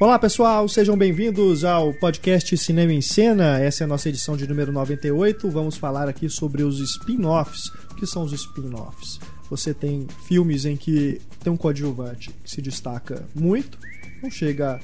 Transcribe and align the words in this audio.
Olá 0.00 0.16
pessoal, 0.16 0.68
sejam 0.68 0.96
bem-vindos 0.96 1.64
ao 1.64 1.92
podcast 1.92 2.56
Cinema 2.56 2.92
em 2.92 3.00
Cena. 3.00 3.58
Essa 3.58 3.82
é 3.82 3.84
a 3.84 3.88
nossa 3.88 4.08
edição 4.08 4.36
de 4.36 4.46
número 4.46 4.70
98. 4.70 5.50
Vamos 5.50 5.76
falar 5.76 6.08
aqui 6.08 6.28
sobre 6.28 6.62
os 6.62 6.78
spin-offs. 6.78 7.66
O 7.90 7.96
que 7.96 8.06
são 8.06 8.22
os 8.22 8.32
spin-offs? 8.32 9.18
Você 9.50 9.74
tem 9.74 10.06
filmes 10.28 10.64
em 10.64 10.76
que 10.76 11.20
tem 11.42 11.52
um 11.52 11.56
coadjuvante 11.56 12.30
que 12.44 12.48
se 12.48 12.62
destaca 12.62 13.26
muito, 13.34 13.76
não 14.22 14.30
chega 14.30 14.80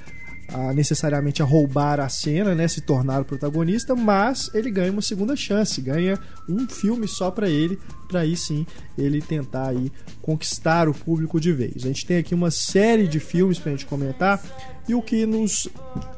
a, 0.54 0.72
necessariamente 0.72 1.42
a 1.42 1.44
roubar 1.44 1.98
a 1.98 2.08
cena, 2.08 2.54
né, 2.54 2.68
se 2.68 2.80
tornar 2.80 3.20
o 3.20 3.24
protagonista, 3.24 3.96
mas 3.96 4.50
ele 4.54 4.70
ganha 4.70 4.92
uma 4.92 5.02
segunda 5.02 5.34
chance, 5.34 5.80
ganha 5.80 6.18
um 6.48 6.68
filme 6.68 7.08
só 7.08 7.30
para 7.30 7.48
ele, 7.48 7.78
para 8.06 8.20
aí 8.20 8.36
sim 8.36 8.64
ele 8.96 9.20
tentar 9.20 9.70
aí 9.70 9.90
conquistar 10.22 10.88
o 10.88 10.94
público 10.94 11.40
de 11.40 11.52
vez. 11.52 11.84
A 11.84 11.88
gente 11.88 12.06
tem 12.06 12.18
aqui 12.18 12.34
uma 12.34 12.52
série 12.52 13.08
de 13.08 13.18
filmes 13.18 13.58
para 13.58 13.72
a 13.72 13.74
gente 13.74 13.86
comentar 13.86 14.40
e 14.88 14.94
o 14.94 15.02
que 15.02 15.26
nos 15.26 15.68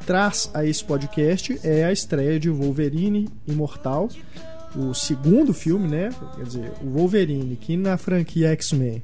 traz 0.04 0.50
a 0.52 0.64
esse 0.64 0.84
podcast 0.84 1.58
é 1.64 1.84
a 1.84 1.92
estreia 1.92 2.38
de 2.38 2.50
Wolverine 2.50 3.28
Imortal, 3.46 4.10
o 4.76 4.92
segundo 4.92 5.54
filme, 5.54 5.88
né? 5.88 6.10
Quer 6.36 6.44
dizer, 6.44 6.72
o 6.82 6.90
Wolverine 6.90 7.56
que 7.56 7.76
na 7.76 7.96
franquia 7.96 8.50
X-Men 8.50 9.02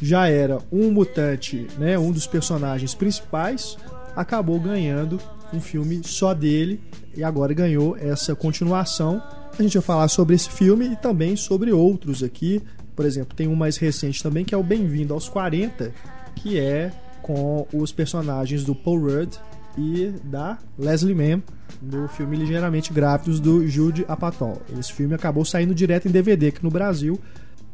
já 0.00 0.28
era 0.28 0.58
um 0.72 0.90
mutante, 0.90 1.66
né, 1.78 1.98
um 1.98 2.10
dos 2.10 2.26
personagens 2.26 2.94
principais, 2.94 3.76
acabou 4.16 4.58
ganhando 4.60 5.18
um 5.52 5.60
filme 5.60 6.00
só 6.04 6.32
dele 6.32 6.80
e 7.16 7.22
agora 7.22 7.52
ganhou 7.52 7.96
essa 7.96 8.34
continuação. 8.34 9.22
A 9.58 9.62
gente 9.62 9.74
vai 9.74 9.82
falar 9.82 10.08
sobre 10.08 10.34
esse 10.34 10.50
filme 10.50 10.92
e 10.92 10.96
também 10.96 11.36
sobre 11.36 11.72
outros 11.72 12.22
aqui. 12.22 12.62
Por 12.96 13.04
exemplo, 13.04 13.36
tem 13.36 13.48
um 13.48 13.54
mais 13.54 13.76
recente 13.76 14.22
também 14.22 14.44
que 14.44 14.54
é 14.54 14.58
o 14.58 14.62
Bem-vindo 14.62 15.12
aos 15.12 15.28
40, 15.28 15.92
que 16.36 16.58
é 16.58 16.90
com 17.22 17.66
os 17.72 17.92
personagens 17.92 18.64
do 18.64 18.74
Paul 18.74 19.00
Rudd 19.00 19.36
e 19.76 20.12
da 20.24 20.58
Leslie 20.78 21.14
Mann 21.14 21.42
do 21.80 22.08
filme 22.08 22.36
Ligeiramente 22.36 22.92
Grávidos 22.92 23.40
do 23.40 23.66
Jude 23.66 24.04
Apatow. 24.08 24.60
Esse 24.78 24.92
filme 24.92 25.14
acabou 25.14 25.44
saindo 25.44 25.74
direto 25.74 26.08
em 26.08 26.10
DVD 26.10 26.48
aqui 26.48 26.62
no 26.62 26.70
Brasil. 26.70 27.18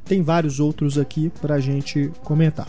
Tem 0.05 0.23
vários 0.23 0.61
outros 0.61 0.97
aqui 0.97 1.31
pra 1.41 1.61
gente 1.61 2.11
comentar. 2.23 2.69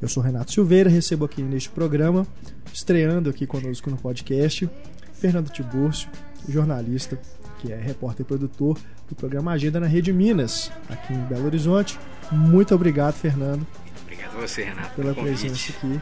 Eu 0.00 0.08
sou 0.08 0.22
Renato 0.22 0.52
Silveira, 0.52 0.88
recebo 0.88 1.24
aqui 1.24 1.42
neste 1.42 1.68
programa, 1.68 2.26
estreando 2.72 3.30
aqui 3.30 3.46
conosco 3.46 3.90
no 3.90 3.96
podcast, 3.96 4.68
Fernando 5.14 5.50
Tibúrcio, 5.50 6.08
jornalista, 6.48 7.20
que 7.58 7.72
é 7.72 7.76
repórter 7.76 8.24
e 8.24 8.26
produtor 8.26 8.78
do 9.08 9.14
programa 9.14 9.52
Agenda 9.52 9.80
na 9.80 9.86
Rede 9.86 10.12
Minas, 10.12 10.70
aqui 10.88 11.12
em 11.12 11.20
Belo 11.24 11.46
Horizonte. 11.46 11.98
Muito 12.30 12.74
obrigado, 12.74 13.14
Fernando. 13.14 13.66
Obrigado 14.04 14.36
a 14.36 14.40
você, 14.40 14.64
Renato, 14.64 14.94
pela 14.94 15.14
presença 15.14 15.72
aqui. 15.72 16.00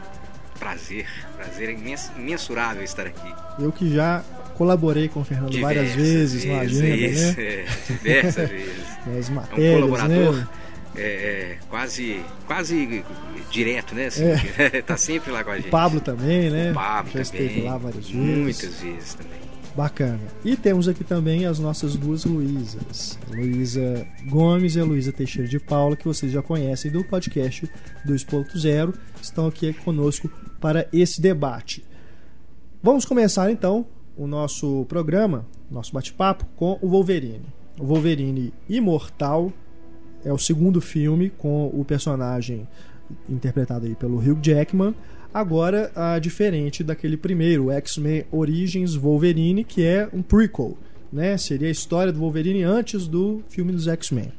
Prazer, 0.57 1.07
prazer 1.35 1.69
imensurável 2.17 2.83
estar 2.83 3.07
aqui. 3.07 3.33
Eu 3.57 3.71
que 3.71 3.93
já 3.93 4.23
colaborei 4.55 5.07
com 5.07 5.21
o 5.21 5.23
Fernando 5.23 5.51
diversas 5.51 5.77
várias 5.77 5.95
vezes, 5.95 6.43
vezes 6.43 6.45
na 6.45 6.59
agenda, 6.59 6.95
isso, 6.95 7.37
né? 7.37 7.43
É, 7.43 7.65
diversas 7.87 8.49
vezes. 8.49 8.87
As 9.19 9.29
matérias, 9.29 9.65
é 9.65 9.77
um 9.77 9.81
colaborador 9.81 10.35
né? 10.35 10.47
É, 10.99 11.03
é, 11.03 11.57
quase, 11.69 12.21
quase 12.45 13.03
direto, 13.49 13.95
né? 13.95 14.07
Assim, 14.07 14.23
é. 14.25 14.81
tá 14.85 14.97
sempre 14.97 15.31
lá 15.31 15.43
com 15.43 15.51
a 15.51 15.55
gente. 15.55 15.67
O 15.67 15.71
Pablo 15.71 16.01
também, 16.01 16.49
né? 16.49 16.71
O 16.71 16.73
Pablo 16.73 17.11
Já 17.11 17.23
também. 17.23 17.47
esteve 17.47 17.61
lá 17.61 17.77
várias 17.77 18.09
vezes. 18.09 18.37
Muitas 18.37 18.81
vezes 18.81 19.13
também. 19.15 19.39
Bacana. 19.75 20.19
E 20.43 20.57
temos 20.57 20.87
aqui 20.87 21.03
também 21.03 21.45
as 21.45 21.59
nossas 21.59 21.95
duas 21.95 22.25
Luísas. 22.25 23.17
Luísa 23.29 24.05
Gomes 24.25 24.75
e 24.75 24.79
a 24.79 24.83
Luísa 24.83 25.11
Teixeira 25.11 25.47
de 25.47 25.59
Paula, 25.59 25.95
que 25.95 26.05
vocês 26.05 26.31
já 26.31 26.41
conhecem 26.41 26.91
do 26.91 27.03
podcast 27.03 27.69
2.0, 28.05 28.93
estão 29.21 29.47
aqui 29.47 29.71
conosco 29.73 30.29
para 30.59 30.87
esse 30.91 31.21
debate. 31.21 31.85
Vamos 32.81 33.05
começar 33.05 33.51
então 33.51 33.85
o 34.17 34.27
nosso 34.27 34.85
programa, 34.89 35.47
nosso 35.71 35.93
bate-papo, 35.93 36.45
com 36.55 36.77
o 36.81 36.89
Wolverine. 36.89 37.45
O 37.79 37.85
Wolverine 37.85 38.53
Imortal 38.67 39.53
é 40.23 40.33
o 40.33 40.37
segundo 40.37 40.81
filme 40.81 41.29
com 41.29 41.67
o 41.67 41.83
personagem 41.85 42.67
interpretado 43.27 43.85
aí 43.85 43.95
pelo 43.95 44.17
Hugh 44.17 44.39
Jackman. 44.41 44.93
Agora, 45.33 45.91
ah, 45.95 46.17
diferente 46.17 46.83
daquele 46.83 47.15
primeiro, 47.15 47.71
X-Men 47.71 48.25
Origins 48.31 48.95
Wolverine, 48.95 49.63
que 49.63 49.83
é 49.83 50.09
um 50.11 50.21
prequel, 50.21 50.77
né? 51.13 51.37
Seria 51.37 51.67
a 51.67 51.71
história 51.71 52.11
do 52.11 52.19
Wolverine 52.19 52.63
antes 52.63 53.07
do 53.07 53.43
filme 53.47 53.71
dos 53.71 53.87
X-Men. 53.87 54.31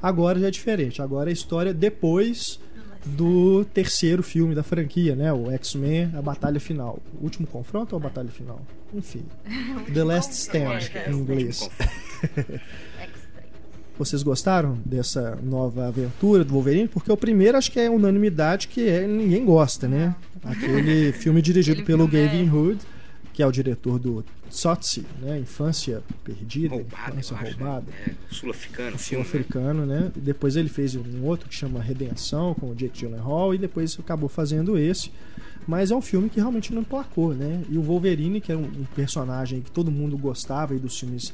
Agora 0.00 0.38
já 0.38 0.48
é 0.48 0.50
diferente. 0.50 1.02
Agora 1.02 1.30
é 1.30 1.32
a 1.32 1.32
história 1.32 1.74
depois 1.74 2.60
do 3.04 3.64
terceiro 3.66 4.22
filme 4.22 4.54
da 4.54 4.62
franquia, 4.62 5.14
né? 5.14 5.32
O 5.32 5.50
X-Men, 5.50 6.12
a 6.16 6.22
batalha 6.22 6.60
final. 6.60 7.00
O 7.20 7.24
último 7.24 7.46
confronto 7.46 7.94
ou 7.94 8.00
a 8.00 8.02
batalha 8.02 8.30
final? 8.30 8.60
Enfim. 8.94 9.24
The 9.92 10.04
Last 10.04 10.32
Stand 10.32 10.78
em 11.08 11.12
inglês. 11.12 11.68
Vocês 13.98 14.22
gostaram 14.22 14.78
dessa 14.84 15.38
nova 15.42 15.88
aventura 15.88 16.44
do 16.44 16.52
Wolverine? 16.52 16.86
Porque 16.86 17.10
o 17.10 17.16
primeiro 17.16 17.56
acho 17.56 17.72
que 17.72 17.80
é 17.80 17.88
unanimidade 17.88 18.68
que 18.68 18.86
é, 18.86 19.06
ninguém 19.06 19.42
gosta, 19.42 19.88
né? 19.88 20.14
Aquele 20.44 21.12
filme 21.16 21.40
dirigido 21.40 21.80
Aquele 21.80 21.86
pelo 21.86 22.08
filme 22.08 22.26
Gavin 22.26 22.46
é... 22.46 22.52
Hood, 22.52 22.80
que 23.32 23.42
é 23.42 23.46
o 23.46 23.50
diretor 23.50 23.98
do 23.98 24.22
Tsotsi, 24.50 25.06
né? 25.22 25.38
Infância 25.38 26.02
Perdida, 26.22 26.74
roubada, 26.74 27.18
Infância 27.18 27.36
Roubada. 27.36 27.86
Né? 27.90 27.96
É, 28.08 28.34
Sul-africano. 28.34 28.98
Sul-africano, 28.98 29.86
né? 29.86 30.12
E 30.14 30.20
depois 30.20 30.56
ele 30.56 30.68
fez 30.68 30.94
um 30.94 31.24
outro 31.24 31.48
que 31.48 31.54
chama 31.54 31.80
Redenção, 31.80 32.54
com 32.54 32.70
o 32.70 32.74
Jake 32.74 32.98
Gyllenhaal, 32.98 33.54
e 33.54 33.58
depois 33.58 33.98
acabou 33.98 34.28
fazendo 34.28 34.76
esse. 34.76 35.10
Mas 35.66 35.90
é 35.90 35.96
um 35.96 36.02
filme 36.02 36.28
que 36.28 36.38
realmente 36.38 36.72
não 36.72 36.84
placou, 36.84 37.34
né? 37.34 37.62
E 37.70 37.78
o 37.78 37.82
Wolverine, 37.82 38.42
que 38.42 38.52
é 38.52 38.56
um, 38.56 38.64
um 38.64 38.84
personagem 38.94 39.62
que 39.62 39.70
todo 39.70 39.90
mundo 39.90 40.18
gostava 40.18 40.74
aí 40.74 40.78
dos 40.78 40.98
filmes 40.98 41.32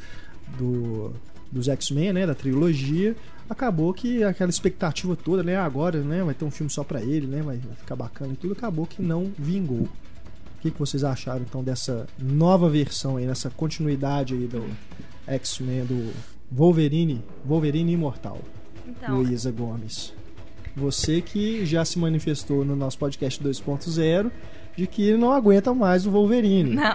do 0.57 1.13
dos 1.53 1.69
X-Men, 1.69 2.15
né, 2.15 2.27
da 2.27 2.35
trilogia, 2.35 3.15
acabou 3.49 3.93
que 3.93 4.25
aquela 4.25 4.51
expectativa 4.51 5.15
toda, 5.15 5.43
né, 5.43 5.57
agora, 5.57 6.01
né, 6.01 6.25
vai 6.25 6.35
ter 6.35 6.45
um 6.45 6.51
filme 6.51 6.71
só 6.71 6.83
para 6.83 7.03
ele, 7.03 7.27
né, 7.27 7.43
vai 7.43 7.61
ficar 7.79 7.95
bacana 7.95 8.33
e 8.33 8.37
tudo, 8.37 8.55
acabou 8.55 8.87
que 8.87 9.03
não 9.03 9.31
vingou. 9.39 9.83
O 9.83 10.63
que, 10.63 10.71
que 10.71 10.79
vocês 10.79 11.05
acharam 11.05 11.43
então 11.43 11.63
dessa 11.63 12.07
nova 12.19 12.71
versão 12.71 13.17
aí, 13.17 13.27
nessa 13.27 13.51
continuidade 13.51 14.33
aí 14.33 14.47
do 14.47 14.65
X-Men 15.27 15.85
do 15.85 16.13
Wolverine, 16.51 17.23
Wolverine 17.45 17.93
Imortal? 17.93 18.41
Então, 18.87 19.21
Luísa 19.21 19.51
Gomes. 19.51 20.15
Você 20.75 21.21
que 21.21 21.67
já 21.67 21.85
se 21.85 21.99
manifestou 21.99 22.65
no 22.65 22.75
nosso 22.75 22.97
podcast 22.97 23.43
2.0 23.43 24.31
de 24.77 24.87
que 24.87 25.17
não 25.17 25.33
aguenta 25.33 25.75
mais 25.75 26.07
o 26.07 26.11
Wolverine. 26.11 26.75
Não. 26.75 26.95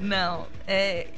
não. 0.00 0.46
É, 0.66 1.08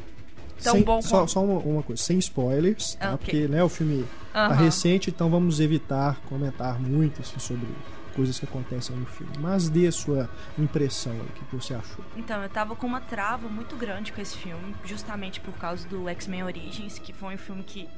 tão 0.62 0.74
sem, 0.74 0.82
bom 0.82 1.02
só, 1.02 1.26
só 1.26 1.42
uma, 1.42 1.58
uma, 1.60 1.82
coisa, 1.82 2.02
sem 2.02 2.18
spoilers, 2.18 2.94
tá? 2.94 3.14
Okay. 3.14 3.18
porque 3.18 3.48
né, 3.48 3.62
o 3.62 3.68
filme 3.68 4.04
tá 4.32 4.54
recente, 4.54 5.10
então 5.10 5.28
vamos 5.28 5.60
evitar 5.60 6.20
comentar 6.28 6.80
muito 6.80 7.20
assim, 7.20 7.38
sobre 7.38 7.66
coisas 8.14 8.38
que 8.38 8.44
acontecem 8.44 8.94
no 8.94 9.06
filme. 9.06 9.32
Mas 9.38 9.68
dê 9.68 9.86
a 9.86 9.92
sua 9.92 10.28
impressão 10.58 11.12
aí, 11.12 11.20
o 11.20 11.32
que 11.32 11.56
você 11.56 11.74
achou. 11.74 12.04
Então, 12.16 12.42
eu 12.42 12.48
tava 12.48 12.76
com 12.76 12.86
uma 12.86 13.00
trava 13.00 13.48
muito 13.48 13.76
grande 13.76 14.12
com 14.12 14.20
esse 14.20 14.36
filme, 14.36 14.74
justamente 14.84 15.40
por 15.40 15.54
causa 15.54 15.88
do 15.88 16.08
X-Men 16.08 16.44
Origins, 16.44 16.98
que 16.98 17.12
foi 17.12 17.34
um 17.34 17.38
filme 17.38 17.62
que 17.62 17.88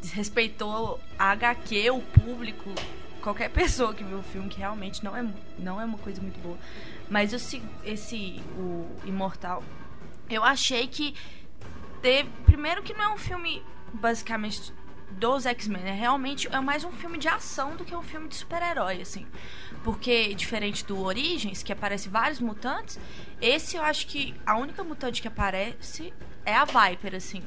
desrespeitou 0.00 0.98
a 1.18 1.30
HQ, 1.32 1.90
o 1.90 2.00
público, 2.00 2.72
qualquer 3.22 3.50
pessoa 3.52 3.94
que 3.94 4.02
viu 4.02 4.18
o 4.18 4.22
filme, 4.22 4.48
que 4.48 4.58
realmente 4.58 5.04
não 5.04 5.16
é, 5.16 5.26
não 5.58 5.80
é 5.80 5.84
uma 5.84 5.98
coisa 5.98 6.20
muito 6.20 6.40
boa. 6.40 6.56
Mas 7.08 7.32
esse, 7.32 7.62
esse 7.84 8.40
o 8.56 8.86
Imortal, 9.04 9.62
eu 10.30 10.42
achei 10.42 10.86
que 10.86 11.14
teve. 12.02 12.28
Primeiro 12.44 12.82
que 12.82 12.92
não 12.92 13.02
é 13.02 13.14
um 13.14 13.16
filme 13.16 13.62
basicamente 13.92 14.72
dos 15.12 15.46
X-Men, 15.46 15.82
é 15.84 15.92
realmente 15.92 16.48
é 16.48 16.60
mais 16.60 16.84
um 16.84 16.90
filme 16.90 17.18
de 17.18 17.28
ação 17.28 17.76
do 17.76 17.84
que 17.84 17.94
um 17.94 18.02
filme 18.02 18.28
de 18.28 18.34
super-herói, 18.34 19.00
assim. 19.00 19.26
Porque, 19.84 20.34
diferente 20.34 20.84
do 20.84 20.98
Origins, 21.00 21.62
que 21.62 21.72
aparece 21.72 22.08
vários 22.08 22.40
mutantes, 22.40 22.98
esse 23.40 23.76
eu 23.76 23.82
acho 23.82 24.06
que 24.06 24.34
a 24.44 24.56
única 24.56 24.82
mutante 24.82 25.20
que 25.20 25.28
aparece 25.28 26.12
é 26.44 26.54
a 26.54 26.64
Viper, 26.64 27.14
assim. 27.14 27.42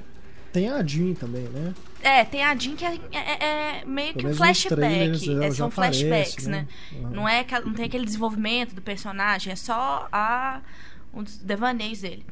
Tem 0.54 0.70
a 0.70 0.82
Jean 0.86 1.14
também, 1.14 1.44
né? 1.44 1.74
É, 2.02 2.24
tem 2.24 2.44
a 2.44 2.56
Jean 2.56 2.76
que 2.76 2.86
é, 2.86 2.98
é, 3.12 3.46
é 3.82 3.86
meio 3.86 4.14
que 4.14 4.26
um 4.26 4.34
flashback. 4.34 5.44
É, 5.44 5.52
são 5.52 5.70
flashbacks, 5.70 6.46
né? 6.46 6.68
né? 6.92 7.00
Uhum. 7.00 7.10
Não, 7.10 7.28
é, 7.28 7.46
não 7.66 7.74
tem 7.74 7.86
aquele 7.86 8.06
desenvolvimento 8.06 8.74
do 8.74 8.82
personagem, 8.82 9.52
é 9.52 9.56
só 9.56 10.08
a, 10.12 10.62
um 11.14 11.24
dos 11.24 11.38
devaneios 11.38 12.02
dele. 12.02 12.26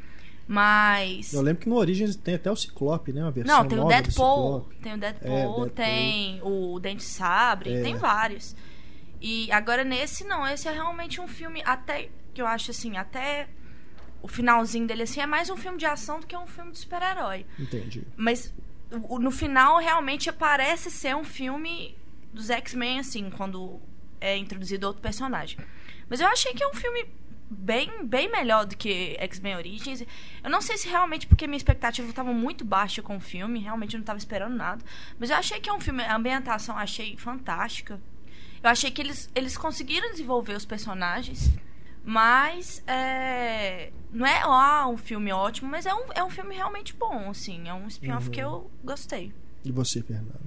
Mas. 0.48 1.34
Eu 1.34 1.42
lembro 1.42 1.62
que 1.62 1.70
no 1.70 1.76
Origins 1.76 2.16
tem 2.16 2.36
até 2.36 2.52
o 2.52 2.56
Ciclope, 2.56 3.14
né? 3.14 3.22
Uma 3.22 3.32
versão 3.32 3.58
Não, 3.58 3.68
tem 3.68 3.80
o 3.80 3.88
Deadpool. 3.88 4.70
Tem 4.82 4.94
o 4.94 4.98
Deadpool, 4.98 5.32
é, 5.32 5.36
Deadpool, 5.36 5.70
tem 5.70 6.42
o 6.44 6.80
Dente 6.80 7.04
Sabre, 7.04 7.74
é. 7.74 7.82
tem 7.82 7.96
vários. 7.96 8.56
E 9.22 9.50
agora 9.52 9.86
nesse 9.86 10.26
não, 10.26 10.46
esse 10.46 10.68
é 10.68 10.72
realmente 10.72 11.22
um 11.22 11.28
filme 11.28 11.62
até 11.66 12.10
que 12.34 12.42
eu 12.42 12.48
acho 12.48 12.72
assim, 12.72 12.98
até 12.98 13.48
o 14.22 14.28
finalzinho 14.28 14.86
dele 14.88 15.04
assim 15.04 15.22
é 15.22 15.26
mais 15.26 15.50
um 15.50 15.56
filme 15.56 15.78
de 15.78 15.86
ação 15.86 16.20
do 16.20 16.28
que 16.28 16.36
um 16.36 16.48
filme 16.48 16.72
de 16.72 16.80
super-herói. 16.80 17.46
Entendi. 17.58 18.04
Mas 18.18 18.54
no 18.92 19.32
final 19.32 19.78
realmente 19.80 20.32
parece 20.32 20.92
ser 20.92 21.16
um 21.16 21.24
filme 21.24 21.96
dos 22.34 22.50
X-Men 22.50 23.00
assim, 23.00 23.30
quando 23.30 23.80
é 24.20 24.36
introduzido 24.38 24.88
outro 24.88 25.02
personagem. 25.02 25.58
Mas 26.10 26.20
eu 26.20 26.28
achei 26.28 26.54
que 26.54 26.64
é 26.64 26.68
um 26.68 26.74
filme 26.74 27.06
bem, 27.54 28.06
bem 28.06 28.30
melhor 28.32 28.66
do 28.66 28.76
que 28.76 29.16
X-Men 29.20 29.56
Origins. 29.56 30.04
Eu 30.44 30.50
não 30.50 30.62
sei 30.62 30.78
se 30.78 30.88
realmente 30.88 31.28
porque 31.28 31.48
minha 31.48 31.58
expectativa 31.58 32.10
estava 32.10 32.34
muito 32.34 32.66
baixa 32.66 33.02
com 33.02 33.18
o 33.18 33.20
filme, 33.20 33.60
realmente 33.60 33.94
eu 33.94 34.00
não 34.00 34.04
estava 34.04 34.18
esperando 34.20 34.56
nada. 34.56 34.84
Mas 35.20 35.30
eu 35.30 35.36
achei 35.38 35.60
que 35.60 35.70
é 35.70 35.74
um 35.74 35.80
filme, 35.80 36.04
a 36.04 36.16
ambientação 36.16 36.78
achei 36.78 37.16
fantástica. 37.18 38.00
Eu 38.62 38.70
achei 38.70 38.90
que 38.92 39.02
eles, 39.02 39.30
eles 39.36 39.58
conseguiram 39.58 40.10
desenvolver 40.12 40.54
os 40.56 40.66
personagens, 40.66 41.52
mas 42.04 42.84
é, 42.88 43.92
não 44.12 44.26
é 44.26 44.42
ah, 44.44 44.88
um 44.88 44.98
filme 44.98 45.32
ótimo, 45.32 45.70
mas 45.70 45.86
é 45.86 45.94
um, 45.94 46.06
é 46.16 46.24
um 46.24 46.30
filme 46.30 46.56
realmente 46.56 46.94
bom, 46.94 47.30
assim. 47.30 47.68
É 47.68 47.74
um 47.74 47.88
spin-off 47.88 48.28
Uhum. 48.28 48.32
que 48.32 48.40
eu 48.40 48.72
gostei. 48.84 49.34
E 49.64 49.72
você, 49.72 50.02
Fernando? 50.02 50.40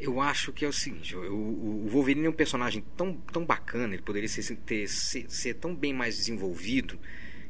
Eu 0.00 0.18
acho 0.20 0.50
que 0.52 0.64
é 0.64 0.68
o 0.68 0.72
seguinte, 0.72 1.14
o, 1.14 1.22
o- 1.22 1.88
Wolverine 1.90 2.26
é 2.26 2.30
um 2.30 2.32
personagem 2.32 2.82
tão, 2.96 3.12
tão 3.14 3.44
bacana, 3.44 3.92
ele 3.92 4.02
poderia 4.02 4.28
ser, 4.28 4.56
ter- 4.56 4.88
ser, 4.88 5.26
ser 5.30 5.54
tão 5.54 5.74
bem 5.74 5.92
mais 5.92 6.16
desenvolvido, 6.16 6.98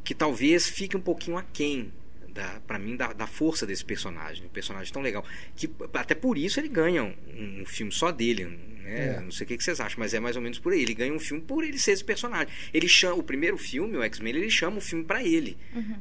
que 0.02 0.14
talvez 0.14 0.68
fique 0.68 0.96
um 0.96 1.00
pouquinho 1.00 1.36
aquém, 1.36 1.92
da, 2.28 2.60
pra 2.66 2.78
mim, 2.78 2.96
da, 2.96 3.12
da 3.12 3.26
força 3.26 3.66
desse 3.66 3.84
personagem. 3.84 4.46
Um 4.46 4.48
personagem 4.48 4.92
tão 4.92 5.02
legal. 5.02 5.24
Que 5.54 5.70
até 5.94 6.14
por 6.14 6.36
isso 6.38 6.58
ele 6.58 6.68
ganha 6.68 7.04
um, 7.04 7.60
um 7.60 7.64
filme 7.66 7.92
só 7.92 8.10
dele. 8.10 8.44
Né? 8.90 9.16
É. 9.16 9.20
Não 9.20 9.30
sei 9.30 9.44
o 9.44 9.48
que 9.48 9.62
vocês 9.62 9.80
acham, 9.80 10.00
mas 10.00 10.12
é 10.12 10.20
mais 10.20 10.34
ou 10.34 10.42
menos 10.42 10.58
por 10.58 10.72
aí. 10.72 10.82
Ele 10.82 10.94
ganha 10.94 11.12
um 11.12 11.18
filme 11.20 11.42
por 11.42 11.62
ele 11.62 11.78
ser 11.78 11.92
esse 11.92 12.04
personagem. 12.04 12.48
Ele 12.74 12.88
chama, 12.88 13.14
o 13.14 13.22
primeiro 13.22 13.56
filme, 13.56 13.96
o 13.96 14.02
X-Men, 14.02 14.36
ele 14.36 14.50
chama 14.50 14.78
o 14.78 14.80
filme 14.80 15.04
pra 15.04 15.22
ele. 15.22 15.56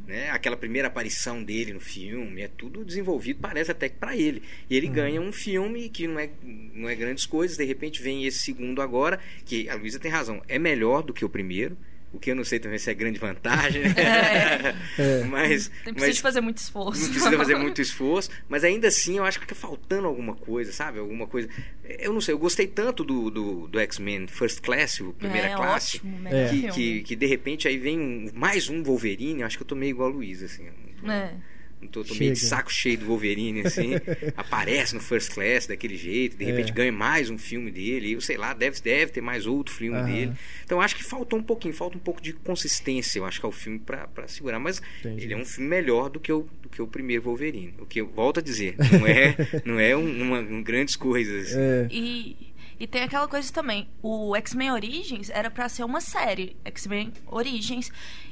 Né? 0.08 0.32
Aquela 0.32 0.58
primeira 0.58 0.88
aparição 0.88 1.44
dele 1.44 1.74
no 1.74 1.80
filme, 1.80 2.42
é 2.42 2.48
tudo 2.48 2.84
desenvolvido, 2.84 3.40
parece 3.40 3.72
até 3.72 3.88
que 3.88 3.98
pra 3.98 4.18
ele. 4.18 4.42
E 4.70 4.76
ele 4.76 4.88
ganha 4.88 5.22
um 5.22 5.32
filme 5.32 5.90
que 5.90 6.08
não 6.08 6.20
é, 6.20 6.30
não 6.74 6.90
é 6.90 6.96
grandes 6.96 7.26
coisas, 7.26 7.58
de 7.58 7.64
repente 7.64 8.02
vem 8.02 8.26
esse 8.26 8.40
segundo 8.40 8.82
agora, 8.82 9.20
que 9.46 9.70
a 9.70 9.76
Luísa 9.76 10.00
tem 10.00 10.10
razão, 10.10 10.42
é 10.48 10.58
melhor 10.58 11.04
do 11.04 11.14
que 11.14 11.24
o 11.24 11.30
primeiro. 11.30 11.78
O 12.12 12.18
que 12.20 12.32
eu 12.32 12.36
não 12.36 12.44
sei 12.44 12.58
também 12.60 12.80
se 12.80 12.90
é 12.90 12.94
grande 12.94 13.20
vantagem, 13.20 13.84
né? 13.84 13.94
É. 14.98 15.24
mas, 15.26 15.70
Não 15.86 15.94
mas 15.94 16.04
precisa 16.04 16.22
fazer 16.22 16.42
muito 16.42 16.58
esforço. 16.58 17.02
não 17.02 17.10
precisa 17.10 17.38
fazer 17.38 17.56
muito 17.56 17.82
esforço, 17.84 18.30
mas 18.50 18.64
ainda 18.64 18.88
assim 18.88 19.18
eu 19.18 19.24
acho 19.24 19.38
que 19.40 19.46
fica 19.46 19.56
faltando 19.56 20.08
alguma 20.08 20.36
coisa, 20.36 20.72
sabe? 20.72 21.00
Alguma 21.00 21.28
coisa. 21.28 21.48
Eu 21.84 22.12
não 22.12 22.20
sei, 22.22 22.34
eu 22.34 22.40
gostei 22.40 22.66
tanto 22.68 23.04
do, 23.04 23.30
do, 23.30 23.68
do 23.68 23.80
X-Men 23.80 24.28
First 24.28 24.60
Class, 24.62 25.00
o 25.02 25.14
primeira 25.14 25.50
é 25.50 25.56
classe. 25.56 25.98
ótimo, 25.98 26.28
É. 26.28 26.50
Que, 26.50 26.68
que, 26.72 27.02
que 27.04 27.16
de 27.16 27.26
repente 27.28 27.68
aí 27.68 27.78
vem 27.78 28.32
mais 28.34 28.70
um 28.70 28.82
Wolverine, 28.84 29.42
eu 29.42 29.48
acho 29.48 29.58
que 29.58 29.64
eu 29.64 29.68
tô 29.68 29.76
meio 29.76 29.92
igual 29.92 30.10
a 30.10 30.12
Luísa, 30.12 30.46
assim. 30.46 30.66
não 30.66 31.02
tô- 31.04 31.12
É. 31.12 31.34
não 31.82 31.88
tô, 31.88 32.04
tô 32.04 32.14
meio 32.16 32.34
de 32.34 32.40
saco 32.40 32.72
cheio 32.72 32.98
do 32.98 33.06
Wolverine, 33.06 33.62
assim. 33.62 33.92
aparece 34.36 34.94
no 34.96 35.02
First 35.02 35.34
Class 35.34 35.68
daquele 35.68 35.96
jeito, 35.96 36.36
de 36.38 36.46
repente 36.46 36.72
É. 36.72 36.74
ganha 36.74 36.92
mais 36.92 37.30
um 37.30 37.38
filme 37.38 37.72
dele, 37.72 38.14
eu 38.14 38.22
sei 38.22 38.38
lá, 38.38 38.54
deve, 38.54 38.80
deve 38.82 39.12
ter 39.12 39.22
mais 39.22 39.46
outro 39.48 39.74
filme 39.74 39.98
Aham. 39.98 40.06
dele. 40.12 40.32
Então 40.66 40.82
acho 40.82 40.96
que 40.96 41.04
faltou 41.04 41.40
um 41.40 41.44
pouquinho, 41.44 41.74
falta 41.74 41.98
um 41.98 42.02
pouco 42.02 42.22
de 42.22 42.34
consistência, 42.34 43.20
eu 43.20 43.26
acho 43.26 43.40
que 43.40 43.46
é 43.46 43.50
o 43.50 43.52
filme 43.52 43.80
pra, 43.80 44.08
pra 44.08 44.28
segurar. 44.28 44.60
Mas 44.60 44.82
Entendi. 45.00 45.24
ele 45.26 45.34
é 45.34 45.38
um 45.38 45.46
filme 45.46 45.70
melhor 45.70 46.10
do 46.10 46.20
que 46.20 46.32
o, 46.32 46.48
do 46.62 46.70
que 46.70 46.82
o 46.82 46.88
primeiro 46.88 47.24
Wolverine. 47.24 47.74
O 47.80 47.86
que 47.86 48.02
eu 48.02 48.08
volto 48.08 48.40
a 48.40 48.44
dizer, 48.44 48.76
não 48.78 49.08
é, 49.08 49.36
não 49.66 49.80
é 49.80 49.96
um- 49.96 50.22
uma, 50.22 50.40
um 50.40 50.62
grandes 50.62 50.96
coisas. 50.96 51.54
É, 51.56 51.88
E, 51.92 52.36
e 52.80 52.88
tem 52.88 53.04
aquela 53.04 53.28
coisa 53.28 53.52
também. 53.52 53.90
O 54.02 54.36
X-Men 54.36 54.72
Origins 54.72 55.30
era 55.30 55.50
pra 55.52 55.68
ser 55.70 55.84
uma 55.84 56.00
série. 56.02 56.56
X-Men 56.66 57.12
Origins. 57.28 57.92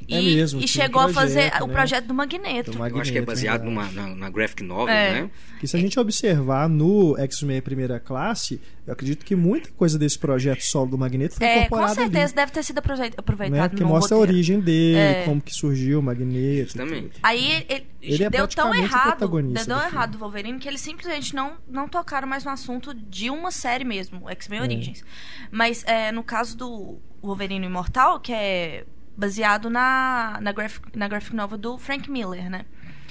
É 0.09 0.21
E, 0.21 0.35
mesmo, 0.35 0.61
e 0.61 0.67
chegou 0.67 1.01
a 1.01 1.09
fazer 1.09 1.49
projeto, 1.49 1.63
o 1.63 1.67
né? 1.67 1.73
projeto 1.73 2.05
do 2.05 2.13
Magneto. 2.13 2.71
Do 2.71 2.77
Eu 2.77 2.83
acho 2.85 2.91
que 2.93 2.97
é 2.99 3.01
Magneto, 3.21 3.25
baseado 3.25 3.63
numa, 3.65 3.91
na, 3.91 4.15
na 4.15 4.29
graphic 4.29 4.63
novel, 4.63 4.93
É. 4.95 5.21
né? 5.23 5.29
E 5.61 5.67
se 5.67 5.75
a 5.75 5.79
gente 5.79 5.99
observar 5.99 6.69
no 6.69 7.17
X-Men 7.17 7.61
Primeira 7.61 7.99
Classe, 7.99 8.61
eu 8.85 8.93
acredito 8.93 9.25
que 9.25 9.35
muita 9.35 9.69
coisa 9.71 9.97
desse 9.99 10.17
projeto 10.17 10.61
solo 10.61 10.91
do 10.91 10.97
Magneto 10.97 11.35
foi 11.35 11.45
É, 11.45 11.53
com 11.55 11.65
incorporada 11.65 11.95
certeza 11.95 12.25
ali. 12.25 12.33
deve 12.35 12.51
ter 12.51 12.63
sido 12.63 12.77
aproveit- 12.77 13.15
aproveitado 13.17 13.59
Né? 13.59 13.67
Porque 13.69 13.83
no 13.83 13.89
mostra 13.89 14.15
a 14.15 14.19
roteiro. 14.19 14.35
origem 14.37 14.59
dele, 14.61 14.97
É. 14.97 15.23
como 15.25 15.41
que 15.41 15.51
surgiu 15.53 15.99
o 15.99 16.03
Magneto. 16.03 16.37
e 16.37 16.63
Justamente. 16.63 17.01
tudo. 17.09 17.19
Aí 17.23 17.65
ele, 17.67 17.87
Ele 18.01 18.23
é 18.23 18.29
deu 18.29 18.47
tão 18.47 18.69
praticamente 18.69 18.83
o 18.83 18.85
errado, 18.85 19.29
deu 19.29 19.65
tão 19.65 19.83
errado 19.85 20.15
o 20.15 20.17
Wolverine 20.19 20.59
que 20.59 20.67
eles 20.69 20.79
simplesmente 20.79 21.35
não, 21.35 21.57
não 21.67 21.87
tocaram 21.89 22.27
mais 22.27 22.45
no 22.45 22.51
assunto 22.51 22.93
de 22.93 23.29
uma 23.29 23.51
série 23.51 23.83
mesmo, 23.83 24.29
X-Men 24.37 24.59
É. 24.59 24.63
Origins. 24.63 25.03
Mas 25.51 25.83
é, 25.85 26.11
no 26.11 26.23
caso 26.23 26.55
do 26.57 26.97
Wolverine 27.21 27.65
Imortal, 27.65 28.19
que 28.19 28.31
é 28.33 28.85
baseado 29.17 29.69
na, 29.69 30.37
na, 30.41 30.51
graphic, 30.51 30.95
na 30.97 31.07
graphic 31.07 31.35
novel 31.35 31.57
do 31.57 31.77
Frank 31.77 32.09
Miller, 32.09 32.49
né? 32.49 32.65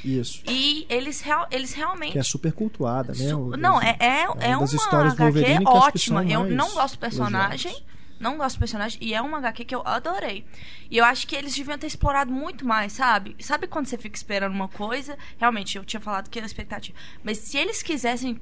Isso. 0.05 0.43
E 0.47 0.87
eles, 0.89 1.21
real, 1.21 1.49
eles 1.51 1.73
realmente 1.73 2.13
Que 2.13 2.19
é 2.19 2.23
super 2.23 2.53
cultuada, 2.53 3.13
né? 3.13 3.29
Su- 3.31 3.57
Não, 3.57 3.83
é, 3.83 3.97
é, 3.99 4.29
uma 4.29 4.43
é 4.43 4.57
das 4.57 4.73
uma 4.73 5.11
HQ 5.13 5.65
ótima. 5.65 6.25
Eu 6.25 6.45
não 6.47 6.75
gosto 6.75 6.95
do 6.95 7.01
personagem. 7.01 7.73
elogiadas. 7.73 7.97
Não 8.21 8.39
gosto 8.39 8.57
do 8.57 8.59
personagem. 8.61 8.99
E 9.03 9.13
é 9.15 9.21
uma 9.21 9.39
HQ 9.39 9.65
que 9.65 9.75
eu 9.75 9.83
adorei. 9.87 10.47
E 10.91 10.97
eu 10.97 11.05
acho 11.05 11.27
que 11.27 11.35
eles 11.35 11.55
deviam 11.55 11.77
ter 11.77 11.87
explorado 11.89 12.33
muito 12.33 12.65
mais, 12.65 12.93
sabe? 12.93 13.37
Sabe 13.41 13.67
quando 13.67 13.87
você 13.87 13.99
fica 13.99 14.17
esperando 14.17 14.53
uma 14.55 14.69
coisa? 14.69 15.19
Realmente, 15.39 15.77
eu 15.77 15.85
tinha 15.85 16.01
falado 16.01 16.31
que 16.31 16.39
era 16.39 16.47
expectativa. 16.47 16.97
Mas 17.25 17.39
se 17.39 17.59
eles 17.59 17.83
quisessem 17.83 18.41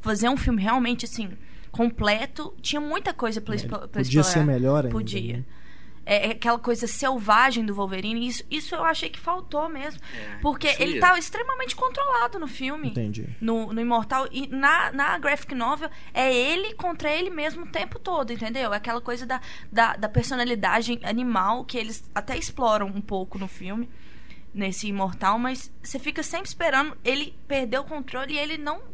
fazer 0.00 0.28
um 0.28 0.36
filme 0.36 0.62
realmente 0.62 1.04
assim, 1.06 1.30
completo, 1.74 2.54
tinha 2.62 2.80
muita 2.80 3.12
coisa 3.12 3.40
pra, 3.40 3.54
explo- 3.54 3.78
pra 3.78 3.88
Podia 4.02 4.20
explorar. 4.20 4.24
ser 4.24 4.44
melhor 4.44 4.84
ainda. 4.84 4.90
Podia. 4.96 5.36
né? 5.38 5.44
É, 6.06 6.28
é 6.28 6.30
aquela 6.32 6.58
coisa 6.58 6.86
selvagem 6.86 7.64
do 7.64 7.74
Wolverine. 7.74 8.26
Isso, 8.28 8.44
isso 8.50 8.74
eu 8.74 8.84
achei 8.84 9.08
que 9.08 9.18
faltou 9.18 9.70
mesmo. 9.70 9.98
É, 10.14 10.36
porque 10.42 10.68
ele 10.78 11.00
tava 11.00 11.18
extremamente 11.18 11.74
controlado 11.74 12.38
no 12.38 12.46
filme 12.46 12.88
Entendi. 12.90 13.26
no, 13.40 13.72
no 13.72 13.80
Imortal. 13.80 14.28
E 14.30 14.46
na, 14.46 14.92
na 14.92 15.18
graphic 15.18 15.54
novel 15.54 15.88
é 16.12 16.30
ele 16.30 16.74
contra 16.74 17.10
ele 17.10 17.30
mesmo 17.30 17.64
o 17.64 17.68
tempo 17.68 17.98
todo, 17.98 18.32
entendeu? 18.34 18.72
É 18.74 18.76
Aquela 18.76 19.00
coisa 19.00 19.24
da, 19.24 19.40
da, 19.72 19.96
da 19.96 20.08
personalidade 20.08 21.00
animal 21.04 21.64
que 21.64 21.78
eles 21.78 22.04
até 22.14 22.36
exploram 22.36 22.86
um 22.86 23.00
pouco 23.00 23.38
no 23.38 23.48
filme, 23.48 23.88
nesse 24.52 24.86
Imortal, 24.86 25.38
mas 25.38 25.72
você 25.82 25.98
fica 25.98 26.22
sempre 26.22 26.48
esperando 26.48 26.94
ele 27.02 27.34
perder 27.48 27.78
o 27.78 27.84
controle 27.84 28.34
e 28.34 28.38
ele 28.38 28.58
não. 28.58 28.92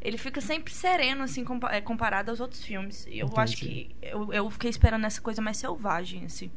Ele 0.00 0.16
fica 0.16 0.40
sempre 0.40 0.72
sereno, 0.72 1.22
assim, 1.22 1.44
é, 1.70 1.80
comparado 1.80 2.30
aos 2.30 2.40
outros 2.40 2.64
filmes. 2.64 3.06
E 3.06 3.18
eu 3.18 3.26
Entendi. 3.26 3.40
acho 3.40 3.56
que. 3.56 3.90
Eu, 4.00 4.32
eu 4.32 4.50
fiquei 4.50 4.70
esperando 4.70 5.04
essa 5.04 5.20
coisa 5.20 5.42
mais 5.42 5.56
selvagem, 5.58 6.24
assim. 6.24 6.50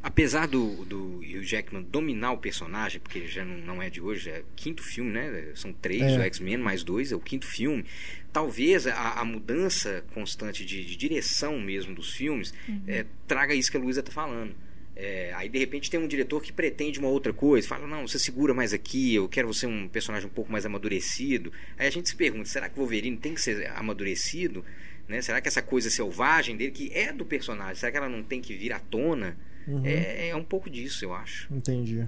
Apesar 0.00 0.46
do, 0.46 0.84
do 0.84 1.16
Hugh 1.18 1.42
Jackman 1.42 1.82
dominar 1.82 2.32
o 2.32 2.38
personagem, 2.38 3.00
porque 3.00 3.18
ele 3.18 3.26
já 3.26 3.44
não, 3.44 3.56
não 3.58 3.82
é 3.82 3.90
de 3.90 4.00
hoje, 4.00 4.30
é 4.30 4.40
o 4.40 4.44
quinto 4.54 4.82
filme, 4.82 5.10
né? 5.10 5.50
São 5.56 5.72
três, 5.72 6.02
É. 6.02 6.18
o 6.18 6.22
X-Men 6.22 6.58
mais 6.58 6.84
dois, 6.84 7.10
é 7.10 7.16
o 7.16 7.20
quinto 7.20 7.46
filme. 7.46 7.84
Talvez 8.32 8.86
a, 8.86 9.20
a 9.20 9.24
mudança 9.24 10.04
constante 10.14 10.64
de, 10.64 10.84
de 10.84 10.96
direção 10.96 11.58
mesmo 11.60 11.94
dos 11.94 12.12
filmes 12.12 12.54
é, 12.86 13.04
traga 13.26 13.54
isso 13.54 13.70
que 13.70 13.76
a 13.76 13.80
Luísa 13.80 14.02
tá 14.02 14.12
falando. 14.12 14.54
É, 14.94 15.32
aí 15.34 15.48
de 15.48 15.58
repente 15.58 15.90
tem 15.90 15.98
um 15.98 16.06
diretor 16.06 16.42
que 16.42 16.52
pretende 16.52 16.98
uma 16.98 17.08
outra 17.08 17.32
coisa, 17.32 17.66
fala, 17.66 17.86
não, 17.86 18.06
você 18.06 18.18
segura 18.18 18.52
mais 18.52 18.72
aqui, 18.74 19.14
eu 19.14 19.26
quero 19.28 19.48
você 19.52 19.66
um 19.66 19.88
personagem 19.88 20.28
um 20.28 20.32
pouco 20.32 20.52
mais 20.52 20.66
amadurecido. 20.66 21.50
Aí 21.78 21.86
a 21.86 21.90
gente 21.90 22.08
se 22.08 22.14
pergunta, 22.16 22.44
será 22.44 22.68
que 22.68 22.76
o 22.78 22.82
Wolverine 22.82 23.16
tem 23.16 23.34
que 23.34 23.40
ser 23.40 23.66
amadurecido? 23.74 24.64
Né? 25.08 25.20
Será 25.22 25.40
que 25.40 25.48
essa 25.48 25.62
coisa 25.62 25.88
selvagem 25.90 26.56
dele, 26.56 26.72
que 26.72 26.92
é 26.92 27.12
do 27.12 27.24
personagem, 27.24 27.74
será 27.76 27.90
que 27.90 27.98
ela 27.98 28.08
não 28.08 28.22
tem 28.22 28.40
que 28.40 28.54
vir 28.54 28.72
à 28.72 28.78
tona? 28.78 29.36
Uhum. 29.66 29.84
É, 29.84 30.28
é 30.28 30.36
um 30.36 30.44
pouco 30.44 30.68
disso, 30.68 31.04
eu 31.04 31.14
acho. 31.14 31.52
Entendi. 31.52 32.06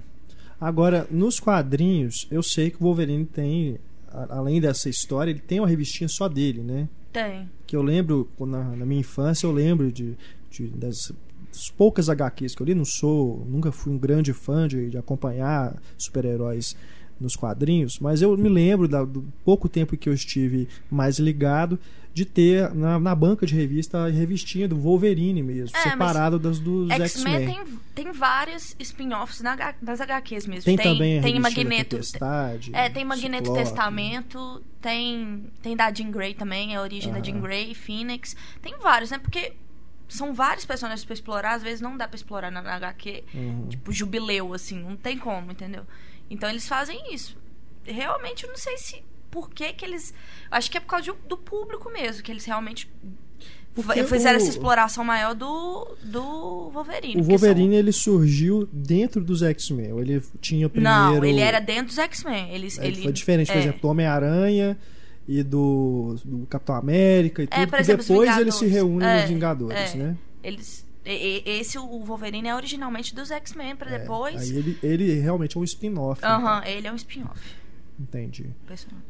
Agora, 0.61 1.07
nos 1.11 1.39
quadrinhos, 1.39 2.27
eu 2.31 2.41
sei 2.43 2.69
que 2.69 2.77
o 2.77 2.81
Wolverine 2.81 3.25
tem, 3.25 3.79
além 4.29 4.61
dessa 4.61 4.89
história, 4.89 5.31
ele 5.31 5.39
tem 5.39 5.59
uma 5.59 5.67
revistinha 5.67 6.07
só 6.07 6.27
dele, 6.29 6.61
né? 6.61 6.87
Tem. 7.11 7.49
Que 7.65 7.75
eu 7.75 7.81
lembro, 7.81 8.29
na, 8.39 8.75
na 8.75 8.85
minha 8.85 9.01
infância, 9.01 9.45
eu 9.47 9.51
lembro 9.51 9.91
de, 9.91 10.15
de- 10.49 10.67
das, 10.67 11.11
das 11.55 11.69
poucas 11.69 12.09
HQs 12.09 12.53
que 12.55 12.61
eu 12.61 12.65
li. 12.65 12.75
Não 12.75 12.85
sou, 12.85 13.45
nunca 13.49 13.71
fui 13.71 13.91
um 13.93 13.97
grande 13.97 14.33
fã 14.33 14.67
de, 14.67 14.89
de 14.89 14.97
acompanhar 14.97 15.75
super-heróis 15.97 16.75
nos 17.19 17.35
quadrinhos, 17.35 17.97
mas 17.99 18.21
eu 18.21 18.35
me 18.37 18.49
lembro 18.49 18.89
da- 18.89 19.05
do 19.05 19.23
pouco 19.45 19.69
tempo 19.69 19.95
que 19.95 20.09
eu 20.09 20.13
estive 20.13 20.67
mais 20.91 21.17
ligado 21.17 21.79
de 22.13 22.25
ter 22.25 22.73
na, 22.75 22.99
na 22.99 23.15
banca 23.15 23.45
de 23.45 23.55
revista 23.55 23.99
a 23.99 24.09
revistinha 24.09 24.67
do 24.67 24.75
Wolverine 24.77 25.41
mesmo, 25.41 25.77
É, 25.77 25.81
separado 25.91 26.37
das 26.37 26.59
dos 26.59 26.89
X-Men 26.91 27.45
tem, 27.45 27.63
tem 27.93 28.11
vários 28.11 28.75
spin-offs 28.79 29.39
na 29.41 29.73
nas 29.81 30.01
HQs 30.01 30.45
mesmo. 30.45 30.63
Tem, 30.65 30.75
tem 30.77 30.91
também 30.93 31.21
tem 31.21 31.33
da 31.35 31.39
Magneto. 31.39 31.89
Tempestade, 31.91 32.71
É, 32.73 32.89
tem 32.89 33.05
Magneto 33.05 33.45
Ciclope. 33.47 33.63
Testamento, 33.63 34.61
tem, 34.81 35.43
tem 35.61 35.75
da 35.75 35.91
Jean 35.93 36.11
Grey 36.11 36.33
também, 36.33 36.75
a 36.75 36.81
origem 36.81 37.11
da 37.11 37.17
Aham. 37.19 37.25
Jean 37.25 37.39
Grey, 37.41 37.73
Phoenix. 37.73 38.35
Tem 38.61 38.77
vários, 38.81 39.09
né? 39.11 39.19
Porque 39.19 39.53
são 40.07 40.33
vários 40.33 40.65
personagens 40.65 41.03
pra 41.05 41.13
explorar, 41.13 41.53
às 41.55 41.63
vezes 41.63 41.81
não 41.81 41.97
dá 41.97 42.07
pra 42.07 42.15
explorar 42.15 42.51
na, 42.51 42.61
na 42.61 42.75
HQ. 42.75 43.23
Uhum. 43.33 43.67
Tipo, 43.69 43.91
jubileu, 43.91 44.53
assim, 44.53 44.79
não 44.79 44.95
tem 44.95 45.17
como, 45.17 45.51
entendeu? 45.51 45.83
Então 46.29 46.49
eles 46.49 46.67
fazem 46.67 47.13
isso. 47.13 47.37
Realmente 47.83 48.43
eu 48.43 48.49
não 48.49 48.57
sei 48.57 48.77
se. 48.77 49.03
Por 49.31 49.49
que 49.49 49.73
que 49.73 49.83
eles. 49.83 50.13
Acho 50.49 50.71
que 50.71 50.77
é 50.77 50.79
por 50.79 50.87
causa 50.87 51.05
do, 51.11 51.17
do 51.27 51.37
público 51.37 51.91
mesmo, 51.91 52.23
que 52.23 52.31
eles 52.31 52.45
realmente. 52.45 52.89
Porque 53.73 54.05
fizeram 54.05 54.39
o- 54.39 54.41
essa 54.41 54.49
exploração 54.49 55.03
maior 55.03 55.35
do, 55.35 55.97
do 56.01 56.69
Wolverine. 56.69 57.15
O 57.15 57.17
porque 57.25 57.37
são- 57.37 57.47
Wolverine 57.49 57.75
ele 57.75 57.91
surgiu 57.91 58.69
dentro 58.71 59.21
dos 59.21 59.41
X-Men. 59.43 59.91
ou 59.91 59.99
Ele 59.99 60.23
tinha 60.39 60.69
primeiro. 60.69 60.97
Não, 60.97 61.25
ele 61.25 61.41
era 61.41 61.59
dentro 61.59 61.87
dos 61.87 61.97
X-Men. 61.97 62.53
Eles, 62.53 62.77
Ele 62.77 62.87
ele 62.87 63.03
foi 63.03 63.11
diferente, 63.11 63.47
por 63.47 63.57
é. 63.57 63.59
exemplo, 63.59 63.81
do 63.81 63.87
Homem-Aranha 63.89 64.77
e 65.27 65.41
do, 65.43 66.15
do 66.23 66.45
Capitão 66.47 66.75
América 66.75 67.43
e 67.43 67.47
tudo. 67.47 67.59
É, 67.59 67.65
por 67.65 67.79
exemplo, 67.79 68.01
os 68.01 68.07
depois 68.07 68.37
ele 68.37 68.51
se 68.51 68.65
Vingadores. 68.65 68.73
reúne 68.73 69.05
É, 69.05 69.21
nos 69.21 69.29
Vingadores, 69.29 69.95
é. 69.95 69.97
né? 69.97 70.17
Eles, 70.43 70.85
Esse, 71.03 71.77
o 71.77 71.99
Wolverine, 72.03 72.47
é 72.47 72.55
originalmente 72.55 73.13
dos 73.15 73.31
X-Men, 73.31 73.75
pra 73.75 73.89
É, 73.91 73.99
depois. 73.99 74.41
Aí 74.41 74.57
ele, 74.57 74.77
ele 74.83 75.13
realmente 75.19 75.57
é 75.57 75.59
um 75.59 75.63
spin-off. 75.63 76.23
Aham, 76.23 76.63
ele 76.65 76.87
é 76.87 76.91
um 76.91 76.95
spin-off. 76.95 77.39
então, 77.99 78.21
entendi. 78.21 78.49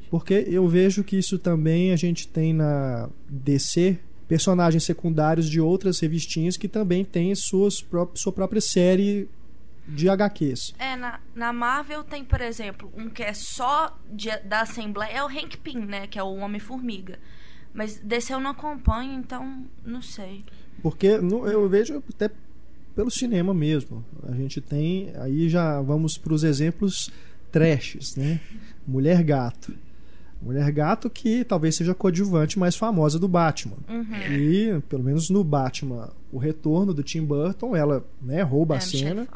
Porque 0.10 0.45
eu 0.48 0.67
vejo 0.67 1.03
que 1.03 1.17
isso 1.17 1.38
também 1.38 1.91
a 1.91 1.95
gente 1.95 2.27
tem 2.27 2.53
na 2.53 3.10
DC 3.29 3.98
personagens 4.27 4.84
secundários 4.84 5.50
de 5.50 5.62
outras 5.62 6.00
revistinhas 6.00 6.57
que 6.57 6.67
também 6.67 7.05
têm 7.05 7.36
suas 7.36 7.81
pró 7.81 8.10
sua 8.15 8.31
própria 8.31 8.62
série 8.62 9.29
de 9.88 10.10
HQs. 10.10 10.74
É, 10.80 10.96
na, 10.96 11.20
na 11.36 11.54
Marvel 11.54 12.04
tem, 12.04 12.24
por 12.24 12.42
exemplo, 12.42 12.92
um 12.96 13.10
que 13.10 13.22
é 13.24 13.34
só 13.34 13.98
de- 14.12 14.38
da 14.39 14.62
Assembleia, 14.62 15.12
é 15.18 15.24
o 15.24 15.27
Hank 15.27 15.58
Pym, 15.58 15.86
né? 15.86 16.08
Que 16.08 16.18
é 16.20 16.24
o 16.24 16.36
Homem-Formiga. 16.36 17.20
Mas 17.74 17.98
desse 18.00 18.32
eu 18.34 18.39
não 18.39 18.51
acompanho, 18.51 19.13
então 19.13 19.65
não 19.86 20.01
sei. 20.01 20.44
Porque 20.82 21.18
no- 21.18 21.46
eu 21.48 21.68
vejo 21.70 22.01
até 22.10 22.30
pelo 22.96 23.12
cinema 23.12 23.54
mesmo. 23.54 24.04
A 24.27 24.32
gente 24.34 24.62
tem. 24.62 25.12
Aí 25.18 25.50
já 25.50 25.82
vamos 25.82 26.18
para 26.18 26.34
os 26.34 26.44
exemplos 26.44 27.12
trashes, 27.51 28.15
né? 28.15 28.39
Mulher 28.88 29.22
Gato. 29.24 29.74
Mulher 30.46 30.72
Gato 30.72 31.10
que 31.10 31.44
talvez 31.44 31.75
seja 31.75 31.94
a 31.94 31.96
coadjuvante 31.96 32.60
mais 32.60 32.75
famosa 32.75 33.18
do 33.18 33.28
Batman. 33.28 33.78
Uhum. 33.90 34.32
E, 34.32 34.80
pelo 34.88 35.04
menos 35.04 35.28
no 35.28 35.44
Batman, 35.44 36.12
o 36.32 36.38
retorno 36.38 36.94
do 36.94 37.02
Tim 37.02 37.25
Burton, 37.25 37.75
ela 37.75 38.06
né, 38.22 38.44
rouba 38.44 38.75
É, 38.75 38.78
a 38.78 38.82
cena. 38.82 39.28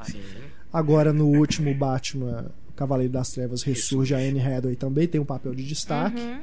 Agora, 0.72 1.12
no 1.12 1.26
último 1.26 1.74
Batman, 1.74 2.46
Cavaleiro 2.76 3.12
das 3.12 3.32
Trevas 3.32 3.64
ressurge, 3.64 4.14
a 4.14 4.20
Anne 4.20 4.40
Hathaway 4.40 4.76
também 4.76 5.08
tem 5.08 5.20
um 5.20 5.26
papel 5.26 5.56
de 5.56 5.66
destaque. 5.66 6.22
Uhum. 6.22 6.42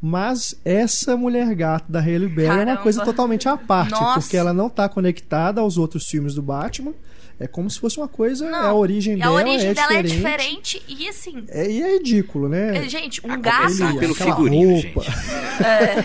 Mas 0.00 0.58
essa 0.64 1.16
mulher 1.16 1.54
gato 1.54 1.90
da 1.90 2.00
Halle 2.00 2.28
Berry 2.28 2.60
é 2.60 2.64
uma 2.64 2.76
coisa 2.78 3.04
totalmente 3.04 3.48
à 3.48 3.56
parte, 3.56 3.92
Nossa. 3.92 4.20
porque 4.20 4.36
ela 4.36 4.52
não 4.52 4.70
tá 4.70 4.88
conectada 4.88 5.60
aos 5.60 5.76
outros 5.76 6.06
filmes 6.06 6.34
do 6.34 6.42
Batman. 6.42 6.92
É 7.38 7.46
como 7.46 7.68
se 7.68 7.78
fosse 7.78 7.98
uma 7.98 8.08
coisa, 8.08 8.48
Não, 8.50 8.58
a 8.70 8.72
origem 8.74 9.18
dela 9.18 9.30
a 9.30 9.34
origem 9.44 9.68
é 9.68 9.74
dela 9.74 9.92
é 9.94 10.02
diferente. 10.02 10.80
diferente 10.80 10.82
e 10.88 11.06
assim. 11.08 11.44
É, 11.48 11.70
e 11.70 11.82
é 11.82 11.92
ridículo, 11.98 12.48
né? 12.48 12.88
Gente, 12.88 13.20
um 13.26 13.38
gato. 13.40 13.72
Ele- 13.72 13.98
pelo 13.98 14.12
aquela 14.14 14.34
figurino, 14.34 14.74
roupa, 14.80 15.02
É, 15.62 15.98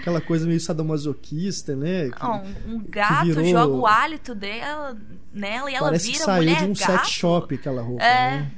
aquela 0.00 0.20
coisa 0.22 0.46
meio 0.46 0.60
sadomasoquista, 0.60 1.76
né? 1.76 2.08
Que 2.10 2.22
não, 2.22 2.42
um 2.68 2.84
gato 2.88 3.26
virou- 3.26 3.44
joga 3.44 3.74
o 3.74 3.86
hálito 3.86 4.34
dela 4.34 4.96
nela 5.32 5.70
e 5.70 5.74
ela 5.74 5.88
parece 5.88 6.06
que 6.06 6.12
vira 6.12 6.24
saiu 6.24 6.42
mulher 6.42 6.58
de 6.58 6.64
um 6.64 6.68
gato. 6.74 6.78
sex 6.86 7.08
shop 7.10 7.54
aquela 7.54 7.82
roupa, 7.82 8.02
É. 8.04 8.30
né? 8.40 8.50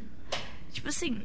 Tipo 0.72 0.88
assim, 0.88 1.20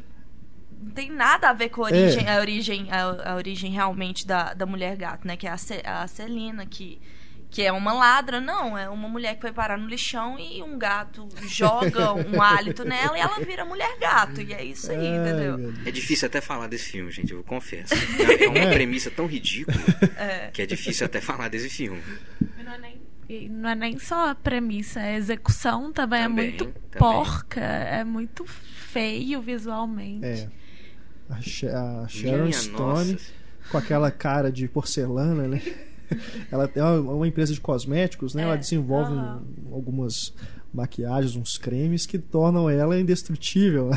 não 0.81 0.91
tem 0.91 1.11
nada 1.11 1.49
a 1.49 1.53
ver 1.53 1.69
com 1.69 1.83
a 1.85 1.89
É. 1.91 1.93
origem, 2.03 2.27
a 2.29 2.39
origem, 2.39 2.87
a, 2.91 3.31
a 3.31 3.35
origem 3.35 3.71
realmente 3.71 4.25
da, 4.25 4.53
da 4.55 4.65
mulher 4.65 4.95
gato, 4.95 5.27
né? 5.27 5.37
Que 5.37 5.45
é 5.47 5.51
a, 5.51 5.57
Ce- 5.57 5.83
a 5.85 6.07
Celina, 6.07 6.65
que, 6.65 6.99
que 7.49 7.61
é 7.63 7.71
uma 7.71 7.93
ladra. 7.93 8.39
Não, 8.39 8.77
é 8.77 8.87
uma 8.89 9.09
mulher 9.09 9.35
que 9.35 9.41
foi 9.41 9.51
parar 9.51 9.77
no 9.77 9.87
lixão 9.87 10.37
e 10.39 10.61
um 10.61 10.77
gato 10.77 11.27
joga 11.47 12.13
um 12.13 12.39
hálito 12.43 12.83
nela 12.85 13.17
e 13.17 13.21
ela 13.21 13.39
vira 13.39 13.65
mulher 13.65 13.97
gato. 13.99 14.41
E 14.41 14.53
é 14.53 14.63
isso 14.63 14.91
aí, 14.91 14.97
Ai, 15.07 15.17
entendeu? 15.17 15.73
É 15.85 15.91
difícil 15.91 16.27
até 16.27 16.39
falar 16.41 16.67
desse 16.67 16.91
filme, 16.91 17.11
gente, 17.11 17.33
eu 17.33 17.43
confesso. 17.43 17.93
É 18.39 18.47
uma 18.47 18.57
É. 18.59 18.73
premissa 18.73 19.09
tão 19.11 19.25
ridícula 19.25 19.77
É. 20.17 20.49
que 20.53 20.61
é 20.61 20.65
difícil 20.65 21.05
até 21.05 21.19
falar 21.21 21.47
desse 21.49 21.69
filme. 21.69 22.01
E 22.59 22.63
Não 22.63 22.73
é, 22.73 22.77
nem, 22.77 23.01
e 23.27 23.49
não 23.49 23.69
é 23.69 23.75
nem 23.75 23.97
só 23.99 24.29
a 24.29 24.35
premissa, 24.35 24.99
a 24.99 25.13
execução 25.13 25.91
também, 25.91 26.19
é 26.21 26.23
Também, 26.23 26.45
muito 26.49 26.65
também. 26.65 26.79
porca, 26.99 27.59
é 27.61 28.03
muito 28.03 28.45
feio 28.45 29.41
visualmente. 29.41 30.25
É. 30.25 30.47
A, 31.29 31.35
a 32.03 32.07
Sharon 32.07 32.43
Minha 32.45 32.53
Stone 32.53 33.11
nossa. 33.13 33.31
com 33.71 33.77
aquela 33.77 34.09
cara 34.11 34.51
de 34.51 34.67
porcelana, 34.67 35.47
né? 35.47 35.61
Ela 36.51 36.67
tem 36.67 36.81
uma, 36.81 36.99
uma 37.13 37.27
empresa 37.27 37.53
de 37.53 37.61
cosméticos, 37.61 38.33
né? 38.33 38.41
É. 38.43 38.45
Ela 38.45 38.57
desenvolve 38.57 39.13
Aham. 39.13 39.43
um- 39.67 39.73
algumas 39.73 40.33
maquiagens, 40.73 41.35
uns 41.35 41.57
cremes 41.57 42.05
que 42.05 42.17
tornam 42.19 42.69
ela 42.69 42.99
indestrutível. 42.99 43.89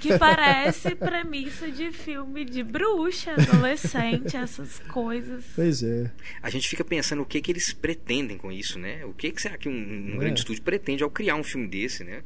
Que 0.00 0.16
parece 0.16 0.94
premissa 0.96 1.70
de 1.70 1.90
filme 1.90 2.44
de 2.44 2.62
bruxa, 2.62 3.32
adolescente, 3.32 4.36
essas 4.36 4.78
coisas. 4.78 5.44
Pois 5.54 5.82
é. 5.82 6.10
A 6.42 6.48
gente 6.48 6.68
fica 6.68 6.84
pensando 6.84 7.22
o 7.22 7.26
que 7.26 7.40
que 7.40 7.52
eles 7.52 7.72
pretendem 7.72 8.38
com 8.38 8.50
isso, 8.50 8.78
né? 8.78 9.04
O 9.04 9.12
que, 9.12 9.30
que 9.30 9.42
será 9.42 9.58
que 9.58 9.68
um, 9.68 9.72
um 9.72 10.14
É. 10.14 10.18
grande 10.18 10.40
estúdio 10.40 10.62
pretende 10.62 11.02
ao 11.02 11.10
criar 11.10 11.34
um 11.34 11.44
filme 11.44 11.66
desse, 11.68 12.02
né? 12.04 12.22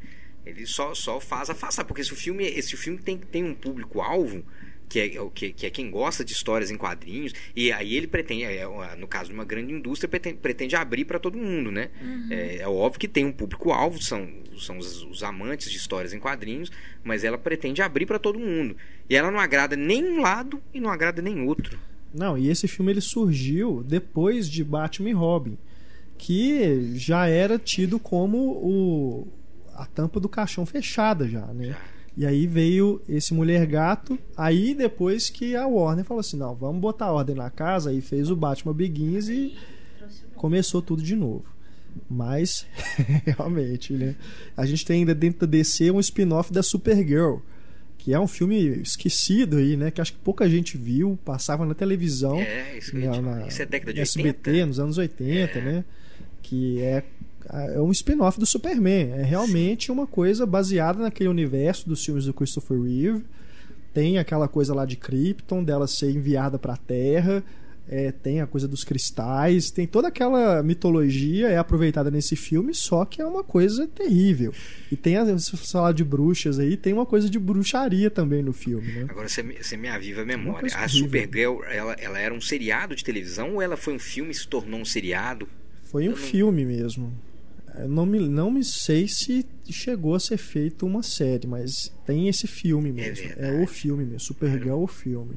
Ele 0.47 0.67
só, 0.67 0.95
só 0.95 1.19
faz 1.19 1.49
afastar, 1.49 1.85
porque 1.85 2.05
se 2.05 2.13
o 2.13 2.17
filme, 2.17 2.45
esse 2.45 2.77
filme 2.77 2.99
tem, 2.99 3.17
tem 3.17 3.43
um 3.43 3.55
público-alvo, 3.55 4.45
que 4.95 5.17
é, 5.17 5.21
o 5.21 5.29
que, 5.29 5.53
que 5.53 5.67
é 5.67 5.71
quem 5.71 5.91
gosta 5.91 6.25
de 6.25 6.33
histórias 6.33 6.71
em 6.71 6.77
quadrinhos, 6.77 7.33
e 7.57 7.73
aí 7.73 7.97
ele 7.97 8.07
pretende, 8.07 8.45
é, 8.45 8.59
é, 8.59 8.97
no 8.97 9.09
caso 9.09 9.29
de 9.29 9.35
uma 9.35 9.45
grande 9.45 9.73
indústria, 9.73 10.09
pretende, 10.09 10.37
pretende 10.37 10.77
abrir 10.77 11.05
para 11.05 11.19
todo 11.19 11.37
mundo, 11.37 11.73
né? 11.73 11.91
É, 12.31 12.59
é 12.59 12.69
óbvio 12.69 13.01
que 13.01 13.09
tem 13.09 13.25
um 13.25 13.33
público-alvo, 13.33 14.01
são, 14.01 14.29
são 14.57 14.79
os, 14.79 15.03
os 15.03 15.25
amantes 15.25 15.69
de 15.69 15.77
histórias 15.77 16.13
em 16.13 16.21
quadrinhos, 16.21 16.71
mas 17.03 17.25
ela 17.25 17.37
pretende 17.37 17.83
abrir 17.83 18.07
para 18.07 18.21
todo 18.21 18.39
mundo. 18.39 18.77
E 19.11 19.17
ela 19.17 19.33
não 19.33 19.41
agrada 19.41 19.75
nem 19.75 20.05
um 20.05 20.21
lado 20.21 20.63
e 20.73 20.79
não 20.79 20.91
agrada 20.91 21.21
nem 21.21 21.43
outro. 21.43 21.77
Não, 22.15 22.39
e 22.39 22.49
esse 22.49 22.69
filme 22.69 22.93
ele 22.93 23.01
surgiu 23.01 23.83
depois 23.83 24.49
de 24.49 24.63
Batman 24.63 25.11
e 25.11 25.13
Robin, 25.13 25.59
que 26.17 26.97
já 26.97 27.27
era 27.27 27.59
tido 27.59 27.99
como 27.99 28.39
o 28.39 29.29
a 29.75 29.87
tampa 29.87 30.21
do 30.21 30.29
caixão 30.29 30.65
fechada 30.65 31.27
já, 31.27 31.47
né? 31.47 31.71
Já. 31.71 31.94
E 32.17 32.25
aí 32.25 32.47
veio 32.47 33.03
esse 33.09 33.35
Mulher 33.35 33.67
Gato, 33.67 34.17
aí 34.37 34.73
depois 34.75 35.29
que 35.31 35.57
a 35.57 35.67
Warner 35.67 36.05
falou 36.05 36.21
assim, 36.21 36.37
não, 36.37 36.55
vamos 36.55 36.81
botar 36.81 37.11
ordem 37.11 37.35
na 37.35 37.51
casa, 37.51 37.91
aí 37.91 38.01
fez 38.01 38.31
o 38.31 38.37
Batman 38.37 38.73
Begins 38.73 39.29
e 39.29 39.57
começou 40.37 40.81
tudo 40.81 41.03
de 41.03 41.17
novo. 41.17 41.45
Mas, 42.09 42.67
realmente, 43.27 43.93
né? 43.93 44.15
A 44.57 44.65
gente 44.67 44.85
tem 44.85 45.01
ainda 45.01 45.15
dentro 45.15 45.41
da 45.41 45.47
DC 45.51 45.91
um 45.91 46.01
spin-off 46.01 46.53
da 46.53 46.63
Supergirl, 46.63 47.39
que 47.99 48.13
é 48.13 48.21
um 48.21 48.27
filme 48.29 48.59
esquecido 48.81 49.57
aí, 49.57 49.77
né? 49.77 49.91
Que 49.91 50.01
acho 50.01 50.13
que 50.13 50.19
pouca 50.19 50.49
gente 50.49 50.77
viu, 50.77 51.19
passava 51.25 51.65
na 51.65 51.75
televisão. 51.75 52.39
É, 52.39 52.79
isso, 52.79 52.97
na- 52.99 53.21
na 53.21 53.47
isso 53.47 53.63
é 53.63 53.67
década 53.67 53.93
de 53.93 54.01
SBT, 54.01 54.51
80. 54.51 54.67
nos 54.67 54.79
anos 54.81 54.99
80, 54.99 55.59
É. 55.59 55.63
né? 55.63 55.85
Que 56.43 56.81
é, 56.81 57.03
é 57.51 57.81
um 57.81 57.91
spin-off 57.91 58.39
do 58.39 58.47
Superman. 58.47 59.13
É 59.13 59.23
realmente 59.23 59.91
uma 59.93 60.07
coisa 60.07 60.47
baseada 60.47 61.03
naquele 61.03 61.29
universo 61.29 61.89
dos 61.89 62.05
filmes 62.05 62.25
do 62.27 62.35
Christopher 62.35 62.81
Reeve. 62.81 63.25
Tem 63.93 64.19
aquela 64.19 64.49
coisa 64.49 64.75
lá 64.75 64.85
de 64.85 64.97
Krypton, 64.97 65.63
dela 65.63 65.87
ser 65.87 66.11
enviada 66.11 66.59
para 66.59 66.75
a 66.75 66.77
Terra. 66.77 67.43
É, 67.87 68.11
tem 68.11 68.41
a 68.41 68.47
coisa 68.47 68.67
dos 68.67 68.83
cristais, 68.83 69.71
tem 69.71 69.87
toda 69.87 70.09
aquela 70.09 70.63
mitologia 70.63 71.49
é 71.49 71.59
aproveitada 71.59 72.11
nesse 72.11 72.35
filme, 72.35 72.73
só 72.75 73.05
que 73.05 73.21
é 73.21 73.27
uma 73.27 73.45
coisa 73.45 73.87
terrível. 73.87 74.55
E 74.91 74.97
tem 74.97 75.19
a 75.19 75.39
se 75.39 75.51
você 75.55 75.71
falar 75.71 75.93
de 75.93 76.03
bruxas 76.03 76.59
aí, 76.59 76.79
tem 76.79 76.95
uma 76.95 77.05
coisa 77.05 77.29
de 77.29 77.39
bruxaria 77.39 78.09
também 78.11 78.43
no 78.43 78.55
filme, 78.55 78.91
né? 78.91 79.07
Agora 79.07 79.29
você, 79.29 79.43
me- 79.43 79.63
você 79.63 79.77
me 79.77 79.87
aviva 79.89 80.23
a 80.23 80.25
memória. 80.25 80.67
A 80.75 80.85
horrível. 80.85 80.89
Supergirl, 81.05 81.63
ela, 81.65 81.93
ela 82.01 82.19
era 82.19 82.33
um 82.33 82.41
seriado 82.41 82.97
de 82.97 83.05
televisão 83.05 83.57
ou 83.57 83.61
ela 83.61 83.77
foi 83.77 83.93
um 83.95 83.99
filme 83.99 84.31
e 84.31 84.35
se 84.35 84.49
tornou 84.49 84.81
um 84.81 84.85
seriado? 84.87 85.47
Foi 85.83 86.05
um 86.05 86.13
Eu 86.13 86.17
não- 86.17 86.17
filme 86.17 86.65
mesmo. 86.65 87.13
Eu 87.79 87.89
não 87.89 88.07
me, 88.07 88.21
não 88.21 88.51
me 88.51 88.63
sei 88.65 89.09
se 89.09 89.45
chegou 89.69 90.15
a 90.15 90.21
ser 90.21 90.37
feito 90.37 90.87
uma 90.87 91.03
série, 91.03 91.47
mas 91.47 91.93
tem 92.07 92.29
esse 92.29 92.47
filme 92.47 92.93
mesmo. 92.93 93.25
É, 93.27 93.35
verdade. 93.35 93.63
o 93.63 93.67
filme 93.67 94.05
mesmo, 94.05 94.21
Supergirl 94.21 94.71
é 94.71 94.75
o 94.75 94.87
filme. 94.87 95.37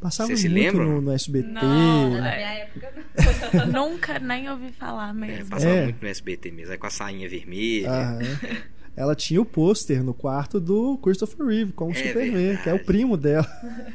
Passava 0.00 0.28
Você 0.28 0.36
se 0.36 0.48
muito 0.48 0.62
lembra? 0.78 0.84
no, 0.84 1.00
no 1.00 1.12
SBT. 1.12 1.48
Não, 1.48 2.10
Na 2.20 2.32
é. 2.32 2.36
minha 2.36 2.52
época, 2.64 2.92
não. 3.54 3.66
Nunca 3.90 4.18
nem 4.20 4.48
ouvi 4.48 4.70
falar 4.72 5.10
É, 5.10 5.12
mesmo. 5.12 5.50
passava 5.50 5.74
É. 5.74 5.84
muito 5.84 6.00
no 6.02 6.08
SBT 6.08 6.50
mesmo, 6.52 6.72
aí 6.72 6.78
com 6.78 6.86
a 6.86 6.90
sainha 6.90 7.28
vermelha. 7.28 7.90
Aham. 7.90 8.18
Ela 8.94 9.14
tinha 9.14 9.40
o 9.40 9.44
pôster 9.44 10.02
no 10.04 10.12
quarto 10.12 10.60
do 10.60 10.98
Christopher 10.98 11.46
Reeve 11.46 11.72
com 11.72 11.88
o 11.88 11.90
É 11.92 11.94
Superman, 11.94 12.32
verdade. 12.32 12.62
que 12.62 12.68
é 12.68 12.74
o 12.74 12.84
primo 12.84 13.16
dela. 13.16 13.46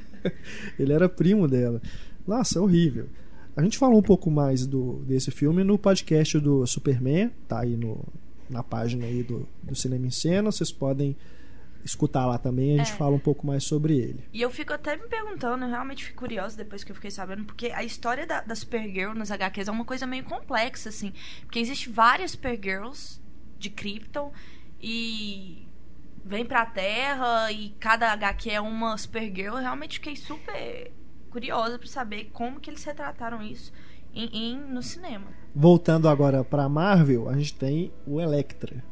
Ele 0.79 0.91
era 0.93 1.07
primo 1.09 1.47
dela. 1.47 1.81
Nossa, 2.27 2.57
é 2.57 2.61
horrível. 2.61 3.07
A 3.55 3.61
gente 3.61 3.77
falou 3.77 3.99
um 3.99 4.03
pouco 4.03 4.31
mais 4.31 4.65
do, 4.65 5.03
desse 5.05 5.29
filme 5.31 5.63
no 5.63 5.77
podcast 5.77 6.39
do 6.39 6.65
Superman, 6.65 7.29
tá 7.47 7.59
aí 7.59 7.77
no, 7.77 8.03
na 8.49 8.63
página 8.63 9.05
aí 9.05 9.21
do, 9.23 9.47
do 9.61 9.75
Cinema 9.75 10.07
em 10.07 10.11
Cena. 10.11 10.51
Vocês 10.51 10.71
podem 10.71 11.15
escutar 11.85 12.25
lá 12.25 12.37
também, 12.37 12.73
a 12.73 12.77
gente 12.83 12.93
É. 12.93 12.95
fala 12.95 13.15
um 13.15 13.19
pouco 13.19 13.45
mais 13.45 13.63
sobre 13.63 13.97
ele. 13.97 14.23
E 14.33 14.41
eu 14.41 14.49
fico 14.49 14.73
até 14.73 14.95
me 14.95 15.07
perguntando, 15.07 15.65
eu 15.65 15.69
realmente 15.69 16.05
fico 16.05 16.19
curiosa 16.19 16.55
depois 16.57 16.83
que 16.83 16.91
eu 16.91 16.95
fiquei 16.95 17.11
sabendo, 17.11 17.43
porque 17.43 17.67
a 17.67 17.83
história 17.83 18.25
da, 18.25 18.41
da 18.41 18.55
Supergirl 18.55 19.13
nas 19.13 19.29
HQs 19.29 19.67
é 19.67 19.71
uma 19.71 19.85
coisa 19.85 20.07
meio 20.07 20.23
complexa, 20.23 20.89
assim. 20.89 21.11
Porque 21.41 21.59
existe 21.59 21.89
várias 21.89 22.31
Supergirls 22.31 23.21
de 23.59 23.69
Krypton 23.69 24.31
e 24.81 25.67
vem 26.25 26.45
pra 26.45 26.65
Terra 26.65 27.51
e 27.51 27.69
cada 27.79 28.11
HQ 28.13 28.49
é 28.49 28.61
uma 28.61 28.97
Supergirl. 28.97 29.55
Eu 29.57 29.61
realmente 29.61 29.95
fiquei 29.99 30.15
super 30.15 30.91
curiosa 31.33 31.79
pra 31.79 31.87
saber 31.87 32.29
como 32.31 32.59
que 32.59 32.69
eles 32.69 32.83
retrataram 32.83 33.41
isso 33.41 33.73
em, 34.13 34.29
em- 34.31 34.59
no 34.71 34.83
cinema. 34.83 35.25
Voltando 35.55 36.07
agora 36.07 36.43
pra 36.43 36.69
Marvel, 36.69 37.27
a 37.27 37.33
gente 37.37 37.55
tem 37.55 37.91
o 38.05 38.21
Electra. 38.21 38.83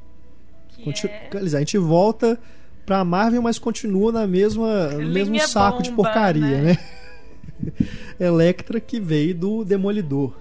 Que 0.70 0.84
Conti- 0.84 1.08
é... 1.08 1.30
A 1.34 1.60
gente 1.60 1.78
volta 1.78 2.40
pra 2.86 3.06
Marvel, 3.06 3.42
mas 3.44 3.60
continua 3.60 4.12
na 4.12 4.26
mesma, 4.26 4.88
no 4.90 5.08
mesmo 5.10 5.34
Linha 5.36 5.48
saco 5.48 5.84
de 5.84 5.92
bomba, 5.92 6.04
porcaria, 6.10 6.62
né? 6.62 6.62
né? 6.64 6.78
Electra 8.20 8.80
que 8.80 9.00
veio 9.00 9.36
do 9.36 9.64
Demolidor. 9.64 10.36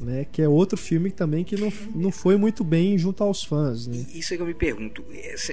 Né? 0.00 0.26
Que 0.30 0.42
é 0.42 0.48
outro 0.48 0.76
filme 0.76 1.10
também 1.10 1.44
que 1.44 1.56
não, 1.56 1.72
não 1.94 2.10
foi 2.10 2.36
muito 2.36 2.62
bem 2.64 2.98
junto 2.98 3.22
aos 3.22 3.42
fãs, 3.44 3.86
né? 3.86 4.04
Isso 4.14 4.34
é 4.34 4.36
que 4.36 4.42
eu 4.42 4.46
me 4.46 4.54
pergunto. 4.54 5.04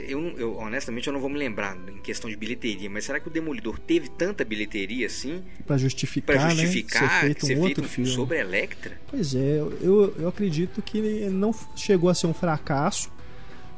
Eu, 0.08 0.22
eu, 0.38 0.58
honestamente, 0.58 1.08
eu 1.08 1.14
não 1.14 1.20
vou 1.20 1.30
me 1.30 1.38
lembrar 1.38 1.78
em 1.90 1.98
questão 2.02 2.30
de 2.30 2.36
bilheteria, 2.36 2.90
mas 2.90 3.06
será 3.06 3.20
que 3.20 3.28
o 3.28 3.32
Demolidor 3.32 3.80
teve 3.80 4.10
tanta 4.10 4.44
bilheteria 4.44 5.08
assim 5.08 5.42
Pra 5.66 5.78
justificar, 5.78 6.36
pra 6.36 6.46
né? 6.48 6.56
justificar 6.56 7.10
Ser 7.10 7.26
feito 7.26 7.46
um 7.46 7.48
ser 7.48 7.58
outro 7.58 7.66
feito 7.66 7.82
um 7.86 7.90
filme 7.90 8.10
sobre 8.12 8.38
a 8.38 8.42
Electra? 8.42 9.00
Pois 9.10 9.34
é, 9.36 9.60
eu, 9.82 10.14
eu 10.18 10.28
acredito 10.28 10.82
que 10.82 11.02
não 11.30 11.54
chegou 11.76 12.10
a 12.10 12.14
ser 12.14 12.28
um 12.28 12.34
fracasso, 12.34 13.10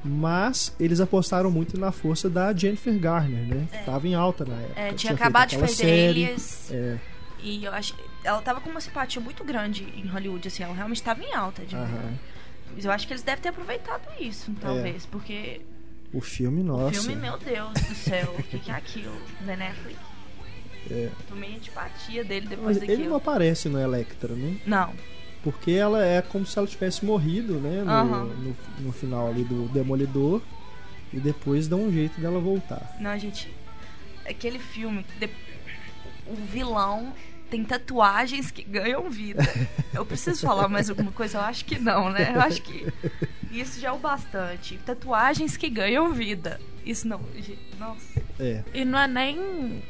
mas 0.03 0.73
eles 0.79 0.99
apostaram 0.99 1.51
muito 1.51 1.77
na 1.79 1.91
força 1.91 2.29
da 2.29 2.53
Jennifer 2.53 2.97
Garner, 2.99 3.45
né? 3.47 3.67
Tava 3.85 4.07
em 4.07 4.15
alta 4.15 4.45
na 4.45 4.55
época. 4.61 4.79
É, 4.79 4.93
tinha 4.93 5.11
feito 5.11 5.21
acabado 5.21 5.49
de 5.49 5.57
fazer 5.57 5.73
série. 5.75 6.23
Elias. 6.23 6.71
É, 6.71 6.97
E 7.43 7.63
eu 7.65 7.71
acho. 7.71 7.93
Ela 8.23 8.41
tava 8.41 8.59
com 8.59 8.69
uma 8.69 8.81
simpatia 8.81 9.21
muito 9.21 9.43
grande 9.43 9.83
em 9.95 10.05
Hollywood, 10.07 10.47
assim, 10.47 10.63
ela 10.63 10.73
realmente 10.73 11.01
tava 11.01 11.23
em 11.23 11.33
alta. 11.33 11.63
De. 11.65 11.75
Mas 12.75 12.83
eu 12.85 12.91
acho 12.91 13.07
que 13.07 13.13
eles 13.13 13.23
devem 13.23 13.41
ter 13.41 13.49
aproveitado 13.49 14.01
isso, 14.19 14.51
talvez, 14.59 15.05
porque 15.05 15.61
O 16.13 16.19
filme, 16.19 16.61
nossa. 16.63 16.99
o 16.99 17.03
filme, 17.03 17.15
meu 17.15 17.37
Deus 17.37 17.73
do 17.73 17.95
céu, 17.95 18.35
o 18.37 18.43
que, 18.43 18.59
que 18.59 18.69
é 18.71 18.73
aquilo? 18.75 19.15
Ben 19.41 19.55
Affleck. 19.55 19.97
É. 20.91 21.09
Tomei 21.27 21.55
antipatia 21.55 22.23
dele 22.23 22.47
depois 22.47 22.67
Mas 22.67 22.79
daquilo. 22.79 23.01
ele 23.01 23.09
não 23.09 23.17
aparece 23.17 23.69
no 23.69 23.79
Electra, 23.79 24.33
né? 24.33 24.57
Não. 24.65 24.93
Porque 25.43 25.71
ela 25.71 26.03
é 26.03 26.21
como 26.21 26.45
se 26.45 26.57
ela 26.57 26.67
tivesse 26.67 27.05
morrido, 27.05 27.55
né? 27.59 27.83
No, 27.83 27.91
Aham. 27.91 28.23
no, 28.25 28.55
no 28.79 28.91
final 28.91 29.27
ali 29.29 29.43
do 29.43 29.67
Demolidor. 29.69 30.41
E 31.13 31.19
depois 31.19 31.67
dá 31.69 31.75
um 31.77 31.89
jeito 31.91 32.19
dela 32.19 32.37
voltar. 32.39 32.95
Não, 32.99 33.17
gente. 33.17 33.49
Aquele 34.27 34.59
filme. 34.59 35.05
de- 35.19 35.29
O 36.25 36.35
vilão 36.35 37.13
tem 37.49 37.63
tatuagens 37.63 38.51
que 38.51 38.63
ganham 38.63 39.09
vida. 39.09 39.43
Eu 39.93 40.05
preciso 40.05 40.45
falar 40.45 40.67
mais 40.67 40.89
alguma 40.89 41.11
coisa? 41.11 41.37
Eu 41.37 41.41
acho 41.41 41.65
que 41.65 41.79
não, 41.79 42.09
né? 42.09 42.31
Eu 42.35 42.41
acho 42.41 42.61
que 42.61 42.87
isso 43.51 43.79
já 43.79 43.89
é 43.89 43.91
o 43.91 43.97
bastante. 43.97 44.77
Tatuagens 44.85 45.57
que 45.57 45.69
ganham 45.69 46.13
vida. 46.13 46.59
Isso 46.85 47.07
não. 47.07 47.21
Nossa. 47.79 48.21
É. 48.39 48.63
E 48.73 48.85
não 48.85 48.99
é 48.99 49.07
nem. 49.07 49.83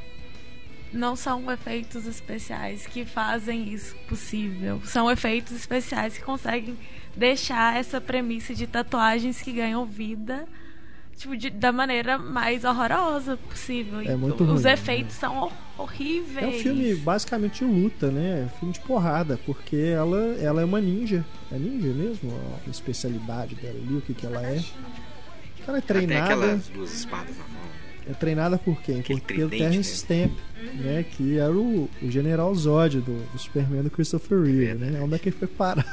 Não 0.93 1.15
são 1.15 1.51
efeitos 1.51 2.05
especiais 2.05 2.87
que 2.87 3.03
fazem 3.03 3.73
isso 3.73 3.95
possível. 4.07 4.81
São 4.85 5.11
efeitos 5.11 5.53
especiais 5.53 6.17
que 6.17 6.23
conseguem 6.23 6.77
deixar 7.15 7.75
essa 7.75 7.99
premissa 7.99 8.55
de 8.55 8.65
tatuagens 8.65 9.41
que 9.41 9.51
ganham 9.51 9.85
vida 9.85 10.47
tipo, 11.17 11.35
de- 11.35 11.49
da 11.49 11.71
maneira 11.71 12.17
mais 12.17 12.63
horrorosa 12.63 13.35
possível. 13.49 13.99
É 14.01 14.15
muito 14.15 14.43
Os 14.43 14.63
ruim, 14.63 14.71
efeitos 14.73 15.15
são 15.15 15.37
hor- 15.43 15.51
horríveis. 15.77 16.45
É 16.45 16.47
um 16.47 16.53
filme 16.53 16.95
basicamente 16.95 17.65
de 17.65 17.71
luta, 17.71 18.09
né? 18.09 18.41
É 18.41 18.45
um 18.45 18.59
filme 18.59 18.73
de 18.73 18.79
porrada, 18.81 19.37
porque 19.45 19.75
ela, 19.75 20.17
ela 20.39 20.61
é 20.61 20.65
uma 20.65 20.79
ninja. 20.79 21.25
É 21.51 21.57
ninja 21.57 21.87
mesmo? 21.89 22.31
A 22.65 22.69
especialidade 22.69 23.55
dela 23.55 23.75
ali, 23.77 23.97
o 23.97 24.01
que, 24.01 24.13
que 24.13 24.25
ela 24.25 24.41
é. 24.45 24.59
Ela 25.67 25.79
é 25.79 25.81
Tem 25.81 25.87
treinada. 25.87 26.33
aquelas 26.33 26.67
duas 26.69 26.93
espadas 26.93 27.35
na 27.37 27.43
mão. 27.43 27.67
É 28.09 28.13
treinada 28.13 28.57
por 28.57 28.81
quem? 28.81 29.01
Aquele 29.01 29.19
Por, 29.19 29.35
pelo 29.35 29.49
Terrence 29.49 29.93
Stamp, 29.95 30.31
né? 30.75 31.03
Que 31.11 31.39
era 31.39 31.51
o, 31.51 31.89
o 32.01 32.09
general 32.09 32.55
Zod 32.55 33.01
do, 33.01 33.21
do 33.33 33.37
Superman 33.37 33.83
do 33.83 33.89
Christopher 33.89 34.41
Reeve, 34.43 34.75
né? 34.75 35.01
Onde 35.01 35.15
é 35.15 35.19
que 35.19 35.27
ele 35.27 35.35
foi 35.37 35.47
parar? 35.49 35.85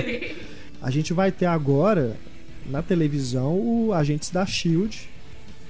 A 0.80 0.90
gente 0.90 1.12
vai 1.12 1.30
ter 1.30 1.44
agora, 1.46 2.16
na 2.66 2.82
televisão, 2.82 3.54
o 3.58 3.92
Agentes 3.92 4.30
da 4.30 4.44
SHIELD, 4.46 5.08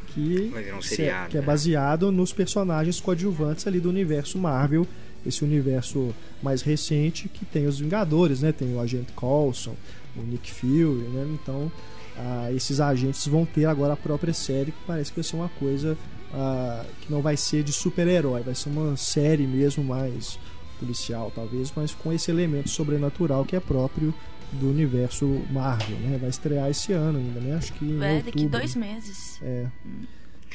que, 0.08 0.50
virar 0.54 0.76
um 0.76 0.82
se- 0.82 0.96
seriado, 0.96 1.30
que 1.30 1.37
é 1.37 1.40
né? 1.40 1.46
baseado 1.46 2.12
nos 2.12 2.32
personagens 2.32 3.00
coadjuvantes 3.00 3.66
ali 3.66 3.80
do 3.80 3.88
universo 3.88 4.38
Marvel, 4.38 4.87
esse 5.26 5.44
universo 5.44 6.14
mais 6.42 6.62
recente 6.62 7.28
que 7.28 7.44
tem 7.44 7.67
os 7.67 7.78
Vingadores, 7.78 8.40
né? 8.43 8.52
Tem 8.52 8.75
o 8.75 8.80
Agente 8.80 9.12
Coulson, 9.12 9.75
o 10.17 10.21
Nick 10.23 10.50
Fury, 10.52 11.08
né? 11.08 11.26
Então, 11.32 11.71
ah, 12.17 12.50
esses 12.52 12.80
agentes 12.80 13.26
vão 13.26 13.47
ter 13.47 13.64
agora 13.64 13.95
a 13.95 13.97
própria 13.97 14.34
série, 14.34 14.73
que 14.73 14.78
parece 14.86 15.10
que 15.10 15.17
vai 15.21 15.25
ser 15.25 15.36
uma 15.36 15.49
coisa 15.49 15.97
ah, 16.34 16.84
que 17.00 17.10
não 17.10 17.23
vai 17.23 17.36
ser 17.36 17.62
de 17.62 17.73
super-herói, 17.73 18.43
vai 18.43 18.54
ser 18.54 18.69
uma 18.69 18.97
série 18.97 19.47
mesmo 19.47 19.82
mais 19.84 20.38
policial, 20.78 21.30
talvez, 21.34 21.73
mas 21.76 21.95
com 21.95 22.12
esse 22.12 22.30
elemento 22.30 22.69
sobrenatural 22.69 23.45
que 23.45 23.54
é 23.54 23.60
próprio 23.60 24.12
do 24.52 24.71
universo 24.71 25.26
Marvel, 25.50 25.97
né? 25.99 26.19
Vai 26.19 26.30
estrear 26.30 26.69
esse 26.71 26.93
ano 26.93 27.19
ainda, 27.19 27.41
né? 27.41 27.56
Acho 27.56 27.73
que 27.73 27.84
em 27.84 28.02
É, 28.02 28.12
outubro. 28.17 28.32
daqui 28.32 28.49
dois 28.49 28.75
meses. 28.76 29.41
É. 29.43 29.67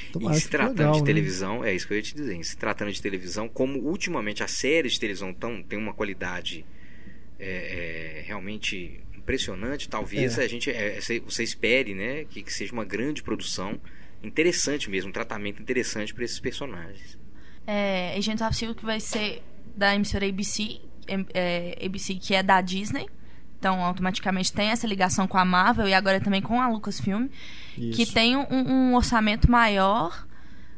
E 0.10 0.12
Tomara 0.12 0.36
se 0.36 0.42
que 0.42 0.46
fique 0.46 0.58
tratando 0.58 0.78
legal, 0.78 0.94
de 0.94 1.00
né? 1.00 1.06
televisão, 1.06 1.64
é 1.66 1.74
isso 1.74 1.88
que 1.88 1.94
eu 1.94 1.98
ia 1.98 2.04
te 2.04 2.14
dizer. 2.16 2.44
Se 2.44 2.56
tratando 2.56 2.92
de 2.92 3.02
televisão, 3.02 3.50
como 3.50 3.80
ultimamente 3.80 4.44
as 4.44 4.52
séries 4.52 4.94
de 4.94 5.00
televisão 5.00 5.34
tão, 5.34 5.64
tem 5.64 5.78
uma 5.78 5.94
qualidade 5.94 6.64
é, 7.40 8.20
é, 8.20 8.24
realmente 8.26 9.00
impressionante, 9.16 9.90
talvez 9.90 10.38
É. 10.38 10.44
a 10.44 10.48
gente 10.48 10.70
é, 10.70 11.00
você 11.02 11.44
espere, 11.44 11.94
né, 11.94 12.24
que, 12.26 12.42
que 12.44 12.54
seja 12.54 12.72
uma 12.74 12.86
grande 12.86 13.22
produção 13.24 13.80
interessante 14.24 14.90
mesmo, 14.90 15.10
um 15.10 15.14
tratamento 15.14 15.62
interessante 15.62 16.14
para 16.14 16.24
esses 16.24 16.40
personagens. 16.40 17.18
É, 17.66 18.16
Agents 18.18 18.42
of 18.42 18.50
S.H.I.E.L.D. 18.52 18.80
que 18.80 18.86
vai 18.86 19.00
ser 19.00 19.42
da 19.76 19.94
emissora 19.96 20.26
ABC, 20.28 20.80
é, 21.34 21.78
ABC 21.86 22.16
que 22.16 22.34
é 22.36 22.42
da 22.42 22.62
Disney. 22.62 23.08
Então, 23.60 23.84
automaticamente 23.84 24.54
tem 24.54 24.70
essa 24.70 24.86
ligação 24.86 25.28
com 25.28 25.38
a 25.38 25.44
Marvel 25.46 25.88
e 25.88 25.94
agora 25.94 26.22
também 26.22 26.42
com 26.42 26.62
a 26.62 26.68
Lucasfilm, 26.70 27.28
que 27.76 28.04
Isso. 28.04 28.14
tem 28.14 28.36
um, 28.38 28.46
um 28.52 28.96
orçamento 28.96 29.50
maior 29.50 30.26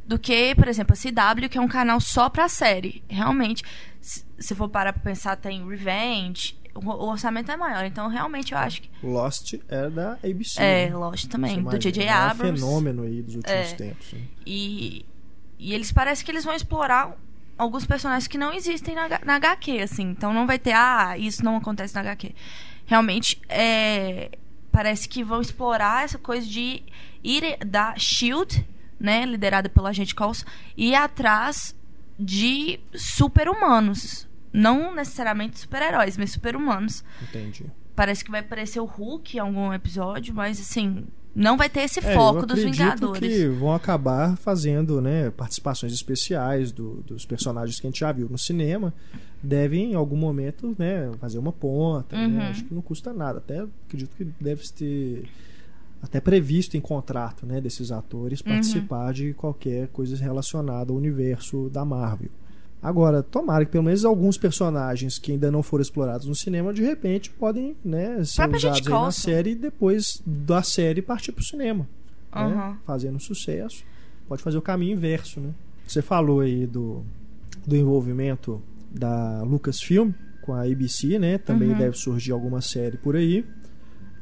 do 0.05 0.17
que, 0.17 0.55
por 0.55 0.67
exemplo, 0.67 0.93
a 0.93 1.35
CW, 1.35 1.49
que 1.49 1.57
é 1.57 1.61
um 1.61 1.67
canal 1.67 1.99
só 1.99 2.29
pra 2.29 2.47
série. 2.47 3.03
Realmente, 3.07 3.63
se 4.01 4.55
for 4.55 4.69
parar 4.69 4.93
pra 4.93 5.01
pensar, 5.03 5.35
tem 5.35 5.67
Revenge, 5.67 6.57
o, 6.73 6.89
orçamento 7.09 7.51
é 7.51 7.57
maior. 7.57 7.83
Então, 7.85 8.07
realmente, 8.07 8.53
eu 8.53 8.57
acho 8.57 8.81
que. 8.81 8.89
Lost 9.03 9.55
é 9.67 9.89
da 9.89 10.13
ABC. 10.23 10.61
É, 10.61 10.89
né? 10.89 10.95
Lost 10.95 11.27
também, 11.27 11.55
do 11.55 11.59
imagina, 11.61 11.79
J.J. 11.79 12.05
é 12.05 12.11
um 12.11 12.17
Abrams. 12.17 12.59
fenômeno 12.61 13.03
aí 13.03 13.21
dos 13.21 13.35
últimos 13.35 13.71
É. 13.71 13.75
tempos. 13.75 14.13
né? 14.13 14.21
E, 14.45 15.05
e 15.59 15.73
eles 15.73 15.91
parecem 15.91 16.25
que 16.25 16.31
eles 16.31 16.45
vão 16.45 16.55
explorar 16.55 17.15
alguns 17.57 17.85
personagens 17.85 18.27
que 18.27 18.37
não 18.37 18.53
existem 18.53 18.95
na, 18.95 19.09
na 19.25 19.35
HQ, 19.35 19.79
assim. 19.81 20.03
Então 20.09 20.33
não 20.33 20.47
vai 20.47 20.57
ter, 20.57 20.71
ah, 20.71 21.15
isso 21.17 21.43
não 21.43 21.57
acontece 21.57 21.93
na 21.93 22.01
HQ. 22.01 22.33
Realmente, 22.89 23.39
é, 23.47 24.31
parece 24.71 25.07
que 25.07 25.23
vão 25.23 25.39
explorar 25.39 26.05
essa 26.05 26.17
coisa 26.17 26.47
de 26.47 26.81
ir 27.23 27.63
da 27.63 27.93
SHIELD, 27.95 28.65
né, 28.99 29.27
liderada 29.27 29.69
pelo 29.69 29.85
agente 29.85 30.15
Coulson, 30.15 30.43
e 30.75 30.89
ir 30.89 30.95
atrás 30.95 31.75
de 32.17 32.79
super-humanos. 32.95 34.27
Não 34.51 34.91
necessariamente 34.95 35.59
super-heróis, 35.59 36.17
mas 36.17 36.31
super-humanos. 36.31 37.03
Entendi. 37.21 37.67
Parece 37.95 38.25
que 38.25 38.31
vai 38.31 38.39
aparecer 38.39 38.79
o 38.79 38.85
Hulk 38.85 39.37
em 39.37 39.39
algum 39.39 39.71
episódio, 39.71 40.33
mas 40.33 40.59
assim, 40.59 41.05
não 41.35 41.55
vai 41.57 41.69
ter 41.69 41.81
esse 41.81 41.99
É, 41.99 42.13
foco 42.15 42.45
dos 42.45 42.59
Vingadores. 42.63 43.19
que 43.19 43.47
vão 43.47 43.73
acabar 43.73 44.35
fazendo 44.37 44.99
né, 45.01 45.29
participações 45.29 45.93
especiais 45.93 46.71
do- 46.71 47.01
dos 47.07 47.25
personagens 47.25 47.79
que 47.79 47.87
a 47.87 47.89
gente 47.89 47.99
já 47.99 48.11
viu 48.11 48.27
no 48.29 48.37
cinema. 48.37 48.93
Devem, 49.41 49.91
em 49.91 49.95
algum 49.95 50.17
momento, 50.17 50.75
né, 50.77 51.09
fazer 51.19 51.37
uma 51.39 51.51
ponta. 51.53 52.15
né? 52.17 52.25
Uhum. 52.27 52.41
Acho 52.49 52.65
que 52.65 52.73
não 52.73 52.81
custa 52.81 53.13
nada. 53.13 53.37
Até 53.37 53.65
acredito 53.87 54.15
que 54.17 54.25
deve 54.39 54.67
ter 54.69 55.23
até 56.01 56.19
previsto 56.19 56.75
em 56.77 56.81
contrato 56.81 57.45
né, 57.45 57.59
desses 57.61 57.91
atores 57.91 58.39
Uhum. 58.41 58.51
participar 58.53 59.13
de 59.13 59.33
qualquer 59.33 59.87
coisa 59.89 60.15
relacionada 60.17 60.91
ao 60.91 60.97
universo 60.97 61.69
da 61.69 61.83
Marvel. 61.85 62.29
Agora, 62.81 63.21
tomara 63.21 63.65
que 63.65 63.71
pelo 63.71 63.83
menos 63.83 64.05
alguns 64.05 64.37
personagens 64.37 65.17
que 65.19 65.33
ainda 65.33 65.51
não 65.51 65.61
foram 65.61 65.81
explorados 65.81 66.25
no 66.27 66.33
cinema, 66.35 66.73
de 66.73 66.81
repente, 66.81 67.29
podem 67.29 67.75
né, 67.83 68.23
ser 68.23 68.37
Própria 68.37 68.57
usados 68.57 68.87
aí 68.87 68.93
na 68.93 69.11
série 69.11 69.49
e 69.51 69.55
depois 69.55 70.21
da 70.25 70.63
série 70.63 71.01
partir 71.01 71.33
para 71.33 71.41
o 71.41 71.45
cinema 71.45 71.87
né, 72.33 72.41
Aham. 72.41 72.77
fazendo 72.85 73.19
sucesso, 73.19 73.83
pode 74.27 74.41
fazer 74.41 74.57
o 74.57 74.61
caminho 74.61 74.93
inverso, 74.93 75.41
né? 75.41 75.49
Você 75.85 76.01
falou 76.01 76.39
aí 76.39 76.65
do, 76.65 77.03
do 77.67 77.75
envolvimento 77.75 78.61
da 78.89 79.41
Lucasfilm 79.43 80.11
com 80.41 80.53
a 80.53 80.61
ABC, 80.63 81.19
né? 81.19 81.37
Também 81.37 81.71
Uhum. 81.71 81.77
deve 81.77 81.97
surgir 81.97 82.31
alguma 82.31 82.61
série 82.61 82.95
por 82.97 83.15
aí. 83.15 83.43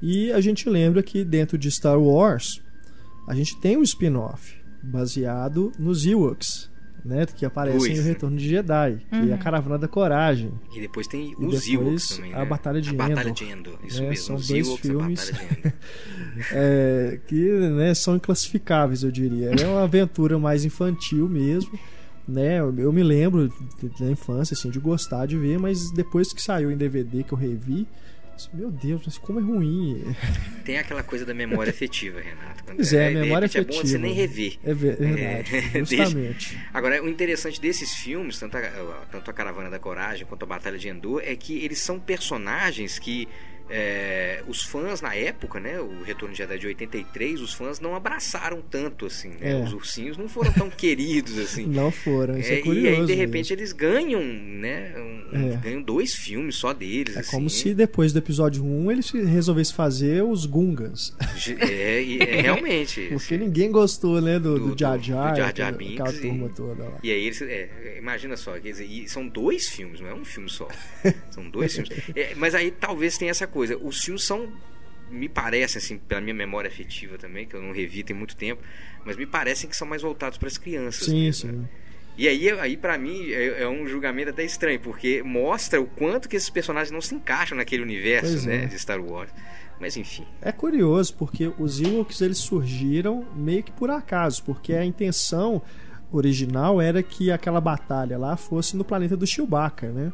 E 0.02 0.32
a 0.32 0.42
gente 0.42 0.68
lembra 0.70 1.04
que 1.04 1.24
dentro 1.24 1.58
de 1.58 1.70
Star 1.70 2.00
Wars 2.00 2.62
a 3.28 3.36
gente 3.36 3.60
tem 3.60 3.78
um 3.78 3.84
spin-off 3.84 4.56
baseado 4.82 5.72
nos 5.78 6.06
Ewoks, 6.06 6.70
né? 7.08 7.26
Que 7.26 7.46
aparecem 7.46 7.80
Pois. 7.80 7.98
no 7.98 8.04
Retorno 8.04 8.38
de 8.38 8.48
Jedi, 8.48 8.98
que 9.10 9.16
é 9.16 9.20
a 9.20 9.22
Uhum. 9.24 9.38
Caravana 9.38 9.78
da 9.78 9.88
Coragem. 9.88 10.52
E 10.76 10.82
depois 10.82 11.08
tem 11.08 11.32
E 11.32 11.46
os 11.46 11.64
depois 11.64 11.68
Ewoks 11.70 12.10
também, 12.18 12.34
a 12.34 12.40
né? 12.40 12.46
Batalha 12.46 12.82
de 12.82 12.90
a 12.90 12.94
Batalha 12.94 13.22
Endor. 13.22 13.34
de 13.34 13.44
Endor, 13.46 13.80
isso 13.86 14.04
É, 14.04 14.10
mesmo. 14.10 14.26
são 14.26 14.36
os 14.36 14.48
dois 14.48 14.68
Ewoks, 14.68 14.82
filmes. 14.82 15.30
a 15.30 15.32
Batalha 15.34 15.74
é, 16.52 17.20
que 17.28 17.36
né, 17.72 17.94
são 17.94 18.16
inclassificáveis, 18.16 19.04
eu 19.04 19.12
diria. 19.12 19.52
É 19.60 19.68
uma 19.68 19.84
aventura 19.84 20.38
mais 20.38 20.66
infantil 20.66 21.28
mesmo. 21.28 21.72
Né? 22.28 22.60
Eu, 22.60 22.92
me 22.92 23.04
lembro 23.04 23.48
da 24.00 24.06
infância 24.12 24.54
assim, 24.54 24.70
de 24.70 24.80
gostar 24.80 25.26
de 25.26 25.38
ver, 25.38 25.58
mas 25.58 25.92
depois 25.92 26.34
que 26.34 26.42
saiu 26.42 26.70
em 26.70 26.76
DVD 26.76 27.24
que 27.24 27.32
eu 27.34 27.38
revi, 27.38 27.88
Meu 28.54 28.70
Deus, 28.72 29.02
mas 29.06 29.18
como 29.18 29.40
é 29.40 29.44
ruim. 29.44 30.16
Tem 30.64 30.78
aquela 30.78 31.04
coisa 31.04 31.26
da 31.26 31.34
memória 31.34 31.70
afetiva, 31.72 32.20
Renato. 32.22 32.64
Quando 32.64 32.78
Pois 32.78 32.94
é, 32.94 33.10
de 33.10 33.16
memória 33.16 33.46
afetiva. 33.46 33.72
É 33.74 33.82
bom 33.82 33.88
você 33.88 33.98
nem 33.98 34.14
rever. 34.14 34.58
É 34.64 34.74
ver- 34.74 34.96
verdade, 34.98 35.56
É, 35.56 35.80
justamente. 35.86 36.58
Agora, 36.74 37.04
o 37.04 37.08
interessante 37.10 37.60
desses 37.60 37.94
filmes, 37.94 38.38
tanto 38.40 38.58
a, 38.58 38.62
tanto 39.12 39.30
a 39.32 39.34
Caravana 39.34 39.70
da 39.70 39.80
Coragem 39.80 40.26
quanto 40.26 40.44
a 40.44 40.46
Batalha 40.46 40.78
de 40.78 40.88
Endor, 40.88 41.22
é 41.26 41.36
que 41.36 41.58
eles 41.64 41.80
são 41.80 42.00
personagens 42.00 43.00
que 43.00 43.28
é, 43.70 44.42
os 44.48 44.64
fãs 44.64 45.02
na 45.02 45.14
época, 45.16 45.60
né, 45.60 45.80
o 45.80 46.02
Retorno 46.04 46.34
de 46.34 46.38
Jedi 46.40 46.58
de 46.60 46.68
83, 46.68 47.42
os 47.42 47.54
fãs 47.54 47.80
não 47.80 47.96
abraçaram 47.96 48.62
tanto 48.62 49.06
assim, 49.06 49.30
né? 49.30 49.52
É. 49.60 49.64
Os 49.64 49.74
ursinhos 49.74 50.18
não 50.18 50.28
foram 50.30 50.52
tão 50.54 50.70
queridos 50.72 51.38
assim. 51.38 51.66
Não 51.66 51.92
foram, 51.92 52.38
isso 52.38 52.52
é, 52.52 52.60
É, 52.60 52.62
curioso. 52.62 52.86
e 52.86 52.90
aí, 52.90 52.96
de 52.96 53.02
mesmo. 53.08 53.22
repente, 53.22 53.54
eles 53.54 53.72
ganham, 53.74 54.22
né? 54.24 54.94
um- 54.98 55.18
É. 55.54 55.58
Ganham 55.58 55.82
dois 55.82 56.14
filmes 56.16 56.56
só 56.56 56.74
deles. 56.74 57.16
É 57.16 57.20
assim. 57.20 57.32
como 57.32 57.50
se 57.50 57.74
depois 57.74 58.14
do 58.14 58.20
episódio 58.20 58.64
1 58.64 58.92
eles 58.92 59.10
resolvessem 59.12 59.76
fazer 59.76 60.24
os 60.24 60.46
Gungans. 60.46 61.14
É, 61.60 62.02
e- 62.02 62.20
é, 62.20 62.42
realmente. 62.42 63.02
Porque 63.10 63.36
assim. 63.36 63.38
ninguém 63.38 63.72
gostou, 63.72 64.22
né, 64.22 64.40
do, 64.40 64.58
Do- 64.60 64.70
do 64.76 64.80
Jar 64.80 64.98
Jar, 65.02 65.32
do 65.34 65.38
Jar 65.38 65.56
Jar 65.56 65.68
aquela, 65.68 65.72
Binks 65.74 66.00
aquela 66.02 66.16
e- 66.16 66.22
turma 66.22 66.50
toda 66.56 66.84
lá. 66.84 66.98
E 67.04 67.12
aí 67.12 67.26
eles. 67.26 67.42
é, 67.42 67.96
imagina 67.98 68.38
só, 68.38 68.54
quer 68.54 68.70
dizer, 68.72 68.86
e 68.86 69.08
são 69.10 69.28
dois 69.28 69.68
filmes, 69.70 70.00
não 70.00 70.08
é 70.08 70.14
um 70.14 70.24
filme 70.26 70.50
só. 70.50 70.68
São 71.32 71.50
dois 71.50 71.74
filmes. 71.76 71.92
É, 72.16 72.34
mas 72.36 72.56
aí 72.56 72.72
talvez 72.72 73.18
tenha 73.18 73.32
essa 73.32 73.46
coisa. 73.46 73.57
Os 73.60 74.04
filmes 74.04 74.24
são. 74.24 74.52
Me 75.10 75.30
parecem, 75.30 75.80
assim, 75.80 75.98
pela 75.98 76.20
minha 76.20 76.34
memória 76.34 76.68
afetiva 76.68 77.18
também, 77.18 77.46
que 77.46 77.56
eu 77.56 77.62
não 77.62 77.72
revi 77.72 78.04
tem 78.04 78.14
muito 78.14 78.36
tempo, 78.36 78.62
mas 79.06 79.16
me 79.16 79.26
parecem 79.26 79.70
que 79.70 79.76
são 79.76 79.88
mais 79.88 80.02
voltados 80.02 80.38
para 80.38 80.50
as 80.50 80.58
crianças. 80.58 81.06
Sim, 81.06 81.24
mesmo, 81.24 81.52
né? 81.54 81.60
sim. 81.64 81.88
E 82.18 82.28
aí, 82.28 82.50
aí 82.60 82.76
para 82.76 82.98
mim, 82.98 83.30
é, 83.32 83.62
é 83.62 83.70
um 83.70 83.88
julgamento 83.88 84.32
até 84.32 84.44
estranho, 84.44 84.80
porque 84.80 85.22
mostra 85.24 85.80
o 85.80 85.86
quanto 85.86 86.28
que 86.28 86.36
esses 86.36 86.50
personagens 86.50 86.92
não 86.92 87.00
se 87.00 87.14
encaixam 87.14 87.58
naquele 87.58 87.84
universo, 87.84 88.32
Pois 88.32 88.46
né, 88.46 88.64
é. 88.64 88.66
de 88.66 88.78
Star 88.78 89.00
Wars. 89.00 89.32
Mas 89.80 89.96
enfim. 89.96 90.26
É 90.42 90.52
curioso, 90.52 91.14
porque 91.14 91.52
os 91.60 91.80
Ewoks 91.80 92.20
eles 92.22 92.40
surgiram 92.40 93.26
meio 93.36 93.62
que 93.62 93.72
por 93.72 93.92
acaso, 93.92 94.44
porque 94.44 94.74
a 94.74 94.84
intenção 94.84 95.62
original 96.12 96.82
era 96.82 97.04
que 97.04 97.32
aquela 97.32 97.62
batalha 97.62 98.18
lá 98.18 98.36
fosse 98.36 98.76
no 98.76 98.84
planeta 98.84 99.16
do 99.16 99.28
Chewbacca, 99.28 99.90
né? 99.92 100.12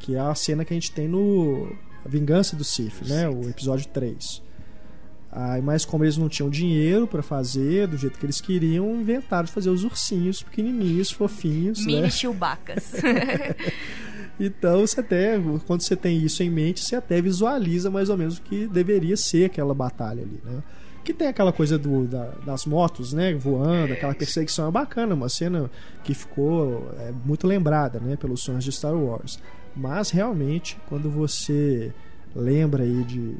Que 0.00 0.16
é 0.16 0.18
a 0.18 0.34
cena 0.34 0.64
que 0.64 0.72
a 0.72 0.76
gente 0.76 0.90
tem 0.90 1.06
no 1.06 1.72
A 2.04 2.08
Vingança 2.08 2.56
do 2.56 2.64
Sith, 2.64 3.02
né? 3.06 3.28
O 3.28 3.48
episódio 3.48 3.86
3. 3.88 4.42
Aí, 5.32 5.62
mas 5.62 5.84
como 5.84 6.02
eles 6.04 6.16
não 6.16 6.28
tinham 6.28 6.50
dinheiro 6.50 7.06
pra 7.06 7.22
fazer 7.22 7.86
do 7.86 7.96
jeito 7.96 8.18
que 8.18 8.26
eles 8.26 8.40
queriam, 8.40 8.96
inventaram 9.00 9.44
de 9.44 9.52
fazer 9.52 9.70
os 9.70 9.84
ursinhos 9.84 10.42
pequenininhos, 10.42 11.10
fofinhos, 11.10 11.84
Mini 11.86 12.00
né? 12.02 12.10
Chewbaccas. 12.10 12.92
Então, 14.42 14.80
você 14.80 15.00
até, 15.00 15.38
quando 15.66 15.82
você 15.82 15.94
tem 15.94 16.16
isso 16.18 16.42
em 16.42 16.48
mente, 16.48 16.80
você 16.82 16.96
até 16.96 17.20
visualiza 17.20 17.90
mais 17.90 18.08
ou 18.08 18.16
menos 18.16 18.38
o 18.38 18.42
que 18.42 18.66
deveria 18.66 19.14
ser 19.14 19.44
aquela 19.44 19.74
batalha 19.74 20.22
ali, 20.22 20.40
né? 20.42 20.62
Que 21.04 21.12
tem 21.12 21.28
aquela 21.28 21.52
coisa 21.52 21.76
do, 21.78 22.06
da- 22.06 22.32
das 22.46 22.64
motos, 22.64 23.12
né? 23.12 23.34
Voando, 23.34 23.92
É, 23.92 23.96
aquela 23.96 24.12
isso. 24.12 24.18
perseguição 24.18 24.66
é 24.68 24.70
bacana, 24.70 25.14
uma 25.14 25.28
cena 25.28 25.70
que 26.02 26.14
ficou 26.14 26.90
é, 26.98 27.12
muito 27.24 27.46
lembrada, 27.46 28.00
né? 28.00 28.16
Pelos 28.16 28.42
fãs 28.42 28.64
de 28.64 28.72
Star 28.72 28.94
Wars. 28.96 29.38
Mas 29.76 30.10
realmente, 30.10 30.76
quando 30.88 31.10
você 31.10 31.92
lembra 32.34 32.82
aí 32.82 33.04
de 33.04 33.36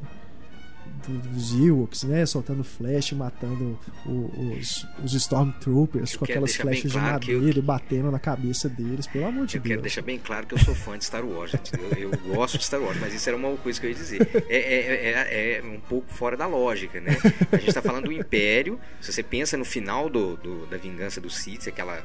do- 1.06 1.18
dos 1.32 1.54
Ewoks, 1.54 2.02
né? 2.04 2.26
Soltando 2.26 2.62
flash, 2.62 3.12
matando 3.12 3.78
os, 4.04 4.86
os 5.02 5.14
Stormtroopers 5.14 6.12
Eu 6.12 6.18
com 6.18 6.24
aquelas 6.24 6.54
flechas 6.56 6.92
claro 6.92 7.20
de 7.20 7.30
eu- 7.30 7.38
madeira 7.38 7.58
e 7.58 7.62
batendo 7.62 8.10
na 8.10 8.18
cabeça 8.18 8.68
deles, 8.68 9.06
pelo 9.06 9.26
amor 9.26 9.46
de 9.46 9.56
Eu 9.56 9.62
Deus. 9.62 9.70
quero 9.70 9.82
deixar 9.82 10.02
bem 10.02 10.18
claro 10.18 10.46
que 10.46 10.54
eu 10.54 10.58
sou 10.58 10.74
fã 10.74 10.98
de 10.98 11.04
Star 11.04 11.24
Wars. 11.24 11.52
Eu, 11.96 12.10
eu 12.10 12.34
gosto 12.34 12.58
de 12.58 12.64
Star 12.64 12.80
Wars, 12.80 12.98
mas 13.00 13.14
isso 13.14 13.28
era 13.28 13.36
uma 13.36 13.56
coisa 13.56 13.80
que 13.80 13.86
eu 13.86 13.90
ia 13.90 13.96
dizer. 13.96 14.28
É, 14.48 14.56
é- 14.56 15.12
é- 15.12 15.58
é 15.58 15.62
um 15.64 15.80
pouco 15.80 16.12
fora 16.12 16.36
da 16.36 16.46
lógica, 16.46 17.00
né? 17.00 17.16
A 17.52 17.56
gente 17.56 17.68
está 17.68 17.80
falando 17.82 18.04
do 18.06 18.12
Império. 18.12 18.78
Se 19.00 19.12
você 19.12 19.22
pensa 19.22 19.56
no 19.56 19.64
final 19.64 20.10
do, 20.10 20.36
do- 20.36 20.66
da 20.66 20.76
vingança 20.76 21.20
dos 21.20 21.36
Sith, 21.36 21.66
aquela 21.68 22.04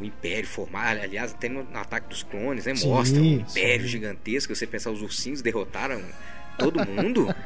o 0.00 0.04
Império 0.04 0.48
formar, 0.48 0.96
aliás, 0.98 1.32
até 1.32 1.48
no, 1.48 1.64
no 1.64 1.78
ataque 1.78 2.08
dos 2.08 2.22
clones, 2.22 2.66
né? 2.66 2.74
Sim, 2.74 2.88
Mostra 2.88 3.20
um 3.20 3.24
Império 3.24 3.84
sim. 3.84 3.88
gigantesco. 3.88 4.54
Você 4.54 4.66
pensar 4.66 4.90
os 4.90 5.02
ursinhos 5.02 5.42
derrotaram 5.42 6.02
todo 6.58 6.84
mundo. 6.86 7.26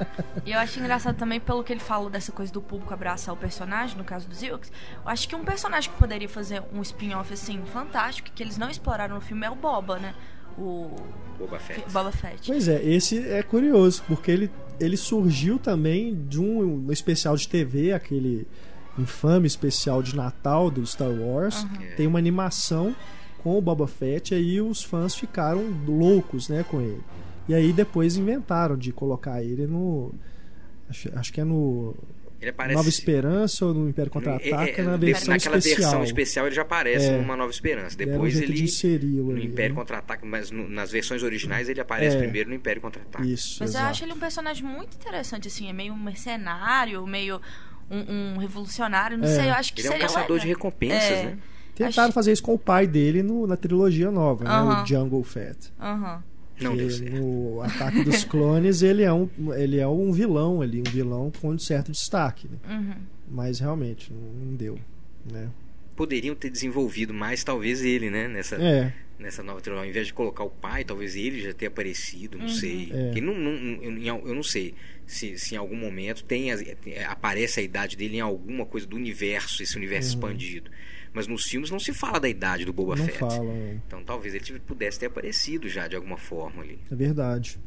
E 0.47 0.53
eu 0.53 0.59
acho 0.59 0.81
engraçado 0.81 1.17
também 1.17 1.39
pelo 1.39 1.63
que 1.63 1.73
ele 1.73 1.81
falou 1.81 2.09
dessa 2.09 2.33
coisa 2.33 2.51
do 2.53 2.63
público 2.63 2.93
abraçar 2.95 3.35
o 3.35 3.37
personagem, 3.37 3.97
no 3.97 4.05
caso 4.05 4.27
dos 4.27 4.43
Ewoks. 4.43 4.73
Eu 5.05 5.11
acho 5.11 5.29
que 5.29 5.37
um 5.37 5.45
personagem 5.45 5.91
que 5.91 5.99
poderia 5.99 6.29
fazer 6.29 6.63
um 6.73 6.81
spin-off 6.83 7.33
assim 7.33 7.61
fantástico, 7.73 8.31
que 8.35 8.43
eles 8.43 8.57
não 8.57 8.71
exploraram 8.71 9.17
no 9.17 9.21
filme, 9.21 9.47
é 9.47 9.51
o 9.51 9.55
Boba, 9.55 9.99
né? 9.99 10.15
O 10.57 10.97
Boba 11.39 11.59
Fett. 11.59 11.85
Boba 11.93 12.11
Fett. 12.11 12.47
Pois 12.47 12.69
é, 12.69 12.83
esse 12.83 13.29
é 13.29 13.43
curioso, 13.43 14.03
porque 14.09 14.31
ele, 14.31 14.51
ele 14.79 14.97
surgiu 14.97 15.59
também 15.59 16.15
de 16.27 16.41
um, 16.41 16.87
um 16.87 16.93
especial 16.93 17.37
de 17.37 17.47
TV, 17.49 17.93
aquele 17.93 18.47
infame 18.99 19.47
especial 19.47 20.03
de 20.03 20.15
Natal 20.17 20.71
do 20.71 20.85
Star 20.87 21.11
Wars. 21.11 21.67
É. 21.81 21.95
Tem 21.95 22.07
uma 22.07 22.19
animação 22.19 22.95
com 23.43 23.57
o 23.57 23.61
Boba 23.63 23.87
Fett, 23.87 24.33
e 24.35 24.37
aí 24.37 24.61
os 24.61 24.83
fãs 24.83 25.15
ficaram 25.15 25.65
loucos 25.87 26.49
né, 26.49 26.65
com 26.69 26.81
ele. 26.81 27.01
E 27.49 27.55
aí 27.55 27.73
depois 27.73 28.17
inventaram 28.17 28.77
de 28.77 28.93
colocar 28.93 29.43
ele 29.43 29.67
no. 29.67 30.13
Acho, 30.89 31.11
acho 31.19 31.33
que 31.33 31.41
é 31.41 31.45
no 31.45 31.95
Ele 32.41 32.51
aparece. 32.51 32.77
Nova 32.77 32.89
Esperança 32.89 33.65
ou 33.67 33.73
no 33.75 33.89
Império 33.89 34.11
Contra-Ataca, 34.11 34.71
É, 34.71 34.81
é, 34.81 34.83
na 34.83 34.97
versão 34.97 35.29
naquela 35.35 35.57
especial. 35.59 35.91
versão 35.91 36.05
especial 36.05 36.47
ele 36.47 36.55
já 36.55 36.63
aparece 36.63 37.07
É. 37.07 37.17
numa 37.19 37.37
Nova 37.37 37.51
Esperança. 37.51 37.95
Um 37.95 37.99
Depois 37.99 38.35
de 38.35 38.45
ele. 38.45 39.07
No 39.07 39.31
ali, 39.31 39.47
Império 39.47 39.75
né? 39.75 39.81
Contra-Ataque, 39.81 40.27
mas 40.27 40.51
no- 40.51 40.69
nas 40.69 40.91
versões 40.91 41.23
originais 41.23 41.69
ele 41.69 41.81
aparece 41.81 42.17
É. 42.17 42.19
primeiro 42.19 42.49
no 42.51 42.55
Império 42.57 42.81
Contra-Ataque. 42.83 43.33
Isso, 43.33 43.57
Mas 43.61 43.71
eu 43.75 43.79
exato. 43.81 43.91
acho 43.91 44.05
ele 44.05 44.13
um 44.13 44.19
personagem 44.19 44.65
muito 44.65 44.95
interessante, 44.97 45.49
assim, 45.49 45.69
é 45.69 45.73
meio 45.73 45.93
um 45.93 45.99
mercenário, 45.99 47.07
meio 47.07 47.41
um, 47.91 48.35
um 48.35 48.37
revolucionário, 48.39 49.19
não 49.19 49.25
É. 49.25 49.35
sei, 49.35 49.49
eu 49.49 49.55
acho 49.55 49.73
que 49.75 49.81
Ele 49.81 49.89
é 49.89 49.91
um 49.91 49.93
seria 49.95 50.07
caçador 50.07 50.39
de 50.39 50.47
legal. 50.47 50.57
recompensas, 50.57 51.11
É. 51.11 51.23
né? 51.25 51.39
Tentaram 51.75 52.05
Acho- 52.09 52.13
fazer 52.15 52.33
isso 52.33 52.43
com 52.43 52.55
o 52.55 52.59
pai 52.59 52.87
dele 52.87 53.23
no- 53.23 53.47
na 53.47 53.57
trilogia 53.57 54.11
nova, 54.11 54.45
né? 54.45 54.51
Aham. 54.51 54.83
O 54.83 54.87
Jungle 54.87 55.25
Fett. 55.25 55.73
Aham. 55.81 56.23
Não 56.61 56.73
que 56.73 56.77
deu 56.77 56.91
certo. 56.91 57.17
No 57.17 57.63
Ataque 57.63 58.05
dos 58.05 58.23
Clones 58.25 58.83
ele 58.83 59.03
é 59.03 59.11
um 59.13 59.31
ele 59.57 59.79
é 59.79 59.89
um 59.89 60.13
vilão 60.13 60.61
ali, 60.61 60.81
um 60.87 60.91
vilão 60.91 61.33
com 61.41 61.49
um 61.49 61.59
certo 61.59 61.91
destaque, 61.91 62.49
né? 62.49 62.59
Uhum. 62.77 62.95
mas 63.31 63.61
realmente 63.61 64.13
não, 64.13 64.21
não 64.47 64.55
deu, 64.57 64.79
né? 65.33 65.49
Poderiam 65.97 66.35
ter 66.35 66.51
desenvolvido 66.51 67.15
mais, 67.15 67.43
talvez, 67.45 67.83
ele, 67.83 68.11
né? 68.11 68.29
Nessa, 68.29 68.57
É, 68.57 68.93
nessa 69.19 69.43
nova 69.43 69.61
trilogia. 69.63 69.85
Ao 69.87 69.89
invés 69.91 70.07
de 70.07 70.13
colocar 70.15 70.45
o 70.45 70.51
pai, 70.51 70.85
talvez 70.85 71.17
ele 71.17 71.41
já 71.41 71.53
tenha 71.55 71.69
aparecido, 71.71 72.37
não 72.37 72.45
Uhum. 72.47 72.53
sei. 72.53 72.91
É. 72.93 73.21
Não, 73.23 73.35
não- 73.35 73.83
eu, 73.83 74.23
eu 74.29 74.35
não 74.35 74.43
sei 74.43 74.75
se, 75.11 75.39
se 75.39 75.55
em 75.55 75.59
algum 75.59 75.77
momento 75.77 76.25
tem, 76.25 76.49
aparece 77.09 77.61
a 77.61 77.63
idade 77.63 77.97
dele 77.97 78.17
em 78.17 78.21
alguma 78.21 78.65
coisa 78.65 78.87
do 78.87 78.97
universo, 78.97 79.63
esse 79.63 79.77
universo 79.77 80.11
expandido. 80.11 80.71
Mas 81.13 81.27
nos 81.27 81.45
filmes 81.45 81.71
não 81.71 81.81
se 81.81 81.93
fala 81.93 82.21
da 82.21 82.29
idade 82.29 82.65
do 82.65 82.73
Boba 82.73 82.93
Uhum. 82.93 82.99
não 82.99 83.07
Fett. 83.07 83.19
falam, 83.19 83.51
é. 83.51 83.75
Então 83.87 84.03
talvez 84.05 84.33
ele 84.35 84.61
pudesse 84.61 84.99
ter 85.01 85.07
aparecido 85.07 85.69
já 85.69 85.89
de 85.89 85.97
alguma 85.97 86.17
forma 86.17 86.63
ali. 86.63 86.79
é 86.91 86.95
verdade. 86.95 87.59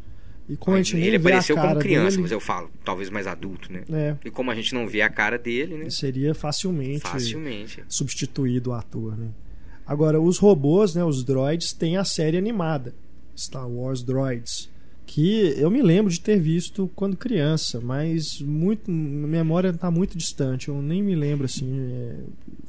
E 0.47 0.57
como 0.57 0.75
a 0.75 0.81
gente 0.81 0.97
ele 0.97 1.15
apareceu 1.17 1.55
como 1.55 1.79
criança, 1.79 2.11
dele, 2.11 2.21
mas 2.23 2.31
eu 2.31 2.39
falo, 2.39 2.69
talvez 2.83 3.09
mais 3.09 3.27
adulto, 3.27 3.71
né? 3.71 3.83
é, 3.91 4.15
E 4.25 4.29
como 4.31 4.51
a 4.51 4.55
gente 4.55 4.73
não 4.73 4.85
vê 4.87 5.01
a 5.01 5.09
cara 5.09 5.37
dele, 5.37 5.77
né? 5.77 5.89
seria 5.89 6.33
facilmente 6.35 6.99
Facilmente. 6.99 7.81
substituído 7.87 8.71
o 8.71 8.73
ator, 8.73 9.17
né? 9.17 9.29
Agora, 9.85 10.19
os 10.21 10.37
robôs, 10.37 10.95
né, 10.95 11.03
os 11.03 11.23
droids, 11.23 11.71
têm 11.73 11.95
a 11.97 12.03
série 12.05 12.37
animada, 12.37 12.93
Star 13.37 13.67
Wars 13.69 14.03
Droids, 14.03 14.69
que 15.13 15.53
eu 15.57 15.69
me 15.69 15.81
lembro 15.81 16.11
de 16.11 16.19
ter 16.19 16.39
visto 16.39 16.89
quando 16.95 17.15
criança, 17.15 17.79
mas 17.79 18.41
muito, 18.41 18.89
minha 18.89 19.27
memória 19.27 19.69
está 19.69 19.91
muito 19.91 20.17
distante, 20.17 20.69
eu 20.69 20.81
nem 20.81 21.03
me 21.03 21.15
lembro 21.15 21.45
assim 21.45 21.69
é, 21.91 22.15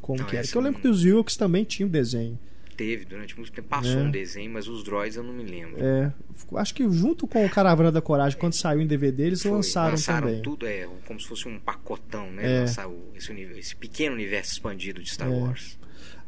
como 0.02 0.18
Não, 0.20 0.26
que 0.26 0.36
era. 0.36 0.44
Porque 0.44 0.58
eu 0.58 0.62
lembro 0.62 0.78
não- 0.78 0.82
que 0.82 0.88
os 0.88 1.04
Ewoks 1.04 1.36
também 1.36 1.64
tinham 1.64 1.88
desenho. 1.88 2.38
Teve, 2.76 3.04
durante 3.04 3.36
muito 3.36 3.52
tempo, 3.52 3.68
passou 3.68 4.00
É. 4.00 4.02
um 4.02 4.10
desenho, 4.10 4.50
mas 4.52 4.66
os 4.66 4.82
droids 4.82 5.16
eu 5.16 5.22
não 5.22 5.32
me 5.32 5.44
lembro. 5.44 5.76
É, 5.82 6.12
acho 6.56 6.74
que 6.74 6.82
junto 6.90 7.24
com 7.26 7.46
o 7.46 7.48
Caravana 7.48 7.92
da 7.92 8.02
Coragem, 8.02 8.36
quando 8.38 8.52
saiu 8.54 8.80
em 8.80 8.86
DVD, 8.86 9.26
eles 9.28 9.42
Foi, 9.42 9.52
lançaram, 9.52 9.96
também. 9.96 10.42
tudo, 10.42 10.66
é, 10.66 10.86
como 11.06 11.18
se 11.20 11.26
fosse 11.28 11.46
um 11.48 11.58
pacotão, 11.60 12.30
né? 12.32 12.56
É. 12.56 12.60
Lançar 12.62 12.90
esse, 13.14 13.32
esse 13.32 13.76
pequeno 13.76 14.14
universo 14.16 14.52
expandido 14.52 15.00
de 15.00 15.08
Star 15.08 15.28
É. 15.28 15.34
Wars. 15.34 15.78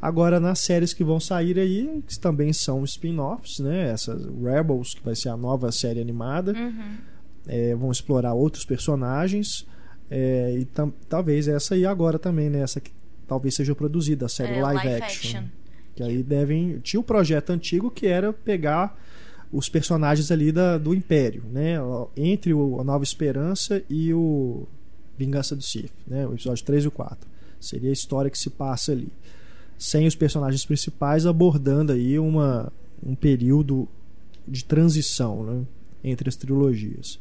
Agora, 0.01 0.39
nas 0.39 0.59
séries 0.59 0.93
que 0.93 1.03
vão 1.03 1.19
sair 1.19 1.57
aí, 1.59 2.03
que 2.07 2.19
também 2.19 2.53
são 2.53 2.83
spin-offs, 2.83 3.59
né? 3.59 3.89
Essas 3.91 4.23
Rebels, 4.41 4.93
que 4.93 5.03
vai 5.03 5.15
ser 5.15 5.29
a 5.29 5.37
nova 5.37 5.71
série 5.71 5.99
animada, 5.99 6.53
Uhum. 6.53 6.97
é, 7.47 7.75
vão 7.75 7.91
explorar 7.91 8.33
outros 8.33 8.63
personagens. 8.65 9.65
é, 10.09 10.55
e 10.57 10.65
talvez 11.09 11.47
essa 11.49 11.75
aí 11.75 11.85
agora 11.85 12.17
também, 12.17 12.49
né? 12.49 12.59
Essa 12.61 12.79
que 12.79 12.91
talvez 13.27 13.55
seja 13.55 13.75
produzida, 13.75 14.27
a 14.27 14.29
série 14.29 14.53
É, 14.53 14.61
live, 14.61 14.85
live 14.87 15.03
action. 15.03 15.39
action. 15.39 15.49
Que 15.95 16.03
aí 16.03 16.23
devem. 16.23 16.79
Tinha 16.79 16.99
o 16.99 17.03
projeto 17.03 17.49
antigo 17.49 17.91
que 17.91 18.05
era 18.07 18.31
pegar 18.31 18.97
os 19.51 19.67
personagens 19.67 20.29
ali 20.31 20.51
da, 20.51 20.77
do 20.77 20.93
Império, 20.93 21.43
né? 21.51 21.75
Entre 22.15 22.53
o, 22.53 22.79
a 22.79 22.83
Nova 22.85 23.03
Esperança 23.03 23.81
e 23.89 24.13
o 24.13 24.65
Vingança 25.17 25.55
do 25.57 25.63
Sith, 25.63 25.91
né? 26.07 26.25
O 26.27 26.33
episódio 26.33 26.63
3 26.63 26.85
e 26.85 26.87
o 26.87 26.91
4. 26.91 27.27
Seria 27.59 27.89
a 27.89 27.93
história 27.93 28.29
que 28.31 28.37
se 28.37 28.49
passa 28.51 28.91
ali. 28.93 29.09
Sem 29.77 30.07
os 30.07 30.15
personagens 30.15 30.65
principais 30.65 31.25
abordando 31.25 31.91
aí 31.93 32.17
uma, 32.17 32.71
um 33.03 33.13
período 33.15 33.87
de 34.47 34.63
transição 34.65 35.43
né? 35.43 35.63
entre 36.03 36.29
as 36.29 36.35
trilogias. 36.35 37.19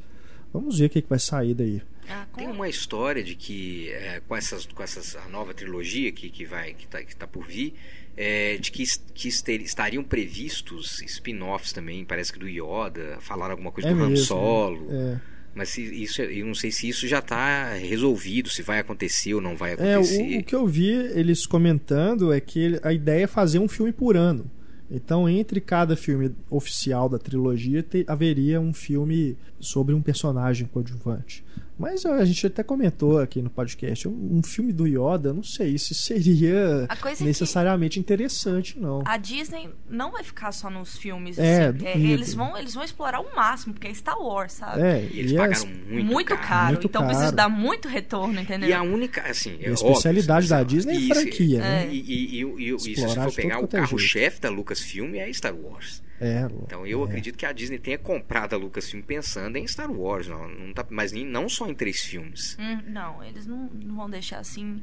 Vamos 0.53 0.79
ver 0.79 0.87
o 0.87 0.91
que, 0.91 1.03
que 1.03 1.09
vai 1.09 1.19
sair 1.19 1.55
daí. 1.55 1.83
Ah, 2.09 2.25
Tem 2.35 2.47
uma 2.49 2.69
história 2.69 3.23
de 3.23 3.35
que 3.35 3.91
é, 3.91 4.21
com 4.27 4.35
essas 4.37 4.65
com 4.65 4.83
essas 4.83 5.17
a 5.17 5.29
nova 5.29 5.53
trilogia 5.53 6.11
que, 6.13 6.31
que 6.31 6.45
vai 6.45 6.73
que 6.73 6.87
tá, 6.87 7.03
que 7.03 7.15
tá 7.17 7.27
por 7.27 7.45
vir 7.45 7.75
é, 8.17 8.57
de 8.59 8.71
que, 8.71 8.85
que 9.13 9.29
ester- 9.29 9.61
estariam 9.61 10.05
previstos 10.05 11.03
spin-offs 11.03 11.73
também 11.73 12.05
parece 12.05 12.33
que 12.33 12.39
do 12.39 12.49
Yoda 12.49 13.19
falaram 13.21 13.51
alguma 13.53 13.73
coisa 13.73 13.89
É 13.89 13.93
do 13.93 14.01
Han 14.03 14.09
mesmo, 14.11 14.25
Solo 14.25 14.87
É, 14.91 15.21
mas 15.57 15.77
isso 15.79 16.23
eu 16.23 16.47
não 16.47 16.55
sei 16.55 16.71
se 16.71 16.89
isso 16.89 17.09
já 17.09 17.19
está 17.19 17.73
resolvido 17.75 18.49
se 18.51 18.63
vai 18.63 18.79
acontecer 18.79 19.35
ou 19.35 19.41
não 19.41 19.57
vai 19.57 19.73
É, 19.73 19.95
acontecer 19.97 20.37
o, 20.37 20.41
o 20.41 20.45
que 20.45 20.55
eu 20.55 20.67
vi 20.67 20.91
eles 20.91 21.47
comentando 21.47 22.33
é 22.33 22.41
que 22.41 22.79
a 22.83 22.93
ideia 22.93 23.25
é 23.25 23.27
fazer 23.27 23.59
um 23.59 23.67
filme 23.67 23.91
por 23.93 24.17
ano. 24.17 24.49
Então, 24.89 25.29
entre 25.29 25.61
cada 25.61 25.97
filme 25.97 26.31
oficial 26.49 27.09
da 27.09 27.19
trilogia, 27.19 27.83
te- 27.83 28.05
haveria 28.07 28.61
um 28.61 28.73
filme 28.73 29.37
sobre 29.59 29.93
um 29.93 30.01
personagem 30.01 30.69
coadjuvante. 30.69 31.43
Mas 31.79 32.07
a 32.07 32.25
gente 32.25 32.47
até 32.47 32.63
comentou 32.63 33.19
aqui 33.19 33.43
no 33.43 33.51
podcast, 33.51 34.09
um, 34.09 34.41
filme 34.43 34.73
do 34.73 34.87
Yoda, 34.87 35.33
não 35.35 35.43
sei 35.43 35.77
se 35.77 35.95
seria 35.95 36.89
é 36.89 37.23
necessariamente 37.25 38.01
interessante, 38.01 38.79
não. 38.79 39.03
A 39.05 39.19
Disney 39.19 39.69
não 39.89 40.11
vai 40.11 40.23
ficar 40.25 40.53
só 40.53 40.71
nos 40.71 40.97
filmes. 40.97 41.39
É, 41.39 41.67
assim. 41.67 41.79
duvido. 41.79 41.99
eles, 42.13 42.33
vão, 42.35 42.57
eles 42.57 42.73
vão 42.75 42.83
explorar 42.83 43.21
o 43.21 43.37
máximo, 43.37 43.75
porque 43.75 43.89
é 43.89 43.93
Star 43.95 44.19
Wars, 44.19 44.53
sabe? 44.55 44.81
É, 44.81 45.09
E 45.13 45.19
eles 45.19 45.33
e 45.33 45.35
pagaram 45.37 45.53
as- 45.53 45.65
muito, 45.65 46.05
muito, 46.07 46.37
caro. 46.39 46.73
Muito 46.73 46.87
então 46.87 47.03
caro. 47.03 47.13
precisa 47.15 47.33
dar 47.37 47.49
muito 47.51 47.89
retorno, 47.89 48.41
entendeu? 48.41 48.69
E 48.69 48.73
a 48.73 48.83
única, 48.83 49.21
assim, 49.23 49.59
é 49.61 49.69
a 49.69 49.73
especialidade 49.73 50.47
óbvio, 50.47 50.49
da 50.51 50.57
assim, 50.59 50.67
Disney 50.77 50.95
é 50.95 50.99
isso, 50.99 51.15
franquia, 51.15 51.59
É. 51.59 51.61
né? 51.61 51.89
E, 51.93 51.99
e, 52.01 52.43
e, 52.43 52.71
e, 52.71 52.75
e 52.75 52.81
se 52.81 53.15
for 53.15 53.35
pegar 53.35 53.61
o 53.61 53.65
é 53.65 53.69
carro-chefe 53.69 54.41
da 54.41 54.49
Lucasfilm 54.49 55.15
é 55.15 55.31
Star 55.33 55.55
Wars. 55.55 56.03
É, 56.21 56.47
Então 56.65 56.87
eu 56.87 57.03
é. 57.03 57.05
acredito 57.05 57.37
que 57.37 57.45
a 57.47 57.53
Disney 57.53 57.79
tenha 57.79 57.99
comprado 57.99 58.55
a 58.55 58.57
Lucasfilm 58.59 59.03
pensando 59.03 59.57
em 59.57 59.67
Star 59.69 59.91
Wars, 59.91 60.27
não, 60.29 60.49
não 60.49 60.73
tá, 60.73 60.85
mas 60.91 61.13
nem, 61.13 61.25
não 61.25 61.49
só 61.49 61.69
em 61.69 61.75
três 61.75 62.01
filmes. 62.01 62.57
Hum, 62.59 62.81
não, 62.87 63.23
eles 63.23 63.47
não, 63.47 63.67
não 63.73 63.97
vão 63.97 64.09
deixar 64.11 64.39
assim. 64.39 64.83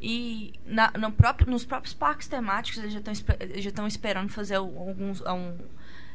E 0.00 0.52
na- 0.66 0.90
no 0.98 1.12
próprio, 1.12 1.48
nos 1.48 1.64
próprios 1.64 1.94
parques 1.94 2.26
temáticos 2.26 2.78
eles 2.82 2.92
já 2.92 2.98
estão 2.98 3.14
já 3.14 3.68
estão 3.68 3.86
esperando 3.86 4.28
fazer 4.30 4.56
al- 4.56 4.76
alguns 4.88 5.20
um, 5.20 5.56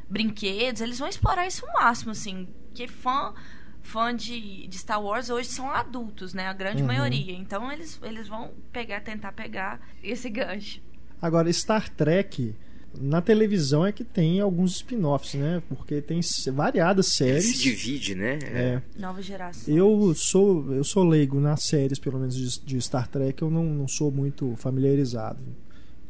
brinquedos. 0.10 0.82
Eles 0.82 1.00
vão 1.00 1.08
explorar 1.08 1.48
isso 1.48 1.66
ao 1.66 1.74
máximo, 1.82 2.12
assim. 2.12 2.48
Que 2.74 2.88
fã 2.88 3.34
fã 3.82 4.14
de, 4.14 4.68
de 4.68 4.78
Star 4.78 5.02
Wars 5.02 5.30
hoje 5.30 5.48
são 5.48 5.72
adultos, 5.72 6.34
né? 6.34 6.48
A 6.48 6.54
grande 6.54 6.82
Uhum. 6.82 6.88
maioria. 6.88 7.34
Então 7.34 7.72
eles, 7.72 7.98
eles 8.04 8.28
vão 8.28 8.52
pegar, 8.74 9.00
tentar 9.00 9.32
pegar 9.32 9.80
esse 10.04 10.30
gancho. 10.30 10.82
Agora, 11.22 11.52
Star 11.54 11.88
Trek, 11.90 12.54
na 13.02 13.22
televisão 13.22 13.86
é 13.86 13.92
que 13.92 14.04
tem 14.04 14.40
alguns 14.40 14.76
spin-offs, 14.76 15.34
né? 15.36 15.62
Porque 15.70 16.02
tem 16.02 16.20
variadas 16.54 17.20
Ele 17.20 17.32
séries. 17.42 17.58
se 17.58 17.64
divide, 17.64 18.16
né? 18.16 18.40
É. 18.44 18.82
Nova 18.98 19.22
geração. 19.22 19.74
Eu 19.74 20.14
sou, 20.16 20.74
eu 20.74 20.84
sou 20.84 21.04
leigo 21.04 21.40
nas 21.40 21.64
séries, 21.64 22.00
pelo 22.00 22.20
menos 22.20 22.36
de, 22.36 22.60
de 22.66 22.82
Star 22.82 23.08
Trek, 23.08 23.42
eu 23.42 23.50
não, 23.50 23.64
não 23.64 23.88
sou 23.88 24.12
muito 24.12 24.56
familiarizado. 24.56 25.40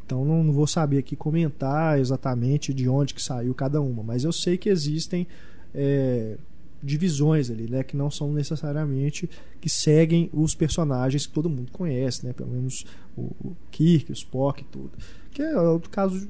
Então 0.05 0.23
não, 0.23 0.43
não 0.43 0.53
vou 0.53 0.65
saber 0.65 0.99
aqui 0.99 1.15
comentar 1.15 1.99
exatamente 1.99 2.73
de 2.73 2.87
onde 2.87 3.13
que 3.13 3.21
saiu 3.21 3.53
cada 3.53 3.81
uma, 3.81 4.01
mas 4.01 4.23
eu 4.23 4.31
sei 4.31 4.57
que 4.57 4.69
existem 4.69 5.27
é, 5.75 6.37
divisões 6.81 7.49
ali, 7.49 7.69
né, 7.69 7.83
que 7.83 7.97
não 7.97 8.09
são 8.09 8.31
necessariamente 8.31 9.29
que 9.59 9.69
seguem 9.69 10.29
os 10.33 10.55
personagens 10.55 11.25
que 11.25 11.33
todo 11.33 11.49
mundo 11.49 11.71
conhece, 11.73 12.25
né, 12.25 12.31
pelo 12.31 12.51
menos 12.51 12.85
o, 13.17 13.23
o 13.43 13.57
Kirk, 13.69 14.11
o 14.11 14.13
Spock 14.13 14.61
e 14.61 14.65
tudo. 14.65 14.91
Que 15.31 15.41
é 15.41 15.59
outro 15.59 15.89
caso 15.89 16.27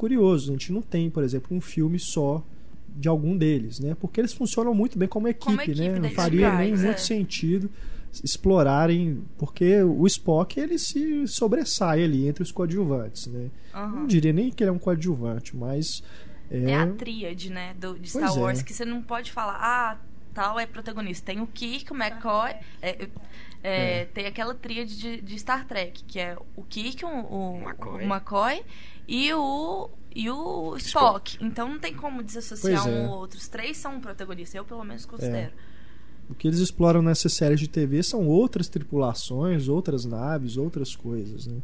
curioso, 0.00 0.48
a 0.48 0.52
gente 0.52 0.72
não 0.72 0.80
tem, 0.80 1.10
por 1.10 1.22
exemplo, 1.22 1.54
um 1.54 1.60
filme 1.60 1.98
só 1.98 2.42
de 2.88 3.06
algum 3.06 3.36
deles, 3.36 3.78
né? 3.78 3.94
Porque 4.00 4.18
eles 4.18 4.32
funcionam 4.32 4.74
muito 4.74 4.98
bem 4.98 5.06
como 5.06 5.28
equipe, 5.28 5.44
Como 5.44 5.60
equipe 5.60 5.78
né? 5.78 5.98
Não 5.98 6.10
faria 6.10 6.48
nem 6.56 6.68
Enterprise, 6.68 6.84
muito 6.86 6.96
é. 6.96 7.02
sentido 7.02 7.70
explorarem, 8.24 9.22
porque 9.38 9.82
o 9.82 10.04
Spock 10.06 10.58
ele 10.58 10.78
se 10.78 11.28
sobressai 11.28 12.02
ali 12.02 12.26
entre 12.26 12.42
os 12.42 12.50
coadjuvantes, 12.50 13.26
né? 13.26 13.50
Aham. 13.74 14.00
Não 14.00 14.06
diria 14.06 14.32
nem 14.32 14.50
que 14.50 14.64
ele 14.64 14.70
é 14.70 14.72
um 14.72 14.78
coadjuvante, 14.78 15.54
mas 15.54 16.02
é, 16.50 16.70
É 16.70 16.76
a 16.76 16.86
tríade, 16.88 17.50
né, 17.50 17.74
do, 17.78 17.98
de 17.98 18.08
Star 18.08 18.22
Pois 18.22 18.36
é. 18.36 18.40
Wars, 18.40 18.62
que 18.62 18.72
você 18.72 18.84
não 18.84 19.02
pode 19.02 19.30
falar, 19.30 19.58
ah, 19.60 19.98
tal 20.34 20.58
é 20.58 20.66
protagonista. 20.66 21.26
Tem 21.26 21.40
o 21.40 21.46
Kirk, 21.46 21.92
o 21.92 21.94
McCoy, 21.94 22.54
é, 22.82 23.08
é, 23.62 24.04
tem 24.06 24.26
aquela 24.26 24.54
tríade 24.54 24.98
de, 24.98 25.20
de 25.20 25.38
Star 25.38 25.66
Trek, 25.66 26.02
que 26.04 26.18
é 26.18 26.36
o 26.56 26.62
Kirk, 26.64 27.04
o, 27.04 27.08
o, 27.08 27.62
McCoy. 27.62 28.04
o 28.04 28.12
McCoy 28.12 28.64
e 29.12 29.34
o, 29.34 29.90
e 30.14 30.30
o 30.30 30.76
Spock. 30.76 31.36
Então 31.40 31.68
não 31.68 31.80
tem 31.80 31.92
como 31.92 32.22
desassociar 32.22 32.86
é. 32.86 32.90
um 32.90 33.08
ou 33.08 33.18
outro. 33.18 33.38
Os 33.38 33.48
três 33.48 33.76
são 33.76 34.00
protagonistas, 34.00 34.54
eu 34.54 34.64
pelo 34.64 34.84
menos 34.84 35.04
considero. 35.04 35.52
o 36.28 36.34
que 36.34 36.46
eles 36.46 36.60
exploram 36.60 37.02
nessas 37.02 37.32
séries 37.34 37.58
de 37.58 37.68
TV 37.68 38.04
são 38.04 38.28
outras 38.28 38.68
tripulações, 38.68 39.66
outras 39.66 40.04
naves, 40.04 40.56
outras 40.56 40.94
coisas, 40.94 41.46
né? 41.48 41.60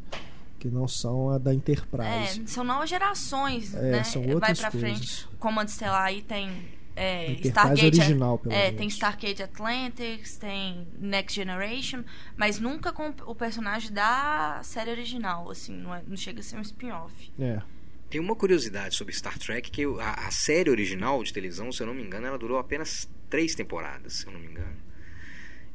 Que 0.58 0.68
não 0.68 0.88
são 0.88 1.30
a 1.30 1.38
da 1.38 1.54
Enterprise. 1.54 2.42
É, 2.42 2.46
são 2.46 2.64
novas 2.64 2.90
gerações, 2.90 3.72
É, 3.74 3.90
né? 3.92 4.02
são 4.02 4.22
Vai 4.22 4.34
outras 4.34 4.58
pra 4.58 4.70
coisas. 4.72 4.90
frente. 4.98 5.28
Comando 5.38 5.68
Estelar 5.68 6.02
aí 6.06 6.22
tem 6.22 6.50
é, 6.96 7.32
Stargate. 7.44 7.84
original, 7.84 8.38
pelo 8.38 8.54
é, 8.54 8.64
menos. 8.64 8.78
tem 8.78 8.88
Stargate 8.88 9.42
Atlantis, 9.42 10.36
tem 10.38 10.88
Next 10.98 11.34
Generation, 11.34 12.02
mas 12.36 12.58
nunca 12.58 12.92
com 12.92 13.14
o 13.26 13.34
personagem 13.34 13.92
da 13.92 14.60
série 14.64 14.90
original, 14.90 15.50
assim, 15.50 15.76
não, 15.76 15.94
é- 15.94 16.02
não 16.06 16.16
chega 16.16 16.40
a 16.40 16.42
ser 16.42 16.56
um 16.56 16.62
spin-off. 16.62 17.30
É. 17.38 17.60
Tem 18.08 18.20
uma 18.20 18.34
curiosidade 18.34 18.94
sobre 18.96 19.12
Star 19.12 19.38
Trek 19.38 19.70
que 19.70 19.84
a, 19.84 20.26
a 20.26 20.30
série 20.30 20.70
original 20.70 21.22
de 21.22 21.32
televisão, 21.32 21.70
se 21.70 21.82
eu 21.82 21.86
não 21.86 21.94
me 21.94 22.02
engano, 22.02 22.26
ela 22.26 22.38
durou 22.38 22.58
apenas 22.58 23.08
três 23.28 23.54
temporadas, 23.54 24.14
se 24.14 24.26
eu 24.26 24.32
não 24.32 24.40
me 24.40 24.46
engano. 24.46 24.85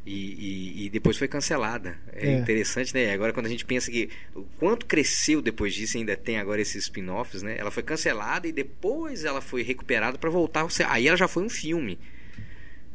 E, 0.04 0.12
e- 0.14 0.86
e 0.86 0.90
depois 0.90 1.16
foi 1.18 1.28
cancelada. 1.28 1.96
É, 2.12 2.28
É. 2.28 2.40
interessante, 2.40 2.94
né? 2.94 3.12
Agora 3.14 3.32
quando 3.32 3.46
a 3.46 3.50
gente 3.50 3.64
pensa 3.66 3.92
que 3.92 4.10
o 4.34 4.42
quanto 4.58 4.86
cresceu 4.88 5.42
depois 5.42 5.74
disso, 5.76 5.98
ainda 5.98 6.18
tem 6.18 6.38
agora 6.40 6.60
esses 6.62 6.84
spin-offs, 6.86 7.44
né? 7.44 7.56
Ela 7.58 7.70
foi 7.70 7.84
cancelada 7.84 8.48
e 8.48 8.52
depois 8.52 9.24
ela 9.26 9.42
foi 9.42 9.62
recuperada 9.62 10.18
para 10.18 10.30
voltar. 10.30 10.66
Aí 10.88 11.08
ela 11.08 11.18
já 11.18 11.28
foi 11.28 11.44
um 11.44 11.50
filme. 11.50 12.00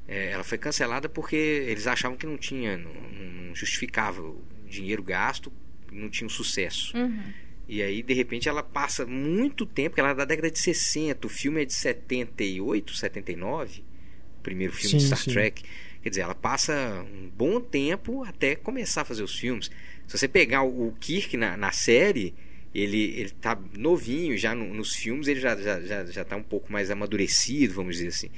É, 0.08 0.30
ela 0.30 0.44
foi 0.44 0.58
cancelada 0.58 1.08
porque 1.08 1.36
eles 1.36 1.86
achavam 1.86 2.16
que 2.16 2.26
não 2.26 2.36
tinha, 2.36 2.76
não, 2.76 2.92
não 2.92 3.54
justificava 3.54 4.22
o 4.22 4.44
dinheiro 4.68 5.02
gasto, 5.02 5.52
não 5.92 6.08
tinha 6.08 6.26
um 6.26 6.30
sucesso. 6.30 6.96
Uhum. 6.96 7.22
E 7.68 7.82
aí, 7.82 8.00
de 8.02 8.14
repente, 8.14 8.48
ela 8.48 8.62
passa 8.62 9.04
muito 9.04 9.66
tempo, 9.66 9.90
porque 9.90 10.00
ela 10.00 10.10
é 10.10 10.14
da 10.14 10.24
década 10.24 10.48
de 10.50 10.58
60, 10.60 11.26
o 11.26 11.30
filme 11.30 11.62
é 11.62 11.64
de 11.64 11.74
78, 11.74 12.94
79, 12.94 13.82
o 14.38 14.42
primeiro 14.42 14.72
filme 14.72 14.96
de 14.96 15.00
Sim, 15.00 15.06
Star 15.06 15.18
sim. 15.18 15.32
Trek. 15.32 15.64
Quer 16.06 16.10
dizer, 16.10 16.22
ela 16.22 16.36
passa 16.36 17.04
um 17.12 17.28
bom 17.36 17.60
tempo 17.60 18.22
até 18.22 18.54
começar 18.54 19.00
a 19.00 19.04
fazer 19.04 19.24
os 19.24 19.34
filmes. 19.36 19.68
Se 20.06 20.16
você 20.16 20.28
pegar 20.28 20.62
o 20.62 20.94
Kirk 21.00 21.36
na, 21.36 21.56
na 21.56 21.72
série, 21.72 22.32
ele, 22.72 23.12
ele 23.18 23.30
tá 23.30 23.58
novinho 23.76 24.38
já 24.38 24.54
no- 24.54 24.72
nos 24.72 24.94
filmes, 24.94 25.26
ele 25.26 25.40
já, 25.40 25.56
já, 25.56 25.80
já, 25.80 26.04
já 26.04 26.24
tá 26.24 26.36
um 26.36 26.44
pouco 26.44 26.72
mais 26.72 26.92
amadurecido, 26.92 27.74
vamos 27.74 27.96
dizer 27.96 28.06
assim. 28.10 28.30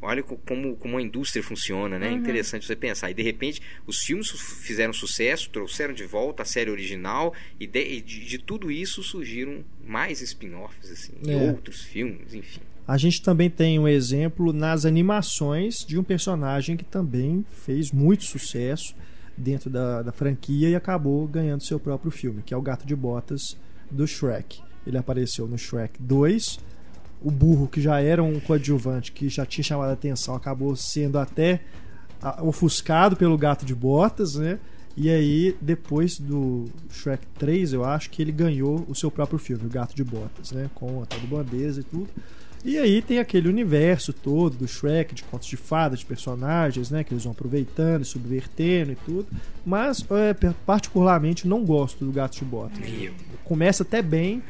Olha 0.00 0.22
co- 0.22 0.36
como, 0.46 0.76
como 0.76 0.98
a 0.98 1.02
indústria 1.02 1.42
funciona, 1.42 1.98
né? 1.98 2.08
É 2.08 2.12
interessante 2.12 2.66
você 2.66 2.76
pensar. 2.76 3.10
E 3.10 3.14
de 3.14 3.22
repente, 3.22 3.60
os 3.86 3.98
filmes 4.00 4.30
fizeram 4.30 4.92
sucesso, 4.92 5.48
trouxeram 5.50 5.94
de 5.94 6.04
volta 6.04 6.42
a 6.42 6.46
série 6.46 6.70
original, 6.70 7.32
e 7.58 7.66
de, 7.66 8.00
de, 8.02 8.24
de 8.26 8.38
tudo 8.38 8.70
isso 8.70 9.02
surgiram 9.02 9.64
mais 9.84 10.20
spin-offs, 10.20 10.90
assim, 10.90 11.12
É. 11.26 11.50
outros 11.50 11.82
filmes, 11.82 12.34
enfim. 12.34 12.60
A 12.86 12.96
gente 12.96 13.20
também 13.22 13.50
tem 13.50 13.78
um 13.78 13.88
exemplo 13.88 14.52
nas 14.52 14.84
animações 14.84 15.84
de 15.84 15.98
um 15.98 16.04
personagem 16.04 16.76
que 16.76 16.84
também 16.84 17.44
fez 17.64 17.90
muito 17.90 18.22
sucesso 18.24 18.94
dentro 19.36 19.68
da, 19.68 20.02
da 20.02 20.12
franquia 20.12 20.68
e 20.68 20.76
acabou 20.76 21.26
ganhando 21.26 21.62
seu 21.64 21.80
próprio 21.80 22.10
filme, 22.12 22.42
que 22.42 22.54
é 22.54 22.56
o 22.56 22.62
Gato 22.62 22.86
de 22.86 22.94
Botas 22.94 23.56
do 23.90 24.06
Shrek. 24.06 24.60
Ele 24.86 24.96
apareceu 24.98 25.48
no 25.48 25.58
Shrek 25.58 26.00
2. 26.00 26.60
O 27.22 27.30
burro, 27.30 27.66
que 27.66 27.80
já 27.80 28.00
era 28.00 28.22
um 28.22 28.38
coadjuvante, 28.38 29.12
que 29.12 29.28
já 29.28 29.44
tinha 29.46 29.64
chamado 29.64 29.90
a 29.90 29.92
atenção, 29.94 30.34
acabou 30.34 30.74
sendo 30.76 31.18
até 31.18 31.60
ofuscado 32.42 33.16
pelo 33.16 33.36
Gato 33.36 33.64
de 33.64 33.74
Botas, 33.74 34.36
né? 34.36 34.58
E 34.96 35.10
aí, 35.10 35.54
depois 35.60 36.18
do 36.18 36.64
Shrek 36.90 37.26
3, 37.38 37.74
eu 37.74 37.84
acho 37.84 38.08
que 38.08 38.22
ele 38.22 38.32
ganhou 38.32 38.84
o 38.88 38.94
seu 38.94 39.10
próprio 39.10 39.38
filme, 39.38 39.66
O 39.66 39.68
Gato 39.68 39.94
de 39.94 40.02
Botas, 40.02 40.52
né? 40.52 40.70
Com 40.74 41.02
a 41.02 41.06
tal 41.06 41.20
do 41.20 41.26
bandeza 41.26 41.80
e 41.80 41.84
tudo. 41.84 42.08
E 42.64 42.78
aí 42.78 43.02
tem 43.02 43.18
aquele 43.18 43.48
universo 43.48 44.12
todo 44.12 44.56
do 44.56 44.66
Shrek, 44.66 45.14
de 45.14 45.22
contos 45.22 45.46
de 45.46 45.56
fada, 45.56 45.94
de 45.96 46.04
personagens, 46.04 46.90
né? 46.90 47.04
Que 47.04 47.12
eles 47.12 47.24
vão 47.24 47.32
aproveitando, 47.32 48.02
e 48.02 48.04
subvertendo 48.06 48.92
e 48.92 48.96
tudo. 48.96 49.26
Mas, 49.64 50.04
é, 50.10 50.34
particularmente, 50.64 51.46
não 51.46 51.62
gosto 51.62 52.04
do 52.04 52.10
Gato 52.10 52.38
de 52.38 52.44
Botas. 52.44 52.78
Começa 53.44 53.82
até 53.82 54.00
bem, 54.00 54.42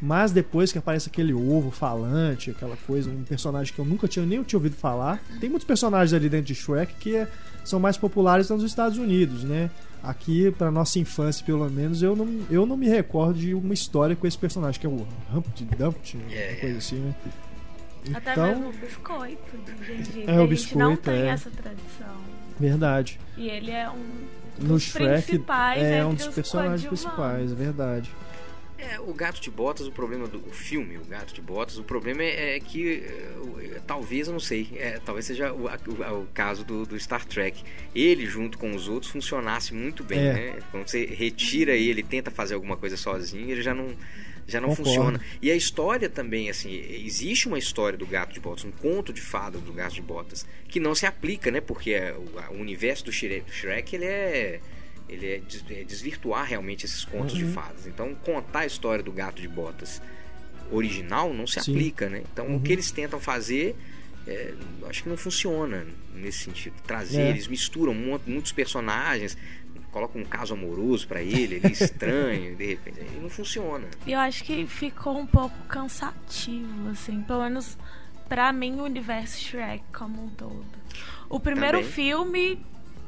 mas 0.00 0.32
depois 0.32 0.72
que 0.72 0.78
aparece 0.78 1.08
aquele 1.08 1.32
ovo 1.34 1.70
falante, 1.70 2.50
aquela 2.50 2.76
coisa, 2.86 3.10
um 3.10 3.22
personagem 3.24 3.72
que 3.74 3.78
eu 3.78 3.84
nunca 3.84 4.08
tinha 4.08 4.24
nem 4.24 4.42
tinha 4.42 4.58
ouvido 4.58 4.76
falar. 4.76 5.22
Tem 5.40 5.48
muitos 5.50 5.66
personagens 5.66 6.12
ali 6.12 6.28
dentro 6.28 6.46
de 6.46 6.54
Shrek 6.54 6.94
que 6.94 7.16
é- 7.16 7.28
são 7.64 7.78
mais 7.78 7.96
populares 7.96 8.48
nos 8.48 8.62
Estados 8.62 8.96
Unidos, 8.98 9.44
né? 9.44 9.70
Aqui, 10.02 10.50
pra 10.52 10.70
nossa 10.70 10.98
infância, 10.98 11.44
pelo 11.44 11.68
menos, 11.70 12.02
eu 12.02 12.16
não, 12.16 12.40
eu 12.50 12.64
não 12.64 12.74
me 12.76 12.88
recordo 12.88 13.38
de 13.38 13.52
uma 13.52 13.74
história 13.74 14.16
com 14.16 14.26
esse 14.26 14.38
personagem, 14.38 14.80
que 14.80 14.86
é 14.86 14.88
o 14.88 15.06
Humpty 15.34 15.64
Dumpty, 15.64 16.18
É, 16.30 16.52
uma 16.52 16.60
coisa 16.60 16.78
assim, 16.78 16.96
né? 16.96 17.14
Até 18.14 18.32
Então- 18.32 18.46
mesmo 18.46 18.68
o 18.70 18.72
biscoito 18.72 19.58
de 19.58 19.84
gengibre. 19.86 20.24
É, 20.26 20.40
o 20.40 20.44
a 20.44 20.46
gente 20.54 20.78
não 20.78 20.90
biscoito, 20.94 21.02
tem 21.02 21.14
é. 21.20 21.26
essa 21.26 21.50
tradição. 21.50 22.16
Verdade. 22.58 23.20
E 23.36 23.48
ele 23.48 23.70
é 23.70 23.90
um 23.90 24.02
No 24.58 24.74
dos 24.74 24.82
Shrek 24.84 25.22
principais 25.26 25.82
é 25.82 26.04
um 26.04 26.14
dos 26.14 26.26
os 26.26 26.34
personagens 26.34 26.84
principais, 26.86 27.52
é 27.52 27.54
verdade. 27.54 28.10
É, 28.82 28.98
o 28.98 29.12
Gato 29.12 29.40
de 29.40 29.50
Botas, 29.50 29.86
o 29.86 29.92
problema 29.92 30.26
do 30.26 30.38
o 30.38 30.50
filme, 30.52 30.96
o 30.96 31.04
Gato 31.04 31.34
de 31.34 31.40
Botas, 31.42 31.76
o 31.78 31.84
problema 31.84 32.22
é, 32.22 32.56
é 32.56 32.60
que 32.60 33.02
é, 33.04 33.80
talvez, 33.86 34.26
eu 34.26 34.32
não 34.32 34.40
sei, 34.40 34.68
é, 34.76 34.98
talvez 35.04 35.26
seja 35.26 35.52
o, 35.52 35.66
o- 35.66 36.20
o 36.22 36.26
caso 36.32 36.64
do, 36.64 36.86
do 36.86 36.98
Star 36.98 37.24
Trek. 37.26 37.62
Ele, 37.94 38.24
junto 38.26 38.56
com 38.56 38.74
os 38.74 38.88
outros, 38.88 39.12
funcionasse 39.12 39.74
muito 39.74 40.02
bem, 40.02 40.18
É. 40.20 40.32
né? 40.32 40.58
Quando 40.70 40.88
você 40.88 41.04
retira 41.04 41.72
ele, 41.76 42.02
tenta 42.02 42.30
fazer 42.30 42.54
alguma 42.54 42.76
coisa 42.76 42.96
sozinho, 42.96 43.50
ele 43.50 43.60
já 43.62 43.74
não, 43.74 43.94
já 44.46 44.60
não 44.60 44.70
Concordo. 44.70 44.88
funciona. 44.90 45.20
E 45.42 45.50
a 45.50 45.54
história 45.56 46.08
também, 46.08 46.48
assim, 46.48 46.72
existe 47.04 47.48
uma 47.48 47.58
história 47.58 47.98
do 47.98 48.06
Gato 48.06 48.32
de 48.32 48.40
Botas, 48.40 48.64
um 48.64 48.70
conto 48.72 49.12
de 49.12 49.20
fada 49.20 49.58
do 49.58 49.72
Gato 49.72 49.94
de 49.94 50.02
Botas, 50.02 50.46
que 50.68 50.80
não 50.80 50.94
se 50.94 51.04
aplica, 51.04 51.50
né? 51.50 51.60
Porque 51.60 51.92
é, 51.92 52.14
o, 52.50 52.54
universo 52.54 53.04
do 53.04 53.12
Shrek, 53.12 53.42
do 53.44 53.52
Shrek, 53.52 53.94
ele 53.94 54.04
é 54.06 54.60
ele 55.10 55.26
é 55.26 55.42
é 55.80 55.84
desvirtuar 55.84 56.44
realmente 56.46 56.84
esses 56.86 57.04
contos 57.04 57.34
de 57.34 57.44
Uhum. 57.44 57.52
fadas. 57.52 57.86
Então, 57.86 58.14
contar 58.14 58.60
a 58.60 58.66
história 58.66 59.02
do 59.02 59.12
Gato 59.12 59.40
de 59.42 59.48
Botas 59.48 60.00
original 60.70 61.32
não 61.34 61.46
se 61.46 61.60
Sim. 61.60 61.72
aplica, 61.72 62.08
né? 62.08 62.22
Então, 62.32 62.46
Uhum. 62.46 62.56
o 62.56 62.60
que 62.60 62.72
eles 62.72 62.90
tentam 62.90 63.18
fazer, 63.18 63.74
é, 64.26 64.54
acho 64.88 65.02
que 65.02 65.08
não 65.08 65.16
funciona 65.16 65.84
nesse 66.14 66.44
sentido. 66.44 66.74
Trazer, 66.86 67.20
É. 67.22 67.30
eles 67.30 67.48
misturam 67.48 67.92
mu- 67.94 68.20
muitos 68.26 68.52
personagens, 68.52 69.36
colocam 69.90 70.22
um 70.22 70.24
caso 70.24 70.54
amoroso 70.54 71.08
pra 71.08 71.20
ele, 71.20 71.56
ele 71.56 71.66
é 71.66 71.70
estranho, 71.72 72.54
de 72.54 72.64
repente, 72.66 73.00
aí 73.00 73.18
não 73.20 73.28
funciona. 73.28 73.88
E 74.06 74.12
eu 74.12 74.20
acho 74.20 74.44
que 74.44 74.64
ficou 74.66 75.18
um 75.18 75.26
pouco 75.26 75.56
cansativo, 75.66 76.88
assim, 76.90 77.22
pelo 77.22 77.42
menos 77.42 77.76
pra 78.28 78.52
mim 78.52 78.78
o 78.78 78.84
universo 78.84 79.40
Shrek 79.40 79.82
como 79.92 80.24
um 80.24 80.28
todo. 80.28 80.64
O 81.28 81.40
primeiro 81.40 81.78
Também. 81.78 81.90
filme 81.92 82.64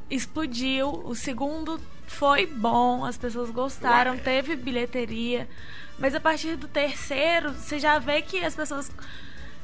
explodiu, 0.09 0.89
o 1.05 1.15
segundo 1.15 1.79
foi 2.07 2.45
bom, 2.45 3.05
as 3.05 3.17
pessoas 3.17 3.49
gostaram, 3.49 4.11
Ué. 4.11 4.17
teve 4.17 4.55
bilheteria, 4.55 5.47
mas 5.97 6.13
a 6.13 6.19
partir 6.19 6.55
do 6.55 6.67
terceiro 6.67 7.53
você 7.53 7.79
já 7.79 7.97
vê 7.99 8.21
que 8.21 8.43
as 8.43 8.55
pessoas 8.55 8.91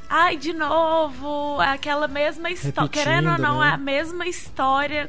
Ai, 0.09 0.37
de 0.37 0.51
novo, 0.53 1.59
aquela 1.61 2.07
mesma 2.07 2.49
história. 2.49 2.89
Querendo 2.89 3.29
ou 3.29 3.37
não, 3.37 3.59
né? 3.59 3.67
é 3.67 3.71
a 3.73 3.77
mesma 3.77 4.27
história. 4.27 5.07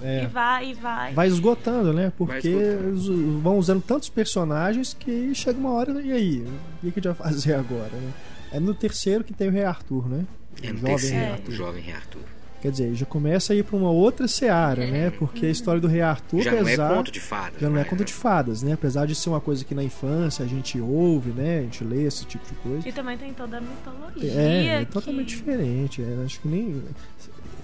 É. 0.00 0.22
E 0.22 0.26
vai, 0.26 0.70
e 0.70 0.74
vai. 0.74 1.12
Vai 1.12 1.26
esgotando, 1.26 1.92
né? 1.92 2.10
Porque 2.16 2.48
esgotando. 2.48 3.40
vão 3.40 3.58
usando 3.58 3.82
tantos 3.82 4.08
personagens 4.08 4.94
que 4.98 5.34
chega 5.34 5.58
uma 5.58 5.72
hora, 5.72 6.00
e 6.00 6.12
aí? 6.12 6.40
O 6.42 6.80
que 6.80 6.86
a 6.86 6.90
gente 6.94 7.08
vai 7.08 7.14
fazer 7.14 7.54
agora, 7.54 7.90
né? 7.92 8.12
É 8.50 8.58
no 8.58 8.72
terceiro 8.72 9.22
que 9.22 9.34
tem 9.34 9.48
o 9.48 9.50
Rei 9.50 9.64
Arthur, 9.64 10.08
né? 10.08 10.24
É 10.62 10.70
O 10.70 10.72
no 10.72 10.78
jovem 10.78 10.94
terceiro, 10.94 11.16
Rei 11.18 11.28
o 11.28 11.32
Arthur. 11.34 11.52
jovem 11.52 11.82
Rei 11.82 11.94
Arthur. 11.94 12.37
Quer 12.60 12.72
dizer, 12.72 12.92
já 12.94 13.06
começa 13.06 13.52
a 13.52 13.56
ir 13.56 13.62
pra 13.62 13.76
uma 13.76 13.90
outra 13.90 14.26
seara, 14.26 14.84
né? 14.84 15.10
Porque 15.10 15.46
a 15.46 15.50
história 15.50 15.80
do 15.80 15.86
Rei 15.86 16.00
Arthur, 16.00 16.42
Já 16.42 16.50
não 16.50 16.58
é 16.58 16.62
apesar... 16.62 16.94
conto 16.94 17.12
de 17.12 17.20
fadas. 17.20 17.60
já 17.60 17.68
não 17.70 17.76
é 17.76 17.82
né? 17.82 17.84
conto 17.88 18.04
de 18.04 18.12
fadas, 18.12 18.62
né? 18.64 18.72
Apesar 18.72 19.06
de 19.06 19.14
ser 19.14 19.28
uma 19.28 19.40
coisa 19.40 19.64
que 19.64 19.74
na 19.76 19.84
infância 19.84 20.44
a 20.44 20.48
gente 20.48 20.80
ouve, 20.80 21.30
né? 21.30 21.58
A 21.58 21.62
gente 21.62 21.84
lê 21.84 22.02
esse 22.04 22.24
tipo 22.24 22.44
de 22.46 22.54
coisa. 22.56 22.88
E 22.88 22.92
também 22.92 23.16
tem 23.16 23.32
toda 23.32 23.58
a 23.58 23.60
mitologia. 23.60 24.32
É, 24.32 24.66
é 24.66 24.84
que- 24.84 24.92
totalmente 24.92 25.28
diferente. 25.36 26.02
é, 26.02 26.24
acho 26.24 26.40
que 26.40 26.48
nem. 26.48 26.82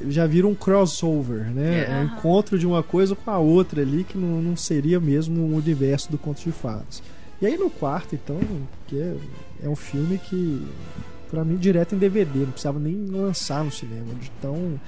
Já 0.09 0.27
vira 0.27 0.47
um 0.47 0.55
crossover, 0.55 1.51
né? 1.53 1.87
É. 1.89 1.91
É, 1.91 2.01
um 2.01 2.05
encontro 2.05 2.59
de 2.59 2.67
uma 2.67 2.83
coisa 2.83 3.15
com 3.17 3.31
a 3.31 3.39
outra 3.39 3.81
ali 3.83 4.05
que 4.05 4.17
não, 4.19 4.41
não 4.43 4.57
seria 4.57 5.01
mesmo 5.01 5.41
o 5.41 5.57
universo 5.57 6.11
do 6.11 6.19
Conto 6.19 6.41
de 6.43 6.53
Fadas. 6.53 7.03
E 7.43 7.47
aí 7.47 7.57
no 7.57 7.69
quarto, 7.71 8.15
então, 8.15 8.39
que 8.87 8.99
é, 8.99 9.15
é 9.65 9.69
um 9.69 9.77
filme 9.77 10.19
que, 10.19 10.63
pra 11.31 11.45
mim, 11.45 11.57
direto 11.57 11.95
em 11.95 11.99
DVD, 11.99 12.41
não 12.41 12.51
precisava 12.53 12.79
nem 12.79 13.07
lançar 13.07 13.65
no 13.65 13.71
cinema. 13.73 14.15
De 14.15 14.31
tão. 14.41 14.81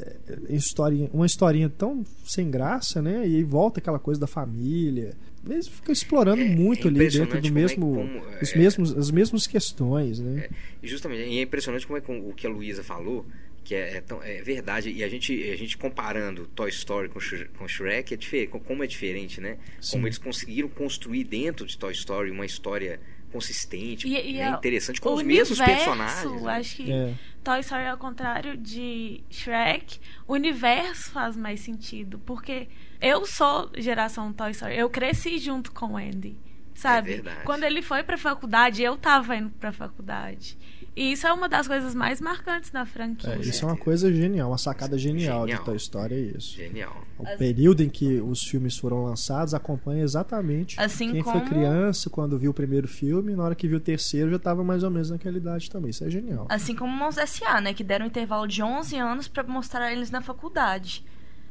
é, 0.00 0.16
historinha, 0.54 1.08
uma 1.12 1.26
historinha 1.26 1.68
tão 1.68 2.04
sem 2.24 2.50
graça, 2.50 3.00
né? 3.00 3.26
E 3.26 3.36
aí 3.36 3.42
volta 3.44 3.80
aquela 3.80 3.98
coisa 3.98 4.20
da 4.20 4.26
família. 4.26 5.14
Eles 5.48 5.68
ficam 5.68 5.92
explorando 5.92 6.40
É- 6.42 6.48
muito 6.48 6.88
é 6.88 6.90
ali 6.90 6.98
dentro 7.00 7.18
do 7.18 7.24
impressionante 7.24 7.52
mesmo, 7.52 7.86
como 7.94 8.00
é- 8.00 8.20
como, 8.20 8.42
os 8.42 8.52
é- 8.52 8.58
mesmos, 8.58 8.96
as 8.96 9.10
mesmas 9.10 9.46
questões, 9.46 10.18
né? 10.18 10.48
E 10.82 10.88
justamente, 10.88 11.28
e 11.28 11.38
é 11.38 11.42
impressionante 11.42 11.86
como 11.86 11.96
é 11.98 12.00
com 12.00 12.18
o 12.28 12.32
que 12.34 12.46
a 12.46 12.50
Luísa 12.50 12.82
falou, 12.82 13.26
que 13.62 13.74
é, 13.74 13.96
é 13.96 14.00
tão- 14.00 14.22
é 14.22 14.42
verdade, 14.42 14.90
e 14.90 15.04
a 15.04 15.08
gente, 15.08 15.32
a 15.50 15.56
gente 15.56 15.76
comparando 15.78 16.46
Toy 16.54 16.68
Story 16.70 17.08
com, 17.08 17.18
com 17.58 17.68
Shrek, 17.68 18.14
é 18.14 18.46
como 18.46 18.82
é 18.82 18.86
diferente, 18.86 19.40
né? 19.40 19.58
Sim. 19.80 19.92
Como 19.92 20.06
eles 20.06 20.18
conseguiram 20.18 20.68
construir 20.68 21.24
dentro 21.24 21.66
de 21.66 21.76
Toy 21.78 21.92
Story 21.92 22.30
uma 22.30 22.44
história 22.46 22.98
consistente, 23.34 24.06
E- 24.08 24.30
e 24.30 24.32
né, 24.34 24.44
a- 24.52 24.56
interessante, 24.56 25.00
com 25.00 25.10
o 25.10 25.14
os 25.16 25.22
mesmos 25.22 25.58
universo, 25.58 25.84
personagens. 25.84 26.42
né? 26.42 26.52
Acho 26.52 26.76
que 26.76 26.92
É. 26.92 27.14
Toy 27.42 27.60
Story, 27.60 27.86
ao 27.86 27.98
contrário 27.98 28.56
de 28.56 29.22
Shrek, 29.30 29.98
o 30.26 30.32
universo 30.34 31.10
faz 31.10 31.36
mais 31.36 31.60
sentido. 31.60 32.18
Porque 32.20 32.68
eu 33.00 33.26
sou 33.26 33.70
geração 33.76 34.32
Toy 34.32 34.52
Story. 34.52 34.76
Eu 34.78 34.88
cresci 34.88 35.38
junto 35.38 35.70
com 35.72 35.92
o 35.92 35.96
Andy. 35.96 36.36
Sabe? 36.74 37.22
É. 37.24 37.42
Quando 37.44 37.62
ele 37.64 37.82
foi 37.82 38.02
pra 38.02 38.16
faculdade, 38.18 38.82
eu 38.82 38.96
tava 38.96 39.36
indo 39.36 39.50
pra 39.50 39.70
faculdade. 39.72 40.56
E 40.96 41.12
isso 41.12 41.26
é 41.26 41.32
uma 41.32 41.48
das 41.48 41.66
coisas 41.66 41.94
mais 41.94 42.20
marcantes 42.20 42.70
da 42.70 42.86
franquia. 42.86 43.30
É, 43.34 43.38
isso 43.40 43.64
é 43.64 43.68
uma 43.68 43.76
coisa 43.76 44.12
genial, 44.12 44.50
uma 44.50 44.58
sacada 44.58 44.96
genial, 44.96 45.40
Genial. 45.40 45.58
de 45.58 45.64
Toy 45.64 45.76
Story, 45.76 46.14
é 46.14 46.18
isso. 46.38 46.54
Genial. 46.56 47.04
O 47.18 47.24
período 47.36 47.82
em 47.82 47.88
que 47.88 48.20
os 48.20 48.42
filmes 48.44 48.78
foram 48.78 49.04
lançados 49.04 49.54
acompanha 49.54 50.02
exatamente 50.04 50.78
Assim 50.80 51.10
quem 51.12 51.22
foi 51.22 51.32
como- 51.32 51.46
criança 51.46 52.08
quando 52.08 52.38
viu 52.38 52.52
o 52.52 52.54
primeiro 52.54 52.86
filme, 52.86 53.32
e 53.32 53.36
na 53.36 53.42
hora 53.44 53.54
que 53.54 53.66
viu 53.66 53.78
o 53.78 53.80
terceiro 53.80 54.30
já 54.30 54.36
estava 54.36 54.62
mais 54.62 54.82
ou 54.84 54.90
menos 54.90 55.10
naquela 55.10 55.36
idade 55.36 55.68
também. 55.70 55.90
Isso 55.90 56.04
é 56.04 56.10
genial. 56.10 56.46
Assim 56.48 56.74
como 56.76 56.92
Mons 56.92 57.18
S.A., 57.18 57.60
né? 57.60 57.74
Que 57.74 57.82
deram 57.82 58.04
um 58.04 58.08
intervalo 58.08 58.46
de 58.46 58.62
11 58.62 58.96
anos 58.96 59.26
pra 59.26 59.42
mostrar 59.42 59.92
eles 59.92 60.10
na 60.10 60.20
faculdade. 60.20 61.04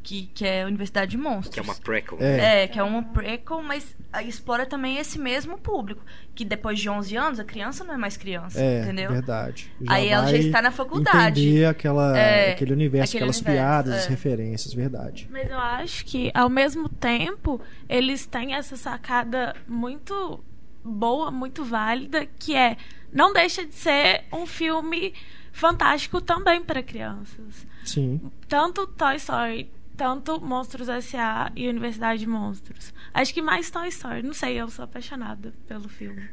Que, 0.03 0.25
que 0.33 0.45
é 0.45 0.63
a 0.63 0.67
Universidade 0.67 1.11
de 1.11 1.17
Monstros. 1.17 1.53
Que 1.53 1.59
é 1.61 1.63
uma 1.63 1.75
prequel. 1.75 2.17
É. 2.19 2.63
É, 2.63 2.67
que 2.67 2.77
é 2.77 2.83
uma 2.83 3.01
prequel, 3.03 3.63
mas 3.63 3.95
explora 4.25 4.65
também 4.65 4.97
esse 4.97 5.17
mesmo 5.17 5.57
público. 5.57 6.03
Que 6.35 6.43
depois 6.43 6.77
de 6.77 6.89
11 6.89 7.15
anos, 7.15 7.39
a 7.39 7.43
criança 7.45 7.85
não 7.85 7.93
é 7.93 7.97
mais 7.97 8.17
criança, 8.17 8.59
É, 8.61 8.81
entendeu? 8.81 9.09
verdade. 9.11 9.71
Aí 9.87 10.09
ela 10.09 10.27
já 10.27 10.37
está 10.37 10.61
na 10.61 10.71
faculdade. 10.71 11.41
Entender 11.41 11.65
aquela, 11.65 12.17
É, 12.17 12.51
aquele 12.51 12.73
universo, 12.73 13.11
aquele 13.11 13.23
aquelas 13.23 13.37
universo, 13.37 13.63
piadas, 13.63 13.93
é. 13.93 13.97
as 13.99 14.05
referências, 14.07 14.73
verdade. 14.73 15.27
Mas 15.31 15.49
eu 15.49 15.57
acho 15.57 16.05
que, 16.05 16.29
ao 16.33 16.49
mesmo 16.49 16.89
tempo, 16.89 17.61
eles 17.87 18.25
têm 18.25 18.53
essa 18.55 18.75
sacada 18.75 19.55
muito 19.65 20.43
boa, 20.83 21.31
muito 21.31 21.63
válida, 21.63 22.25
que 22.37 22.55
é 22.55 22.75
não 23.11 23.31
deixa 23.31 23.65
de 23.65 23.73
ser 23.73 24.25
um 24.33 24.45
filme 24.45 25.13
fantástico 25.53 26.19
também 26.19 26.61
para 26.61 26.83
crianças. 26.83 27.65
Sim. 27.85 28.19
Tanto 28.49 28.87
Toy 28.87 29.15
Story, 29.17 29.69
tanto 29.95 30.39
Monstros 30.41 30.89
S.A. 30.89 31.51
e 31.55 31.67
Universidade 31.67 32.19
de 32.19 32.27
Monstros. 32.27 32.93
Acho 33.13 33.33
que 33.33 33.41
mais 33.41 33.69
Toy 33.69 33.87
Story. 33.87 34.23
Não 34.23 34.33
sei, 34.33 34.59
eu 34.59 34.69
sou 34.69 34.85
apaixonada 34.85 35.53
pelo 35.67 35.87
filme. 35.87 36.29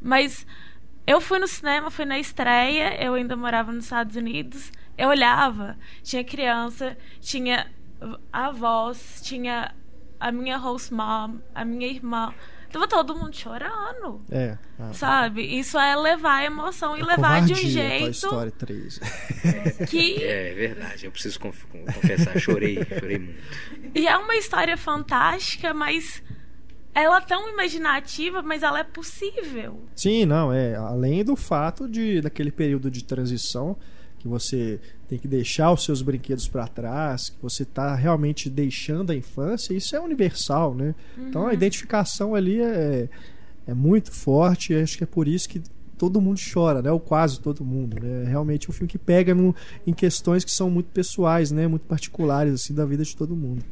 Mas 0.00 0.46
eu 1.06 1.20
fui 1.20 1.38
no 1.38 1.46
cinema, 1.46 1.90
fui 1.90 2.04
na 2.04 2.18
estreia, 2.18 3.00
eu 3.02 3.14
ainda 3.14 3.36
morava 3.36 3.72
nos 3.72 3.84
Estados 3.84 4.16
Unidos. 4.16 4.72
Eu 4.98 5.08
olhava, 5.08 5.78
tinha 6.02 6.24
criança, 6.24 6.96
tinha 7.20 7.70
avós, 8.32 9.20
tinha 9.22 9.74
a 10.18 10.32
minha 10.32 10.56
host 10.56 10.92
mom, 10.92 11.38
a 11.54 11.64
minha 11.64 11.86
irmã. 11.86 12.34
Tava 12.76 12.86
todo 12.88 13.16
mundo 13.16 13.34
chorando. 13.34 14.20
É. 14.30 14.58
a- 14.78 14.92
Sabe? 14.92 15.42
Isso 15.58 15.78
é 15.78 15.96
levar 15.96 16.40
a 16.40 16.44
emoção 16.44 16.94
e 16.96 17.00
a 17.00 17.06
levar 17.06 17.42
de 17.46 17.54
um 17.54 17.56
jeito 17.56 18.10
Story 18.10 18.50
3. 18.50 19.00
que 19.88 20.22
É 20.22 20.52
verdade, 20.54 21.06
eu 21.06 21.10
preciso 21.10 21.40
conf- 21.40 21.64
confessar, 21.70 22.38
chorei, 22.38 22.76
chorei 22.84 23.18
muito. 23.18 23.40
E 23.94 24.06
é 24.06 24.14
uma 24.18 24.36
história 24.36 24.76
fantástica, 24.76 25.72
mas 25.72 26.22
ela 26.94 27.16
é 27.16 27.20
tão 27.22 27.48
imaginativa, 27.48 28.42
mas 28.42 28.62
ela 28.62 28.80
é 28.80 28.84
possível. 28.84 29.82
Sim, 29.94 30.26
não, 30.26 30.52
é. 30.52 30.74
Além 30.76 31.24
do 31.24 31.34
fato 31.34 31.88
de 31.88 32.20
daquele 32.20 32.52
período 32.52 32.90
de 32.90 33.02
transição 33.04 33.76
que 34.26 34.30
você 34.30 34.80
tem 35.08 35.18
que 35.18 35.28
deixar 35.28 35.72
os 35.72 35.84
seus 35.84 36.02
brinquedos 36.02 36.48
para 36.48 36.66
trás, 36.66 37.30
que 37.30 37.40
você 37.40 37.64
tá 37.64 37.94
realmente 37.94 38.50
deixando 38.50 39.12
a 39.12 39.14
infância, 39.14 39.72
isso 39.72 39.94
é 39.94 40.00
universal, 40.00 40.74
né? 40.74 40.94
Então 41.16 41.46
a 41.46 41.54
identificação 41.54 42.34
ali 42.34 42.60
é, 42.60 43.08
é 43.66 43.74
muito 43.74 44.10
forte, 44.10 44.72
e 44.72 44.76
acho 44.76 44.98
que 44.98 45.04
é 45.04 45.06
por 45.06 45.28
isso 45.28 45.48
que 45.48 45.62
todo 45.96 46.20
mundo 46.20 46.40
chora, 46.52 46.82
né? 46.82 46.90
Ou 46.90 46.98
quase 47.00 47.40
todo 47.40 47.64
mundo, 47.64 48.02
né? 48.02 48.24
É 48.24 48.28
realmente 48.28 48.68
um 48.68 48.72
filme 48.72 48.88
que 48.88 48.98
pega 48.98 49.34
no, 49.34 49.54
em 49.86 49.92
questões 49.92 50.44
que 50.44 50.50
são 50.50 50.68
muito 50.68 50.90
pessoais, 50.90 51.52
né? 51.52 51.68
Muito 51.68 51.86
particulares 51.86 52.52
assim 52.52 52.74
da 52.74 52.84
vida 52.84 53.04
de 53.04 53.16
todo 53.16 53.36
mundo. 53.36 53.64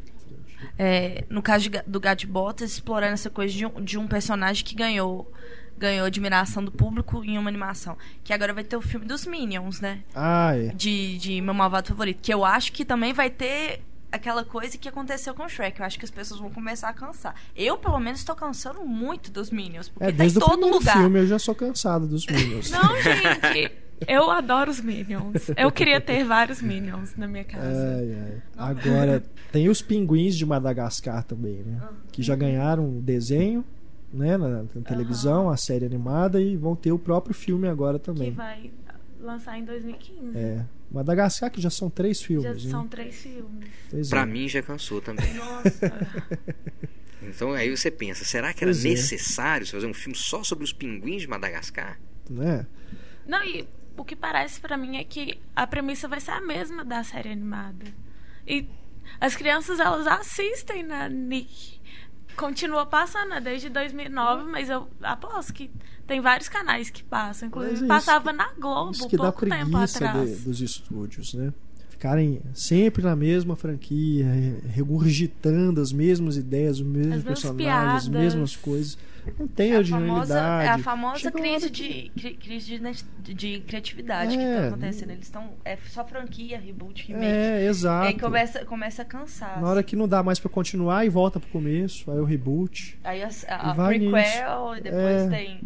É, 0.79 1.25
no 1.29 1.43
caso 1.43 1.69
de 1.69 1.83
do 1.87 2.01
Gato 2.01 2.21
de 2.21 2.27
Botas, 2.27 2.73
explorando 2.73 3.15
essa 3.15 3.29
coisa 3.29 3.53
de 3.53 3.67
um, 3.67 3.83
de 3.83 3.99
um 3.99 4.07
personagem 4.07 4.65
que 4.65 4.75
ganhou 4.75 5.31
ganhou 5.79 6.07
admiração 6.07 6.64
do 6.64 6.70
público 6.72 7.25
em 7.25 7.37
uma 7.39 7.49
animação. 7.49 7.97
Que 8.22 8.33
agora 8.33 8.53
vai 8.53 8.64
ter 8.64 8.77
o 8.77 8.83
filme 8.83 9.07
dos 9.07 9.27
Minions, 9.27 9.81
né? 9.81 10.01
Ah, 10.14 10.57
é. 10.57 10.68
De, 10.75 11.18
de 11.18 11.41
Meu 11.41 11.55
Malvado 11.55 11.89
Favorito. 11.89 12.20
Que 12.22 12.33
eu 12.33 12.45
acho 12.45 12.72
que 12.72 12.85
também 12.85 13.12
vai 13.12 13.31
ter 13.31 13.81
aquela 14.12 14.45
coisa 14.45 14.79
que 14.79 14.89
aconteceu 14.89 15.35
com 15.35 15.45
o 15.45 15.49
Shrek. 15.49 15.81
Eu 15.81 15.87
acho 15.87 15.99
que 15.99 16.05
as 16.05 16.11
pessoas 16.11 16.39
vão 16.41 16.51
começar 16.51 16.89
a 16.89 16.93
cansar. 16.93 17.35
Eu, 17.57 17.77
pelo 17.77 17.99
menos, 17.99 18.20
estou 18.20 18.37
cansando 18.37 18.85
muito 18.85 19.31
dos 19.31 19.51
Minions. 19.51 19.89
Porque 19.89 20.05
É, 20.05 20.07
tá 20.09 20.12
em 20.12 20.16
desde 20.18 20.39
o 20.39 20.41
todo 20.41 20.66
lugar. 20.68 20.97
filme 20.99 21.18
eu 21.20 21.27
já 21.27 21.39
sou 21.39 21.55
cansado 21.55 22.07
dos 22.07 22.25
Minions. 22.27 22.70
Não, 22.70 23.01
gente. 23.03 23.72
Eu 24.09 24.29
adoro 24.29 24.72
os 24.72 24.81
Minions. 24.81 25.51
Eu 25.57 25.70
queria 25.70 26.01
ter 26.01 26.25
vários 26.25 26.61
Minions 26.61 27.14
na 27.16 27.29
minha 27.29 27.45
casa. 27.45 27.97
Ai, 27.97 28.18
ai. 28.22 28.43
Agora, 28.70 29.22
tem 29.53 29.68
os 29.68 29.81
pinguins 29.81 30.35
de 30.37 30.45
Madagascar 30.45 31.22
também, 31.22 31.62
né? 31.62 31.81
Que 32.11 32.20
já 32.20 32.35
ganharam 32.35 32.85
um 32.85 33.01
desenho, 33.01 33.64
né? 34.15 34.37
Na, 34.37 34.49
na 34.62 34.65
televisão, 34.87 35.51
a 35.51 35.57
série 35.57 35.85
animada, 35.85 36.41
e 36.41 36.57
vão 36.57 36.75
ter 36.77 36.93
o 36.93 36.99
próprio 36.99 37.35
filme 37.35 37.69
agora 37.69 37.99
Que 37.99 38.05
também. 38.07 38.31
vai 38.33 38.71
lançar 39.21 39.59
em 39.59 39.65
2015. 39.65 40.37
É. 40.37 40.65
Madagascar, 40.91 41.51
que 41.51 41.61
já 41.61 41.71
são 41.71 41.91
três 41.91 42.21
Já 42.21 42.27
filmes, 42.27 42.65
né? 42.65 42.71
são 42.71 42.87
três 42.87 43.17
filmes. 43.17 43.69
Pois 43.91 44.09
Pra 44.09 44.21
é. 44.23 44.27
mim 44.27 44.49
já 44.49 44.62
cansou 44.62 45.01
também. 45.01 45.35
Nossa. 45.35 45.93
Então 47.27 47.53
aí 47.53 47.75
você 47.75 47.91
pensa, 47.91 48.23
será 48.23 48.53
que 48.53 48.62
era 48.62 48.71
Pois 48.73 48.85
é. 48.85 48.89
necessário 48.91 49.67
fazer 49.67 49.87
um 49.87 49.95
filme 49.95 50.15
só 50.15 50.43
sobre 50.45 50.62
os 50.62 50.75
pinguins 50.75 51.23
de 51.23 51.29
Madagascar? 51.29 51.99
Né? 52.29 52.67
Não, 53.27 53.43
e 53.43 53.67
o 53.97 54.05
que 54.05 54.15
parece 54.15 54.61
pra 54.61 54.77
mim 54.77 54.99
é 54.99 55.05
que 55.05 55.41
a 55.57 55.67
premissa 55.67 56.07
vai 56.07 56.21
ser 56.21 56.33
a 56.33 56.41
mesma 56.43 56.85
da 56.85 57.03
série 57.03 57.31
animada. 57.31 57.87
E 58.47 58.69
as 59.19 59.35
crianças, 59.35 59.81
elas 59.81 60.07
assistem 60.07 60.83
na 60.83 61.09
Nick. 61.09 61.74
Continua 62.37 62.85
passando 62.87 63.30
né, 63.30 63.41
desde 63.41 63.68
2009, 63.68 64.45
mas 64.51 64.68
eu 64.68 64.89
aposto 65.03 65.53
que 65.53 65.70
tem 66.07 66.20
vários 66.20 66.49
canais 66.49 66.91
que 66.91 67.03
passam. 67.05 67.49
Inclusive, 67.49 67.74
isso- 67.76 67.87
passava 67.87 68.32
na 68.32 68.53
Globo 68.59 68.91
Isso 68.93 69.09
que 69.09 69.16
dá 69.16 69.24
pouco 69.24 69.47
tempo 69.47 69.70
preguiça 69.70 69.99
de- 69.99 70.05
atrás. 70.05 70.41
dos 70.45 70.61
estúdios, 70.61 71.35
né? 71.35 71.53
Ficarem 71.91 72.41
sempre 72.53 73.03
na 73.03 73.16
mesma 73.16 73.57
franquia, 73.57 74.26
re- 74.26 74.61
regurgitando 74.68 75.80
as 75.80 75.93
mesmas 75.93 76.37
ideias, 76.37 76.78
os 76.80 76.87
mesmos 76.87 77.16
As 77.18 77.24
personagens, 77.24 77.95
as 78.03 78.09
mesmas 78.09 78.57
coisas. 78.57 78.99
Não 79.39 79.47
tem 79.49 79.70
É 79.72 79.75
a 79.75 79.79
originalidade. 79.79 80.29
famosa, 80.29 80.39
é 80.64 80.68
a 80.68 80.79
famosa 80.79 81.31
crise, 81.33 81.70
que- 81.70 81.83
de, 81.83 82.11
cri- 82.20 82.35
crise 82.35 82.79
de, 83.22 83.35
de 83.35 83.61
criatividade 83.61 84.37
que 84.37 84.43
É. 84.43 84.61
tá 84.61 84.66
acontecendo. 84.68 85.11
Eles 85.11 85.25
estão. 85.25 85.51
É 85.64 85.77
só 85.89 86.05
franquia, 86.05 86.59
reboot, 86.59 87.07
remake. 87.09 87.27
É, 87.27 87.62
E 87.64 87.66
exato. 87.66 88.07
aí 88.09 88.18
começa, 88.18 88.64
começa 88.64 89.03
a 89.03 89.05
cansar. 89.05 89.61
Na 89.61 89.68
hora 89.68 89.83
que 89.83 89.97
não 89.97 90.07
dá 90.07 90.22
mais 90.22 90.39
pra 90.39 90.51
continuar 90.51 91.05
e 91.07 91.09
volta 91.09 91.41
pro 91.41 91.49
começo, 91.51 92.11
aí 92.11 92.18
o 92.18 92.25
reboot. 92.25 92.99
Aí 93.03 93.22
a, 93.22 93.29
a, 93.49 93.87
a 93.89 93.95
E 93.97 93.99
prequel, 94.11 94.75
e 94.77 94.81
depois 94.81 95.03
É. 95.22 95.29
tem 95.29 95.61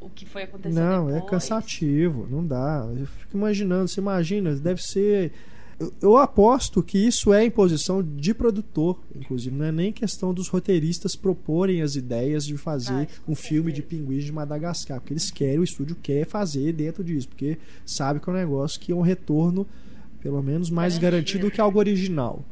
o 0.00 0.08
que 0.08 0.24
foi 0.24 0.44
acontecendo 0.44 0.80
Não, 0.82 1.08
é 1.10 1.14
depois. 1.14 1.30
cansativo, 1.30 2.26
não 2.30 2.46
dá. 2.46 2.86
Eu 2.98 3.06
fico 3.06 3.36
imaginando, 3.36 3.88
você 3.88 4.00
imagina, 4.00 4.54
deve 4.54 4.80
ser. 4.82 5.32
Eu, 5.80 5.92
eu 6.02 6.16
aposto 6.18 6.82
que 6.82 6.98
isso 6.98 7.32
é 7.32 7.42
imposição 7.42 8.02
de 8.02 8.34
produtor, 8.34 9.00
inclusive, 9.16 9.56
não 9.56 9.64
é 9.64 9.72
nem 9.72 9.90
questão 9.90 10.34
dos 10.34 10.46
roteiristas 10.48 11.16
proporem 11.16 11.80
as 11.80 11.96
ideias 11.96 12.44
de 12.44 12.58
fazer 12.58 13.08
Ah, 13.10 13.22
um 13.26 13.34
filme 13.34 13.72
de 13.72 13.80
pinguins 13.80 14.24
de 14.24 14.30
Madagascar, 14.30 15.00
porque 15.00 15.14
eles 15.14 15.30
querem, 15.30 15.58
o 15.58 15.64
estúdio 15.64 15.96
quer 16.02 16.26
fazer 16.26 16.74
dentro 16.74 17.02
disso, 17.02 17.26
porque 17.28 17.56
sabe 17.86 18.20
que 18.20 18.28
é 18.28 18.32
um 18.32 18.36
negócio 18.36 18.78
que 18.78 18.92
é 18.92 18.94
um 18.94 19.00
retorno, 19.00 19.66
pelo 20.20 20.42
menos, 20.42 20.68
mais 20.68 20.98
Garantido. 20.98 21.38
garantido 21.38 21.50
que 21.50 21.60
algo 21.62 21.78
original. 21.78 22.44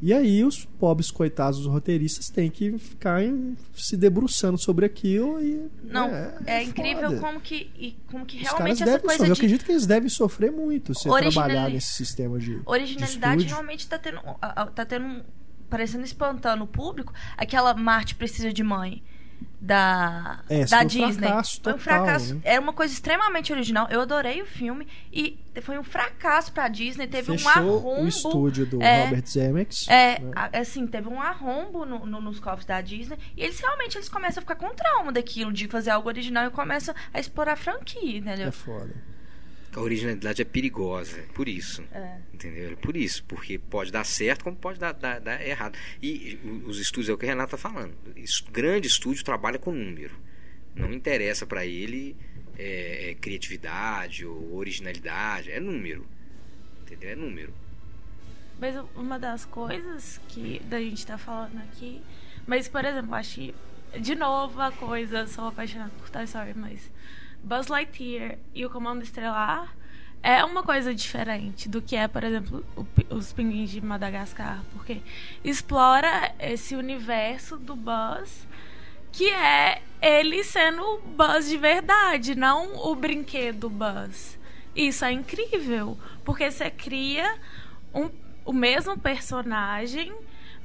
E 0.00 0.12
aí 0.12 0.44
os 0.44 0.64
pobres 0.64 1.10
coitados 1.10 1.58
dos 1.60 1.68
roteiristas 1.68 2.28
têm 2.30 2.50
que 2.50 2.76
ficar 2.78 3.22
em- 3.22 3.56
se 3.74 3.96
debruçando 3.96 4.58
sobre 4.58 4.84
aquilo 4.86 5.40
e. 5.40 5.68
Não, 5.84 6.08
é, 6.08 6.34
é, 6.46 6.62
incrível 6.62 7.10
foda. 7.10 7.20
como 7.20 7.40
que, 7.40 7.70
e 7.78 7.96
como 8.10 8.24
que 8.26 8.36
Os 8.36 8.42
realmente 8.42 8.82
essa 8.82 8.98
coisa 8.98 9.00
sofrer. 9.14 9.20
Eu 9.20 9.26
de 9.26 9.32
acredito 9.32 9.64
que 9.64 9.72
eles 9.72 9.86
devem 9.86 10.08
sofrer 10.08 10.50
muito 10.52 10.94
se 10.94 11.08
Originali- 11.08 11.52
trabalhar 11.52 11.70
nesse 11.72 11.92
sistema 11.94 12.38
de. 12.38 12.60
originalidade 12.66 13.44
de 13.44 13.48
realmente 13.50 13.86
tá 13.88 13.98
tendo, 13.98 14.20
tá 14.74 14.84
tendo 14.84 15.06
um- 15.06 15.22
parecendo 15.68 16.04
espantando 16.04 16.62
o 16.64 16.66
público. 16.66 17.12
Aquela 17.36 17.74
Marte 17.74 18.14
precisa 18.14 18.52
de 18.52 18.62
mãe 18.62 19.02
da, 19.60 20.40
É, 20.48 20.64
da 20.64 20.80
um 20.82 20.86
Disney. 20.86 21.26
fracasso 21.26 21.60
foi 21.62 21.72
um 21.72 21.76
total, 21.78 21.78
fracasso. 22.04 22.34
né? 22.36 22.40
Era 22.44 22.60
uma 22.60 22.72
coisa 22.72 22.92
extremamente 22.92 23.52
original. 23.52 23.88
Eu 23.90 24.00
adorei 24.00 24.40
o 24.42 24.46
filme 24.46 24.86
e 25.12 25.38
foi 25.62 25.78
um 25.78 25.82
fracasso 25.82 26.52
pra 26.52 26.68
Disney. 26.68 27.06
Teve 27.06 27.32
um 27.32 27.38
Fechou 27.38 27.50
arrombo. 27.52 28.02
o 28.02 28.06
estúdio 28.08 28.66
do 28.66 28.82
é, 28.82 29.04
Robert 29.04 29.26
Zemeckis. 29.26 29.88
É, 29.88 30.20
né? 30.20 30.30
assim, 30.52 30.86
teve 30.86 31.08
um 31.08 31.20
arrombo 31.20 31.84
no- 31.84 32.06
no- 32.06 32.20
nos 32.20 32.38
cofres 32.38 32.66
da 32.66 32.80
Disney 32.80 33.18
e 33.36 33.42
eles 33.42 33.58
realmente 33.58 33.96
eles 33.96 34.08
começam 34.08 34.40
a 34.40 34.42
ficar 34.42 34.56
com 34.56 34.72
trauma 34.74 35.10
daquilo, 35.10 35.52
de 35.52 35.66
fazer 35.68 35.90
algo 35.90 36.08
original 36.08 36.46
e 36.46 36.50
começam 36.50 36.94
a 37.12 37.18
explorar 37.18 37.52
a 37.54 37.56
franquia, 37.56 38.18
entendeu? 38.18 38.48
É 38.48 38.52
foda. 38.52 38.94
A 39.76 39.80
originalidade 39.80 40.40
é 40.40 40.44
perigosa, 40.44 41.22
por 41.34 41.46
isso. 41.46 41.82
É. 41.92 42.18
Entendeu? 42.32 42.72
É 42.72 42.76
Por 42.76 42.96
isso, 42.96 43.22
porque 43.24 43.58
pode 43.58 43.92
dar 43.92 44.04
certo 44.04 44.42
como 44.44 44.56
pode 44.56 44.80
dar, 44.80 44.92
dar- 44.92 45.20
dar 45.20 45.46
errado. 45.46 45.76
E 46.02 46.38
os 46.66 46.78
estúdios, 46.78 47.10
é 47.10 47.12
o 47.12 47.18
que 47.18 47.26
a 47.26 47.28
Renata 47.28 47.56
está 47.56 47.68
falando. 47.68 47.94
Grande 48.50 48.88
estúdio 48.88 49.22
trabalha 49.22 49.58
com 49.58 49.72
número. 49.72 50.14
Não 50.74 50.92
interessa 50.92 51.46
para 51.46 51.66
ele 51.66 52.16
é, 52.58 53.10
é, 53.10 53.14
criatividade 53.16 54.24
ou 54.24 54.54
originalidade, 54.56 55.50
é 55.50 55.60
número. 55.60 56.06
Entendeu? 56.82 57.10
É 57.10 57.14
número. 57.14 57.52
Mas 58.58 58.74
uma 58.94 59.18
das 59.18 59.44
coisas 59.44 60.18
que 60.28 60.58
da 60.60 60.80
gente 60.80 61.06
tá 61.06 61.18
falando 61.18 61.58
aqui. 61.58 62.00
Mas, 62.46 62.66
por 62.66 62.82
exemplo, 62.84 63.14
acho 63.14 63.34
que. 63.34 63.54
De 64.00 64.14
novo, 64.14 64.60
a 64.60 64.72
coisa, 64.72 65.26
sou 65.26 65.48
apaixonada 65.48 65.90
por 65.98 66.08
Toy 66.08 66.24
Story, 66.24 66.54
mas. 66.54 66.90
Buzz 67.42 67.68
Lightyear 67.68 68.38
e 68.54 68.64
o 68.66 68.70
Comando 68.70 69.02
Estelar 69.02 69.74
é 70.22 70.44
uma 70.44 70.62
coisa 70.62 70.94
diferente 70.94 71.68
do 71.68 71.80
que 71.80 71.94
é, 71.94 72.08
por 72.08 72.24
exemplo, 72.24 72.64
o 72.76 72.86
os 73.14 73.32
pinguins 73.32 73.70
de 73.70 73.80
Madagascar. 73.80 74.64
Porque 74.72 75.00
explora 75.44 76.34
esse 76.40 76.74
universo 76.74 77.56
do 77.56 77.76
Buzz 77.76 78.46
que 79.12 79.30
é 79.30 79.80
ele 80.02 80.42
sendo 80.44 80.82
o 80.82 80.98
Buzz 80.98 81.48
de 81.48 81.56
verdade, 81.56 82.34
não 82.34 82.76
o 82.90 82.94
brinquedo 82.94 83.70
Buzz. 83.70 84.38
Isso 84.74 85.04
é 85.04 85.12
incrível, 85.12 85.96
porque 86.24 86.50
você 86.50 86.68
cria 86.70 87.38
um- 87.94 88.10
o 88.44 88.52
mesmo 88.52 88.98
personagem, 88.98 90.12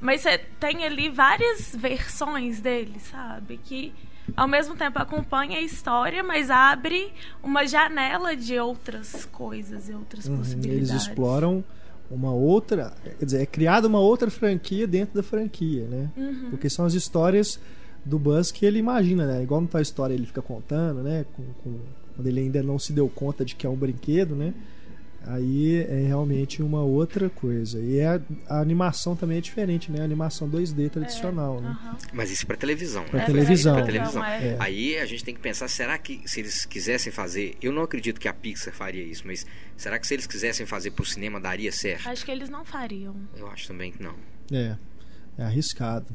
mas 0.00 0.20
você 0.20 0.36
tem 0.36 0.84
ali 0.84 1.08
várias 1.08 1.74
versões 1.74 2.60
dele, 2.60 3.00
sabe? 3.00 3.58
Que 3.64 3.94
ao 4.36 4.48
mesmo 4.48 4.74
tempo 4.76 4.98
acompanha 4.98 5.58
a 5.58 5.60
história, 5.60 6.22
mas 6.22 6.50
abre 6.50 7.12
uma 7.42 7.66
janela 7.66 8.34
de 8.36 8.58
outras 8.58 9.24
coisas 9.26 9.88
e 9.88 9.92
outras 9.94 10.26
Uhum, 10.26 10.38
possibilidades. 10.38 10.90
Eles 10.90 11.02
exploram 11.02 11.64
uma 12.10 12.30
outra. 12.32 12.92
Quer 13.18 13.24
dizer, 13.24 13.42
é 13.42 13.46
criada 13.46 13.86
uma 13.88 14.00
outra 14.00 14.30
franquia 14.30 14.86
dentro 14.86 15.14
da 15.14 15.22
franquia, 15.22 15.86
né? 15.86 16.10
Uhum. 16.16 16.50
Porque 16.50 16.68
são 16.68 16.84
as 16.84 16.94
histórias 16.94 17.58
do 18.04 18.18
Buzz 18.18 18.50
que 18.50 18.66
ele 18.66 18.78
imagina, 18.78 19.26
né? 19.26 19.42
Igual 19.42 19.60
no 19.60 19.68
Toy 19.68 19.82
Story 19.82 20.14
ele 20.14 20.26
fica 20.26 20.42
contando, 20.42 21.02
né? 21.02 21.24
Com, 21.34 21.42
com- 21.62 21.80
quando 22.14 22.26
ele 22.26 22.40
ainda 22.40 22.62
não 22.62 22.78
se 22.78 22.92
deu 22.92 23.08
conta 23.08 23.44
de 23.44 23.54
que 23.56 23.66
é 23.66 23.70
um 23.70 23.76
brinquedo, 23.76 24.34
né? 24.34 24.52
Aí 25.26 25.84
é 25.88 26.06
realmente 26.06 26.62
uma 26.62 26.82
outra 26.82 27.30
coisa. 27.30 27.78
E 27.78 27.98
é 27.98 28.06
a, 28.08 28.20
a 28.48 28.60
animação 28.60 29.14
também 29.14 29.38
é 29.38 29.40
diferente, 29.40 29.90
né? 29.90 30.00
A 30.00 30.04
animação 30.04 30.48
2D 30.48 30.90
tradicional, 30.90 31.60
né? 31.60 31.68
Aham. 31.68 31.96
Mas 32.12 32.30
isso 32.30 32.46
para 32.46 32.56
televisão. 32.56 33.04
Pra 33.04 33.20
né? 33.20 33.26
televisão. 33.26 33.74
Pra 33.74 33.84
televisão. 33.84 34.24
é. 34.24 34.48
É. 34.48 34.56
Aí 34.58 34.98
a 34.98 35.06
gente 35.06 35.24
tem 35.24 35.34
que 35.34 35.40
pensar, 35.40 35.68
será 35.68 35.96
que 35.98 36.22
se 36.26 36.40
eles 36.40 36.64
quisessem 36.64 37.12
fazer, 37.12 37.56
eu 37.62 37.72
não 37.72 37.82
acredito 37.82 38.20
que 38.20 38.28
a 38.28 38.34
Pixar 38.34 38.74
faria 38.74 39.02
isso, 39.02 39.22
mas 39.26 39.46
será 39.76 39.98
que 39.98 40.06
se 40.06 40.14
eles 40.14 40.26
quisessem 40.26 40.66
fazer 40.66 40.90
pro 40.90 41.04
cinema 41.04 41.40
daria 41.40 41.70
certo? 41.70 42.08
Acho 42.08 42.24
que 42.24 42.30
eles 42.30 42.48
não 42.48 42.64
fariam. 42.64 43.14
Eu 43.36 43.46
acho 43.48 43.68
também 43.68 43.92
que 43.92 44.02
não. 44.02 44.14
É, 44.50 44.76
é 45.38 45.42
arriscado. 45.44 46.06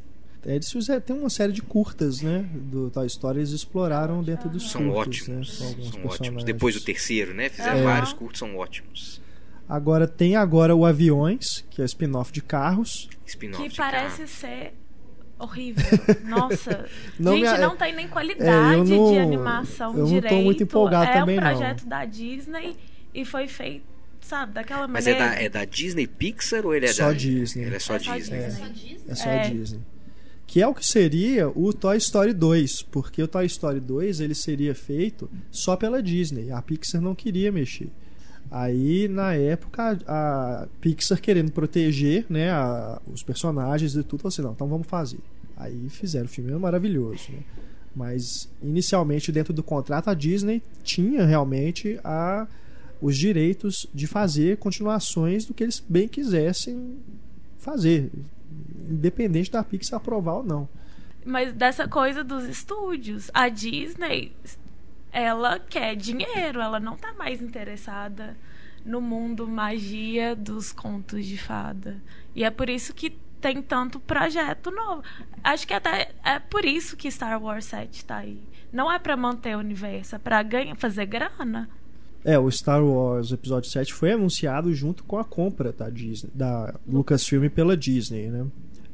É, 0.45 0.55
Eles 0.55 0.71
fizeram, 0.71 1.01
tem 1.01 1.15
uma 1.15 1.29
série 1.29 1.51
de 1.51 1.61
curtas, 1.61 2.21
né? 2.21 2.47
Do 2.53 2.89
Toy 2.89 3.05
Story, 3.07 3.39
eles 3.39 3.51
exploraram 3.51 4.23
dentro 4.23 4.47
dos 4.49 4.69
São 4.71 4.89
curtas, 4.91 5.27
né? 5.27 5.35
ótimos. 5.39 5.61
Alguns 5.61 5.89
São 5.91 6.05
ótimos. 6.05 6.43
Depois 6.43 6.75
do 6.75 6.81
terceiro, 6.81 7.33
né? 7.33 7.49
Fizeram 7.49 7.79
É. 7.79 7.83
vários 7.83 8.13
curtos, 8.13 8.39
são 8.39 8.55
ótimos. 8.55 9.21
Agora 9.67 10.07
tem 10.07 10.35
agora 10.38 10.73
o 10.73 10.85
Aviões, 10.85 11.65
que 11.69 11.81
é 11.81 11.83
o 11.83 11.85
spin-off 11.85 12.31
de 12.31 12.41
carros. 12.41 13.09
Spin-off 13.25 13.61
Que 13.63 13.69
de 13.69 13.75
parece 13.75 14.17
carro. 14.17 14.27
ser 14.29 14.73
horrível. 15.38 15.83
Nossa. 16.23 16.85
Não 17.19 17.33
gente, 17.38 17.51
me- 17.51 17.57
não 17.57 17.75
tem 17.75 17.93
nem 17.93 18.05
É, 18.05 18.07
qualidade 18.09 18.77
eu 18.77 18.85
não- 18.85 19.11
de 19.11 19.19
animação 19.19 19.91
eu 19.91 19.97
não 19.99 20.05
tô 20.07 20.13
direito. 20.13 20.43
muito 20.45 20.63
empolgado 20.63 21.11
é 21.11 21.13
também, 21.19 21.38
um 21.38 21.41
não. 21.41 21.49
projeto 21.49 21.85
da 21.85 22.05
Disney 22.05 22.77
e 23.13 23.25
foi 23.25 23.47
feito, 23.47 23.83
sabe, 24.21 24.53
daquela 24.53 24.88
Mas 24.88 25.05
é 25.05 25.11
maneira. 25.11 25.35
da, 25.35 25.41
é 25.43 25.49
da 25.49 25.65
Disney 25.65 26.07
Pixar 26.07 26.65
ou 26.65 26.73
ele 26.73 26.85
é 26.85 26.93
Só 26.93 27.07
da... 27.07 27.13
Disney. 27.13 27.65
Ele 27.65 27.75
é 27.75 27.79
só 27.79 27.95
É 27.95 27.99
só 27.99 28.15
Disney. 28.15 28.39
Disney. 28.47 28.99
É 29.09 29.15
só 29.15 29.29
É. 29.29 29.49
Disney. 29.49 29.81
Que 30.47 30.61
é 30.61 30.67
o 30.67 30.73
que 30.73 30.85
seria 30.85 31.49
o 31.49 31.73
Toy 31.73 31.97
Story 31.97 32.33
2, 32.33 32.81
porque 32.83 33.21
o 33.21 33.27
Toy 33.27 33.45
Story 33.45 33.79
2 33.81 34.21
ele 34.21 34.33
seria 34.33 34.73
feito 34.73 35.29
só 35.51 35.75
pela 35.75 36.01
Disney. 36.01 36.51
A 36.51 36.61
Pixar 36.61 37.01
não 37.01 37.13
queria 37.13 37.51
mexer. 37.51 37.89
Aí, 38.49 39.09
na 39.09 39.33
época, 39.33 39.99
a, 40.07 40.67
Pixar 40.79 41.19
querendo 41.19 41.51
proteger 41.51 42.25
né, 42.29 42.49
a- 42.49 43.01
os 43.13 43.21
personagens 43.21 43.93
e 43.93 44.03
tudo, 44.03 44.21
falou 44.21 44.29
assim: 44.29 44.41
não, 44.41 44.53
então 44.53 44.67
vamos 44.67 44.87
fazer. 44.87 45.19
Aí 45.57 45.89
fizeram 45.89 46.25
o 46.25 46.29
filme, 46.29 46.51
é 46.53 46.57
maravilhoso. 46.57 47.29
Né? 47.29 47.39
Mas, 47.93 48.47
inicialmente, 48.63 49.31
dentro 49.33 49.51
do 49.53 49.61
contrato, 49.63 50.07
a 50.07 50.13
Disney 50.13 50.61
tinha 50.81 51.25
realmente 51.25 51.99
a, 52.05 52.47
os 53.01 53.17
direitos 53.17 53.85
de 53.93 54.07
fazer 54.07 54.55
continuações 54.57 55.43
do 55.45 55.53
que 55.53 55.63
eles 55.63 55.83
bem 55.89 56.07
quisessem 56.07 56.95
fazer, 57.57 58.09
independente 58.89 59.51
da 59.51 59.63
Pixar 59.63 59.97
aprovar 59.97 60.35
ou 60.35 60.43
não. 60.43 60.69
Mas 61.25 61.53
dessa 61.53 61.88
coisa 61.88 62.23
dos 62.23 62.45
estúdios. 62.45 63.29
A 63.33 63.49
Disney 63.49 64.33
ela 65.11 65.59
quer 65.59 65.95
dinheiro, 65.95 66.61
ela 66.61 66.79
não 66.79 66.95
tá 66.95 67.13
mais 67.13 67.41
interessada 67.41 68.38
no 68.85 69.01
mundo 69.01 69.47
magia 69.47 70.35
dos 70.35 70.71
contos 70.71 71.25
de 71.25 71.38
fada. 71.38 71.97
E 72.35 72.43
é 72.43 72.49
por 72.49 72.69
isso 72.69 72.93
que 72.93 73.09
tem 73.41 73.61
tanto 73.61 73.99
projeto 73.99 74.71
novo. 74.71 75.03
Acho 75.43 75.67
que 75.67 75.73
até 75.73 76.11
é 76.23 76.39
por 76.39 76.65
isso 76.65 76.95
que 76.95 77.09
Star 77.11 77.41
Wars 77.41 77.65
7 77.65 78.05
tá 78.05 78.17
aí. 78.17 78.39
Não 78.71 78.91
é 78.91 78.99
para 78.99 79.17
manter 79.17 79.55
o 79.55 79.59
universo, 79.59 80.15
é 80.15 80.19
pra 80.19 80.43
ganhar, 80.43 80.75
fazer 80.75 81.05
grana. 81.05 81.69
É, 82.23 82.38
o 82.38 82.51
Star 82.51 82.83
Wars 82.83 83.31
Episódio 83.31 83.69
7 83.69 83.93
foi 83.93 84.11
anunciado 84.11 84.73
junto 84.73 85.03
com 85.03 85.17
a 85.17 85.23
compra 85.23 85.71
da 85.71 85.89
Disney, 85.89 86.29
da 86.33 86.75
Lucasfilm 86.88 87.47
pela 87.49 87.77
Disney, 87.77 88.27
né? 88.27 88.45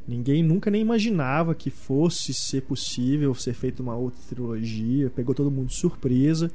Ninguém 0.07 0.43
nunca 0.43 0.69
nem 0.69 0.81
imaginava 0.81 1.55
que 1.55 1.69
fosse 1.69 2.33
ser 2.33 2.61
possível 2.61 3.33
ser 3.33 3.53
feita 3.53 3.81
uma 3.81 3.95
outra 3.95 4.19
trilogia, 4.27 5.09
pegou 5.09 5.33
todo 5.33 5.49
mundo 5.49 5.67
de 5.67 5.75
surpresa. 5.75 6.51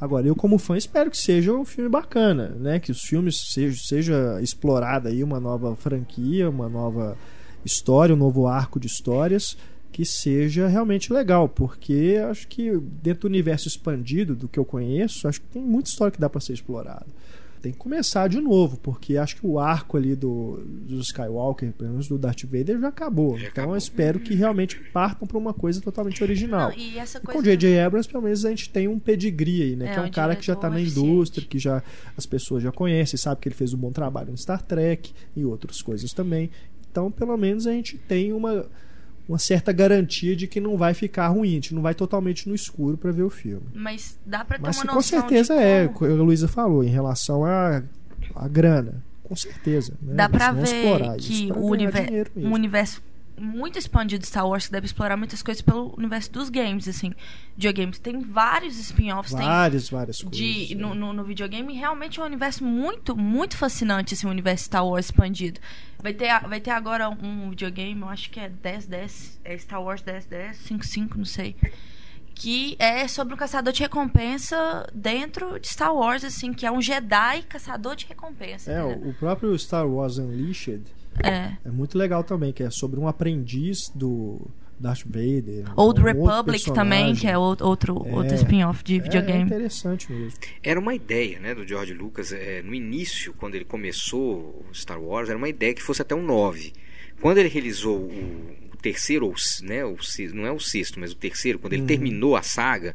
Agora, 0.00 0.26
eu 0.26 0.34
como 0.34 0.58
fã 0.58 0.76
espero 0.76 1.10
que 1.10 1.16
seja 1.16 1.52
um 1.52 1.64
filme 1.64 1.90
bacana, 1.90 2.48
né? 2.50 2.78
Que 2.78 2.90
os 2.90 3.02
filmes 3.02 3.52
seja, 3.52 3.76
seja 3.82 4.40
explorada 4.42 5.08
aí 5.08 5.22
uma 5.22 5.40
nova 5.40 5.74
franquia, 5.76 6.48
uma 6.48 6.68
nova 6.68 7.16
história, 7.64 8.14
um 8.14 8.18
novo 8.18 8.46
arco 8.46 8.78
de 8.78 8.86
histórias 8.86 9.56
que 9.96 10.04
seja 10.04 10.68
realmente 10.68 11.10
legal, 11.10 11.48
porque 11.48 12.22
acho 12.28 12.46
que 12.48 12.70
dentro 13.02 13.22
do 13.22 13.28
universo 13.28 13.66
expandido 13.66 14.36
do 14.36 14.46
que 14.46 14.58
eu 14.58 14.64
conheço, 14.64 15.26
acho 15.26 15.40
que 15.40 15.46
tem 15.46 15.62
muita 15.62 15.88
história 15.88 16.10
que 16.10 16.20
dá 16.20 16.28
para 16.28 16.38
ser 16.38 16.52
explorada. 16.52 17.06
Tem 17.66 17.72
que 17.72 17.78
começar 17.78 18.28
de 18.28 18.40
novo, 18.40 18.76
porque 18.76 19.16
acho 19.16 19.34
que 19.34 19.44
o 19.44 19.58
arco 19.58 19.96
ali 19.96 20.14
do, 20.14 20.62
do 20.64 21.00
Skywalker, 21.00 21.72
pelo 21.72 21.90
menos 21.90 22.06
do 22.06 22.16
Darth 22.16 22.44
Vader, 22.44 22.78
já 22.78 22.86
acabou. 22.86 23.36
Já 23.36 23.48
então 23.48 23.64
acabou. 23.64 23.74
eu 23.74 23.78
espero 23.78 24.20
que 24.20 24.36
realmente 24.36 24.78
partam 24.92 25.26
para 25.26 25.36
uma 25.36 25.52
coisa 25.52 25.80
totalmente 25.80 26.22
original. 26.22 26.70
Não, 26.70 26.78
e 26.78 26.96
essa 26.96 27.18
E 27.18 27.22
coisa 27.22 27.36
com 27.36 27.42
J.J. 27.42 27.80
Abrams, 27.80 28.08
pelo 28.08 28.22
menos 28.22 28.44
a 28.44 28.50
gente 28.50 28.70
tem 28.70 28.86
um 28.86 29.00
pedigree 29.00 29.62
aí, 29.62 29.74
né? 29.74 29.88
É, 29.88 29.92
que 29.94 29.98
é 29.98 30.02
um 30.02 30.06
um 30.06 30.10
cara 30.12 30.36
que 30.36 30.46
já 30.46 30.54
tá 30.54 30.70
na 30.70 30.80
indústria, 30.80 31.44
que 31.44 31.58
já 31.58 31.82
as 32.16 32.24
pessoas 32.24 32.62
já 32.62 32.70
conhecem, 32.70 33.18
sabe 33.18 33.40
que 33.40 33.48
ele 33.48 33.56
fez 33.56 33.74
um 33.74 33.78
bom 33.78 33.90
trabalho 33.90 34.30
no 34.30 34.38
Star 34.38 34.62
Trek 34.62 35.12
e 35.34 35.44
outras 35.44 35.82
coisas 35.82 36.12
também. 36.12 36.48
Então, 36.88 37.10
pelo 37.10 37.36
menos 37.36 37.66
a 37.66 37.72
gente 37.72 37.98
tem 37.98 38.32
uma, 38.32 38.64
uma 39.28 39.38
certa 39.38 39.72
garantia 39.72 40.36
de 40.36 40.46
que 40.46 40.60
não 40.60 40.76
vai 40.76 40.94
ficar 40.94 41.28
ruim, 41.28 41.50
a 41.50 41.54
gente 41.54 41.74
não 41.74 41.82
vai 41.82 41.94
totalmente 41.94 42.48
no 42.48 42.54
escuro 42.54 42.96
para 42.96 43.10
ver 43.10 43.22
o 43.24 43.30
filme. 43.30 43.66
Mas 43.74 44.18
dá 44.24 44.44
pra 44.44 44.56
ter 44.58 44.62
Mas 44.66 44.76
uma 44.76 44.84
noção 44.84 44.94
com 44.94 45.02
certeza 45.02 45.54
é, 45.54 45.88
como- 45.88 46.10
a 46.10 46.14
Luísa 46.14 46.46
falou, 46.48 46.84
em 46.84 46.88
relação 46.88 47.44
à 47.44 47.82
à 48.34 48.48
grana. 48.48 49.02
Com 49.22 49.34
certeza. 49.34 49.94
Né? 50.02 50.14
Dá 50.14 50.28
vão 50.28 50.62
ver 50.62 51.16
que 51.18 51.52
o 51.52 51.66
univer- 51.66 52.30
mesmo. 52.36 52.54
universo 52.54 53.02
muito 53.38 53.78
expandido 53.78 54.20
de 54.22 54.26
Star 54.28 54.48
Wars 54.48 54.66
que 54.66 54.72
deve 54.72 54.86
explorar 54.86 55.16
muitas 55.16 55.42
coisas 55.42 55.60
pelo 55.62 55.94
universo 55.96 56.32
dos 56.32 56.48
games, 56.48 56.88
assim. 56.88 57.12
Videogames. 57.56 57.98
Tem 57.98 58.20
vários 58.20 58.78
spin-offs, 58.78 59.32
tem 59.34 59.44
Várias, 59.46 59.88
várias 59.90 60.22
coisas. 60.22 60.38
de, 60.38 60.74
né? 60.74 60.82
no, 60.82 60.94
no, 60.94 61.12
no 61.12 61.24
videogame 61.24 61.72
realmente 61.74 62.18
é 62.18 62.22
um 62.22 62.26
universo 62.26 62.64
muito, 62.64 63.16
muito 63.16 63.56
fascinante, 63.56 64.14
esse 64.14 64.26
universo 64.26 64.64
Star 64.64 64.86
Wars 64.86 65.06
expandido. 65.06 65.60
Vai 66.02 66.12
ter, 66.12 66.28
vai 66.48 66.60
ter 66.60 66.70
agora 66.70 67.08
um 67.08 67.50
videogame, 67.50 68.00
eu 68.00 68.08
acho 68.08 68.30
que 68.30 68.38
é 68.38 68.48
1010, 68.48 69.40
é 69.44 69.56
Star 69.58 69.82
Wars 69.82 70.02
1010, 70.02 70.56
55, 70.56 71.18
não 71.18 71.24
sei. 71.24 71.56
Que 72.34 72.76
é 72.78 73.08
sobre 73.08 73.32
um 73.32 73.36
caçador 73.36 73.72
de 73.72 73.80
recompensa 73.80 74.86
dentro 74.94 75.58
de 75.58 75.68
Star 75.68 75.94
Wars, 75.94 76.22
assim, 76.22 76.52
que 76.52 76.66
é 76.66 76.70
um 76.70 76.82
Jedi 76.82 77.42
caçador 77.48 77.96
de 77.96 78.04
recompensa. 78.06 78.70
É, 78.70 78.82
o 78.84 79.08
o 79.08 79.14
próprio 79.14 79.58
Star 79.58 79.88
Wars 79.88 80.18
Unleashed 80.18 80.82
É. 81.24 81.52
é 81.64 81.70
muito 81.70 81.96
legal 81.96 82.22
também, 82.24 82.52
que 82.52 82.62
é 82.62 82.70
sobre 82.70 82.98
um 83.00 83.06
aprendiz 83.08 83.78
do 83.94 84.40
Darth 84.78 85.04
Vader. 85.06 85.64
Old 85.76 86.00
um 86.00 86.04
Republic 86.04 86.72
também, 86.72 87.14
que 87.14 87.26
é 87.26 87.36
outro, 87.38 87.66
outro, 87.66 88.02
É. 88.06 88.12
outro 88.14 88.34
spin-off 88.34 88.84
de 88.84 88.96
É, 88.96 89.00
videogame. 89.00 89.40
É 89.42 89.44
interessante 89.44 90.12
mesmo. 90.12 90.38
Era 90.62 90.78
uma 90.78 90.94
ideia, 90.94 91.38
né, 91.40 91.54
do 91.54 91.66
George 91.66 91.94
Lucas, 91.94 92.32
é, 92.32 92.60
no 92.62 92.74
início, 92.74 93.32
quando 93.34 93.54
ele 93.54 93.64
começou 93.64 94.64
o 94.70 94.74
Star 94.74 95.00
Wars, 95.00 95.28
era 95.28 95.38
uma 95.38 95.48
ideia 95.48 95.72
que 95.74 95.82
fosse 95.82 96.02
até 96.02 96.14
um 96.14 96.22
9. 96.22 96.72
Quando 97.20 97.38
ele 97.38 97.48
realizou 97.48 97.96
o, 97.98 98.56
o 98.72 98.76
terceiro, 98.76 99.32
né, 99.62 99.84
o, 99.84 99.96
se- 100.02 100.28
não 100.28 100.44
é 100.46 100.52
o 100.52 100.60
sexto, 100.60 101.00
mas 101.00 101.12
o 101.12 101.16
terceiro, 101.16 101.58
quando 101.58 101.72
ele 101.72 101.82
Uhum. 101.82 101.88
terminou 101.88 102.36
a 102.36 102.42
saga, 102.42 102.94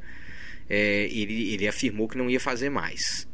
é, 0.69 1.05
ele, 1.11 1.53
ele 1.53 1.67
afirmou 1.67 2.07
que 2.07 2.17
não 2.17 2.29
ia 2.29 2.39
fazer 2.39 2.69
mais. 2.69 3.27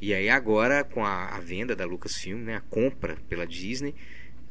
E 0.00 0.12
aí 0.12 0.28
agora, 0.28 0.84
com 0.84 1.02
a, 1.02 1.28
a 1.34 1.40
venda 1.40 1.74
da 1.74 1.86
Lucasfilm, 1.86 2.42
né, 2.42 2.56
a 2.56 2.60
compra 2.60 3.16
pela 3.30 3.46
Disney, 3.46 3.94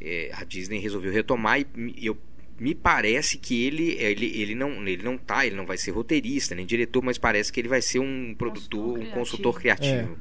é, 0.05 0.31
a 0.33 0.43
Disney 0.43 0.79
resolveu 0.79 1.11
retomar 1.11 1.59
e 1.59 1.67
me- 1.75 1.95
eu 2.01 2.15
me 2.59 2.73
parece 2.73 3.37
que 3.37 3.65
ele, 3.65 3.97
ele, 3.99 4.27
ele, 4.41 4.55
não, 4.55 4.69
ele 4.87 5.03
não 5.03 5.17
tá, 5.17 5.45
ele 5.45 5.55
não 5.57 5.65
vai 5.65 5.77
ser 5.77 5.91
roteirista 5.91 6.55
nem 6.55 6.65
diretor, 6.65 7.03
mas 7.03 7.17
parece 7.17 7.51
que 7.51 7.59
ele 7.59 7.67
vai 7.67 7.81
ser 7.81 7.99
um 7.99 8.33
produtor, 8.37 8.91
um 8.91 8.93
criativo. 8.93 9.13
consultor 9.15 9.59
criativo. 9.59 10.17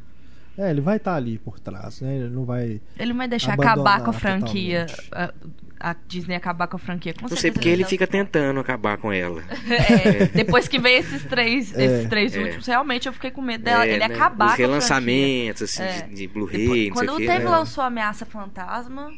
É, 0.58 0.70
ele 0.70 0.80
vai 0.80 0.96
estar 0.98 1.14
ali 1.16 1.36
por 1.38 1.58
trás, 1.60 2.00
né? 2.00 2.16
Ele 2.16 2.28
não 2.28 2.44
vai. 2.44 2.80
Ele 2.98 3.10
não 3.10 3.16
vai 3.18 3.26
deixar 3.28 3.54
acabar 3.54 4.02
com 4.04 4.10
a 4.10 4.12
franquia. 4.12 4.86
A, 5.12 5.32
a 5.80 5.96
Disney 6.06 6.36
acabar 6.36 6.68
com 6.68 6.76
a 6.76 6.78
franquia. 6.78 7.12
Com 7.12 7.28
Não 7.28 7.36
sei 7.36 7.50
porque 7.50 7.68
ele 7.68 7.84
fica 7.84 8.06
tentando 8.08 8.58
acabar 8.60 8.96
com 8.98 9.12
ela. 9.12 9.42
É, 9.68 10.26
depois 10.34 10.68
que 10.68 10.78
veio 10.78 10.98
esses 11.00 11.24
três, 11.24 11.76
É. 11.76 11.84
esses 11.84 12.08
três 12.08 12.36
É. 12.36 12.40
últimos, 12.40 12.66
realmente 12.68 13.06
eu 13.08 13.12
fiquei 13.12 13.32
com 13.32 13.42
medo 13.42 13.64
dela. 13.64 13.84
É, 13.84 13.90
ele 13.90 13.98
né, 13.98 14.04
acabar 14.06 14.46
Os 14.46 14.50
com 14.52 14.62
a 14.62 14.66
relançamentos, 14.66 15.62
assim, 15.62 15.82
É. 15.82 16.02
de, 16.02 16.14
de 16.14 16.28
Blu-ray, 16.28 16.66
franquia. 16.66 16.92
Quando 16.92 17.12
o. 17.14 17.16
Teve 17.16 17.32
é. 17.32 17.48
lançou 17.48 17.82
Ameaça 17.82 18.24
Fantasma, 18.24 19.10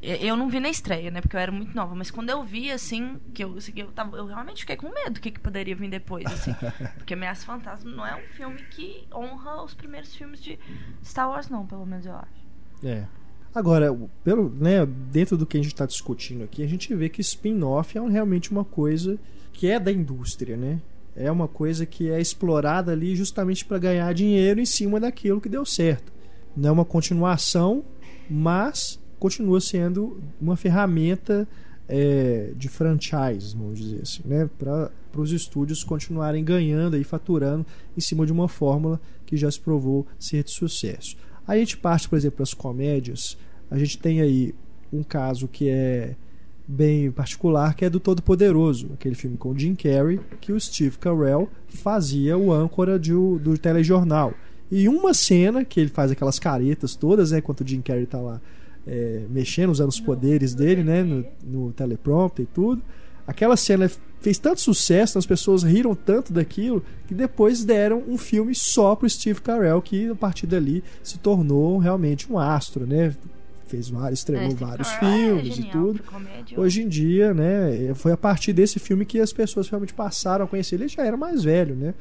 eu 0.00 0.36
não 0.36 0.48
vi 0.48 0.60
na 0.60 0.68
estreia, 0.68 1.10
né? 1.10 1.20
Porque 1.20 1.34
eu 1.36 1.40
era 1.40 1.50
muito 1.52 1.74
nova. 1.74 1.94
Mas 1.94 2.10
quando 2.10 2.30
eu 2.30 2.42
vi, 2.44 2.70
assim, 2.70 3.16
que 3.34 3.42
eu, 3.42 3.56
assim, 3.56 3.72
eu, 3.76 3.88
tava, 3.88 4.16
eu 4.16 4.26
realmente 4.26 4.60
fiquei 4.60 4.76
com 4.76 4.92
medo 4.92 5.14
do 5.14 5.20
que, 5.20 5.30
que 5.30 5.40
poderia 5.40 5.74
vir 5.74 5.90
depois, 5.90 6.24
assim. 6.26 6.54
Porque 6.96 7.14
Ameaça 7.14 7.44
Fantasma 7.44 7.90
não 7.90 8.06
é 8.06 8.14
um 8.14 8.28
filme 8.34 8.58
que 8.70 9.06
honra 9.14 9.62
os 9.64 9.74
primeiros 9.74 10.14
filmes 10.14 10.40
de 10.40 10.58
Star 11.04 11.28
Wars, 11.28 11.48
não, 11.48 11.66
pelo 11.66 11.84
menos 11.84 12.06
eu 12.06 12.14
acho. 12.14 12.46
É. 12.84 13.04
Agora, 13.54 13.92
pelo, 14.22 14.50
né, 14.50 14.84
dentro 14.86 15.36
do 15.36 15.44
que 15.46 15.56
a 15.56 15.60
gente 15.62 15.72
está 15.72 15.86
discutindo 15.86 16.44
aqui, 16.44 16.62
a 16.62 16.68
gente 16.68 16.94
vê 16.94 17.08
que 17.08 17.20
spin-off 17.20 17.96
é 17.96 18.00
um- 18.00 18.08
realmente 18.08 18.50
uma 18.52 18.64
coisa 18.64 19.18
que 19.52 19.68
é 19.68 19.80
da 19.80 19.90
indústria, 19.90 20.56
né? 20.56 20.80
É 21.16 21.28
uma 21.32 21.48
coisa 21.48 21.84
que 21.84 22.08
é 22.08 22.20
explorada 22.20 22.92
ali 22.92 23.16
justamente 23.16 23.64
para 23.64 23.78
ganhar 23.78 24.12
dinheiro 24.14 24.60
em 24.60 24.66
cima 24.66 25.00
daquilo 25.00 25.40
que 25.40 25.48
deu 25.48 25.64
certo. 25.64 26.12
Não 26.56 26.68
é 26.68 26.72
uma 26.72 26.84
continuação, 26.84 27.82
mas 28.30 29.00
continua 29.18 29.60
sendo 29.60 30.20
uma 30.40 30.56
ferramenta 30.56 31.46
é, 31.88 32.52
de 32.54 32.68
franchise, 32.68 33.56
vamos 33.56 33.78
dizer 33.78 34.02
assim, 34.02 34.22
né? 34.24 34.48
Para 34.58 34.90
os 35.16 35.32
estúdios 35.32 35.82
continuarem 35.82 36.44
ganhando 36.44 36.96
e 36.96 37.02
faturando 37.02 37.64
em 37.96 38.00
cima 38.00 38.26
de 38.26 38.32
uma 38.32 38.46
fórmula 38.46 39.00
que 39.24 39.36
já 39.36 39.50
se 39.50 39.58
provou 39.58 40.06
ser 40.18 40.44
de 40.44 40.50
sucesso. 40.50 41.16
Aí 41.46 41.58
a 41.58 41.60
gente 41.60 41.78
parte, 41.78 42.08
por 42.08 42.16
exemplo, 42.16 42.36
para 42.36 42.42
as 42.42 42.52
comédias. 42.52 43.38
A 43.70 43.78
gente 43.78 43.98
tem 43.98 44.20
aí 44.20 44.54
um 44.92 45.02
caso 45.02 45.48
que 45.48 45.68
é 45.68 46.14
bem 46.66 47.10
particular, 47.10 47.74
que 47.74 47.86
é 47.86 47.90
do 47.90 47.98
Todo-Poderoso, 47.98 48.90
aquele 48.92 49.14
filme 49.14 49.38
com 49.38 49.56
Jim 49.56 49.74
Carrey, 49.74 50.20
que 50.38 50.52
o 50.52 50.60
Steve 50.60 50.98
Carell 50.98 51.48
fazia 51.68 52.36
o 52.36 52.52
âncora 52.52 52.98
de, 52.98 53.12
do 53.12 53.56
telejornal. 53.56 54.34
E 54.70 54.86
uma 54.86 55.14
cena 55.14 55.64
que 55.64 55.80
ele 55.80 55.88
faz 55.88 56.10
aquelas 56.10 56.38
caretas 56.38 56.94
todas, 56.94 57.30
né, 57.30 57.38
enquanto 57.38 57.62
o 57.62 57.66
Jim 57.66 57.80
Carrey 57.80 58.04
tá 58.04 58.20
lá 58.20 58.38
é, 58.86 59.22
mexendo, 59.28 59.70
usando 59.70 59.90
os 59.90 60.00
poderes 60.00 60.54
dele, 60.54 60.82
né, 60.82 61.02
no, 61.02 61.24
no 61.42 61.72
teleprompter 61.72 62.44
e 62.44 62.48
tudo. 62.54 62.82
Aquela 63.26 63.56
cena 63.56 63.90
fez 64.20 64.38
tanto 64.38 64.60
sucesso, 64.60 65.18
as 65.18 65.26
pessoas 65.26 65.62
riram 65.62 65.94
tanto 65.94 66.32
daquilo, 66.32 66.82
que 67.06 67.14
depois 67.14 67.64
deram 67.64 68.02
um 68.08 68.16
filme 68.16 68.54
só 68.54 68.96
pro 68.96 69.08
Steve 69.08 69.40
Carell, 69.40 69.82
que 69.82 70.08
a 70.08 70.14
partir 70.14 70.46
dali 70.46 70.82
se 71.02 71.18
tornou 71.18 71.78
realmente 71.78 72.30
um 72.32 72.38
astro, 72.38 72.86
né? 72.86 73.14
Fez 73.66 73.90
vários, 73.90 74.20
estreou 74.20 74.50
É, 74.50 74.54
vários 74.54 74.88
é 74.88 74.98
filmes 74.98 75.46
e 75.46 75.50
genial 75.56 75.72
tudo. 75.72 76.02
Hoje 76.56 76.82
em 76.82 76.88
dia, 76.88 77.34
né, 77.34 77.92
foi 77.94 78.12
a 78.12 78.16
partir 78.16 78.54
desse 78.54 78.78
filme 78.78 79.04
que 79.04 79.20
as 79.20 79.32
pessoas 79.32 79.68
realmente 79.68 79.92
passaram 79.92 80.46
a 80.46 80.48
conhecer. 80.48 80.76
Ele 80.76 80.88
já 80.88 81.04
era 81.04 81.16
mais 81.16 81.44
velho, 81.44 81.74
né? 81.74 81.92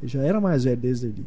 Ele 0.00 0.10
já 0.10 0.22
era 0.22 0.40
mais 0.40 0.64
velho 0.64 0.78
desde 0.78 1.06
ali. 1.06 1.26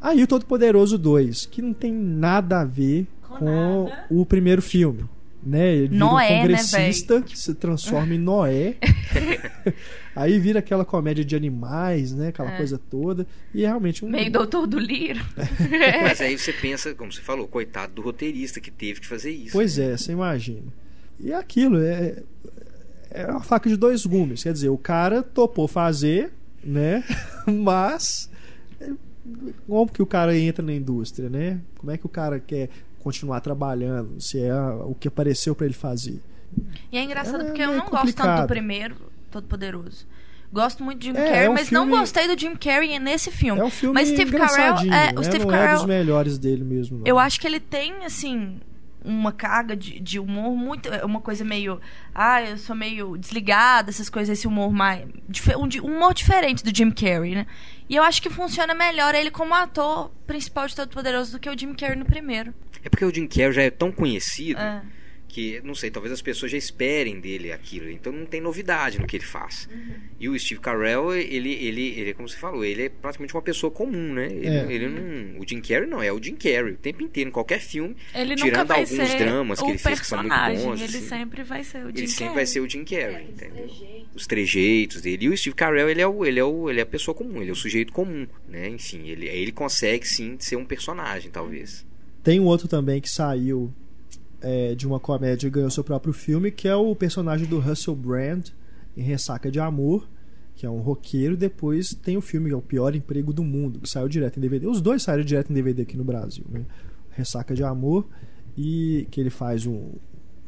Aí 0.00 0.22
o 0.22 0.26
Todo 0.26 0.44
Poderoso 0.44 0.98
2, 0.98 1.46
que 1.46 1.62
não 1.62 1.72
tem 1.72 1.92
nada 1.92 2.60
a 2.60 2.64
ver 2.64 3.06
Com 3.28 3.90
o 4.10 4.24
primeiro 4.26 4.62
filme. 4.62 5.04
Né? 5.40 5.72
Ele 5.76 5.88
vira 5.88 5.98
Noé, 6.04 6.28
né, 6.30 6.36
um 6.38 6.40
congressista, 6.42 7.20
véi? 7.20 7.36
se 7.36 7.54
transforma 7.54 8.12
em 8.14 8.18
Noé. 8.18 8.74
Aí 10.14 10.38
vira 10.38 10.58
aquela 10.58 10.84
comédia 10.84 11.24
de 11.24 11.36
animais, 11.36 12.12
né? 12.12 12.28
Aquela 12.28 12.52
É. 12.52 12.56
coisa 12.56 12.76
toda. 12.90 13.24
E 13.54 13.62
é 13.64 13.68
realmente 13.68 14.04
um. 14.04 14.08
Meio 14.08 14.32
doutor 14.32 14.66
do 14.66 14.78
Liro. 14.78 15.24
Mas 16.02 16.20
aí 16.20 16.36
você 16.38 16.52
pensa, 16.52 16.92
como 16.94 17.12
você 17.12 17.20
falou, 17.22 17.46
coitado 17.46 17.92
do 17.94 18.02
roteirista 18.02 18.60
que 18.60 18.70
teve 18.70 19.00
que 19.00 19.06
fazer 19.06 19.30
isso. 19.30 19.52
Pois 19.52 19.78
é, 19.78 19.96
você 19.96 20.10
imagina. 20.12 20.72
E 21.20 21.30
é 21.30 21.36
aquilo, 21.36 21.80
é, 21.80 22.22
é 23.10 23.26
uma 23.26 23.40
faca 23.40 23.68
de 23.68 23.76
dois 23.76 24.04
gumes. 24.04 24.42
Quer 24.42 24.52
dizer, 24.52 24.68
o 24.70 24.78
cara 24.78 25.22
topou 25.22 25.68
fazer, 25.68 26.32
né? 26.64 27.04
Mas 27.46 28.28
é, 28.80 28.90
como 29.68 29.90
que 29.90 30.02
o 30.02 30.06
cara 30.06 30.36
entra 30.36 30.64
na 30.64 30.72
indústria, 30.74 31.28
né? 31.30 31.60
Como 31.76 31.92
é 31.92 31.96
que 31.96 32.06
o 32.06 32.08
cara 32.08 32.40
quer 32.40 32.70
continuar 33.08 33.40
trabalhando? 33.40 34.20
Se 34.20 34.40
é 34.40 34.54
o 34.54 34.94
que 34.94 35.08
apareceu 35.08 35.54
para 35.54 35.66
ele 35.66 35.74
fazer. 35.74 36.20
E 36.92 36.96
é 36.98 37.02
engraçado 37.02 37.42
É 37.42 37.44
porque 37.44 37.62
eu 37.62 37.68
não 37.68 37.74
gosto 37.76 37.90
tanto 37.90 37.98
complicado. 38.00 38.42
do 38.42 38.46
primeiro, 38.48 38.96
Todo 39.30 39.46
Poderoso. 39.46 40.06
Gosto 40.50 40.82
muito 40.82 40.98
do 41.00 41.04
Jim 41.04 41.10
É, 41.10 41.14
Carrey, 41.14 41.44
é 41.44 41.50
um 41.50 41.52
mas 41.54 41.68
filme- 41.68 41.90
não 41.90 41.98
gostei 41.98 42.26
do 42.26 42.38
Jim 42.40 42.56
Carrey 42.56 42.98
nesse 42.98 43.30
filme. 43.30 43.60
É 43.60 43.64
um 43.64 43.70
filme 43.70 43.94
Mas 43.94 44.08
Steve 44.08 44.32
Carell, 44.32 44.76
é, 44.78 44.84
né? 45.12 45.12
o 45.18 45.22
Steve 45.22 45.44
não 45.44 45.54
é 45.54 45.58
Carell, 45.58 45.76
dos 45.76 45.84
melhores 45.86 46.38
dele 46.38 46.64
mesmo. 46.64 46.98
Não. 46.98 47.06
eu 47.06 47.18
acho 47.18 47.38
que 47.38 47.46
ele 47.46 47.60
tem, 47.60 48.04
assim, 48.06 48.58
uma 49.04 49.30
carga 49.30 49.76
de, 49.76 50.00
de 50.00 50.18
humor 50.18 50.56
muito. 50.56 50.88
é 50.88 51.04
Uma 51.04 51.20
coisa 51.20 51.44
meio. 51.44 51.78
Ah, 52.14 52.42
eu 52.42 52.56
sou 52.56 52.74
meio 52.74 53.18
desligada, 53.18 53.90
essas 53.90 54.08
coisas, 54.08 54.38
esse 54.38 54.46
humor 54.46 54.72
mais. 54.72 55.04
um 55.58 55.86
humor 55.86 56.14
diferente 56.14 56.64
do 56.64 56.74
Jim 56.74 56.90
Carrey, 56.90 57.34
né? 57.34 57.46
E 57.86 57.94
eu 57.96 58.02
acho 58.02 58.22
que 58.22 58.30
funciona 58.30 58.72
melhor 58.74 59.14
ele 59.14 59.30
como 59.30 59.54
ator 59.54 60.10
principal 60.26 60.66
de 60.66 60.74
Todo 60.74 60.88
Poderoso 60.88 61.32
do 61.32 61.38
que 61.38 61.48
o 61.50 61.58
Jim 61.58 61.74
Carrey 61.74 61.96
no 61.96 62.06
primeiro. 62.06 62.54
É 62.88 62.90
porque 62.90 63.04
o 63.04 63.14
Jim 63.14 63.26
Carrey 63.26 63.52
já 63.52 63.62
é 63.62 63.70
tão 63.70 63.92
conhecido 63.92 64.58
É. 64.58 64.82
que, 65.28 65.60
não 65.62 65.74
sei, 65.74 65.90
talvez 65.90 66.10
as 66.10 66.22
pessoas 66.22 66.50
já 66.50 66.56
esperem 66.56 67.20
dele 67.20 67.52
aquilo. 67.52 67.90
Então 67.90 68.10
não 68.10 68.24
tem 68.24 68.40
novidade 68.40 68.98
no 68.98 69.06
que 69.06 69.14
ele 69.14 69.24
faz. 69.26 69.68
Uhum. 69.70 69.94
E 70.18 70.26
o 70.26 70.38
Steve 70.38 70.58
Carell, 70.58 71.12
ele, 71.14 71.52
ele, 71.52 71.86
ele, 72.00 72.10
é 72.10 72.14
como 72.14 72.26
você 72.26 72.38
falou, 72.38 72.64
ele 72.64 72.84
é 72.84 72.88
praticamente 72.88 73.34
uma 73.34 73.42
pessoa 73.42 73.70
comum, 73.70 74.14
né? 74.14 74.26
Ele, 74.32 74.46
É. 74.48 74.72
ele 74.72 74.88
não, 74.88 75.38
o 75.38 75.46
Jim 75.46 75.60
Carrey 75.60 75.86
não, 75.86 76.02
é 76.02 76.10
o 76.10 76.20
Jim 76.20 76.34
Carrey 76.34 76.72
o 76.72 76.76
tempo 76.78 77.02
inteiro, 77.02 77.28
em 77.28 77.32
qualquer 77.32 77.60
filme. 77.60 77.94
Ele 78.14 78.30
nunca 78.30 78.42
Tirando 78.42 78.66
vai 78.68 78.80
alguns 78.80 79.08
ser 79.10 79.18
dramas 79.18 79.58
que 79.60 79.66
o 79.66 79.68
ele 79.68 79.78
fez 79.78 80.00
que 80.00 80.06
são 80.06 80.22
muito 80.22 80.34
bons, 80.34 80.80
ele 80.80 80.96
assim. 80.96 81.08
sempre 81.08 81.42
vai 81.42 81.62
ser 81.62 81.78
o 81.84 81.88
Jim 81.90 81.98
Ele 81.98 82.08
sempre 82.08 82.24
Carrey. 82.24 82.34
vai 82.34 82.46
ser 82.46 82.60
o 82.60 82.68
Jim 82.70 82.84
Carrey, 82.84 83.26
entendeu? 83.28 83.70
Os 84.14 84.26
trejeitos 84.26 85.02
dele. 85.02 85.26
E 85.26 85.28
o 85.28 85.36
Steve 85.36 85.54
Carell, 85.54 85.90
ele 85.90 86.00
é, 86.00 86.06
o, 86.06 86.24
ele, 86.24 86.40
é 86.40 86.44
o, 86.44 86.70
ele 86.70 86.80
é 86.80 86.82
a 86.82 86.86
pessoa 86.86 87.14
comum, 87.14 87.42
ele 87.42 87.50
é 87.50 87.52
o 87.52 87.56
sujeito 87.56 87.92
comum, 87.92 88.26
né? 88.48 88.66
Enfim, 88.70 89.06
ele, 89.08 89.28
ele 89.28 89.52
consegue 89.52 90.08
sim 90.08 90.36
ser 90.40 90.56
um 90.56 90.64
personagem, 90.64 91.30
talvez. 91.30 91.86
Tem 92.28 92.38
um 92.38 92.44
outro 92.44 92.68
também 92.68 93.00
que 93.00 93.08
saiu 93.08 93.72
é, 94.42 94.74
de 94.74 94.86
uma 94.86 95.00
comédia 95.00 95.46
e 95.46 95.50
ganhou 95.50 95.70
seu 95.70 95.82
próprio 95.82 96.12
filme, 96.12 96.50
que 96.50 96.68
é 96.68 96.76
o 96.76 96.94
personagem 96.94 97.48
do 97.48 97.58
Russell 97.58 97.96
Brand 97.96 98.50
em 98.94 99.00
Ressaca 99.00 99.50
de 99.50 99.58
Amor, 99.58 100.06
que 100.54 100.66
é 100.66 100.70
um 100.70 100.80
roqueiro. 100.80 101.38
Depois 101.38 101.88
tem 102.02 102.18
o 102.18 102.20
filme 102.20 102.48
que 102.48 102.54
é 102.54 102.56
o 102.58 102.60
pior 102.60 102.94
emprego 102.94 103.32
do 103.32 103.42
mundo, 103.42 103.80
que 103.80 103.88
saiu 103.88 104.08
direto 104.08 104.36
em 104.36 104.42
DVD. 104.42 104.66
Os 104.66 104.82
dois 104.82 105.02
saíram 105.02 105.24
direto 105.24 105.50
em 105.50 105.54
DVD 105.54 105.80
aqui 105.80 105.96
no 105.96 106.04
Brasil, 106.04 106.44
né? 106.50 106.66
Ressaca 107.12 107.54
de 107.54 107.64
Amor 107.64 108.06
e 108.54 109.08
que 109.10 109.22
ele 109.22 109.30
faz 109.30 109.64
um, 109.64 109.92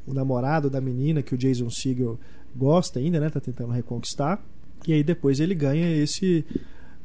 o 0.06 0.12
namorado 0.12 0.68
da 0.68 0.82
menina 0.82 1.22
que 1.22 1.34
o 1.34 1.38
Jason 1.38 1.70
Segel 1.70 2.20
gosta 2.54 2.98
ainda, 2.98 3.18
né? 3.18 3.30
Tá 3.30 3.40
tentando 3.40 3.72
reconquistar. 3.72 4.44
E 4.86 4.92
aí 4.92 5.02
depois 5.02 5.40
ele 5.40 5.54
ganha 5.54 5.90
esse 5.96 6.44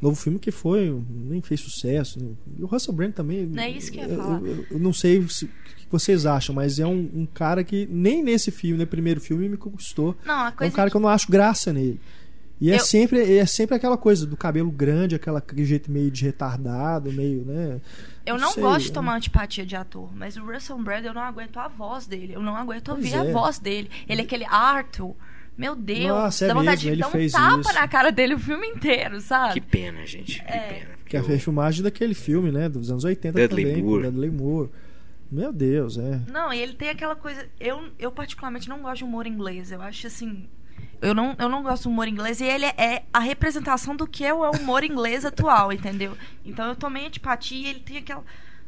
novo 0.02 0.16
filme 0.16 0.38
que 0.40 0.52
foi 0.52 1.02
nem 1.10 1.42
fez 1.42 1.60
sucesso. 1.62 2.24
né? 2.24 2.32
E 2.60 2.64
o 2.64 2.68
Russell 2.68 2.94
Brand 2.94 3.12
também. 3.14 3.46
Não 3.46 3.62
é 3.64 3.70
isso 3.72 3.92
que 3.92 4.00
eu 4.00 4.04
ia 4.04 4.10
eu, 4.14 4.18
falar. 4.18 4.42
eu- 4.42 4.66
eu 4.72 4.80
não 4.80 4.94
sei 4.94 5.26
se- 5.28 5.46
o 5.46 5.50
que 5.78 5.88
vocês 5.92 6.26
acham, 6.26 6.54
mas 6.54 6.80
é 6.80 6.86
um, 6.86 7.10
um 7.14 7.26
cara 7.26 7.64
que 7.64 7.88
nem 7.92 8.24
nesse 8.24 8.52
filme, 8.52 8.78
no 8.78 8.88
primeiro 8.88 9.22
filme, 9.22 9.48
me 9.50 9.58
conquistou. 9.58 10.16
Não, 10.26 10.48
É 10.60 10.66
um 10.66 10.72
cara 10.72 10.90
que 10.90 10.98
eu 10.98 11.02
não 11.02 11.10
acho 11.10 11.30
graça 11.32 11.72
nele. 11.72 12.00
E 12.60 12.72
é 12.72 12.76
Eu- 12.76 12.80
sempre 12.80 13.38
é 13.38 13.46
sempre 13.46 13.76
aquela 13.76 13.98
coisa 13.98 14.26
do 14.26 14.38
cabelo 14.38 14.72
grande, 14.72 15.14
aquela, 15.14 15.40
aquele 15.40 15.66
jeito 15.66 15.92
meio 15.92 16.10
de 16.10 16.24
retardado, 16.24 17.12
meio, 17.12 17.44
né? 17.44 17.82
Eu 18.26 18.38
não 18.38 18.52
sei, 18.54 18.64
gosto 18.64 18.86
de 18.86 18.92
tomar 18.94 19.16
antipatia 19.18 19.66
de 19.66 19.76
ator, 19.76 20.10
mas 20.16 20.38
o 20.38 20.46
Russell 20.46 20.78
Brand 20.80 21.04
eu 21.04 21.14
não 21.14 21.22
aguento 21.22 21.58
a 21.58 21.68
voz 21.68 22.08
dele. 22.08 22.34
Eu 22.34 22.42
não 22.42 22.56
aguento 22.56 22.86
Pois 22.92 22.98
ouvir 22.98 23.14
é. 23.14 23.30
a 23.30 23.34
voz 23.34 23.60
dele. 23.60 23.90
Ele 24.08 24.22
é 24.22 24.24
aquele 24.24 24.46
Arthur. 24.46 25.14
Meu 25.58 25.76
Deus, 25.76 26.08
Nossa, 26.10 26.46
é 26.46 26.48
dá 26.50 26.54
vontade 26.54 26.86
mesmo, 26.86 26.90
ele 26.90 26.96
de 26.96 27.02
dar 27.02 27.08
um 27.08 27.12
fez 27.12 27.32
tapa 27.32 27.60
isso. 27.62 27.74
na 27.74 27.88
cara 27.88 28.12
dele 28.12 28.34
o 28.34 28.40
filme 28.40 28.68
inteiro, 28.68 29.16
Que 29.16 29.22
sabe? 29.22 29.62
pena, 29.62 30.06
gente. 30.06 30.42
Que 30.42 30.52
É. 30.52 30.60
pena. 30.60 30.90
porque 30.98 31.10
Que 31.12 31.18
é 31.18 31.20
a 31.20 31.24
eu- 31.36 31.40
filmagem 31.40 31.82
daquele 31.84 32.14
filme, 32.14 32.52
né? 32.52 32.68
Dos 32.68 32.90
anos 32.92 33.04
80 33.04 33.40
Dudley 33.40 33.66
também, 33.66 33.84
Moore. 33.84 34.04
Dudley 34.04 34.30
Moore. 34.32 34.70
Meu 35.32 35.54
Deus, 35.54 35.98
é. 35.98 36.20
Não, 36.32 36.52
e 36.54 36.60
ele 36.60 36.74
tem 36.74 36.90
aquela 36.90 37.16
coisa. 37.16 37.48
Eu, 37.60 37.90
eu 37.98 38.12
particularmente 38.12 38.68
não 38.70 38.80
gosto 38.82 38.98
de 38.98 39.04
humor 39.06 39.26
inglês. 39.26 39.72
Eu 39.72 39.82
acho 39.82 40.08
assim. 40.08 40.48
Eu 41.02 41.14
não, 41.14 41.36
eu 41.40 41.48
não 41.50 41.62
gosto 41.64 41.84
do 41.84 41.90
humor 41.90 42.08
inglês 42.08 42.40
e 42.42 42.46
ele 42.46 42.66
é 42.66 43.04
a 43.14 43.20
representação 43.20 43.96
do 43.96 44.08
que 44.08 44.24
é 44.26 44.34
o 44.34 44.50
humor 44.52 44.84
inglês 44.84 45.24
atual, 45.26 45.72
entendeu? 45.74 46.18
Então 46.44 46.68
eu 46.68 46.76
tomei 46.76 47.06
antipatia 47.08 47.58
e 47.68 47.70
ele 47.70 47.80
tem 47.80 47.98
aquela. 47.98 48.24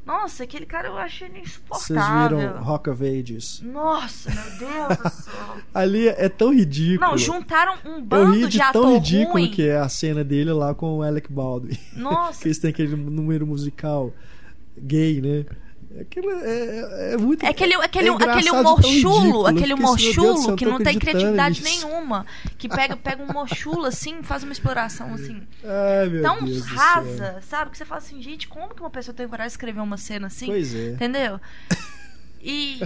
Nossa, 0.07 0.43
aquele 0.45 0.65
cara 0.65 0.87
eu 0.87 0.97
achei 0.97 1.27
ele 1.27 1.41
Vocês 1.41 1.59
insuportável. 1.91 2.37
viram 2.39 2.63
Rock 2.63 2.89
of 2.89 3.03
Ages? 3.05 3.61
Nossa, 3.61 4.31
meu 4.31 4.57
Deus 4.57 4.97
do 4.97 5.09
céu. 5.09 5.57
Ali 5.75 6.07
é 6.07 6.29
tão 6.29 6.53
ridículo. 6.53 7.11
Não, 7.11 7.17
juntaram 7.17 7.75
um 7.85 7.95
Eu 7.95 8.01
bando 8.01 8.31
ri 8.31 8.47
de, 8.47 8.57
de 8.57 8.71
tão 8.71 8.93
ridículo 8.93 9.33
ruim. 9.33 9.51
que 9.51 9.67
é 9.67 9.77
a 9.77 9.89
cena 9.89 10.23
dele 10.23 10.53
lá 10.53 10.73
com 10.73 10.97
o 10.97 11.03
Alec 11.03 11.31
Baldwin. 11.31 11.77
Nossa, 11.93 12.41
que 12.41 12.47
eles 12.47 12.57
têm 12.57 12.69
aquele 12.69 12.95
número 12.95 13.45
musical 13.45 14.13
gay, 14.77 15.19
né? 15.21 15.45
Aquilo 15.99 16.29
é, 16.31 17.09
é- 17.09 17.13
é 17.13 17.17
muito. 17.17 17.43
É 17.45 17.49
aquele, 17.49 17.73
aquele, 17.75 18.09
é 18.09 18.11
aquele 18.11 18.51
humor 18.51 18.83
chulo, 18.83 19.47
aquele 19.47 19.73
humor 19.73 19.95
assim, 19.95 20.13
chulo 20.13 20.49
eu 20.51 20.55
que 20.55 20.65
não 20.65 20.77
tem 20.79 20.99
criatividade 20.99 21.63
nisso. 21.63 21.87
nenhuma. 21.87 22.25
Que 22.57 22.67
pega, 22.67 22.95
pega 22.97 23.23
um 23.23 23.27
humor 23.27 23.47
chulo 23.47 23.85
assim, 23.85 24.21
faz 24.21 24.43
uma 24.43 24.51
exploração 24.51 25.13
assim. 25.13 25.41
Ai, 25.63 26.09
meu 26.09 26.21
Tão 26.21 26.43
Deus 26.43 26.65
rasa, 26.65 27.39
sabe? 27.41 27.71
Que 27.71 27.77
você 27.77 27.85
fala 27.85 27.99
assim, 27.99 28.21
gente, 28.21 28.47
como 28.47 28.73
que 28.75 28.81
uma 28.81 28.89
pessoa 28.89 29.15
tem 29.15 29.27
coragem 29.27 29.47
de 29.47 29.53
escrever 29.53 29.79
uma 29.79 29.97
cena 29.97 30.27
assim? 30.27 30.47
Pois 30.47 30.75
é. 30.75 30.89
Entendeu? 30.91 31.39
E 32.41 32.79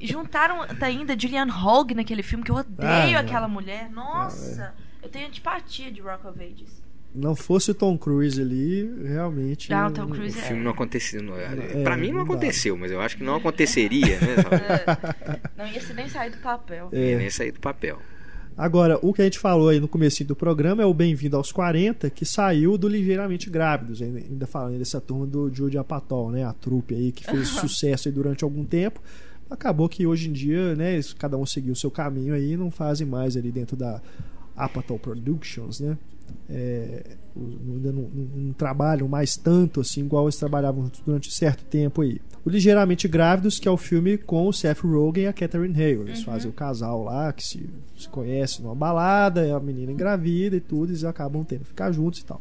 juntaram 0.00 0.66
ainda 0.80 1.18
Julianne 1.18 1.52
Hogue 1.52 1.94
naquele 1.94 2.22
filme, 2.22 2.44
que 2.44 2.50
eu 2.50 2.56
odeio 2.56 3.16
Ah, 3.16 3.20
aquela 3.20 3.46
mulher. 3.48 3.88
Nossa, 3.90 4.74
eu 5.02 5.08
tenho 5.08 5.28
antipatia 5.28 5.90
de 5.92 6.00
Rock 6.00 6.26
of 6.26 6.40
Ages. 6.42 6.82
Não 7.14 7.34
fosse 7.34 7.70
o 7.70 7.74
Tom 7.74 7.96
Cruise 7.96 8.40
ali, 8.40 8.88
realmente. 9.04 9.72
Ah, 9.72 9.88
o 9.88 9.90
Tom 9.90 10.04
O 10.04 10.08
Cruise 10.08 10.38
filme 10.40 10.62
não 10.62 10.70
aconteceu. 10.72 11.22
Não, 11.22 11.36
É, 11.36 11.82
pra 11.82 11.96
mim 11.96 12.08
não 12.08 12.18
não 12.18 12.24
dá. 12.24 12.32
aconteceu, 12.32 12.76
mas 12.76 12.92
eu 12.92 13.00
acho 13.00 13.16
que 13.16 13.24
não 13.24 13.36
aconteceria, 13.36 14.18
né? 14.20 14.36
É, 15.28 15.40
não 15.56 15.66
ia 15.66 15.80
se 15.80 15.92
nem 15.94 16.08
sair 16.08 16.30
do 16.30 16.38
papel. 16.38 16.88
É. 16.92 17.10
Ia 17.12 17.18
nem 17.18 17.30
sair 17.30 17.50
do 17.50 17.60
papel. 17.60 17.98
Agora, 18.56 18.98
o 19.02 19.12
que 19.14 19.22
a 19.22 19.24
gente 19.24 19.38
falou 19.38 19.68
aí 19.68 19.78
no 19.78 19.86
começo 19.88 20.22
do 20.24 20.34
programa 20.34 20.82
é 20.82 20.86
o 20.86 20.92
Bem-vindo 20.92 21.36
aos 21.36 21.52
40, 21.52 22.10
que 22.10 22.24
saiu 22.24 22.76
do 22.76 22.88
Ligeiramente 22.88 23.48
Grávidos, 23.48 24.02
ainda 24.02 24.18
ainda 24.18 24.46
falando 24.48 24.76
dessa 24.78 25.00
turma 25.00 25.26
do 25.26 25.48
Jude 25.54 25.78
Apatow, 25.78 26.30
né, 26.32 26.44
a 26.44 26.52
trupe 26.52 26.92
aí 26.94 27.12
que 27.12 27.24
fez 27.24 27.46
sucesso 27.60 28.08
aí 28.08 28.14
durante 28.14 28.42
algum 28.42 28.64
tempo. 28.64 29.00
Acabou 29.48 29.88
que 29.88 30.06
hoje 30.06 30.28
em 30.28 30.32
dia, 30.32 30.74
né, 30.74 30.98
cada 31.18 31.36
um 31.36 31.46
seguiu 31.46 31.72
o 31.72 31.76
seu 31.76 31.90
caminho 31.90 32.34
aí, 32.34 32.56
não 32.56 32.68
fazem 32.70 33.06
mais 33.06 33.36
ali 33.36 33.50
dentro 33.52 33.76
da 33.76 34.02
Apatow 34.58 34.98
Productions, 34.98 35.80
né? 35.80 35.96
É, 36.50 37.02
ainda 37.36 37.90
não, 37.92 38.02
não- 38.02 38.28
não 38.42 38.52
trabalham 38.52 39.08
mais 39.08 39.34
tanto 39.36 39.80
assim, 39.80 40.00
igual 40.02 40.24
eles 40.26 40.36
trabalhavam 40.36 40.90
durante 41.06 41.32
certo 41.32 41.64
tempo 41.64 42.02
aí. 42.02 42.20
O 42.44 42.50
Ligeiramente 42.50 43.08
Grávidos, 43.08 43.58
que 43.58 43.66
é 43.66 43.70
o 43.70 43.76
filme 43.78 44.18
com 44.18 44.46
o 44.46 44.52
Seth 44.52 44.80
Rogen 44.80 45.24
e 45.24 45.26
a 45.26 45.32
Catherine 45.32 45.74
Hale. 45.74 46.00
Eles 46.10 46.22
fazem 46.22 46.50
o 46.50 46.52
casal 46.54 47.02
lá 47.04 47.32
que 47.32 47.42
se, 47.44 47.68
se 47.96 48.08
conhece 48.08 48.62
numa 48.62 48.74
balada, 48.74 49.56
a 49.56 49.60
menina 49.60 49.90
engravida 49.92 50.56
e 50.56 50.60
tudo, 50.60 50.90
eles 50.90 51.04
acabam 51.04 51.44
tendo 51.44 51.60
que 51.60 51.68
ficar 51.68 51.92
juntos 51.92 52.20
e 52.20 52.24
tal. 52.26 52.40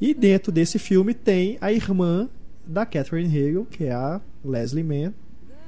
E 0.00 0.12
dentro 0.12 0.50
desse 0.50 0.78
filme 0.78 1.14
tem 1.14 1.56
a 1.60 1.72
irmã 1.72 2.28
da 2.66 2.84
Catherine 2.84 3.28
Hale, 3.28 3.64
que 3.66 3.84
é 3.84 3.92
a 3.92 4.20
Leslie 4.44 4.82
Mann, 4.84 5.12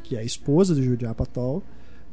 que 0.02 0.16
é 0.16 0.20
a 0.20 0.24
esposa 0.24 0.74
do 0.74 0.82
Judy 0.82 1.06
Apatow. 1.06 1.62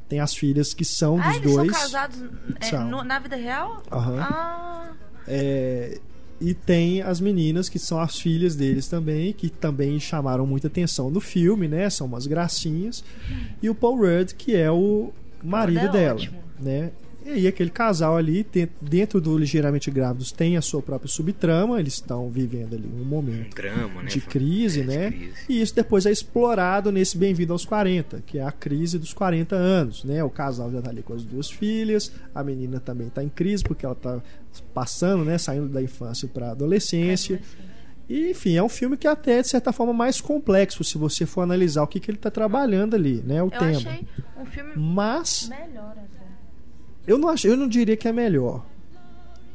Tem 0.10 0.20
as 0.20 0.34
filhas 0.36 0.74
que 0.74 0.86
são 0.86 1.20
Ah, 1.20 1.28
dos 1.28 1.38
eles 1.38 1.54
dois. 1.54 1.72
são 1.72 1.82
casados 1.82 2.20
é, 2.60 2.66
São. 2.66 2.88
no- 2.89 3.04
na 3.04 3.20
vida 3.20 3.36
real? 3.36 3.82
Aham. 3.91 4.20
Ah, 4.22 4.91
É, 5.28 5.99
e 6.41 6.54
tem 6.54 7.01
as 7.01 7.22
meninas 7.22 7.70
que 7.70 7.80
são 7.80 7.97
as 7.99 8.20
filhas 8.20 8.56
deles 8.56 8.88
também, 8.89 9.32
que 9.32 9.49
também 9.49 9.97
chamaram 9.99 10.45
muita 10.45 10.68
atenção 10.68 11.10
no 11.10 11.22
filme, 11.22 11.68
né? 11.68 11.89
São 11.89 12.06
umas 12.08 12.28
gracinhas. 12.28 13.04
E 13.62 13.70
o 13.70 13.76
Paul 13.76 13.97
Rudd, 13.99 14.34
que 14.36 14.54
é 14.56 14.70
o 14.70 15.12
marido 15.41 15.80
é 15.80 15.89
dela, 15.89 16.16
ótimo. 16.20 16.43
né? 16.60 16.91
E 17.26 17.30
aí 17.30 17.47
aquele 17.47 17.69
casal 17.69 18.17
ali, 18.17 18.45
dentro 18.82 19.21
do 19.21 19.38
Ligeiramente 19.38 19.89
Grávidos, 19.89 20.32
tem 20.32 20.57
a 20.57 20.61
sua 20.61 20.82
própria 20.82 21.07
subtrama, 21.09 21.80
eles 21.80 21.93
estão 21.93 22.30
vivendo 22.30 22.76
ali 22.76 22.86
um 22.88 23.01
Um 23.01 23.05
momento 23.05 23.55
drama, 23.55 24.03
né? 24.03 24.09
de 24.09 24.19
crise, 24.21 24.82
É, 24.82 24.84
de 24.84 24.88
né? 24.89 25.11
crise. 25.11 25.34
E 25.47 25.61
isso 25.61 25.74
depois 25.76 26.05
é 26.05 26.11
explorado 26.11 26.91
nesse 26.91 27.17
Bem-vindo 27.17 27.53
aos 27.53 27.63
40, 27.65 28.21
que 28.26 28.39
é 28.39 28.43
a 28.43 28.51
crise 28.51 28.99
dos 28.99 29.13
40 29.13 29.55
anos, 29.55 30.03
né? 30.03 30.24
O 30.24 30.30
casal 30.30 30.69
já 30.71 30.82
tá 30.82 30.89
ali 30.89 31.01
com 31.01 31.13
as 31.13 31.24
duas 31.24 31.49
filhas, 31.49 32.11
a 32.36 32.43
menina 32.43 32.80
também 32.80 33.07
tá 33.09 33.24
em 33.24 33.30
crise 33.30 33.63
porque 33.63 33.86
ela 33.86 33.95
tá 33.95 34.21
passando, 34.74 35.24
né, 35.24 35.38
saindo 35.38 35.67
da 35.69 35.82
infância 35.82 36.28
para 36.28 36.51
adolescência. 36.51 37.41
E, 38.09 38.32
enfim, 38.32 38.55
é 38.57 38.61
um 38.61 38.67
filme 38.69 38.97
que 38.97 39.07
até 39.07 39.41
de 39.41 39.47
certa 39.47 39.71
forma 39.71 39.93
mais 39.93 40.19
complexo 40.19 40.84
se 40.84 40.97
você 40.97 41.26
for 41.26 41.41
analisar 41.41 41.84
o 41.84 41.88
que, 41.88 41.99
que 42.01 42.11
ele 42.11 42.17
tá 42.17 42.30
trabalhando 42.30 42.95
ali, 42.95 43.24
né, 43.26 43.41
o 43.41 43.45
eu 43.47 43.51
tema. 43.51 43.78
achei 43.78 44.05
um 44.38 44.45
filme 44.45 44.74
Mas 44.76 45.47
melhor 45.49 45.91
até. 45.91 46.22
Eu 47.06 47.18
não 47.18 47.30
acho, 47.30 47.47
eu 47.47 47.58
não 47.58 47.68
diria 47.68 47.97
que 47.97 48.08
é 48.08 48.12
melhor. 48.12 48.66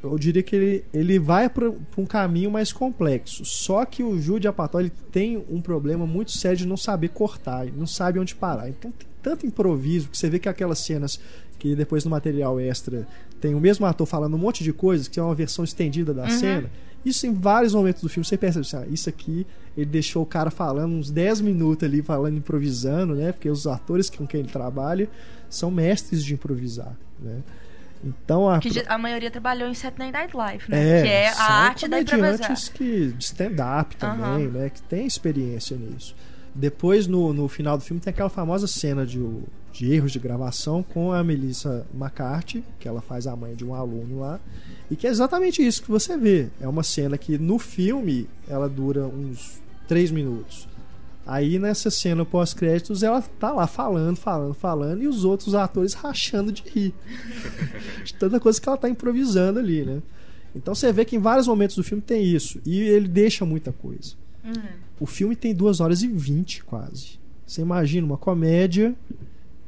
Eu 0.02 0.16
diria 0.16 0.42
que 0.42 0.54
ele, 0.54 0.84
ele 0.94 1.18
vai 1.18 1.48
para 1.48 1.72
um 1.96 2.06
caminho 2.06 2.50
mais 2.50 2.72
complexo. 2.72 3.44
Só 3.44 3.84
que 3.84 4.02
o 4.02 4.20
Jude 4.20 4.46
Apatow 4.46 4.80
ele 4.80 4.92
tem 5.10 5.44
um 5.50 5.60
problema 5.60 6.06
muito 6.06 6.30
sério 6.30 6.58
de 6.58 6.66
não 6.66 6.76
saber 6.76 7.08
cortar, 7.08 7.66
ele 7.66 7.76
não 7.76 7.86
sabe 7.86 8.18
onde 8.18 8.34
parar. 8.34 8.68
Então 8.68 8.92
tem 8.92 9.08
tanto 9.22 9.46
improviso 9.46 10.08
que 10.08 10.16
você 10.16 10.30
vê 10.30 10.38
que 10.38 10.48
aquelas 10.48 10.78
cenas 10.78 11.18
que 11.58 11.74
depois 11.74 12.04
no 12.04 12.10
material 12.10 12.60
extra 12.60 13.06
tem 13.40 13.54
o 13.54 13.60
mesmo 13.60 13.84
ator 13.84 14.06
falando 14.06 14.34
um 14.34 14.38
monte 14.38 14.62
de 14.62 14.72
coisas, 14.72 15.08
que 15.08 15.18
é 15.18 15.22
uma 15.22 15.34
versão 15.34 15.64
estendida 15.64 16.14
da 16.14 16.28
cena. 16.28 16.70
Isso 17.04 17.26
em 17.26 17.32
vários 17.32 17.74
momentos 17.74 18.02
do 18.02 18.08
filme 18.08 18.24
você 18.24 18.36
percebe 18.36 18.66
assim, 18.66 18.76
ah, 18.76 18.86
isso 18.88 19.08
aqui 19.08 19.46
ele 19.76 19.86
deixou 19.86 20.22
o 20.22 20.26
cara 20.26 20.50
falando 20.50 20.92
uns 20.94 21.10
10 21.10 21.40
minutos 21.40 21.88
ali, 21.88 22.02
falando, 22.02 22.36
improvisando, 22.36 23.14
né? 23.14 23.32
Porque 23.32 23.48
os 23.48 23.66
atores 23.66 24.10
com 24.10 24.26
quem 24.26 24.40
ele 24.40 24.48
trabalha 24.48 25.08
são 25.48 25.70
mestres 25.70 26.24
de 26.24 26.34
improvisar, 26.34 26.96
né? 27.18 27.42
Então 28.04 28.48
a, 28.48 28.60
Que 28.60 28.84
a 28.86 28.96
maioria 28.96 29.30
trabalhou 29.30 29.68
em 29.68 29.74
Saturday 29.74 30.12
Night 30.12 30.36
Live, 30.36 30.64
né? 30.68 30.98
é, 30.98 31.02
que 31.02 31.08
é 31.08 31.28
a 31.30 31.42
arte 31.42 31.88
da 31.88 32.04
comediantes 32.04 32.68
que 32.68 33.14
stand-up 33.18 33.96
também, 33.96 34.46
Aham. 34.46 34.48
né? 34.50 34.70
Que 34.70 34.80
tem 34.82 35.06
experiência 35.06 35.76
nisso. 35.76 36.14
Depois, 36.54 37.06
no, 37.06 37.32
no 37.32 37.48
final 37.48 37.76
do 37.76 37.84
filme, 37.84 38.00
tem 38.00 38.10
aquela 38.10 38.28
famosa 38.28 38.66
cena 38.66 39.06
de, 39.06 39.20
de 39.72 39.92
erros 39.92 40.12
de 40.12 40.18
gravação 40.18 40.82
com 40.82 41.12
a 41.12 41.22
Melissa 41.22 41.86
McCarthy, 41.94 42.64
que 42.78 42.88
ela 42.88 43.00
faz 43.00 43.26
a 43.26 43.36
mãe 43.36 43.54
de 43.54 43.64
um 43.64 43.74
aluno 43.74 44.20
lá, 44.20 44.40
e 44.90 44.96
que 44.96 45.06
é 45.06 45.10
exatamente 45.10 45.64
isso 45.64 45.82
que 45.82 45.90
você 45.90 46.16
vê. 46.16 46.48
É 46.60 46.66
uma 46.66 46.82
cena 46.82 47.18
que 47.18 47.38
no 47.38 47.58
filme 47.58 48.28
ela 48.48 48.68
dura 48.68 49.06
uns 49.06 49.60
3 49.86 50.10
minutos. 50.10 50.67
Aí 51.30 51.58
nessa 51.58 51.90
cena 51.90 52.24
pós-créditos 52.24 53.02
ela 53.02 53.20
tá 53.20 53.52
lá 53.52 53.66
falando, 53.66 54.16
falando, 54.16 54.54
falando, 54.54 55.02
e 55.02 55.06
os 55.06 55.24
outros 55.26 55.54
atores 55.54 55.92
rachando 55.92 56.50
de 56.50 56.62
rir. 56.62 56.94
de 58.02 58.14
tanta 58.14 58.40
coisa 58.40 58.58
que 58.58 58.66
ela 58.66 58.78
tá 58.78 58.88
improvisando 58.88 59.58
ali, 59.58 59.84
né? 59.84 60.00
Então 60.56 60.74
você 60.74 60.90
vê 60.90 61.04
que 61.04 61.14
em 61.16 61.18
vários 61.18 61.46
momentos 61.46 61.76
do 61.76 61.84
filme 61.84 62.02
tem 62.02 62.24
isso. 62.24 62.58
E 62.64 62.80
ele 62.80 63.06
deixa 63.06 63.44
muita 63.44 63.70
coisa. 63.72 64.14
Uhum. 64.42 64.62
O 64.98 65.04
filme 65.04 65.36
tem 65.36 65.54
2 65.54 65.80
horas 65.80 66.02
e 66.02 66.08
20 66.08 66.64
quase. 66.64 67.18
Você 67.46 67.60
imagina 67.60 68.06
uma 68.06 68.16
comédia 68.16 68.94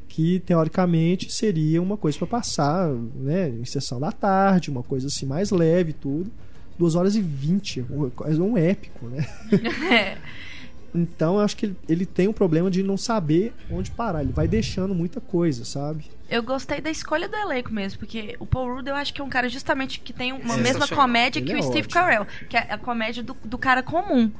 que 0.09 0.41
teoricamente 0.41 1.31
seria 1.31 1.81
uma 1.83 1.97
coisa 1.99 2.17
para 2.17 2.27
passar, 2.27 2.89
né, 2.89 3.51
em 3.51 3.65
sessão 3.67 4.01
da 4.01 4.11
tarde, 4.11 4.71
uma 4.71 4.83
coisa 4.83 5.09
assim 5.09 5.27
mais 5.27 5.51
leve 5.51 5.91
e 5.91 5.93
tudo. 5.93 6.31
2 6.79 6.95
horas 6.95 7.15
e 7.15 7.21
20, 7.21 7.85
um- 7.91 8.09
quase 8.09 8.41
um 8.41 8.57
épico, 8.57 9.07
né? 9.09 9.27
Então 10.95 11.37
eu 11.37 11.41
acho 11.41 11.57
que 11.57 11.67
ele, 11.67 11.77
ele 11.89 12.07
tem 12.07 12.29
um 12.29 12.33
problema 12.33 12.71
de 12.71 12.83
não 12.83 12.97
saber 12.97 13.53
onde 13.71 13.91
parar. 13.91 14.23
Ele 14.23 14.33
vai 14.33 14.49
deixando 14.49 14.95
muita 14.95 15.21
coisa, 15.21 15.65
sabe? 15.65 16.05
Eu 16.29 16.43
gostei 16.43 16.81
da 16.81 16.91
escolha 16.91 17.29
do 17.29 17.37
elenco 17.37 17.73
mesmo, 17.73 17.99
porque 17.99 18.37
o 18.39 18.47
Paul 18.47 18.77
Rudd 18.77 18.89
eu 18.89 18.95
acho 18.95 19.13
que 19.13 19.21
é 19.21 19.25
um 19.25 19.29
cara 19.29 19.49
justamente 19.49 20.01
que 20.01 20.13
tem 20.13 20.33
uma 20.33 20.55
É 20.55 20.59
mesma 20.59 20.87
comédia 20.87 21.41
Ele 21.41 21.47
que 21.47 21.53
é 21.53 21.59
o 21.59 21.63
Steve 21.63 21.87
ótimo. 21.87 21.93
Carell, 21.93 22.27
que 22.49 22.57
é 22.57 22.73
a 22.73 22.79
comédia 22.79 23.23
do, 23.23 23.37
do 23.45 23.59
cara 23.59 23.83
comum. 23.83 24.31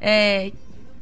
É, 0.00 0.52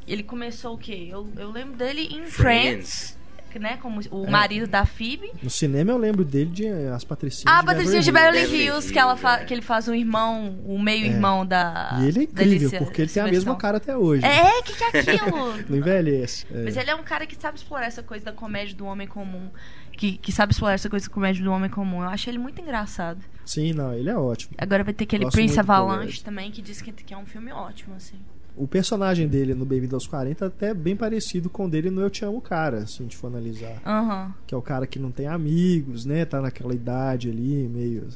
ele 0.06 0.22
começou 0.22 0.74
o 0.74 0.78
quê? 0.78 1.08
Eu, 1.10 1.28
eu 1.36 1.50
lembro 1.50 1.76
dele 1.76 2.08
em 2.12 2.26
Friends, 2.26 3.16
né? 3.58 3.76
Como 3.78 4.00
o 4.10 4.26
É. 4.26 4.30
marido 4.30 4.66
da 4.66 4.84
Phoebe. 4.84 5.30
No 5.42 5.50
cinema 5.50 5.90
eu 5.92 5.98
lembro 5.98 6.24
dele 6.24 6.50
de 6.50 6.66
As 6.68 7.04
Patricinhas 7.04 7.44
Ah, 7.46 7.60
de 7.60 7.66
Patricinha 7.66 8.00
de 8.00 8.12
Beverly 8.12 8.54
Hills, 8.56 8.92
que, 8.92 8.98
ela 8.98 9.16
fa- 9.16 9.40
é. 9.40 9.44
que 9.44 9.52
ele 9.54 9.62
faz 9.62 9.88
o 9.88 9.94
irmão, 9.94 10.58
o 10.64 10.78
meio-irmão 10.80 11.44
da. 11.46 11.98
E 12.00 12.08
ele 12.08 12.20
é 12.20 12.22
incrível, 12.24 12.70
porque 12.78 13.02
ele 13.02 13.10
tem 13.10 13.22
a 13.22 13.26
mesma 13.26 13.56
cara 13.56 13.76
até 13.78 13.96
hoje. 13.96 14.24
É, 14.24 14.58
o 14.58 14.62
que, 14.62 14.74
que 14.74 14.84
é 14.84 15.00
aquilo? 15.00 15.54
Não 15.68 15.76
envelhece. 15.78 16.46
É. 16.52 16.62
Mas 16.64 16.76
ele 16.76 16.90
é 16.90 16.94
um 16.94 17.02
cara 17.02 17.26
que 17.26 17.34
sabe 17.36 17.58
explorar 17.58 17.86
essa 17.86 18.02
coisa 18.02 18.24
da 18.24 18.32
comédia 18.32 18.74
do 18.76 18.84
homem 18.86 19.06
comum. 19.06 19.50
Que, 19.96 20.16
que 20.16 20.32
sabe 20.32 20.52
explorar 20.52 20.74
essa 20.74 20.88
coisa 20.88 21.06
da 21.06 21.12
comédia 21.12 21.44
do 21.44 21.52
homem 21.52 21.68
comum. 21.70 22.02
Eu 22.02 22.08
acho 22.08 22.28
ele 22.30 22.38
muito 22.38 22.60
engraçado. 22.60 23.20
Sim, 23.44 23.72
não, 23.74 23.92
ele 23.92 24.08
é 24.08 24.16
ótimo. 24.16 24.54
Agora 24.56 24.82
vai 24.82 24.94
ter 24.94 25.04
aquele 25.04 25.24
Gosto 25.24 25.34
Prince 25.36 25.60
Avalanche 25.60 26.22
também, 26.24 26.50
que 26.50 26.62
diz 26.62 26.80
que, 26.80 26.90
que 26.92 27.12
é 27.12 27.16
um 27.18 27.26
filme 27.26 27.52
ótimo, 27.52 27.94
assim. 27.94 28.16
O 28.54 28.66
personagem 28.66 29.26
dele 29.26 29.54
no 29.54 29.64
Bem-vindo 29.64 29.96
aos 29.96 30.06
40 30.06 30.44
é 30.44 30.48
até 30.48 30.74
bem 30.74 30.94
parecido 30.94 31.48
com 31.48 31.64
o 31.64 31.70
dele 31.70 31.90
no 31.90 32.02
Eu 32.02 32.10
Te 32.10 32.24
Amo 32.24 32.40
Cara, 32.40 32.86
se 32.86 33.00
a 33.00 33.02
gente 33.02 33.16
for 33.16 33.28
analisar. 33.28 33.80
Aham. 33.84 34.34
Que 34.46 34.54
é 34.54 34.58
o 34.58 34.62
cara 34.62 34.86
que 34.86 34.98
não 34.98 35.10
tem 35.10 35.26
amigos, 35.26 36.04
né? 36.04 36.24
Tá 36.24 36.40
naquela 36.40 36.74
idade 36.74 37.30
ali, 37.30 37.68
meio. 37.68 38.08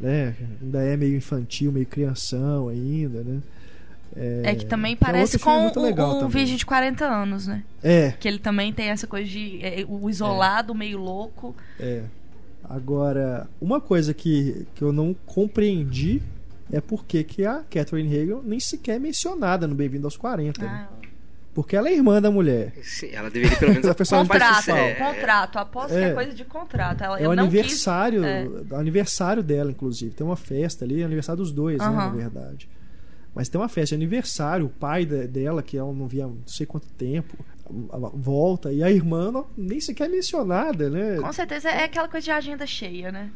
Né? 0.00 0.36
Ainda 0.62 0.82
é 0.82 0.96
meio 0.96 1.16
infantil, 1.16 1.72
meio 1.72 1.86
crianção 1.86 2.68
ainda, 2.68 3.22
né? 3.24 3.40
É, 4.16 4.54
que 4.54 4.66
também 4.66 4.94
que 4.94 5.02
é 5.02 5.06
parece 5.06 5.36
outro 5.36 5.80
filme 5.80 5.94
com 5.94 6.02
o, 6.02 6.24
o. 6.26 6.28
Virgem 6.28 6.56
de 6.56 6.64
40 6.64 7.04
anos, 7.04 7.48
né? 7.48 7.64
É, 7.82 8.12
Que 8.12 8.28
ele 8.28 8.38
também 8.38 8.72
tem 8.72 8.90
essa 8.90 9.08
coisa 9.08 9.28
de 9.28 9.58
é, 9.60 9.84
o 9.88 10.08
isolado, 10.08 10.74
meio 10.74 10.98
louco. 10.98 11.54
é. 11.80 12.02
Agora, 12.66 13.46
uma 13.60 13.78
coisa 13.78 14.14
que, 14.14 14.66
que 14.74 14.82
eu 14.82 14.90
não 14.90 15.14
compreendi 15.26 16.22
é 16.76 16.80
por 16.80 17.04
que 17.04 17.44
a 17.44 17.62
Catherine 17.70 18.08
Hagel 18.08 18.42
nem 18.44 18.58
sequer 18.60 18.96
é 18.96 18.98
mencionada 18.98 19.66
no 19.66 19.74
Bem-vindo 19.74 20.06
aos 20.06 20.16
40. 20.16 20.62
né? 20.62 20.88
Ah, 20.90 21.04
Porque 21.54 21.76
ela 21.76 21.88
é 21.88 21.94
irmã 21.94 22.20
da 22.20 22.30
mulher. 22.30 22.72
Sim, 22.82 23.10
ela 23.12 23.30
deveria 23.30 23.56
pelo 23.56 23.72
menos 23.74 23.86
A 23.88 23.94
personagem 23.94 24.28
contrato. 24.32 24.70
É, 24.70 24.94
contrato. 24.94 25.56
Aposto 25.58 25.88
que 25.90 25.94
É. 25.94 26.08
é 26.08 26.12
coisa 26.12 26.32
de 26.34 26.44
contrato. 26.44 27.04
Ela, 27.04 27.20
É 27.20 27.28
o 27.28 27.30
aniversário, 27.30 28.22
quis- 28.22 28.70
é. 28.70 28.74
o 28.74 28.76
aniversário 28.76 29.42
dela, 29.42 29.70
inclusive. 29.70 30.12
Tem 30.14 30.26
uma 30.26 30.36
festa 30.36 30.84
ali, 30.84 31.00
é 31.00 31.04
aniversário 31.04 31.40
dos 31.42 31.52
dois, 31.52 31.78
né, 31.78 31.88
na 31.88 32.08
verdade. 32.08 32.68
Mas 33.34 33.48
tem 33.48 33.60
uma 33.60 33.68
festa 33.68 33.96
de 33.96 34.02
aniversário, 34.02 34.66
o 34.66 34.68
pai 34.68 35.06
da- 35.06 35.26
dela, 35.26 35.62
que 35.62 35.76
ela 35.78 35.92
não 35.92 36.06
via 36.08 36.24
há 36.24 36.28
não 36.28 36.38
sei 36.46 36.66
quanto 36.66 36.88
tempo, 36.88 37.36
volta, 37.68 38.72
e 38.72 38.82
a 38.82 38.90
irmã 38.90 39.30
não- 39.30 39.46
nem 39.56 39.80
sequer 39.80 40.04
é 40.04 40.08
mencionada, 40.08 40.90
né? 40.90 41.16
Com 41.20 41.32
certeza 41.32 41.68
é 41.70 41.84
aquela 41.84 42.08
coisa 42.08 42.24
de 42.24 42.30
agenda 42.30 42.66
cheia, 42.66 43.10
né? 43.10 43.30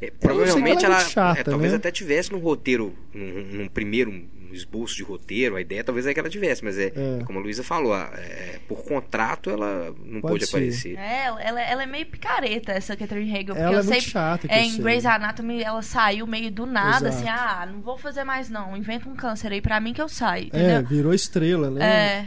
É, 0.00 0.10
provavelmente 0.10 0.84
ela 0.84 0.94
é 0.96 1.00
ela, 1.00 1.08
chata, 1.08 1.40
é, 1.40 1.44
talvez 1.44 1.72
né? 1.72 1.78
até 1.78 1.90
tivesse 1.90 2.32
no 2.32 2.38
roteiro, 2.38 2.94
num, 3.12 3.42
num 3.62 3.68
primeiro 3.68 4.10
um 4.10 4.28
esboço 4.54 4.94
de 4.94 5.02
roteiro, 5.02 5.56
a 5.56 5.60
ideia 5.60 5.82
talvez 5.82 6.06
é 6.06 6.14
que 6.14 6.20
ela 6.20 6.28
tivesse, 6.30 6.62
mas 6.64 6.78
é, 6.78 6.92
É. 6.94 7.24
como 7.24 7.40
a 7.40 7.42
Luísa 7.42 7.64
falou, 7.64 7.94
é, 7.96 8.60
por 8.68 8.84
contrato 8.84 9.50
ela 9.50 9.92
não 10.04 10.20
Pode 10.20 10.32
pôde 10.34 10.46
ser. 10.46 10.56
aparecer. 10.56 10.96
É, 10.96 11.24
ela, 11.26 11.60
ela, 11.60 11.82
é 11.82 11.86
meio 11.86 12.06
picareta, 12.06 12.70
essa 12.72 12.96
Catherine 12.96 13.28
Hagel. 13.32 13.46
Porque 13.46 13.60
Ela 13.60 13.72
eu 13.72 13.80
é 13.80 13.82
muito 13.82 13.92
sei, 13.92 14.00
chata, 14.00 14.46
que 14.46 14.54
é, 14.54 14.60
eu 14.60 14.64
em 14.64 14.70
sei. 14.70 14.82
Grey's 14.82 15.04
Anatomy 15.04 15.60
ela 15.62 15.82
saiu 15.82 16.24
meio 16.26 16.52
do 16.52 16.66
nada, 16.66 17.08
Exato. 17.08 17.16
assim, 17.16 17.28
ah, 17.28 17.66
não 17.70 17.80
vou 17.80 17.98
fazer 17.98 18.22
mais 18.22 18.48
não, 18.48 18.76
inventa 18.76 19.08
um 19.08 19.16
câncer 19.16 19.50
aí 19.52 19.60
pra 19.60 19.80
mim 19.80 19.92
que 19.92 20.00
eu 20.00 20.08
saio, 20.08 20.44
É, 20.52 20.76
entendeu? 20.76 20.84
virou 20.86 21.12
estrela, 21.12 21.68
né? 21.68 21.84
É. 21.84 22.26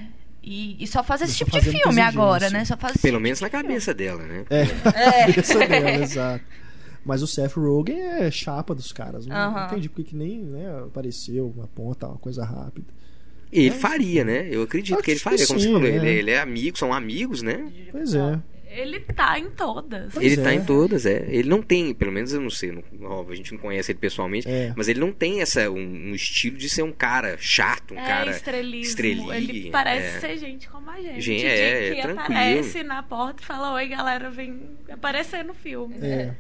E, 0.50 0.82
e 0.82 0.88
só 0.88 1.04
faz 1.04 1.22
esse 1.22 1.36
tipo 1.36 1.52
de 1.52 1.60
filme 1.62 2.00
agora, 2.00 2.50
né? 2.50 2.64
Só 2.64 2.78
faz 2.78 2.96
Pelo 2.98 3.18
tipo 3.18 3.24
menos 3.24 3.42
na 3.42 3.50
filme. 3.50 3.64
cabeça 3.66 3.94
dela, 3.94 4.24
né? 4.24 4.46
É, 4.50 4.62
É. 4.62 5.26
cabeça 5.34 5.60
dela, 5.60 5.92
exato. 5.92 6.46
Mas 7.04 7.22
o 7.22 7.28
Seth 7.28 7.54
Rogen 7.54 8.00
é 8.00 8.32
chapa 8.32 8.74
dos 8.74 8.92
caras. 8.92 9.26
Não, 9.26 9.52
não 9.54 9.66
entendi 9.66 9.90
porque 9.90 10.04
que 10.06 10.16
nem 10.16 10.40
né, 10.44 10.84
apareceu 10.86 11.54
uma 11.56 11.68
ponta, 11.68 12.08
uma 12.08 12.18
coisa 12.18 12.46
rápida. 12.46 12.88
Ele 13.52 13.72
faria, 13.72 14.24
né? 14.26 14.48
Eu 14.52 14.64
acredito 14.64 14.98
Eu 14.98 15.04
que 15.04 15.12
ele 15.12 15.18
que 15.18 15.24
faria, 15.24 15.48
como 15.48 15.60
sim, 15.60 15.68
você 15.68 15.72
falou. 15.74 15.90
né? 15.90 15.96
Ele, 15.96 16.10
ele 16.20 16.32
é 16.32 16.40
amigo, 16.40 16.78
são 16.78 16.94
amigos, 16.94 17.42
né? 17.42 17.72
Pois 17.92 18.14
é. 18.14 18.40
Ele 18.70 19.00
tá 19.00 19.40
em 19.40 19.50
todas. 19.50 20.14
Pois 20.14 20.26
ele 20.32 20.42
é. 20.42 20.44
tá 20.44 20.54
em 20.54 20.64
todas, 20.64 21.06
é. 21.06 21.26
Ele 21.30 21.50
não 21.50 21.62
tem, 21.62 21.94
pelo 21.94 22.12
menos 22.12 22.34
eu 22.34 22.42
não 22.42 22.50
sei, 22.50 22.72
não, 22.72 22.84
óbvio, 23.10 23.34
a 23.34 23.36
gente 23.36 23.52
não 23.54 23.60
conhece 23.60 23.92
ele 23.92 24.00
pessoalmente, 24.00 24.48
É. 24.48 24.74
mas 24.76 24.88
ele 24.88 25.00
não 25.00 25.12
tem 25.12 25.42
essa, 25.42 25.70
um, 25.70 25.78
um 26.10 26.14
estilo 26.14 26.58
de 26.58 26.70
ser 26.70 26.84
um 26.84 26.92
cara 26.92 27.38
chato, 27.40 27.94
um 27.94 28.00
é 28.00 28.06
cara 28.06 28.32
estrelismo. 28.32 28.86
estrelinha, 28.86 29.36
Ele 29.38 29.72
parece 29.72 30.18
é. 30.18 30.20
ser 30.20 30.38
gente 30.38 30.70
como 30.70 30.90
a 30.90 31.02
gente. 31.02 31.22
Gente, 31.22 31.46
é, 31.46 31.92
que 31.94 32.00
é 32.00 32.02
tranquilo. 32.02 32.20
aparece 32.20 32.84
na 32.84 33.02
porta 33.04 33.42
e 33.42 33.46
fala: 33.46 33.74
Oi, 33.74 33.88
galera, 33.88 34.30
vem 34.30 34.60
aparecer 34.92 35.44
no 35.44 35.54
filme. 35.54 35.96
É. 36.02 36.34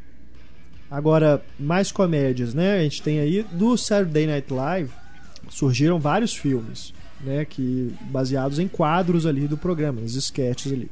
Agora, 0.90 1.44
mais 1.60 1.92
comédias, 1.92 2.54
né? 2.54 2.78
A 2.78 2.84
gente 2.84 3.02
tem 3.02 3.20
aí 3.20 3.44
do 3.52 3.78
Saturday 3.78 4.26
Night 4.26 4.52
Live 4.54 4.90
surgiram 5.50 6.00
vários 6.00 6.36
filmes, 6.36 6.94
né? 7.22 7.46
Que 7.46 7.94
baseados 8.02 8.60
em 8.60 8.68
quadros 8.68 9.26
ali 9.26 9.48
do 9.48 9.58
programa, 9.58 10.02
nos 10.02 10.16
sketches 10.16 10.72
ali. 10.72 10.90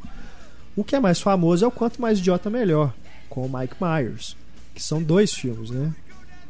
O 0.76 0.84
que 0.84 0.95
é 0.95 0.99
mais 0.99 1.19
famoso 1.21 1.63
é 1.63 1.67
o 1.67 1.71
Quanto 1.71 2.01
Mais 2.01 2.19
Idiota 2.19 2.49
Melhor, 2.49 2.93
com 3.30 3.45
o 3.45 3.57
Mike 3.59 3.76
Myers, 3.82 4.36
que 4.73 4.82
são 4.84 5.01
dois 5.01 5.34
filmes, 5.34 5.69
né? 5.69 5.93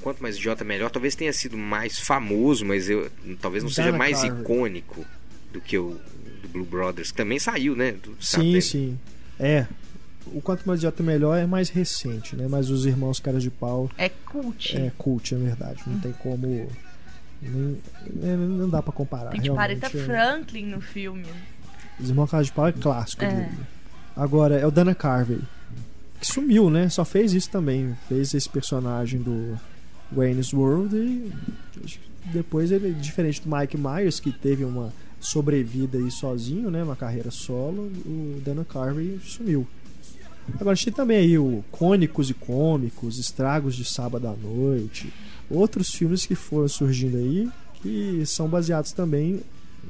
quanto 0.02 0.22
mais 0.22 0.36
idiota 0.38 0.64
melhor, 0.64 0.92
talvez 0.92 1.16
tenha 1.16 1.34
sido 1.34 1.58
mais 1.58 1.98
famoso, 1.98 2.64
mas 2.64 2.88
eu 2.88 3.10
talvez 3.42 3.64
não 3.64 3.72
seja 3.72 3.88
Dana 3.88 3.98
mais 3.98 4.22
Carvey. 4.22 4.40
icônico 4.42 5.04
do 5.52 5.60
que 5.60 5.80
o 5.80 6.00
do 6.44 6.48
Blue 6.48 6.64
Brothers, 6.64 7.10
que 7.10 7.18
também 7.18 7.40
saiu, 7.40 7.76
né? 7.76 7.94
Do 7.94 8.16
Sim, 8.20 8.62
sim. 8.62 9.00
É. 9.40 9.66
O 10.28 10.40
Quanto 10.42 10.64
Mais 10.68 10.80
Idiota 10.80 11.02
Melhor 11.02 11.36
é 11.36 11.48
mais 11.48 11.70
recente, 11.70 12.36
né? 12.36 12.46
Mas 12.48 12.70
os 12.70 12.86
Irmãos 12.86 13.20
Caras 13.20 13.42
de 13.42 13.50
Pau 13.50 13.90
É 13.98 14.10
cult. 14.10 14.78
é 14.78 14.92
cult, 14.96 15.34
é 15.34 15.38
verdade. 15.40 15.82
Não 15.88 16.00
tem 16.00 16.12
como... 16.14 16.70
nem- 17.42 17.82
é, 18.22 18.36
não 18.36 18.70
dá 18.70 18.84
pra 18.84 18.94
comparar. 18.94 19.32
Tem 19.32 19.58
Aretha 19.58 19.88
é. 19.88 19.90
Franklin 19.90 20.66
no 20.68 20.82
filme. 20.82 21.26
Os 22.00 22.10
Irmãos 22.10 22.30
Caras 22.30 22.46
de 22.46 22.54
Pau 22.54 22.68
é 22.68 22.72
clássico 22.72 23.24
É. 23.24 23.32
dele. 23.32 23.58
Agora, 24.16 24.56
é 24.56 24.66
o 24.66 24.72
Dana 24.72 24.96
Carvey. 24.96 25.40
Que 26.20 26.28
sumiu, 26.28 26.70
né? 26.70 26.90
Só 26.90 27.04
fez 27.04 27.34
isso 27.34 27.50
também. 27.50 27.96
Fez 28.08 28.34
esse 28.34 28.50
personagem 28.50 29.22
do 29.22 29.60
Wayne's 30.12 30.54
World 30.54 30.96
e 30.96 31.32
depois 32.32 32.72
ele, 32.72 32.94
diferente 32.94 33.42
do 33.42 33.56
Mike 33.56 33.78
Myers, 33.78 34.20
que 34.20 34.32
teve 34.32 34.64
uma 34.64 34.94
sobrevida 35.20 35.98
aí 35.98 36.10
sozinho, 36.10 36.72
né? 36.72 36.84
Uma 36.84 36.96
carreira 36.96 37.32
solo, 37.32 37.92
o 38.06 38.42
Dana 38.44 38.66
Carvey 38.66 39.20
sumiu. 39.24 39.68
Agora 40.54 40.72
a 40.72 40.76
gente 40.76 40.86
tem 40.86 40.94
também 40.94 41.18
aí 41.18 41.38
o 41.38 41.64
Cônicos 41.72 42.30
e 42.30 42.34
Cômicos, 42.34 43.18
Estragos 43.18 43.76
de 43.76 43.84
Sábado 43.84 44.28
à 44.28 44.34
Noite, 44.34 45.12
outros 45.50 45.90
filmes 45.90 46.26
que 46.26 46.36
foram 46.36 46.68
surgindo 46.68 47.18
aí 47.18 47.50
que 47.82 48.26
são 48.26 48.48
baseados 48.48 48.92
também 48.92 49.42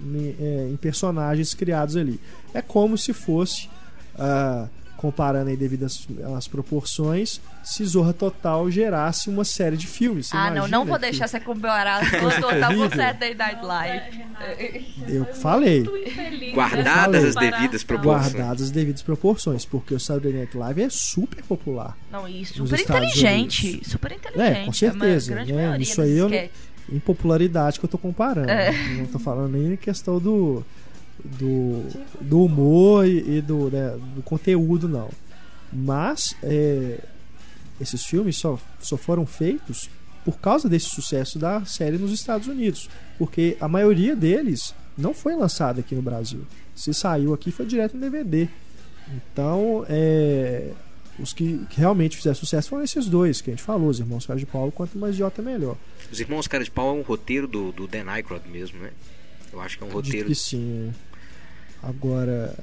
em, 0.03 0.35
é, 0.39 0.69
em 0.71 0.75
personagens 0.75 1.53
criados 1.53 1.95
ali. 1.95 2.19
É 2.53 2.61
como 2.61 2.97
se 2.97 3.13
fosse 3.13 3.69
ah, 4.17 4.67
comparando 4.97 5.49
aí 5.49 5.57
devido 5.57 5.83
às, 5.83 6.07
às 6.35 6.47
proporções, 6.47 7.39
se 7.63 7.85
Zorra 7.85 8.13
Total 8.13 8.71
gerasse 8.71 9.29
uma 9.29 9.43
série 9.43 9.77
de 9.77 9.85
filmes. 9.85 10.27
Você 10.27 10.37
ah, 10.37 10.49
não, 10.49 10.67
não 10.67 10.85
vou 10.85 10.95
que- 10.95 11.01
deixar 11.01 11.27
você 11.27 11.39
comparar 11.39 12.03
Zorra 12.09 12.41
Total 12.41 12.73
com. 12.73 12.89
Saturday 12.89 13.35
Night 13.35 13.63
Live. 13.63 14.25
Eu 15.07 15.25
falei. 15.25 15.83
Guardadas 16.53 17.23
Eu 17.23 17.29
as 17.29 17.35
devidas 17.35 17.83
proporções. 17.83 18.33
Guardadas 18.33 18.61
as 18.63 18.71
devidas 18.71 19.01
proporções, 19.01 19.65
porque 19.65 19.93
o 19.93 19.99
Saturday 19.99 20.33
Night 20.33 20.57
Live 20.57 20.81
é 20.81 20.89
super 20.89 21.43
popular. 21.43 21.95
Não, 22.11 22.27
e 22.27 22.45
super 22.45 22.79
inteligente. 22.79 23.67
Unidos. 23.67 23.87
Super 23.91 24.11
inteligente. 24.13 24.57
É, 24.57 24.65
com 24.65 24.73
certeza, 24.73 25.33
grande 25.33 25.53
né? 25.53 25.77
Isso 25.79 26.01
aí 26.01 26.17
eu. 26.17 26.29
Em 26.91 26.99
popularidade 26.99 27.79
que 27.79 27.85
eu 27.85 27.89
tô 27.89 27.97
comparando. 27.97 28.49
É. 28.49 28.71
Não 28.97 29.07
tô 29.07 29.17
falando 29.19 29.51
nem 29.51 29.73
em 29.73 29.75
questão 29.75 30.19
do. 30.19 30.63
Do, 31.23 31.83
do 32.21 32.43
humor 32.43 33.05
e, 33.05 33.37
e 33.37 33.41
do, 33.41 33.69
né, 33.69 33.97
do 34.15 34.21
conteúdo, 34.21 34.87
não. 34.87 35.09
Mas 35.71 36.35
é, 36.43 36.99
esses 37.79 38.05
filmes 38.05 38.37
só, 38.37 38.59
só 38.79 38.97
foram 38.97 39.25
feitos 39.25 39.89
por 40.23 40.39
causa 40.39 40.67
desse 40.67 40.87
sucesso 40.87 41.37
da 41.37 41.63
série 41.65 41.97
nos 41.97 42.11
Estados 42.11 42.47
Unidos. 42.47 42.89
Porque 43.17 43.57
a 43.59 43.67
maioria 43.67 44.15
deles 44.15 44.73
não 44.97 45.13
foi 45.13 45.35
lançada 45.35 45.81
aqui 45.81 45.93
no 45.93 46.01
Brasil. 46.01 46.41
Se 46.73 46.93
saiu 46.93 47.33
aqui, 47.33 47.51
foi 47.51 47.65
direto 47.65 47.95
no 47.95 48.01
DVD. 48.01 48.47
Então, 49.07 49.85
é, 49.87 50.71
os 51.19 51.31
que, 51.31 51.65
que 51.69 51.79
realmente 51.79 52.17
fizeram 52.17 52.35
sucesso 52.35 52.69
foram 52.69 52.83
esses 52.83 53.07
dois 53.07 53.39
que 53.39 53.51
a 53.51 53.53
gente 53.53 53.63
falou, 53.63 53.87
os 53.87 53.99
irmãos 53.99 54.25
Carlos 54.25 54.41
de 54.41 54.51
Paulo, 54.51 54.71
quanto 54.71 54.97
mais 54.97 55.13
idiota 55.13 55.41
melhor. 55.41 55.77
Os 56.11 56.19
Irmãos 56.19 56.47
Cara 56.47 56.63
de 56.63 56.71
Pau 56.71 56.89
é 56.89 56.99
um 56.99 57.01
roteiro 57.01 57.47
do, 57.47 57.71
do 57.71 57.87
Dan 57.87 58.05
Aykroyd 58.07 58.47
mesmo, 58.49 58.79
né? 58.79 58.91
Eu 59.55 59.61
acho 59.61 59.77
que 59.77 59.83
é 59.83 59.87
um 59.87 59.89
Acredito 59.89 60.05
roteiro. 60.11 60.27
que 60.29 60.35
sim. 60.35 60.91
é. 61.83 61.87
Agora. 61.87 62.55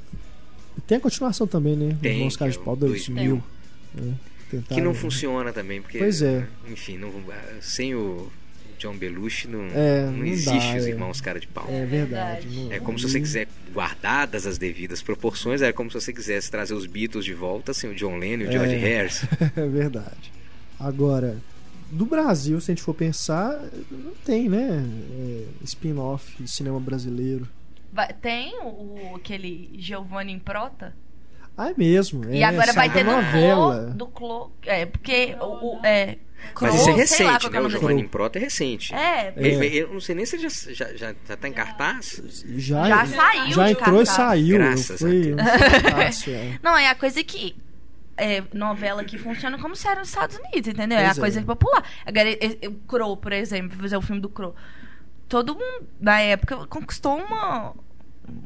Tem 0.87 0.99
a 0.99 1.01
continuação 1.01 1.47
também, 1.47 1.77
né? 1.77 1.97
Tem, 2.01 2.17
Irmãos 2.17 2.37
Carlos 2.37 2.57
que 2.57 2.63
de 2.63 2.63
é 2.63 2.65
Pau 2.65 2.75
o 2.75 2.77
2000. 2.77 3.43
né? 3.95 4.15
Que 4.69 4.81
não 4.81 4.95
funciona 4.95 5.53
também, 5.53 5.81
porque. 5.83 5.99
Pois 5.99 6.21
é. 6.23 6.47
Enfim, 6.69 6.99
não, 6.99 7.11
sem 7.61 7.95
o 7.95 8.31
John 8.79 8.95
Belushi 8.97 9.49
não, 9.49 9.61
É, 9.75 10.07
não 10.07 10.13
não 10.19 10.25
existe 10.27 10.73
dá, 10.73 10.77
os 10.79 10.87
é. 10.87 10.89
Irmãos 10.91 11.21
Cara 11.21 11.39
de 11.41 11.47
Pau. 11.47 11.67
É 11.71 11.87
verdade. 11.87 12.69
É 12.71 12.79
como 12.81 12.99
se 12.99 13.09
você 13.09 13.21
quiser, 13.21 13.49
guardadas 13.73 14.47
as 14.47 14.59
devidas 14.59 15.01
proporções, 15.03 15.63
é 15.63 15.73
como 15.73 15.91
se 15.91 15.95
você 16.01 16.13
quisesse 16.13 16.51
trazer 16.51 16.75
os 16.75 16.87
Beatles 16.87 17.25
de 17.25 17.33
volta 17.33 17.73
sem 17.73 17.91
o 17.91 17.95
John 17.95 18.17
Lennon 18.19 18.45
e 18.45 18.49
o 18.49 18.53
George 18.53 18.75
É. 18.75 18.79
Harrison. 18.79 19.27
É 19.57 19.67
verdade. 19.67 20.33
Agora, 20.81 21.37
do 21.93 22.07
Brasil, 22.07 22.61
se 22.61 22.71
a 22.71 22.75
gente 22.75 22.83
for 22.83 22.95
pensar, 22.95 23.61
não 23.91 24.13
tem, 24.25 24.49
né? 24.49 24.85
É, 25.19 25.45
Spin-off 25.65 26.43
de 26.43 26.51
cinema 26.51 26.81
brasileiro. 26.81 27.47
Vai- 27.93 28.13
tem 28.15 28.55
o, 28.63 29.15
aquele 29.17 29.71
Giovanni 29.79 30.39
Prota? 30.41 30.95
Ah, 31.57 31.69
é 31.71 31.75
mesmo. 31.77 32.25
e 32.33 32.39
é, 32.39 32.45
agora 32.45 32.73
vai 32.73 32.91
ter 32.91 33.05
do 33.05 33.11
novela. 33.13 33.85
Clô, 33.85 33.95
do 33.95 34.07
Clô. 34.07 34.51
É, 34.65 34.87
porque 34.87 35.37
o. 35.39 35.77
o- 35.77 35.81
é, 35.87 36.17
Mas 36.59 36.75
isso 36.77 36.89
é 36.89 36.93
recente, 36.95 37.45
né? 37.45 37.51
que 37.51 37.57
é 37.57 37.61
O 37.61 37.69
Giovanni 37.69 37.97
dele. 37.97 38.09
Prota 38.09 38.39
é 38.39 38.43
recente. 38.43 38.95
É, 38.95 39.35
Ele- 39.37 39.49
É. 39.51 39.53
ele- 39.67 39.77
eu 39.83 39.93
não 39.93 40.01
sei 40.01 40.15
nem 40.15 40.25
se 40.25 40.37
ele 40.37 40.49
já, 40.49 40.73
já, 40.73 40.97
já, 40.97 41.15
já 41.29 41.37
tá 41.37 41.47
em 41.47 41.53
cartaz. 41.53 42.23
Já, 42.57 42.89
Já 42.89 43.07
saiu 43.07 43.53
Já 43.53 43.67
de 43.67 43.73
entrou 43.73 44.03
e 44.03 44.07
cartaz. 44.07 44.09
saiu. 44.09 44.57
Graças 44.57 44.99
Foi 44.99 45.33
a 45.33 45.35
um 45.35 45.81
fracasso, 45.81 46.31
é. 46.31 46.59
Não, 46.63 46.77
é 46.79 46.89
a 46.89 46.95
coisa 46.95 47.23
que. 47.23 47.55
É, 48.23 48.43
novela 48.53 49.05
que 49.05 49.19
funciona 49.19 49.59
como 49.59 49.75
série 49.77 50.01
nos 50.01 50.09
Estados 50.09 50.37
Unidos, 50.39 50.69
entendeu? 50.69 50.99
é 50.99 51.05
Pois 51.05 51.17
a 51.17 51.21
é. 51.21 51.21
coisa 51.21 51.43
popular. 51.43 51.85
Agora, 52.07 52.29
o 52.69 52.75
Crow, 52.87 53.17
por 53.17 53.33
exemplo, 53.33 53.77
fazer 53.79 53.97
o 53.97 54.03
filme 54.03 54.21
do 54.21 54.29
Crow. 54.29 54.55
Todo 55.29 55.55
mundo, 55.55 55.89
na 56.01 56.21
época, 56.21 56.67
conquistou 56.67 57.17
uma. 57.19 57.75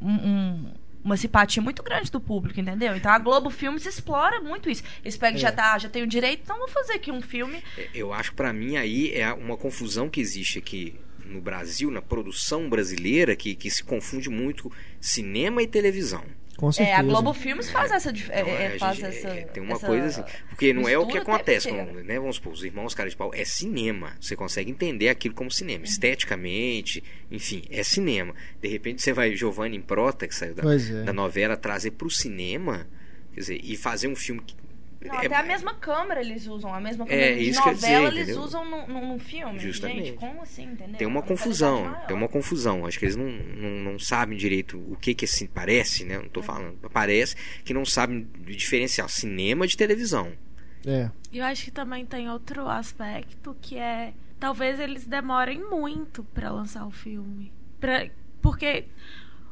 um- 0.01 0.11
um- 0.11 0.72
uma 1.05 1.16
simpatia 1.16 1.62
muito 1.62 1.85
grande 1.85 2.11
do 2.11 2.20
público, 2.20 2.59
entendeu? 2.59 2.97
Então 2.97 3.12
a 3.12 3.18
Globo 3.18 3.49
Filmes 3.49 3.87
explora 3.87 4.41
muito 4.41 4.68
isso. 4.68 4.83
Eles 5.05 5.16
pegam, 5.16 5.37
É. 5.37 5.41
já, 5.41 5.53
tá, 5.53 5.79
já 5.79 5.89
tem 5.89 6.03
o 6.03 6.07
direito, 6.07 6.41
então 6.43 6.59
vou 6.59 6.66
fazer 6.66 6.95
aqui 6.95 7.12
um 7.12 7.22
filme. 7.22 7.62
É, 7.79 7.89
Eu 7.95 8.12
acho 8.12 8.31
que 8.31 8.37
pra 8.37 8.53
mim 8.53 8.77
aí 8.77 9.12
é 9.14 9.33
uma 9.33 9.57
confusão 9.57 10.09
que 10.11 10.20
existe 10.20 10.59
aqui 10.59 10.99
no 11.24 11.41
Brasil, 11.41 11.93
na 11.93 12.03
produção 12.03 12.68
brasileira, 12.68 13.37
que, 13.37 13.55
que 13.55 13.70
se 13.70 13.85
confunde 13.85 14.29
muito 14.29 14.72
cinema 15.01 15.62
e 15.62 15.68
televisão. 15.68 16.24
Com 16.57 16.69
É, 16.71 16.73
certeza. 16.73 16.99
a 16.99 17.03
Globo 17.03 17.35
Filmes 17.35 17.71
faz 17.71 17.91
essa. 17.91 18.11
dif- 18.13 18.31
é, 18.33 18.41
Então, 18.41 18.53
é, 18.55 18.67
a 18.67 18.79
faz 18.79 18.97
gente- 18.97 19.07
essa 19.07 19.29
é, 19.29 19.43
tem 19.43 19.63
uma 19.63 19.75
essa 19.75 19.87
coisa 19.87 20.07
assim. 20.07 20.23
Porque 20.49 20.73
não 20.73 20.89
é 20.89 20.97
o 20.99 21.07
que 21.07 21.19
acontece, 21.19 21.69
com, 21.69 21.85
né? 22.03 22.19
Vamos 22.19 22.37
supor, 22.37 22.53
os 22.55 22.65
irmãos 22.65 22.95
Cara 22.95 23.11
de 23.11 23.17
Pau 23.17 23.31
é 23.35 23.45
cinema. 23.45 24.17
Você 24.21 24.35
consegue 24.35 24.71
entender 24.71 25.11
aquilo 25.11 25.35
como 25.35 25.51
cinema. 25.51 25.85
Esteticamente, 25.85 27.03
enfim, 27.31 27.63
é 27.71 27.83
cinema. 27.83 28.35
De 28.61 28.69
repente 28.69 29.03
você 29.03 29.13
vai 29.13 29.35
Giovanni 29.37 29.79
Prota, 29.81 30.27
que 30.27 30.35
saiu 30.35 30.55
da, 30.55 30.63
é. 30.75 31.03
da 31.05 31.13
novela, 31.13 31.57
trazer 31.57 31.91
pro 31.93 32.09
cinema, 32.11 32.87
quer 33.35 33.41
dizer, 33.41 33.61
e 33.63 33.77
fazer 33.77 34.09
um 34.09 34.17
filme 34.17 34.41
que. 34.41 34.55
Não, 35.07 35.21
é- 35.23 35.27
até 35.27 35.37
a 35.37 35.43
mesma 35.43 35.75
câmera 35.75 36.21
eles 36.21 36.47
usam, 36.47 36.75
a 36.75 36.81
mesma 36.81 37.05
É, 37.05 37.09
câmera 37.09 37.35
de 37.37 37.49
isso 37.51 37.61
ia 37.67 37.75
dizer, 37.75 37.87
novela 37.93 38.09
eles 38.09 38.23
entendeu? 38.25 38.43
usam 38.43 38.65
num, 38.65 38.87
num, 38.87 39.19
filme. 39.19 39.59
Justamente. 39.59 40.07
Gente, 40.07 40.19
como 40.19 40.43
assim, 40.43 40.65
entendeu? 40.65 40.97
Tem 40.97 41.07
uma 41.07 41.23
confusão, 41.23 41.97
tem 42.07 42.17
uma 42.17 42.29
confusão. 42.29 42.87
Acho 42.87 42.99
que 42.99 43.05
eles 43.05 43.17
não, 43.17 43.27
não, 43.27 43.93
não 43.93 43.99
sabem 43.99 44.37
direito 44.37 44.79
o 44.79 44.97
que 44.97 45.15
que 45.15 45.25
assim 45.25 45.47
parece, 45.47 46.05
né? 46.05 46.19
Não 46.19 46.29
tô 46.29 46.43
falando. 46.43 46.77
Parece 46.93 47.35
que 47.65 47.73
não 47.73 47.85
sabem 47.85 48.27
diferenciar 48.41 49.09
cinema 49.09 49.67
de 49.67 49.77
televisão. 49.77 50.33
É. 50.87 51.11
E 51.33 51.39
eu 51.39 51.45
acho 51.45 51.65
que 51.65 51.71
também 51.71 52.07
tem 52.07 52.31
outro 52.31 52.69
aspecto 52.69 53.57
que 53.61 53.77
é 53.77 54.13
talvez 54.39 54.79
eles 54.79 55.07
demorem 55.07 55.59
muito 55.61 56.23
pra 56.23 56.51
lançar 56.51 56.87
o 56.87 56.91
filme. 56.91 57.53
Pra, 57.81 58.09
porque 58.41 58.85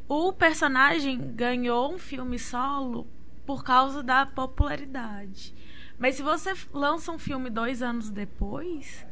o 0.08 0.32
personagem 0.32 1.18
ganhou 1.34 1.92
um 1.92 1.98
filme 1.98 2.38
solo 2.38 3.06
por 3.46 3.62
causa 3.64 4.02
da 4.02 4.26
popularidade. 4.26 5.54
Mas 5.98 6.16
se 6.16 6.22
você 6.22 6.52
lança 6.72 7.12
um 7.12 7.18
filme 7.18 7.48
dois 7.50 7.82
anos 7.82 8.10
depois, 8.10 9.04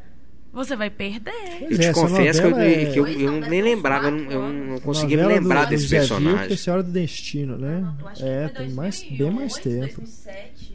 você 0.53 0.75
vai 0.77 0.91
perder. 0.91 1.33
Pois 1.61 1.73
eu 1.73 1.79
te 1.79 1.85
é, 1.87 1.93
confesso 1.93 2.41
que 2.41 2.47
eu, 2.49 2.57
é- 2.59 2.87
que 2.93 2.99
eu, 3.01 3.07
eu 3.09 3.33
não, 3.41 3.49
nem 3.49 3.63
lembrava, 3.63 4.09
eu 4.09 4.11
não, 4.13 4.31
eu 4.33 4.53
não 4.53 4.81
conseguia 4.81 5.19
me 5.19 5.27
lembrar 5.27 5.65
do, 5.65 5.71
desse 5.71 5.87
Zé 5.87 5.99
personagem. 5.99 6.57
Senhora 6.57 6.83
do 6.83 6.91
Destino, 6.91 7.57
né? 7.57 7.85
Que 8.15 8.23
É, 8.25 8.49
tem 8.49 8.69
mais, 8.71 9.01
2008, 9.03 9.17
bem 9.19 9.31
mais 9.31 9.55
tempo. 9.55 10.01
2007. 10.01 10.73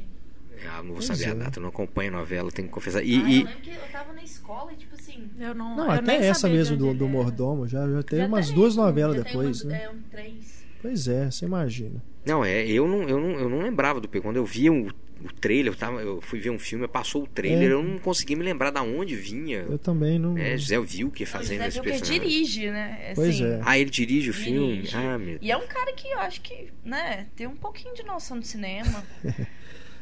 Ah, 0.70 0.78
não 0.78 0.86
vou 0.88 0.96
Pois 0.96 1.06
saber 1.06 1.26
a 1.26 1.30
é. 1.30 1.36
data, 1.36 1.60
eu 1.60 1.62
não 1.62 1.70
acompanho 1.70 2.14
a 2.14 2.18
novela, 2.18 2.52
tenho 2.52 2.68
que 2.68 2.74
confessar. 2.74 3.00
Ah, 3.00 3.04
E, 3.04 3.14
eu 3.22 3.28
e- 3.28 3.38
lembro 3.44 3.54
que 3.62 3.70
eu 3.70 3.82
tava 3.92 4.12
na 4.14 4.24
escola 4.24 4.74
e, 4.74 4.76
tipo 4.76 4.96
assim... 4.96 5.30
Eu 5.40 5.54
não, 5.56 5.76
Não, 5.78 5.86
eu 5.86 5.92
até 5.92 6.02
nem 6.20 6.28
essa 6.28 6.42
sabia 6.42 6.58
mesmo 6.58 6.76
do, 6.76 6.94
do. 6.94 7.08
Mordomo, 7.08 7.68
já, 7.68 7.88
já 7.90 8.04
teve 8.04 8.22
já 8.24 8.28
umas 8.28 8.48
tem 8.48 8.56
duas 8.56 8.76
novelas 8.76 9.16
depois, 9.24 9.62
uma- 9.64 9.72
né? 9.74 9.84
É, 9.84 9.90
um 9.90 10.02
três. 10.10 10.66
Pois 10.82 11.08
é, 11.08 11.30
você 11.32 11.46
imagina. 11.46 12.04
Não, 12.28 12.44
é, 12.46 12.66
eu 12.68 12.88
não, 12.88 13.08
eu 13.08 13.20
não, 13.20 13.30
eu 13.40 13.50
não 13.50 13.60
lembrava 13.62 14.00
do 14.02 14.08
quando 14.08 14.36
eu 14.38 14.46
vi 14.46 14.70
o, 14.70 14.88
o 14.88 15.34
trailer, 15.40 15.72
eu, 15.74 15.78
tava, 15.78 16.02
eu 16.02 16.22
fui 16.22 16.40
ver 16.40 16.50
um 16.50 16.60
filme, 16.60 16.88
passou 16.88 17.24
o 17.24 17.28
trailer, 17.28 17.70
É. 17.70 17.74
eu 17.74 17.82
não 17.84 17.98
conseguia 18.00 18.36
me 18.38 18.44
lembrar 18.44 18.70
da 18.72 18.82
onde 18.84 19.16
vinha. 19.16 19.60
Eu 19.70 19.78
também 19.80 20.20
não. 20.20 20.38
É, 20.38 20.58
José 20.58 20.78
Wilker 20.78 21.28
O 21.28 21.30
fazendo 21.30 21.58
José 21.64 21.68
esse 21.68 21.80
Wilker 21.80 22.00
personagem. 22.00 22.30
dirige, 22.30 22.70
né? 22.70 23.12
Pois 23.16 23.30
assim, 23.36 23.46
é. 23.46 23.62
Ah, 23.64 23.78
ele 23.80 23.90
dirige 23.90 24.30
o 24.30 24.34
filme? 24.34 24.76
dirige. 24.76 24.96
Ah, 24.96 25.18
meu 25.18 25.38
E 25.42 25.52
é 25.52 25.58
um 25.58 25.68
cara 25.68 25.94
que 25.94 26.08
eu 26.08 26.20
acho 26.20 26.42
que, 26.42 26.68
né, 26.86 27.28
tem 27.36 27.48
um 27.48 27.56
pouquinho 27.56 27.94
de 27.96 28.04
noção 28.04 28.40
de 28.40 28.48
cinema. 28.48 29.04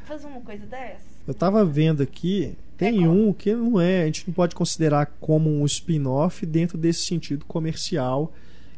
Fazer 0.06 0.28
uma 0.28 0.42
coisa 0.42 0.66
dessa. 0.66 1.04
Eu 1.28 1.34
tava 1.34 1.66
vendo 1.66 2.04
aqui, 2.04 2.54
tem 2.78 3.04
É 3.04 3.10
um 3.10 3.34
que 3.34 3.54
não 3.56 3.82
é, 3.82 4.04
a 4.04 4.06
gente 4.06 4.26
não 4.28 4.34
pode 4.34 4.54
considerar 4.54 5.08
como 5.20 5.50
um 5.50 5.66
spin-off 5.66 6.46
dentro 6.46 6.78
desse 6.78 7.06
sentido 7.06 7.44
comercial 7.46 8.32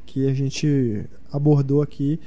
que 0.06 0.30
a 0.30 0.34
gente 0.34 1.04
abordou 1.30 1.82
aqui 1.82 2.18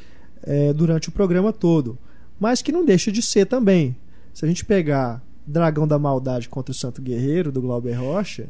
é, 0.43 0.73
durante 0.73 1.09
o 1.09 1.13
programa 1.13 1.53
todo, 1.53 1.99
mas 2.39 2.63
que 2.63 2.73
não 2.73 2.85
deixa 2.85 3.11
de 3.13 3.23
ser 3.23 3.47
também. 3.47 3.97
Se 4.33 4.45
a 4.45 4.49
gente 4.49 4.65
pegar 4.65 5.23
Dragão 5.47 5.87
da 5.87 5.99
Maldade 5.99 6.49
contra 6.49 6.73
o 6.73 6.75
Santo 6.75 7.03
Guerreiro 7.03 7.51
do 7.51 7.61
Glauber 7.61 7.95
Rocha, 7.99 8.47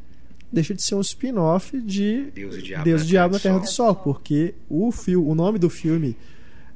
deixa 0.52 0.74
de 0.74 0.82
ser 0.82 0.94
um 0.94 1.00
spin-off 1.00 1.80
de 1.80 2.30
Deus 2.34 2.56
e 2.56 2.58
o 2.58 2.62
Diabo, 2.62 2.84
Deus 2.84 3.00
na 3.02 3.06
e 3.06 3.08
Diabo 3.08 3.34
na 3.34 3.40
Terra 3.40 3.54
Terra 3.54 3.64
do 3.64 3.68
do 3.68 3.72
Sol, 3.72 3.94
porque 3.94 4.54
o, 4.68 4.90
fil 4.92 5.26
o 5.26 5.34
nome 5.34 5.58
do 5.58 5.70
filme 5.70 6.16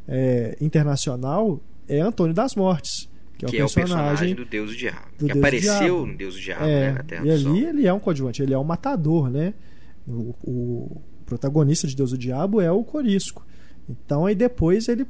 é, 0.08 0.56
internacional 0.60 1.60
é 1.88 2.00
Antônio 2.00 2.34
das 2.34 2.54
Mortes, 2.54 3.08
que 3.36 3.44
é 3.44 3.48
o 3.48 3.50
que 3.50 3.58
é 3.58 3.64
o 3.64 3.70
personagem 3.70 4.34
personagem 4.34 4.34
do 4.34 4.44
Deus 4.44 4.70
e 4.70 4.74
o 4.74 4.76
Diabo. 4.76 4.98
do 5.18 5.26
que 5.26 5.32
Deus 5.32 5.34
e 5.34 5.38
apareceu 5.38 5.78
Diabo. 5.78 6.06
no 6.06 6.16
Deus 6.16 6.34
e 6.34 6.38
o 6.38 6.40
Diabo, 6.40 6.64
É, 6.64 6.80
né, 6.80 6.92
na 6.92 7.02
Terra 7.02 7.22
e 7.22 7.28
do 7.28 7.32
ali 7.32 7.42
Sol. 7.42 7.56
ele 7.56 7.86
é 7.86 7.92
um 7.92 8.00
coadjuvante, 8.00 8.42
ele 8.42 8.54
é 8.54 8.58
um 8.58 8.64
matador, 8.64 9.28
né? 9.30 9.54
O, 10.06 10.34
o 10.42 11.02
protagonista 11.26 11.86
de 11.86 11.96
Deus 11.96 12.10
e 12.12 12.14
o 12.14 12.18
Diabo 12.18 12.60
é 12.60 12.70
o 12.70 12.82
Corisco. 12.84 13.44
Então 13.88 14.26
aí 14.26 14.34
depois 14.34 14.88
ele 14.88 15.06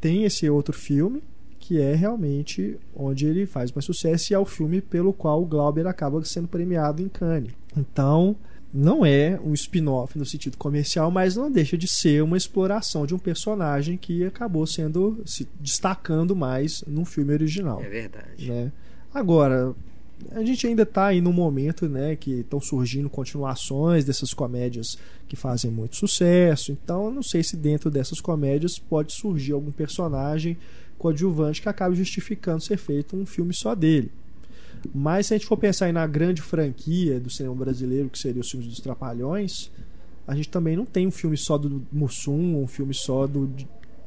tem 0.00 0.24
esse 0.24 0.48
outro 0.48 0.72
filme 0.74 1.22
que 1.58 1.80
é 1.80 1.94
realmente 1.94 2.78
onde 2.94 3.26
ele 3.26 3.46
faz 3.46 3.72
mais 3.72 3.86
sucesso 3.86 4.32
e 4.32 4.34
é 4.34 4.38
o 4.38 4.44
filme 4.44 4.82
pelo 4.82 5.14
qual 5.14 5.42
o 5.42 5.46
Glauber 5.46 5.86
acaba 5.86 6.22
sendo 6.24 6.46
premiado 6.46 7.00
em 7.02 7.08
Cannes. 7.08 7.52
Então 7.76 8.36
não 8.72 9.06
é 9.06 9.40
um 9.42 9.54
spin-off 9.54 10.18
no 10.18 10.26
sentido 10.26 10.58
comercial, 10.58 11.10
mas 11.10 11.36
não 11.36 11.50
deixa 11.50 11.78
de 11.78 11.88
ser 11.88 12.22
uma 12.22 12.36
exploração 12.36 13.06
de 13.06 13.14
um 13.14 13.18
personagem 13.18 13.96
que 13.96 14.24
acabou 14.24 14.66
sendo 14.66 15.22
se 15.24 15.48
destacando 15.60 16.34
mais 16.36 16.82
no 16.86 17.04
filme 17.04 17.32
original 17.32 17.80
É 17.80 17.88
verdade. 17.88 18.50
né? 18.50 18.72
Agora, 19.14 19.72
a 20.30 20.42
gente 20.44 20.66
ainda 20.66 20.82
está 20.82 21.06
aí 21.06 21.20
num 21.20 21.32
momento, 21.32 21.88
né, 21.88 22.16
que 22.16 22.40
estão 22.40 22.60
surgindo 22.60 23.10
continuações 23.10 24.04
dessas 24.04 24.32
comédias 24.32 24.96
que 25.28 25.36
fazem 25.36 25.70
muito 25.70 25.96
sucesso. 25.96 26.72
Então, 26.72 27.06
eu 27.06 27.10
não 27.10 27.22
sei 27.22 27.42
se 27.42 27.56
dentro 27.56 27.90
dessas 27.90 28.20
comédias 28.20 28.78
pode 28.78 29.12
surgir 29.12 29.52
algum 29.52 29.72
personagem 29.72 30.56
coadjuvante 30.96 31.60
que 31.60 31.68
acaba 31.68 31.94
justificando 31.94 32.62
ser 32.62 32.76
feito 32.76 33.16
um 33.16 33.26
filme 33.26 33.52
só 33.52 33.74
dele. 33.74 34.10
Mas 34.94 35.26
se 35.26 35.34
a 35.34 35.38
gente 35.38 35.46
for 35.46 35.56
pensar 35.56 35.92
na 35.92 36.06
grande 36.06 36.42
franquia 36.42 37.18
do 37.18 37.30
cinema 37.30 37.54
brasileiro, 37.54 38.08
que 38.08 38.18
seria 38.18 38.40
os 38.40 38.50
filmes 38.50 38.68
dos 38.68 38.80
Trapalhões, 38.80 39.70
a 40.26 40.34
gente 40.34 40.48
também 40.48 40.76
não 40.76 40.84
tem 40.84 41.06
um 41.06 41.10
filme 41.10 41.36
só 41.36 41.58
do 41.58 41.86
Mussum, 41.92 42.62
um 42.62 42.66
filme 42.66 42.94
só 42.94 43.26
do 43.26 43.50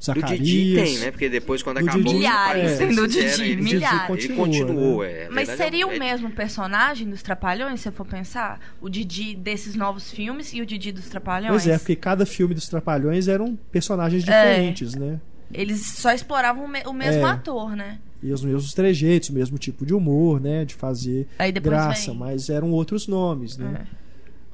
Zacarias. 0.03 0.39
Do 0.39 0.45
Didi 0.45 0.75
tem, 0.75 0.97
né? 0.99 1.11
Porque 1.11 1.29
depois, 1.29 1.63
quando 1.63 1.77
Do 1.79 1.83
acabou... 1.85 2.03
Didi, 2.03 2.15
Milhares 2.15 2.77
tem 2.77 2.93
do 2.95 3.07
Didi, 3.07 3.41
ele- 3.41 3.55
milhares. 3.61 3.99
Ele 3.99 4.07
Continua, 4.07 4.37
continuou, 4.45 5.03
né? 5.03 5.11
é. 5.23 5.29
Mas 5.29 5.49
seria 5.49 5.83
é- 5.83 5.85
o 5.85 5.97
mesmo 5.99 6.29
personagem 6.31 7.09
dos 7.09 7.21
Trapalhões, 7.21 7.79
se 7.79 7.83
você 7.85 7.91
for 7.91 8.05
pensar? 8.05 8.59
O 8.81 8.89
Didi 8.89 9.35
desses 9.35 9.75
novos 9.75 10.11
filmes 10.11 10.53
e 10.53 10.61
o 10.61 10.65
Didi 10.65 10.91
dos 10.91 11.09
Trapalhões? 11.09 11.49
Pois 11.51 11.67
é, 11.67 11.77
porque 11.77 11.95
cada 11.95 12.25
filme 12.25 12.53
dos 12.53 12.67
Trapalhões 12.69 13.27
eram 13.27 13.57
personagens 13.71 14.23
É. 14.25 14.25
diferentes, 14.25 14.93
né? 14.95 15.19
Eles 15.53 15.81
só 15.81 16.11
exploravam 16.11 16.65
o, 16.65 16.67
me- 16.67 16.83
o 16.85 16.93
mesmo 16.93 17.25
É. 17.25 17.29
ator, 17.31 17.75
né? 17.75 17.99
E 18.21 18.31
os 18.33 18.43
mesmos 18.43 18.73
trejeitos, 18.73 19.29
o 19.29 19.33
mesmo 19.33 19.57
tipo 19.57 19.85
de 19.85 19.93
humor, 19.93 20.41
né? 20.41 20.65
De 20.65 20.73
fazer 20.75 21.27
graça, 21.61 22.11
vem- 22.11 22.19
mas 22.19 22.49
eram 22.49 22.71
outros 22.71 23.07
nomes, 23.07 23.57
né? 23.57 23.81
É. 23.93 24.06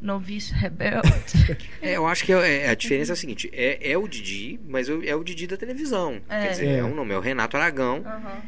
Noviço 0.03 0.53
Rebelde. 0.53 1.09
É, 1.81 1.97
eu 1.97 2.05
acho 2.05 2.23
que 2.23 2.31
é- 2.31 2.65
é- 2.65 2.69
a 2.69 2.75
diferença 2.75 3.11
é 3.11 3.13
a 3.13 3.15
seguinte: 3.15 3.49
é, 3.51 3.91
é 3.91 3.97
o 3.97 4.07
Didi, 4.07 4.59
mas 4.67 4.87
é 4.89 4.93
o- 4.93 5.03
é 5.03 5.15
o 5.15 5.23
Didi 5.23 5.47
da 5.47 5.57
televisão. 5.57 6.21
É. 6.29 6.41
Quer 6.43 6.49
dizer, 6.51 6.65
É. 6.67 6.77
é 6.77 6.83
um 6.83 6.93
nome, 6.93 7.13
é 7.13 7.17
o 7.17 7.21
Renato 7.21 7.57
Aragão. 7.57 8.03
Aham. 8.05 8.41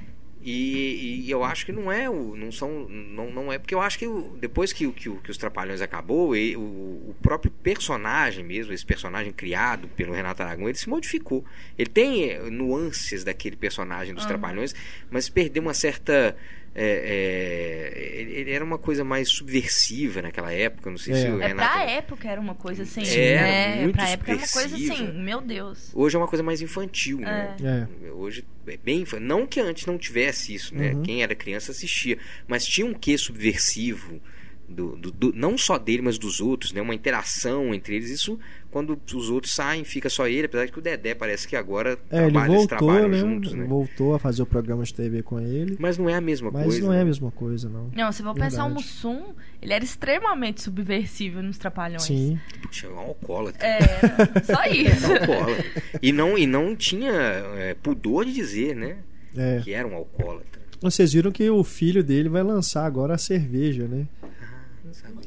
E, 0.47 1.23
e 1.25 1.31
eu 1.31 1.43
acho 1.43 1.65
que 1.65 1.71
não 1.71 1.91
é 1.91 2.07
o. 2.07 2.35
Não 2.35 2.51
são. 2.51 2.87
Não, 2.87 3.31
não 3.31 3.51
é. 3.51 3.57
Porque 3.57 3.73
eu 3.73 3.81
acho 3.81 3.97
que 3.97 4.05
o- 4.05 4.37
depois 4.39 4.71
que, 4.71 4.87
que, 4.91 5.09
que 5.09 5.31
os 5.31 5.37
Trapalhões 5.37 5.81
acabou, 5.81 6.35
e- 6.35 6.55
o, 6.55 6.59
o 6.59 7.15
próprio 7.19 7.51
personagem 7.51 8.43
mesmo, 8.43 8.71
esse 8.71 8.85
personagem 8.85 9.33
criado 9.33 9.87
pelo 9.87 10.13
Renato 10.13 10.43
Aragão, 10.43 10.69
ele 10.69 10.77
se 10.77 10.87
modificou. 10.87 11.43
Ele 11.77 11.89
tem 11.89 12.29
eh, 12.29 12.39
nuances 12.51 13.23
daquele 13.23 13.55
personagem 13.55 14.13
dos 14.13 14.25
Trapalhões, 14.25 14.75
mas 15.09 15.27
perdeu 15.29 15.63
uma 15.63 15.73
certa. 15.73 16.37
É, 16.75 17.93
é, 17.95 18.21
ele, 18.41 18.51
era 18.51 18.63
uma 18.63 18.77
coisa 18.77 19.03
mais 19.03 19.29
subversiva 19.29 20.21
naquela 20.21 20.51
época. 20.51 20.89
Não 20.89 20.97
sei 20.97 21.13
É. 21.13 21.17
se 21.21 21.27
o 21.29 21.41
É 21.41 21.47
Renato. 21.47 21.69
pra 21.71 21.89
época 21.89 22.27
era 22.29 22.41
uma 22.41 22.53
coisa 22.55 22.83
assim. 22.83 23.03
Era 23.05 23.41
né? 23.41 23.81
muito 23.83 23.95
pra 23.95 24.09
época 24.09 24.31
era 24.31 24.39
uma 24.41 24.47
coisa 24.47 24.75
assim, 24.75 25.11
meu 25.13 25.41
Deus. 25.41 25.91
Hoje 25.93 26.15
é 26.15 26.19
uma 26.19 26.27
coisa 26.27 26.43
mais 26.43 26.61
infantil, 26.61 27.19
né? 27.19 27.55
É. 27.63 28.11
Hoje 28.11 28.43
é 28.67 28.77
bem 28.77 29.01
infa- 29.01 29.19
Não 29.19 29.47
que 29.47 29.59
antes 29.59 29.85
não 29.85 29.97
tivesse 29.97 30.53
isso, 30.53 30.75
né? 30.75 30.91
Uhum. 30.93 31.03
Quem 31.03 31.23
era 31.23 31.33
criança 31.33 31.71
assistia. 31.71 32.17
Mas 32.47 32.65
tinha 32.65 32.85
um 32.85 32.93
quê 32.93 33.17
subversivo, 33.17 34.21
do, 34.67 34.95
do- 34.95 35.11
do- 35.11 35.33
não 35.33 35.57
só 35.57 35.77
dele, 35.77 36.01
mas 36.01 36.17
dos 36.17 36.41
outros, 36.41 36.73
né? 36.73 36.81
Uma 36.81 36.95
interação 36.95 37.73
entre 37.73 37.95
eles. 37.95 38.09
Isso, 38.09 38.39
quando 38.71 38.99
os 39.13 39.29
outros 39.29 39.53
saem, 39.53 39.83
fica 39.83 40.09
só 40.09 40.27
ele. 40.27 40.45
Apesar 40.47 40.65
de 40.65 40.71
que 40.71 40.79
o 40.79 40.81
Dedé 40.81 41.13
parece 41.13 41.47
que 41.47 41.55
agora 41.55 41.97
É, 42.09 42.23
ele 42.23 42.31
trabalha, 42.31 42.45
eles 42.51 42.57
voltou, 42.57 42.67
trabalham 42.77 43.09
né? 43.09 43.17
juntos, 43.17 43.53
né? 43.53 43.65
Voltou 43.65 44.15
a 44.15 44.19
fazer 44.19 44.41
o 44.41 44.45
programa 44.45 44.83
de 44.83 44.93
TV 44.93 45.21
com 45.21 45.39
ele. 45.39 45.75
Mas 45.79 45.97
não 45.97 46.09
é 46.09 46.15
a 46.15 46.21
mesma 46.21 46.49
Mas 46.51 46.63
coisa. 46.63 46.81
não 46.85 46.91
é 46.93 46.95
a 46.97 46.99
né? 46.99 47.05
mesma 47.05 47.31
coisa, 47.31 47.69
não. 47.69 47.89
Não, 47.95 48.11
se 48.11 48.23
for 48.23 48.33
pensar 48.33 48.65
o. 48.65 48.69
Mussum, 48.69 49.33
ele 49.61 49.71
era 49.73 49.83
extremamente 49.83 50.61
subversivo 50.61 51.41
nos 51.41 51.57
Trapalhões. 51.57 52.03
Sim. 52.03 52.39
Puxa, 52.61 52.87
é 52.87 52.89
um 52.89 52.99
alcoólatra. 52.99 53.65
É, 53.65 53.79
só 54.43 54.65
isso. 54.65 55.11
Era 55.11 55.21
alcoólatra. 55.21 55.65
e, 56.01 56.11
não, 56.11 56.37
e 56.37 56.45
não 56.47 56.75
tinha 56.75 57.11
é, 57.11 57.75
pudor 57.81 58.25
de 58.25 58.33
dizer, 58.33 58.75
né? 58.75 58.97
É. 59.37 59.61
Que 59.63 59.73
era 59.73 59.87
um 59.87 59.95
alcoólatra. 59.95 60.61
Vocês 60.81 61.13
viram 61.13 61.31
que 61.31 61.49
o 61.49 61.63
filho 61.63 62.03
dele 62.03 62.29
vai 62.29 62.43
lançar 62.43 62.85
agora 62.85 63.15
a 63.15 63.17
cerveja, 63.17 63.87
né? 63.87 64.05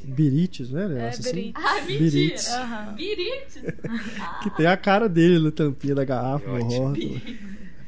Não. 0.09 0.15
Birites, 0.15 0.69
né? 0.71 0.87
É, 0.99 1.09
assim? 1.09 1.23
Birites. 1.31 1.55
Ah, 1.55 1.81
Birites. 1.81 2.49
Aham. 2.49 2.93
Birites. 2.95 3.63
Que 4.43 4.49
tem 4.51 4.65
a 4.65 4.77
cara 4.77 5.07
dele 5.09 5.39
na 5.39 5.51
tampinha 5.51 5.95
da 5.95 6.03
garrafa, 6.03 6.47
no 6.47 6.63
rótulo. 6.63 7.21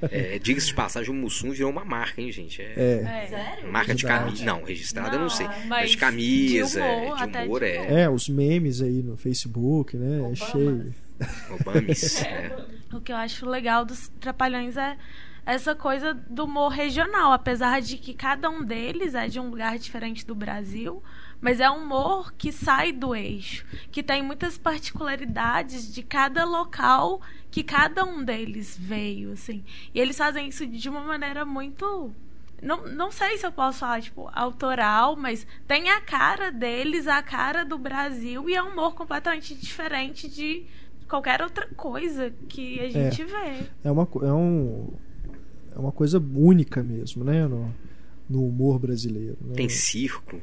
É, 0.01 0.39
Diga-se 0.39 0.67
de 0.67 0.73
passagem, 0.73 1.11
o 1.11 1.13
Mussum 1.13 1.51
virou 1.51 1.69
uma 1.69 1.85
marca, 1.85 2.19
hein, 2.21 2.31
gente? 2.31 2.61
É, 2.61 2.73
É. 2.75 3.23
É. 3.23 3.27
Sério? 3.27 3.71
Marca 3.71 3.93
de 3.93 4.03
camisa. 4.03 4.43
Não, 4.43 4.63
registrada 4.63 5.15
eu 5.15 5.19
não 5.19 5.29
sei. 5.29 5.45
Mas, 5.47 5.67
mas 5.67 5.91
de 5.91 5.97
camisa, 5.97 6.81
de 6.81 6.87
humor, 6.87 7.17
de 7.17 7.23
humor 7.23 7.59
de 7.59 7.67
é. 7.67 7.79
humor. 7.79 7.91
É, 7.91 8.09
os 8.09 8.27
memes 8.27 8.81
aí 8.81 9.03
no 9.03 9.15
Facebook, 9.15 9.95
né? 9.95 10.17
É 10.17 10.21
Obamas. 10.21 10.39
cheio. 10.39 10.95
Obamis. 11.51 12.21
é. 12.25 12.65
O 12.91 12.99
que 12.99 13.11
eu 13.11 13.15
acho 13.15 13.45
legal 13.47 13.85
dos 13.85 14.09
Trapalhões 14.19 14.75
é 14.75 14.97
essa 15.45 15.75
coisa 15.75 16.13
do 16.13 16.45
humor 16.45 16.69
regional, 16.69 17.31
apesar 17.31 17.81
de 17.81 17.97
que 17.97 18.13
cada 18.13 18.49
um 18.49 18.63
deles 18.63 19.15
é 19.15 19.27
de 19.27 19.39
um 19.39 19.49
lugar 19.49 19.77
diferente 19.77 20.25
do 20.25 20.35
Brasil, 20.35 21.01
mas 21.41 21.59
é 21.59 21.69
um 21.69 21.83
humor 21.83 22.31
que 22.37 22.51
sai 22.51 22.91
do 22.91 23.15
eixo, 23.15 23.65
que 23.91 24.03
tem 24.03 24.21
muitas 24.21 24.57
particularidades 24.57 25.93
de 25.93 26.03
cada 26.03 26.45
local 26.45 27.19
que 27.49 27.63
cada 27.63 28.05
um 28.05 28.23
deles 28.23 28.77
veio, 28.79 29.31
assim. 29.33 29.63
E 29.93 29.99
eles 29.99 30.17
fazem 30.17 30.47
isso 30.47 30.65
de 30.65 30.87
uma 30.89 31.01
maneira 31.01 31.43
muito 31.43 32.11
não, 32.61 32.85
não 32.87 33.11
sei 33.11 33.37
se 33.39 33.45
eu 33.45 33.51
posso 33.51 33.79
falar, 33.79 34.01
tipo, 34.03 34.29
autoral, 34.33 35.15
mas 35.15 35.47
tem 35.67 35.89
a 35.89 35.99
cara 35.99 36.51
deles, 36.51 37.07
a 37.07 37.21
cara 37.23 37.65
do 37.65 37.75
Brasil, 37.75 38.47
e 38.47 38.53
é 38.53 38.61
um 38.61 38.69
humor 38.73 38.93
completamente 38.93 39.55
diferente 39.55 40.29
de 40.29 40.63
qualquer 41.09 41.41
outra 41.41 41.67
coisa 41.75 42.31
que 42.47 42.79
a 42.79 42.87
gente 42.89 43.23
vê. 43.23 43.65
É 43.83 43.89
uma, 43.89 44.05
co- 44.05 44.23
é 44.23 44.31
um, 44.31 44.93
é 45.75 45.79
uma 45.79 45.91
coisa 45.91 46.19
única 46.35 46.83
mesmo, 46.83 47.23
né? 47.23 47.47
No, 47.47 47.73
no 48.29 48.45
humor 48.45 48.77
brasileiro. 48.77 49.35
Né? 49.41 49.55
Tem 49.55 49.67
circo, 49.67 50.39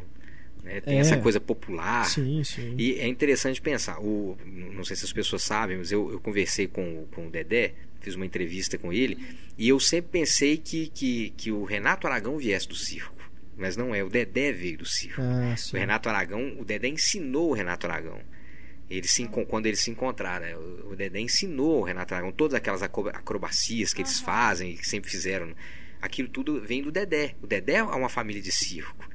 né? 0.68 0.80
tem 0.80 0.98
É. 0.98 1.00
essa 1.00 1.16
coisa 1.16 1.40
popular. 1.40 2.04
Sim, 2.06 2.42
sim. 2.44 2.74
E 2.78 2.94
é 3.00 3.06
interessante 3.06 3.60
pensar. 3.60 3.98
O, 4.00 4.36
não 4.46 4.84
sei 4.84 4.96
se 4.96 5.04
as 5.04 5.12
pessoas 5.12 5.42
sabem, 5.42 5.78
mas 5.78 5.90
eu, 5.90 6.10
eu 6.12 6.20
conversei 6.20 6.66
com, 6.68 7.02
o- 7.02 7.06
com 7.12 7.26
o 7.26 7.30
Dedé, 7.30 7.72
fiz 8.00 8.14
uma 8.14 8.24
entrevista 8.26 8.78
com 8.78 8.92
ele, 8.92 9.18
e 9.56 9.68
eu 9.68 9.80
sempre 9.80 10.10
pensei 10.12 10.56
que, 10.56 10.88
que, 10.88 11.30
que 11.36 11.50
o 11.50 11.64
Renato 11.64 12.06
Aragão 12.06 12.38
viesse 12.38 12.68
do 12.68 12.74
circo. 12.76 13.16
Mas 13.56 13.76
não 13.76 13.92
é, 13.92 14.04
o 14.04 14.08
Dedé 14.08 14.52
veio 14.52 14.78
do 14.78 14.86
circo. 14.86 15.20
Ah, 15.20 15.52
O 15.54 15.58
sim. 15.58 15.76
Renato 15.76 16.08
Aragão, 16.08 16.54
o 16.60 16.64
Dedé 16.64 16.86
ensinou 16.88 17.50
o 17.50 17.52
Renato 17.54 17.86
Aragão. 17.88 18.20
Eles 18.88 19.10
se, 19.10 19.26
quando 19.26 19.66
eles 19.66 19.80
se 19.80 19.90
encontraram, 19.90 20.46
né? 20.46 20.56
o 20.56 20.94
Dedé 20.96 21.18
ensinou 21.20 21.80
o 21.80 21.82
Renato 21.82 22.14
Aragão 22.14 22.32
todas 22.32 22.54
aquelas 22.54 22.82
acro- 22.82 23.08
acrobacias 23.10 23.92
que 23.92 24.00
eles 24.00 24.18
fazem, 24.20 24.76
que 24.76 24.88
sempre 24.88 25.10
fizeram. 25.10 25.52
Aquilo 26.00 26.28
tudo 26.28 26.60
vem 26.60 26.80
do 26.82 26.90
Dedé. 26.92 27.34
O 27.42 27.46
Dedé 27.46 27.74
é 27.74 27.82
uma 27.82 28.08
família 28.08 28.40
de 28.40 28.52
circo. 28.52 29.06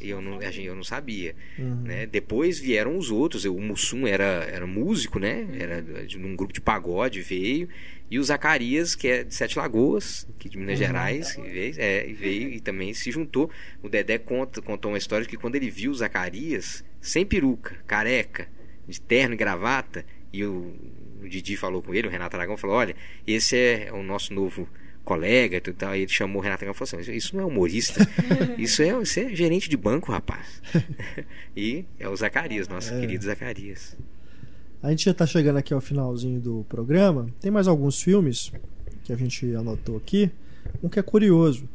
Eu 0.00 0.20
não, 0.20 0.38
a 0.38 0.50
gente- 0.50 0.66
eu 0.66 0.74
não 0.76 0.84
sabia. 0.84 1.34
Uhum. 1.58 1.82
Né? 1.82 2.06
Depois 2.06 2.58
vieram 2.58 2.96
os 2.96 3.10
outros. 3.10 3.44
O 3.44 3.58
Mussum 3.58 4.06
era, 4.06 4.24
era 4.50 4.66
músico, 4.66 5.18
né? 5.18 5.46
Era 5.58 5.82
de 5.82 6.16
um 6.18 6.36
grupo 6.36 6.52
de 6.52 6.60
pagode, 6.60 7.20
veio. 7.20 7.68
E 8.10 8.18
o 8.18 8.22
Zacarias, 8.24 8.94
que 8.94 9.06
é 9.08 9.24
de 9.24 9.34
Sete 9.34 9.58
Lagoas, 9.58 10.26
aqui 10.34 10.48
de 10.48 10.56
Minas 10.56 10.78
Gerais, 10.78 11.36
e 11.36 11.42
veio, 11.42 11.74
é, 11.78 12.08
e 12.08 12.12
veio 12.14 12.48
e 12.48 12.60
também 12.60 12.94
se 12.94 13.10
juntou. 13.10 13.50
O 13.82 13.88
Dedé 13.88 14.16
conta, 14.18 14.62
contou 14.62 14.90
uma 14.92 14.98
história 14.98 15.24
de 15.24 15.28
que 15.28 15.36
quando 15.36 15.56
ele 15.56 15.68
viu 15.68 15.90
o 15.90 15.94
Zacarias, 15.94 16.82
sem 17.00 17.26
peruca, 17.26 17.76
careca, 17.86 18.48
de 18.86 18.98
terno 19.00 19.34
e 19.34 19.36
gravata, 19.36 20.06
e 20.32 20.42
o, 20.44 20.74
o 21.22 21.28
Didi 21.28 21.54
falou 21.56 21.82
com 21.82 21.94
ele, 21.94 22.06
o 22.08 22.10
Renato 22.10 22.34
Aragão 22.36 22.56
falou: 22.56 22.76
Olha, 22.76 22.96
esse 23.26 23.56
é 23.56 23.90
o 23.92 24.02
nosso 24.02 24.32
novo 24.32 24.66
colega 25.08 25.56
e 25.56 25.60
tudo 25.60 25.76
tal. 25.76 25.90
Aí 25.92 26.02
ele 26.02 26.10
chamou 26.12 26.40
o 26.40 26.44
Renato 26.44 26.64
e 26.64 26.74
falou 26.74 27.00
assim: 27.00 27.12
Isso 27.12 27.34
não 27.34 27.44
é 27.44 27.46
humorista, 27.46 28.06
isso 28.58 28.82
é, 28.82 29.00
isso 29.02 29.18
é 29.20 29.34
gerente 29.34 29.68
de 29.68 29.76
banco, 29.76 30.12
rapaz. 30.12 30.60
e 31.56 31.84
é 31.98 32.08
o 32.08 32.14
Zacarias, 32.14 32.68
nosso 32.68 32.92
É. 32.92 33.00
querido 33.00 33.24
Zacarias. 33.24 33.96
A 34.82 34.90
gente 34.90 35.06
já 35.06 35.14
tá 35.14 35.26
chegando 35.26 35.56
aqui 35.56 35.72
ao 35.74 35.80
finalzinho 35.80 36.40
do 36.40 36.64
programa. 36.68 37.28
Tem 37.40 37.50
mais 37.50 37.66
alguns 37.66 38.00
filmes 38.00 38.52
que 39.04 39.12
a 39.12 39.16
gente 39.16 39.52
anotou 39.54 39.96
aqui. 39.96 40.30
Um 40.82 40.88
que 40.88 40.98
é 41.00 41.02
curioso. 41.02 41.68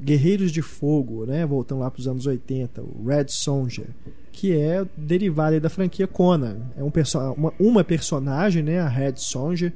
Guerreiros 0.00 0.50
de 0.50 0.60
Fogo, 0.60 1.24
né? 1.24 1.46
Voltando 1.46 1.80
lá 1.80 1.90
para 1.90 2.00
os 2.00 2.08
anos 2.08 2.26
80. 2.26 2.82
O 2.82 3.06
Red 3.06 3.26
Sonja. 3.28 3.84
Que 4.32 4.52
é 4.58 4.84
derivado 4.96 5.60
da 5.60 5.70
franquia 5.70 6.06
Conan. 6.06 6.58
É 6.76 6.82
um 6.82 6.90
perso 6.90 7.18
uma, 7.34 7.52
uma 7.60 7.84
personagem, 7.84 8.62
né? 8.62 8.80
A 8.80 8.88
Red 8.88 9.14
Sonja. 9.16 9.72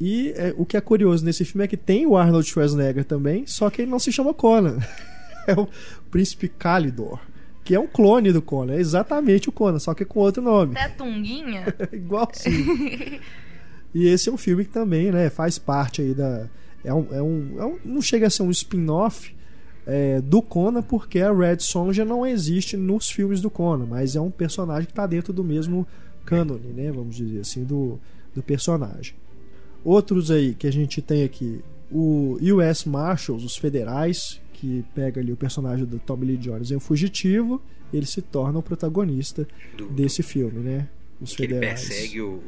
E 0.00 0.32
é, 0.34 0.54
o 0.56 0.64
que 0.64 0.76
é 0.76 0.80
curioso 0.80 1.24
nesse 1.24 1.44
filme 1.44 1.64
é 1.64 1.68
que 1.68 1.76
tem 1.76 2.06
o 2.06 2.16
Arnold 2.16 2.48
Schwarzenegger 2.48 3.04
também, 3.04 3.46
só 3.46 3.68
que 3.68 3.82
ele 3.82 3.90
não 3.90 3.98
se 3.98 4.10
chama 4.10 4.32
Conan. 4.32 4.78
é 5.46 5.52
o 5.52 5.68
Príncipe 6.10 6.48
Calidor. 6.48 7.18
Que 7.62 7.74
é 7.74 7.78
um 7.80 7.86
clone 7.86 8.32
do 8.32 8.40
Conan. 8.40 8.72
É 8.72 8.80
exatamente 8.80 9.48
o 9.48 9.52
Conan, 9.52 9.78
só 9.78 9.92
que 9.92 10.04
com 10.04 10.20
outro 10.20 10.42
nome. 10.42 10.74
Até 10.76 10.88
Tunguinha. 10.88 11.66
Igualzinho. 11.92 13.20
e 13.94 14.06
esse 14.08 14.28
é 14.28 14.32
um 14.32 14.38
filme 14.38 14.64
que 14.64 14.70
também, 14.70 15.12
né, 15.12 15.28
faz 15.28 15.58
parte 15.58 16.00
aí 16.00 16.14
da. 16.14 16.48
É 16.82 16.94
um, 16.94 17.06
é 17.12 17.22
um, 17.22 17.56
é 17.58 17.64
um- 17.66 17.78
não 17.84 18.00
chega 18.00 18.26
a 18.26 18.30
ser 18.30 18.42
um 18.42 18.50
spin-off 18.50 19.34
é, 19.86 20.18
do 20.22 20.40
Conan, 20.40 20.80
porque 20.82 21.20
a 21.20 21.30
Red 21.30 21.58
Sonja 21.58 22.06
não 22.06 22.26
existe 22.26 22.74
nos 22.74 23.10
filmes 23.10 23.42
do 23.42 23.50
Conan, 23.50 23.84
mas 23.84 24.16
é 24.16 24.20
um 24.20 24.30
personagem 24.30 24.86
que 24.86 24.92
está 24.92 25.06
dentro 25.06 25.30
do 25.30 25.44
mesmo 25.44 25.86
cânone, 26.24 26.68
né, 26.72 26.90
vamos 26.90 27.16
dizer 27.16 27.40
assim, 27.40 27.64
do, 27.64 28.00
do 28.34 28.42
personagem. 28.42 29.14
Outros 29.84 30.30
aí 30.30 30.54
que 30.54 30.66
a 30.66 30.72
gente 30.72 31.00
tem 31.00 31.24
aqui, 31.24 31.60
o 31.90 32.38
US 32.40 32.84
Marshals, 32.84 33.44
os 33.44 33.56
federais, 33.56 34.40
que 34.52 34.84
pega 34.94 35.20
ali 35.20 35.32
o 35.32 35.36
personagem 35.36 35.84
do 35.86 35.98
Tommy 35.98 36.26
Lee 36.26 36.36
Jones, 36.36 36.70
é 36.70 36.76
o 36.76 36.80
fugitivo, 36.80 37.60
ele 37.92 38.06
se 38.06 38.20
torna 38.22 38.58
o 38.58 38.62
protagonista 38.62 39.46
Do, 39.76 39.88
desse 39.88 40.22
filme, 40.22 40.60
né? 40.60 40.88
Os 41.20 41.34
que 41.34 41.42
ele 41.44 41.54
federais. 41.54 41.88
persegue 41.88 42.20
o, 42.20 42.40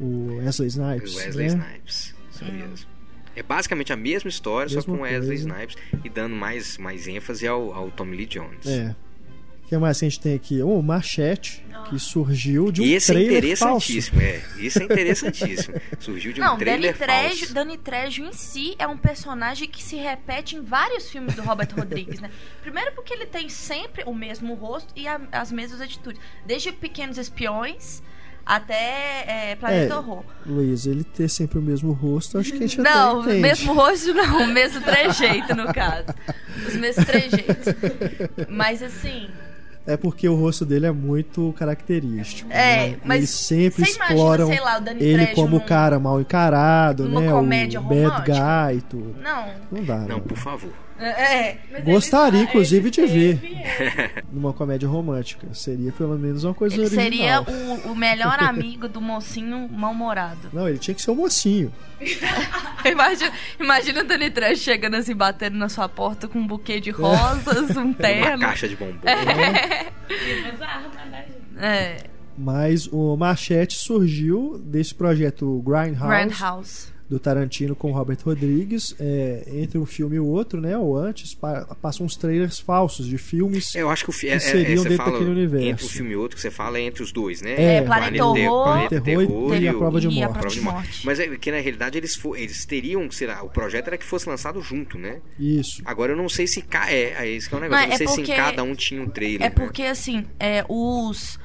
o, 0.00 0.04
O 0.04 0.36
Wesley 0.36 0.66
o 0.66 0.70
Snipes. 0.70 1.16
Wesley 1.16 1.48
né? 1.48 1.54
Snipes. 1.66 2.14
Isso 2.30 2.44
Hum. 2.44 2.52
mesmo. 2.52 2.86
É 3.36 3.42
basicamente 3.42 3.92
a 3.92 3.96
mesma 3.96 4.28
história, 4.28 4.68
só 4.68 4.76
Mesma 4.76 4.96
com 4.96 5.02
Wesley 5.02 5.26
coisa. 5.38 5.48
Snipes 5.54 5.76
e 6.04 6.08
dando 6.08 6.36
mais, 6.36 6.78
mais 6.78 7.08
ênfase 7.08 7.46
ao, 7.48 7.72
ao 7.74 7.90
Tommy 7.90 8.16
Lee 8.16 8.26
Jones. 8.26 8.64
É. 8.66 8.94
Que 9.74 9.78
mais 9.80 9.98
que 9.98 10.04
a 10.04 10.08
gente 10.08 10.20
tem 10.20 10.34
aqui? 10.34 10.62
O 10.62 10.80
Machete, 10.82 11.64
que 11.90 11.98
surgiu 11.98 12.70
de 12.70 12.80
um 12.80 12.84
E 12.84 12.94
esse 12.94 13.10
é 13.10 13.14
trailer 13.14 13.56
falso. 13.56 13.90
interessantíssimo, 13.92 14.20
é. 14.22 14.42
Isso 14.64 14.78
é 14.78 14.84
interessantíssimo. 14.84 15.80
Surgiu 15.98 16.32
de 16.32 16.40
um 16.40 16.44
Não, 16.44 16.50
Danny 16.58 16.64
trailer 16.64 16.96
Trejo, 16.96 17.38
falso. 17.38 17.54
Danny 17.54 17.78
Trejo 17.78 18.22
em 18.24 18.32
si 18.32 18.74
é 18.78 18.86
um 18.86 18.96
personagem 18.96 19.68
que 19.68 19.82
se 19.82 19.96
repete 19.96 20.54
em 20.56 20.62
vários 20.62 21.10
filmes 21.10 21.34
do 21.34 21.42
Robert 21.42 21.68
Rodrigues, 21.76 22.20
né? 22.20 22.30
Primeiro 22.62 22.92
porque 22.92 23.12
ele 23.12 23.26
tem 23.26 23.48
sempre 23.48 24.04
o 24.06 24.14
mesmo 24.14 24.54
rosto 24.54 24.92
e 24.94 25.08
a- 25.08 25.20
as 25.32 25.50
mesmas 25.50 25.80
atitudes. 25.80 26.20
Desde 26.46 26.70
Pequenos 26.72 27.18
Espiões 27.18 28.02
até 28.46 29.24
é, 29.26 29.56
Planeta 29.56 29.94
É. 29.94 29.96
Horror. 29.96 30.22
Luiz, 30.46 30.86
ele 30.86 31.02
ter 31.02 31.28
sempre 31.28 31.58
o 31.58 31.62
mesmo 31.62 31.92
rosto, 31.92 32.38
acho 32.38 32.50
que 32.52 32.58
a 32.58 32.66
gente 32.66 32.78
Não, 32.78 33.22
até 33.22 33.34
mesmo 33.34 33.72
rosto 33.72 34.12
não, 34.12 34.42
o 34.42 34.46
mesmo 34.46 34.80
trejeito 34.82 35.54
no 35.56 35.72
caso. 35.72 36.06
Os 36.68 36.76
mesmos 36.76 37.04
trejeitos. 37.06 37.74
Mas 38.48 38.82
assim, 38.82 39.28
É 39.86 39.96
porque 39.98 40.26
o 40.28 40.34
rosto 40.34 40.64
dele 40.64 40.86
é 40.86 40.92
muito 40.92 41.54
característico. 41.58 42.50
É, 42.50 42.88
né? 42.92 42.96
mas 43.04 43.18
Eles 43.18 43.30
sempre 43.30 43.84
você 43.84 43.96
imagina, 43.96 44.04
exploram 44.14 44.46
sei 44.46 44.60
lá, 44.60 44.82
ele 44.98 45.14
Trejo 45.26 45.34
como 45.34 45.56
o 45.56 45.58
num- 45.60 45.66
cara 45.66 45.98
mal 45.98 46.20
encarado, 46.20 47.04
numa 47.04 47.20
né? 47.20 47.30
comédia 47.30 47.80
o 47.80 47.82
bad 47.82 48.00
romântica? 48.02 48.32
guy 48.32 48.76
e 48.78 48.80
tudo. 48.80 49.14
não. 49.22 49.46
Não 49.70 49.84
dá, 49.84 49.98
Não, 49.98 50.08
não. 50.08 50.20
por 50.20 50.38
favor. 50.38 50.70
É, 50.98 51.56
Gostaria, 51.84 52.42
inclusive, 52.42 52.88
de 52.90 53.04
ver 53.04 53.34
ver. 53.36 54.24
numa 54.32 54.52
comédia 54.52 54.88
romântica. 54.88 55.52
Seria 55.52 55.90
pelo 55.92 56.16
menos 56.18 56.44
uma 56.44 56.54
coisa 56.54 56.76
ele 56.76 56.84
original. 56.84 57.04
seria 57.04 57.42
o, 57.42 57.92
o 57.92 57.96
melhor 57.96 58.38
amigo 58.42 58.88
do 58.88 59.00
mocinho 59.00 59.68
mal-humorado. 59.68 60.50
Não, 60.52 60.68
ele 60.68 60.78
tinha 60.78 60.94
que 60.94 61.02
ser 61.02 61.10
um 61.10 61.16
mocinho. 61.16 61.72
Imagina, 62.84 63.32
imagina 63.58 64.00
o 64.02 64.04
Danny 64.04 64.30
Trejo 64.30 64.60
chegando 64.62 64.94
assim, 64.96 65.14
batendo 65.14 65.56
na 65.56 65.68
sua 65.70 65.88
porta 65.88 66.28
com 66.28 66.38
um 66.38 66.46
buquê 66.46 66.78
de 66.78 66.90
rosas, 66.90 67.74
um 67.76 67.82
Uma 67.94 67.94
terno. 67.94 68.40
caixa 68.40 68.68
de 68.68 68.76
bombom. 68.76 68.98
Armas, 70.60 70.94
né? 71.10 71.26
É, 71.56 71.96
Mas 72.36 72.86
o 72.92 73.16
Machete 73.16 73.76
surgiu 73.78 74.58
desse 74.58 74.94
projeto 74.94 75.62
Grindhouse, 75.64 76.08
Grindhouse. 76.08 76.93
Do 77.08 77.18
Tarantino 77.18 77.76
com 77.76 77.90
o 77.90 77.94
Robert 77.94 78.18
Rodrigues. 78.24 78.94
É, 78.98 79.44
entre 79.52 79.78
um 79.78 79.84
filme 79.86 80.16
e 80.16 80.20
o 80.20 80.26
outro, 80.26 80.60
né? 80.60 80.76
Ou 80.76 80.96
antes, 80.96 81.34
pa- 81.34 81.66
passam 81.80 82.06
uns 82.06 82.16
trailers 82.16 82.58
falsos 82.58 83.06
de 83.06 83.18
filmes. 83.18 83.74
É, 83.74 83.82
Eu 83.82 83.90
acho 83.90 84.04
que 84.04 84.10
o 84.10 84.12
fi- 84.12 84.28
é, 84.28 84.34
é, 84.34 84.38
seriam 84.38 84.82
você 84.82 84.88
dentro 84.88 85.04
fala 85.04 85.18
daquele 85.18 85.30
universo. 85.30 85.66
entre 85.68 85.84
um 85.84 85.88
filme 85.88 86.10
e 86.12 86.16
outro 86.16 86.36
que 86.36 86.42
você 86.42 86.50
fala 86.50 86.78
é 86.78 86.82
entre 86.82 87.02
os 87.02 87.12
dois, 87.12 87.42
né? 87.42 87.76
É, 87.76 87.82
Planeta 87.82 88.24
Horror, 88.24 88.64
Planeta 88.64 89.00
Terror 89.00 89.26
Terror 89.26 89.56
e 89.62 89.68
A 89.68 89.72
o- 89.72 89.78
Prova 89.78 90.00
de 90.00 90.08
e 90.08 90.22
a 90.22 90.26
Morte. 90.28 90.38
Prova 90.40 90.54
de 90.54 90.60
Morte. 90.60 91.00
Mas 91.06 91.20
é 91.20 91.28
que 91.36 91.50
na 91.50 91.58
realidade 91.60 91.98
eles, 91.98 92.16
fo- 92.16 92.34
eles 92.36 92.64
teriam, 92.64 93.10
sei 93.10 93.26
lá, 93.26 93.42
o 93.42 93.50
projeto 93.50 93.88
era 93.88 93.98
que 93.98 94.04
fosse 94.04 94.28
lançado 94.28 94.60
junto, 94.62 94.98
né? 94.98 95.20
Isso. 95.38 95.82
Agora 95.84 96.12
eu 96.12 96.16
não 96.16 96.28
sei 96.28 96.46
se 96.46 96.62
ca... 96.62 96.90
é, 96.90 97.14
é 97.18 97.28
esse 97.30 97.48
que 97.48 97.54
é 97.54 97.58
o 97.58 97.60
negócio. 97.60 97.80
Não, 97.80 97.84
eu 97.84 97.88
não 97.88 97.94
é 97.94 97.98
sei 97.98 98.06
se 98.08 98.14
porque- 98.16 98.32
em 98.32 98.36
cada 98.36 98.62
um 98.62 98.74
tinha 98.74 99.02
um 99.02 99.08
trailer. 99.08 99.42
É 99.42 99.50
né? 99.50 99.50
porque, 99.50 99.82
assim, 99.82 100.24
é, 100.40 100.64
os. 100.68 101.38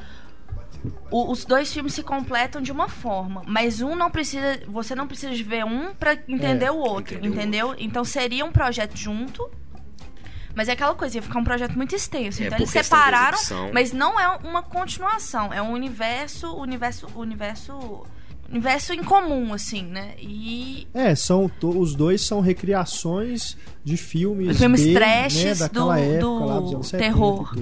O- 1.12 1.32
Os 1.32 1.44
dois 1.46 1.72
filmes 1.74 1.94
se 1.94 2.04
completam 2.04 2.62
de 2.62 2.72
uma 2.72 2.88
forma, 2.88 3.42
mas 3.48 3.82
um 3.82 3.96
não 3.96 4.10
precisa. 4.10 4.60
Você 4.68 4.96
não 4.96 5.08
precisa 5.08 5.34
de 5.36 5.44
ver 5.44 5.66
um 5.66 5.94
pra 5.94 6.14
entender 6.28 6.66
É, 6.66 6.72
o 6.72 6.78
outro, 6.78 7.16
entender 7.16 7.28
o 7.30 7.34
entendeu? 7.34 7.76
Então 7.78 8.04
seria 8.06 8.46
um 8.46 8.52
projeto 8.52 8.96
junto. 8.96 9.50
Mas 10.56 10.68
é 10.68 10.74
aquela 10.74 10.96
coisa, 10.96 11.18
ia 11.18 11.22
ficar 11.22 11.40
um 11.40 11.44
projeto 11.44 11.76
muito 11.78 11.96
extenso. 11.96 12.42
É, 12.42 12.48
então 12.48 12.58
eles 12.58 12.70
separaram, 12.70 13.38
mas 13.74 13.94
não 13.94 14.20
é 14.20 14.28
uma 14.44 14.62
continuação. 14.64 15.54
É 15.54 15.62
um 15.62 15.72
universo, 15.72 16.54
universo, 16.56 17.08
universo, 17.16 18.04
universo 18.50 18.92
em 18.94 19.04
comum, 19.04 19.54
assim, 19.54 19.84
né? 19.84 20.16
E 20.18 20.88
É, 20.94 21.14
são 21.16 21.48
to- 21.48 21.78
os 21.80 21.96
dois 21.96 22.22
são 22.22 22.42
recriações 22.42 23.56
de 23.84 23.96
filmes, 23.96 24.58
Filmes 24.58 24.84
B, 24.86 24.94
trashes 24.96 25.60
né, 25.60 25.70
do- 25.70 25.92
época, 25.94 26.20
do 26.20 26.46
lá 26.46 26.60
dos 26.60 26.74
anos 26.74 26.88
70 26.88 27.14
terror. 27.14 27.54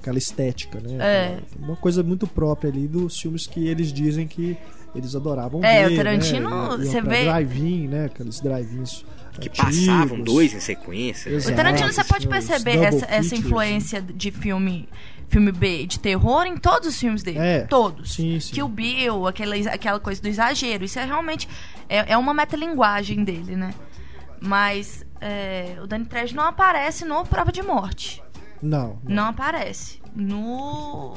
Aquela 0.00 0.18
estética, 0.18 0.80
né? 0.80 0.96
É. 0.98 1.38
Uma 1.58 1.76
coisa 1.76 2.02
muito 2.02 2.26
própria 2.26 2.70
ali 2.70 2.88
dos 2.88 3.20
filmes 3.20 3.46
que 3.46 3.68
eles 3.68 3.92
dizem 3.92 4.26
que 4.26 4.56
eles 4.94 5.14
adoravam 5.14 5.62
É, 5.62 5.86
ver, 5.88 5.92
o 5.92 5.96
Tarantino, 5.96 6.76
né? 6.78 6.84
Você 6.86 7.00
vê- 7.02 7.24
drive-in, 7.24 7.86
né? 7.88 8.04
Aqueles 8.06 8.40
drive-ins 8.40 9.04
Que 9.38 9.48
antigos. 9.48 9.58
passavam 9.58 10.20
dois 10.22 10.52
em 10.54 10.60
sequência. 10.60 11.30
né? 11.30 11.36
Exato. 11.36 11.52
O 11.52 11.56
Tarantino 11.56 11.92
você 11.92 12.02
pode 12.04 12.26
perceber 12.26 12.76
essa, 12.78 13.06
essa 13.06 13.34
influência 13.36 14.00
de 14.02 14.30
filme 14.30 14.88
filme 15.28 15.52
B 15.52 15.86
de 15.86 16.00
terror 16.00 16.44
em 16.44 16.56
todos 16.56 16.88
os 16.88 16.98
filmes 16.98 17.22
dele. 17.22 17.38
É, 17.38 17.60
Todos. 17.60 18.14
sim, 18.14 18.40
sim. 18.40 18.52
Kill 18.52 18.66
Bill, 18.68 19.28
aquela, 19.28 19.54
aquela 19.54 20.00
coisa 20.00 20.20
do 20.20 20.26
exagero. 20.26 20.82
Isso 20.84 20.98
é 20.98 21.04
realmente 21.04 21.48
é, 21.88 22.14
é 22.14 22.16
uma 22.16 22.34
metalinguagem 22.34 23.22
dele, 23.22 23.54
né? 23.54 23.72
Mas 24.40 25.04
é, 25.20 25.76
o 25.82 25.86
Danny 25.86 26.04
Trejo 26.06 26.34
não 26.34 26.44
aparece 26.44 27.04
no 27.04 27.24
Prova 27.24 27.52
de 27.52 27.62
Morte. 27.62 28.20
Não. 28.62 28.98
Não 29.06 29.24
aparece. 29.26 30.00
No. 30.14 31.14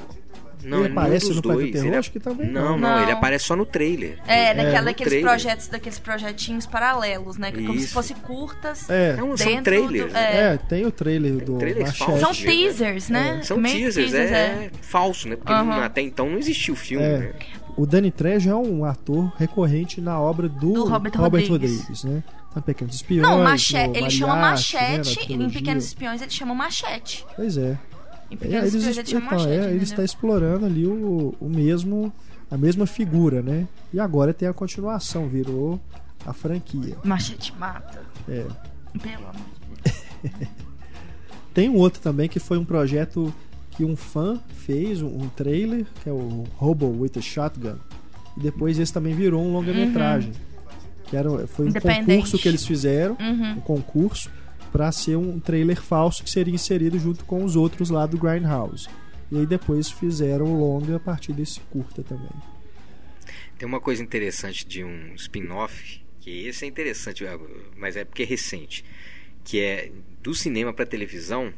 Não, 0.63 0.77
Ele 0.79 0.87
nenhum 0.87 0.99
aparece 1.01 1.33
no 1.33 1.41
dois. 1.41 1.71
Terror? 1.71 1.87
ele- 1.87 1.95
Acho 1.97 2.09
que 2.09 2.19
também 2.21 2.49
não, 2.49 2.61
não. 2.61 2.77
não, 2.77 2.89
Não. 2.95 3.03
ele 3.03 3.11
aparece 3.11 3.43
só 3.45 3.53
no 3.53 3.65
trailer. 3.65 4.17
É, 4.25 4.53
naquela, 4.53 4.79
no 4.79 4.85
daqueles 4.85 5.11
trailer. 5.11 5.29
projetos, 5.29 5.67
daqueles 5.67 5.99
projetinhos 5.99 6.65
paralelos, 6.65 7.37
né? 7.37 7.51
Que 7.51 7.65
Como 7.65 7.77
se 7.77 7.87
fossem 7.89 8.15
curtas. 8.15 8.89
É, 8.89 9.09
É 9.19 9.37
são 9.37 9.61
trailers. 9.61 10.11
do- 10.13 10.17
é. 10.17 10.53
é, 10.53 10.57
tem 10.57 10.85
o 10.85 10.91
trailer 10.91 11.43
do 11.43 11.57
trailers 11.57 11.87
Machete. 11.89 12.05
falsos. 12.05 12.19
São 12.21 12.31
teasers, 12.33 13.09
né? 13.09 13.41
São 13.43 13.57
Meio 13.57 13.75
teasers, 13.77 14.13
é, 14.13 14.23
é 14.23 14.71
falso, 14.81 15.27
né? 15.27 15.35
Porque 15.35 15.51
não- 15.51 15.73
até 15.83 16.01
então 16.01 16.29
não 16.29 16.37
existia 16.37 16.73
o 16.73 16.77
filme, 16.77 17.05
É. 17.05 17.17
né? 17.17 17.33
O 17.75 17.85
Danny 17.85 18.11
Trejo 18.11 18.49
é 18.49 18.55
um 18.55 18.85
ator 18.85 19.33
recorrente 19.37 19.99
na 19.99 20.17
obra 20.17 20.47
do, 20.47 20.73
Do 20.73 20.85
Robert 20.85 21.11
Rodrigues. 21.17 21.49
Rodrigues, 21.49 22.03
né? 22.05 22.23
Tá 22.53 22.59
em 22.59 22.63
Pequenos 22.63 22.95
Espiões, 22.95 23.27
Não, 23.27 23.43
machete, 23.43 23.97
ele 23.97 24.09
chama 24.09 24.35
Mariachi, 24.35 24.75
né, 24.75 24.81
na 24.91 24.97
machete. 24.97 25.19
em 25.21 25.25
trilogia. 25.25 25.59
Pequenos 25.59 25.85
Espiões 25.85 26.21
ele 26.21 26.31
chama 26.31 26.53
machete. 26.55 27.25
Pois 27.35 27.57
é. 27.57 27.79
Em 28.29 28.35
É, 28.35 28.37
Pequenos 28.37 28.73
eles, 28.73 28.73
Espiões 28.75 28.97
ele 28.97 29.07
chama 29.07 29.25
então, 29.25 29.37
machete. 29.39 29.65
é, 29.65 29.71
ele 29.71 29.83
está 29.83 30.03
explorando 30.03 30.65
ali 30.65 30.85
o, 30.85 31.33
o 31.39 31.49
mesmo, 31.49 32.13
a 32.51 32.57
mesma 32.57 32.85
figura, 32.85 33.41
né? 33.41 33.67
E 33.93 33.99
agora 33.99 34.33
tem 34.33 34.47
a 34.47 34.53
continuação, 34.53 35.27
virou 35.27 35.79
a 36.25 36.31
franquia. 36.33 36.95
Machete 37.03 37.53
mata. 37.57 38.01
É. 38.29 38.45
Pelo 39.01 39.15
amor 39.27 39.33
de 40.23 40.29
Deus. 40.29 40.49
Tem 41.53 41.69
um 41.69 41.75
outro 41.75 42.01
também 42.01 42.27
que 42.27 42.39
foi 42.39 42.57
um 42.57 42.65
projeto 42.65 43.33
que 43.71 43.83
um 43.83 43.95
fã 43.95 44.39
fez, 44.65 45.01
um, 45.01 45.27
trailer, 45.35 45.85
que 46.01 46.09
é 46.09 46.11
o 46.11 46.45
Hobo 46.59 46.87
with 47.01 47.11
a 47.17 47.21
Shotgun. 47.21 47.75
E 48.37 48.39
depois 48.39 48.79
esse 48.79 48.91
também 48.91 49.13
virou 49.13 49.43
um 49.43 49.51
longa-metragem. 49.53 50.31
Que 51.13 51.17
era, 51.17 51.45
foi 51.45 51.67
um 51.67 51.73
concurso 51.73 52.39
que 52.39 52.47
eles 52.47 52.65
fizeram, 52.65 53.15
Uhum. 53.19 53.51
um 53.51 53.61
concurso, 53.61 54.31
para 54.71 54.91
ser 54.91 55.15
um 55.15 55.39
trailer 55.39 55.79
falso 55.79 56.23
que 56.23 56.29
seria 56.31 56.51
inserido 56.55 56.97
junto 56.97 57.23
com 57.23 57.43
os 57.43 57.55
outros 57.55 57.91
lá 57.91 58.07
do 58.07 58.17
Grindhouse. 58.17 58.87
E 59.31 59.37
aí 59.37 59.45
depois 59.45 59.91
fizeram 59.91 60.45
o 60.45 60.59
longa 60.59 60.95
a 60.95 60.99
partir 60.99 61.31
desse 61.33 61.59
curta 61.69 62.01
também. 62.01 62.31
Tem 63.59 63.67
uma 63.67 63.79
coisa 63.79 64.01
interessante 64.01 64.65
de 64.65 64.83
um 64.83 65.13
spin-off, 65.13 66.01
que 66.19 66.47
esse 66.47 66.65
é 66.65 66.67
interessante, 66.67 67.23
mas 67.77 67.95
é 67.95 68.03
porque 68.03 68.23
é 68.23 68.25
recente, 68.25 68.83
que 69.43 69.59
é 69.59 69.91
do 70.23 70.33
cinema 70.33 70.73
para 70.73 70.83
televisão, 70.87 71.53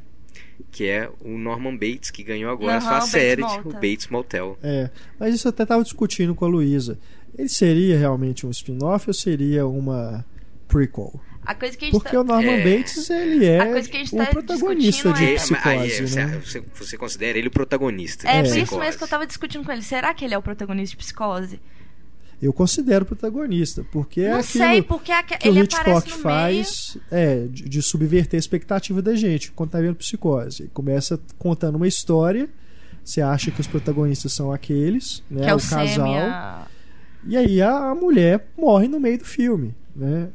que 0.70 0.86
é 0.86 1.10
o 1.22 1.38
Norman 1.38 1.78
Bates, 1.78 2.12
que 2.12 2.24
ganhou 2.24 2.51
agora 2.51 2.74
a 2.74 2.78
Aham, 2.80 2.82
sua 2.82 2.91
o 2.97 2.99
Bates 2.99 3.12
série, 3.12 3.41
Motel. 3.41 3.62
o 3.66 3.74
Bates 3.74 4.08
Motel. 4.10 4.60
É, 4.62 4.89
mas 5.18 5.34
isso 5.34 5.47
eu 5.47 5.51
até 5.51 5.64
estava 5.64 5.82
discutindo 5.82 6.36
com 6.36 6.43
a 6.43 6.47
Luísa. 6.49 6.99
Ele 7.38 7.50
seria 7.50 7.98
realmente 7.98 8.46
um 8.46 8.50
spin-off 8.52 9.10
ou 9.10 9.14
seria 9.14 9.68
uma 9.68 10.26
prequel? 10.68 11.20
A 11.46 11.54
coisa 11.54 11.78
que 11.78 11.86
a 11.86 11.88
gente 11.88 11.93
Porque 12.00 12.09
tá... 12.16 12.22
o 12.22 12.24
Norman 12.24 12.54
É. 12.54 12.78
Bates, 12.78 13.08
ele 13.09 13.46
é 13.46 13.59
A 13.59 13.68
coisa 13.68 13.88
que 13.88 13.97
a 13.97 14.00
gente 14.00 14.16
o 14.16 14.18
tá 14.18 14.26
protagonista 14.26 15.14
de 15.14 15.20
discutindo 15.20 15.30
é- 15.30 15.36
Psicose, 15.36 15.68
aí, 15.70 16.08
você, 16.08 16.16
né? 16.26 16.42
você, 16.43 16.64
você 16.74 16.97
considera 16.97 17.38
ele 17.38 17.50
o 17.50 17.51
protagonista. 17.51 18.28
É, 18.28 18.42
por 18.42 18.58
isso 18.58 18.80
mesmo 18.80 18.97
que 18.97 19.04
eu 19.04 19.08
tava 19.08 19.28
discutindo 19.28 19.64
com 19.64 19.72
ele. 19.72 19.84
Será 19.84 20.12
que 20.14 20.26
ele 20.26 20.34
é 20.34 20.38
o 20.38 20.42
protagonista 20.42 20.97
de 20.97 21.04
Psicose? 21.04 21.59
Eu 22.42 22.51
considero 22.51 23.05
protagonista, 23.05 23.86
porque 23.92 24.22
é 24.22 24.32
não 24.32 24.39
aquilo 24.39 24.66
sei, 24.66 24.82
porque 24.82 25.12
aque- 25.12 25.38
que 25.38 25.47
o 25.47 25.51
ele 25.51 25.62
Hitchcock 25.62 25.88
aparece 25.89 26.09
no 26.09 26.18
faz 26.18 26.97
é, 27.12 27.46
de, 27.47 27.70
de 27.70 27.82
subverter 27.82 28.38
a 28.38 28.39
expectativa 28.39 29.01
da 29.01 29.16
gente 29.16 29.51
quando 29.51 29.70
tá 29.70 29.80
vendo 29.80 29.96
Psicose. 29.96 30.68
Começa 30.74 31.20
contando 31.38 31.76
uma 31.76 31.88
história, 31.88 32.50
você 33.04 33.22
acha 33.22 33.51
que 33.51 33.62
os 33.62 33.68
protagonistas 33.68 34.34
são 34.34 34.51
aqueles, 34.51 35.24
né. 35.30 35.43
Que 35.43 35.50
é 35.50 35.54
o, 35.54 35.58
o 35.58 35.62
casal, 35.62 35.88
Sam 35.88 36.08
a... 36.28 36.68
e 37.26 37.38
aí 37.38 37.62
a, 37.62 37.89
a 37.92 37.96
mulher 37.96 38.47
morre 38.58 38.88
no 38.88 39.00
meio 39.00 39.18
do 39.18 39.26
filme, 39.26 39.74
né? 39.96 40.30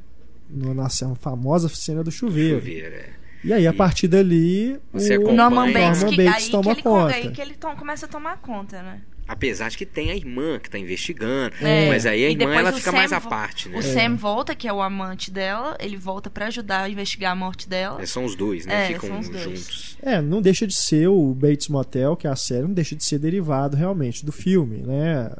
No- 0.49 0.75
Na 0.75 0.89
famosa 1.15 1.69
cena 1.69 2.03
do 2.03 2.11
chuveiro. 2.11 2.59
Chuveiro, 2.61 2.95
é. 2.95 3.11
E 3.43 3.53
aí, 3.55 3.67
a 3.67 3.73
E 3.73 3.77
partir 3.77 4.07
dali, 4.07 4.79
você 4.93 5.17
o 5.17 5.23
acompanha- 5.23 5.37
Norman 5.37 5.73
Bates, 5.73 6.03
Norman 6.03 6.17
que, 6.17 6.29
aí, 6.45 6.51
toma 6.51 6.63
que 6.65 6.71
ele, 6.71 6.83
conta. 6.83 7.15
aí 7.15 7.31
que 7.31 7.41
ele 7.41 7.55
to- 7.55 7.77
começa 7.77 8.05
a 8.05 8.09
tomar 8.09 8.37
conta, 8.39 8.83
né? 8.83 9.01
Apesar 9.33 9.69
de 9.71 9.79
que 9.79 9.87
tem 9.87 10.11
a 10.11 10.17
irmã 10.17 10.59
que 10.59 10.69
tá 10.69 10.77
investigando. 10.77 11.55
É. 11.61 11.89
Mas 11.89 12.05
aí 12.05 12.25
a 12.25 12.29
E 12.29 12.33
irmã 12.33 12.53
ela 12.53 12.73
fica 12.73 12.91
Sam 12.91 12.97
mais 12.97 13.13
à 13.13 13.21
parte, 13.21 13.69
né? 13.69 13.79
O 13.79 13.83
Sam 13.83 14.17
volta, 14.17 14.57
que 14.57 14.67
é 14.67 14.73
o 14.73 14.83
amante 14.83 15.31
dela, 15.31 15.77
ele 15.79 15.97
volta 15.97 16.29
pra 16.29 16.47
ajudar 16.49 16.83
a 16.83 16.89
investigar 16.89 17.31
a 17.31 17.35
morte 17.37 17.69
dela. 17.69 18.03
É, 18.03 18.07
São 18.07 18.25
os 18.25 18.35
dois, 18.35 18.67
né? 18.67 18.87
É, 18.87 18.95
Ficam 18.95 19.09
são 19.09 19.19
os 19.21 19.29
dois. 19.29 19.43
juntos. 19.45 19.97
É, 20.03 20.21
não 20.21 20.43
deixa 20.43 20.67
de 20.67 20.75
ser 20.75 21.07
o 21.09 21.33
Bates 21.33 21.69
Motel, 21.69 22.17
que 22.17 22.27
é 22.27 22.31
a 22.31 22.35
série, 22.35 22.63
não 22.63 22.73
deixa 22.75 22.97
de 22.97 23.05
ser 23.05 23.19
derivado 23.21 23.77
realmente 23.77 24.27
do 24.27 24.33
filme, 24.33 24.79
né? 24.79 25.31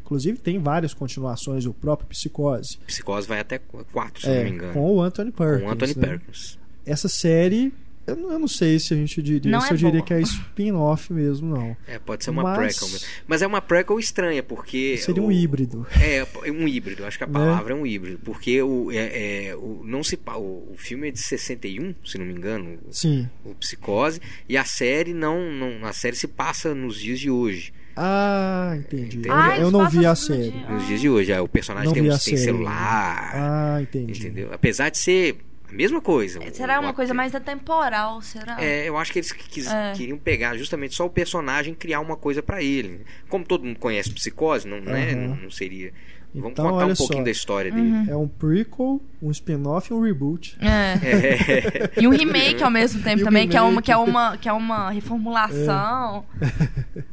Inclusive 0.00 0.36
tem 0.38 0.58
várias 0.58 0.92
continuações, 0.92 1.64
o 1.64 1.72
próprio 1.72 2.08
Psicose. 2.08 2.76
Psicose 2.86 3.26
vai 3.26 3.40
até 3.40 3.58
quatro, 3.58 4.20
se 4.20 4.28
É, 4.28 4.36
não 4.36 4.44
me 4.44 4.50
engano. 4.50 4.72
com 4.74 4.96
o 4.96 5.00
Anthony 5.00 5.30
Perkins. 5.32 5.62
Com 5.62 5.68
o 5.68 5.72
Anthony 5.72 5.94
né? 5.96 6.06
Perkins. 6.08 6.58
Essa 6.84 7.08
série, 7.08 7.72
eu 8.10 8.16
não, 8.16 8.32
eu 8.32 8.38
não 8.38 8.48
sei 8.48 8.78
se 8.78 8.92
a 8.94 8.96
gente 8.96 9.22
diria, 9.22 9.50
Não 9.50 9.60
se 9.60 9.70
é 9.70 9.72
eu 9.72 9.76
diria 9.76 9.92
boa. 9.92 10.04
que 10.04 10.14
é 10.14 10.20
spin-off 10.20 11.12
mesmo, 11.12 11.56
não. 11.56 11.76
É, 11.86 11.98
pode 11.98 12.24
ser 12.24 12.30
uma 12.30 12.42
Mas- 12.42 12.58
prequel 12.76 12.88
mesmo. 12.92 13.06
Mas 13.26 13.42
é 13.42 13.46
uma 13.46 13.60
prequel 13.62 13.98
estranha, 13.98 14.42
porque. 14.42 14.96
Seria 14.98 15.22
um 15.22 15.26
o- 15.26 15.32
híbrido. 15.32 15.86
É, 16.00 16.18
é 16.18 16.50
um 16.52 16.66
híbrido, 16.68 17.04
acho 17.04 17.18
que 17.18 17.24
a 17.24 17.26
Né? 17.26 17.32
palavra 17.32 17.72
é 17.72 17.76
um 17.76 17.86
híbrido. 17.86 18.18
Porque 18.24 18.60
o, 18.62 18.90
é, 18.90 19.48
é, 19.48 19.56
o, 19.56 19.82
não 19.84 20.02
se, 20.04 20.18
o, 20.26 20.38
o 20.72 20.74
filme 20.76 21.08
é 21.08 21.10
de 21.10 21.18
61, 21.20 21.94
se 22.04 22.18
não 22.18 22.24
me 22.26 22.32
engano, 22.32 22.78
Sim. 22.90 23.28
o 23.44 23.54
Psicose, 23.54 24.20
e 24.48 24.56
a 24.56 24.64
série 24.64 25.14
não, 25.14 25.52
não. 25.52 25.84
A 25.86 25.92
série 25.92 26.16
se 26.16 26.26
passa 26.28 26.74
nos 26.74 26.98
dias 27.00 27.18
de 27.20 27.30
hoje. 27.30 27.72
Ah, 27.96 28.74
entendi. 28.78 29.18
Entendi. 29.18 29.28
Eu, 29.28 29.34
Ah, 29.34 29.58
eu 29.58 29.70
não 29.70 29.88
vi 29.88 30.06
a 30.06 30.14
série. 30.14 30.50
dia. 30.52 30.68
Nos 30.70 30.84
Ah. 30.84 30.86
dias 30.86 31.00
de 31.00 31.08
hoje. 31.10 31.32
É, 31.32 31.40
o 31.40 31.48
personagem 31.48 31.86
Não 31.88 31.92
tem, 31.92 32.02
um- 32.10 32.16
tem 32.18 32.36
celular. 32.36 33.30
Ah, 33.34 33.78
entendi. 33.82 34.18
Entendeu? 34.20 34.48
Apesar 34.52 34.88
de 34.90 34.96
ser 34.98 35.36
a 35.70 35.74
mesma 35.74 36.00
coisa. 36.00 36.40
Será 36.52 36.78
O- 36.78 36.82
uma 36.82 36.90
o- 36.90 36.94
coisa 36.94 37.14
mais 37.14 37.34
atemporal, 37.34 38.20
será? 38.22 38.56
É, 38.62 38.88
eu 38.88 38.96
acho 38.96 39.12
que 39.12 39.18
eles 39.20 39.32
quis- 39.32 39.66
É. 39.72 39.92
queriam 39.94 40.18
pegar 40.18 40.56
justamente 40.56 40.94
só 40.94 41.06
o 41.06 41.10
personagem 41.10 41.72
e 41.72 41.76
criar 41.76 42.00
uma 42.00 42.16
coisa 42.16 42.42
pra 42.42 42.62
ele. 42.62 43.00
Como 43.28 43.44
todo 43.44 43.64
mundo 43.64 43.78
conhece 43.78 44.10
psicose, 44.12 44.66
não, 44.66 44.80
né? 44.80 45.12
Aham. 45.12 45.16
não, 45.28 45.36
não 45.36 45.50
seria. 45.50 45.92
Vamos 46.32 46.52
Então, 46.52 46.64
contar 46.66 46.84
olha 46.84 46.92
um 46.92 46.96
pouquinho 46.96 47.18
só. 47.20 47.24
da 47.24 47.30
história 47.32 47.74
Uhum. 47.74 48.02
dele. 48.02 48.10
É 48.12 48.16
um 48.16 48.28
prequel, 48.28 49.00
um 49.20 49.30
spin-off 49.32 49.90
e 49.92 49.94
um 49.96 50.00
reboot. 50.00 50.56
É. 50.60 51.90
É. 51.96 52.00
E 52.00 52.06
um 52.06 52.10
remake 52.10 52.62
ao 52.62 52.70
mesmo 52.70 53.02
tempo 53.02 53.22
E 53.22 53.24
também, 53.24 53.48
que 53.48 53.56
é, 53.56 53.60
uma, 53.62 53.82
que, 53.82 53.90
é 53.90 53.96
uma, 53.96 54.36
que 54.36 54.48
é 54.48 54.52
uma 54.52 54.90
reformulação. 54.90 56.24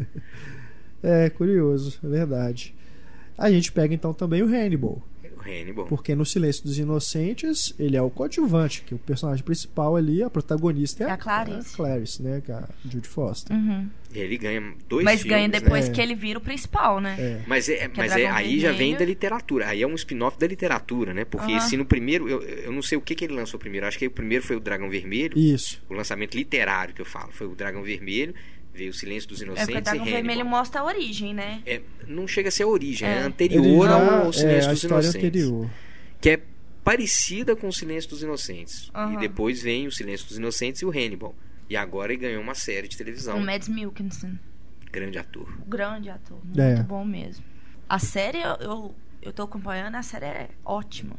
É, 1.04 1.30
curioso, 1.30 2.00
é 2.04 2.08
verdade. 2.08 2.74
A 3.38 3.52
gente 3.52 3.72
pega 3.72 3.94
então 3.94 4.14
também 4.14 4.42
o 4.42 4.48
Hannibal. 4.48 5.02
Hannibal. 5.48 5.86
Porque 5.88 6.14
no 6.16 6.26
Silêncio 6.26 6.64
dos 6.64 6.78
Inocentes, 6.78 7.74
ele 7.80 7.96
é 7.96 8.02
o 8.02 8.10
coadjuvante, 8.10 8.82
que 8.84 8.94
o 8.94 8.98
personagem 8.98 9.44
principal 9.44 9.96
ali, 9.96 10.22
a 10.22 10.30
protagonista 10.30 11.04
é 11.04 11.08
É 11.08 11.12
a 11.12 11.18
Clarice. 11.18 11.74
a 11.74 11.78
Clarice, 11.78 12.22
né? 12.24 12.42
Que 12.46 12.52
é 12.52 12.56
a 12.56 12.68
Judy 12.86 13.08
Foster. 13.08 13.56
Uhum. 13.56 13.88
Ele 14.14 14.38
ganha 14.38 14.74
dois 14.88 15.04
Mas 15.04 15.22
filmes, 15.22 15.36
ganha 15.38 15.48
né? 15.48 15.60
depois 15.60 15.90
É. 15.90 15.92
que 15.92 16.02
ele 16.02 16.16
vira 16.16 16.40
o 16.40 16.42
principal, 16.42 17.00
né? 17.00 17.16
É. 17.20 17.42
Mas, 17.46 17.70
é, 17.70 17.84
é 17.84 17.92
mas 17.96 18.12
é, 18.16 18.26
aí 18.28 18.60
já 18.60 18.72
vem 18.72 18.96
da 18.96 19.06
literatura. 19.06 19.68
Aí 19.68 19.82
é 19.82 19.88
um 19.88 19.96
spin-off 19.96 20.40
da 20.40 20.48
literatura, 20.48 21.14
né? 21.14 21.26
Porque 21.26 21.52
Aham. 21.52 21.60
se 21.62 21.78
no 21.78 21.86
primeiro. 21.86 22.28
Eu, 22.28 22.42
eu 22.42 22.72
não 22.72 22.82
sei 22.82 22.98
o 22.98 23.02
que, 23.02 23.14
que 23.16 23.26
ele 23.26 23.34
lançou 23.34 23.60
primeiro. 23.60 23.86
Acho 23.86 24.00
que 24.00 24.08
o 24.08 24.12
primeiro 24.12 24.44
foi 24.44 24.56
o 24.56 24.60
Dragão 24.60 24.90
Vermelho. 24.90 25.38
Isso. 25.38 25.82
O 25.90 25.94
lançamento 25.94 26.36
literário 26.36 26.94
que 26.94 27.02
eu 27.02 27.06
falo. 27.06 27.32
Foi 27.32 27.48
o 27.48 27.54
Dragão 27.56 27.84
Vermelho. 27.84 28.34
Veio 28.78 28.92
o 28.92 28.94
Silêncio 28.94 29.28
dos 29.28 29.42
É 29.42 29.46
Inocentes 29.46 29.66
porque 29.66 29.80
o 29.80 29.84
Dragão 29.84 30.00
e 30.06 30.10
Hannibal. 30.10 30.24
Vermelho 30.24 30.46
mostra 30.50 30.82
a 30.82 30.86
origem, 30.86 31.34
né? 31.34 31.62
É, 31.66 31.82
não 32.08 32.28
chega 32.28 32.50
a 32.50 32.52
ser 32.52 32.64
a 32.64 32.68
origem, 32.68 33.08
é, 33.08 33.12
É. 33.14 33.20
anterior 33.22 33.88
já- 33.88 33.96
ao 34.22 34.30
é, 34.30 34.32
Silêncio 34.34 34.70
a 34.70 34.74
dos 34.74 34.84
história 34.84 35.04
Inocentes. 35.06 35.16
anterior. 35.28 35.70
Que 36.22 36.30
é 36.30 36.42
parecida 36.84 37.56
com 37.56 37.68
o 37.68 37.74
Silêncio 37.74 38.10
dos 38.10 38.22
Inocentes. 38.24 38.90
Aham. 38.94 39.16
E 39.16 39.18
depois 39.18 39.62
vem 39.62 39.88
o 39.88 39.92
Silêncio 39.92 40.28
dos 40.28 40.38
Inocentes 40.38 40.82
e 40.82 40.86
o 40.86 40.90
Hannibal. 40.92 41.36
E 41.70 41.76
agora 41.76 42.14
ele 42.14 42.22
ganhou 42.22 42.42
uma 42.42 42.56
série 42.56 42.88
de 42.88 42.96
televisão. 42.96 43.38
O 43.38 43.42
Mads 43.46 43.68
Mikkelsen. 43.68 44.40
Grande 44.92 45.18
ator. 45.18 45.52
Grande 45.68 46.10
ator. 46.10 46.38
Muito 46.46 46.62
É. 46.62 46.82
bom 46.84 47.04
mesmo. 47.04 47.44
A 47.90 48.00
série, 48.00 48.40
eu, 48.40 48.56
eu, 48.62 48.96
eu 49.22 49.34
tô 49.34 49.44
acompanhando, 49.44 49.96
a 49.96 50.04
série 50.04 50.26
é 50.26 50.50
ótima. 50.64 51.16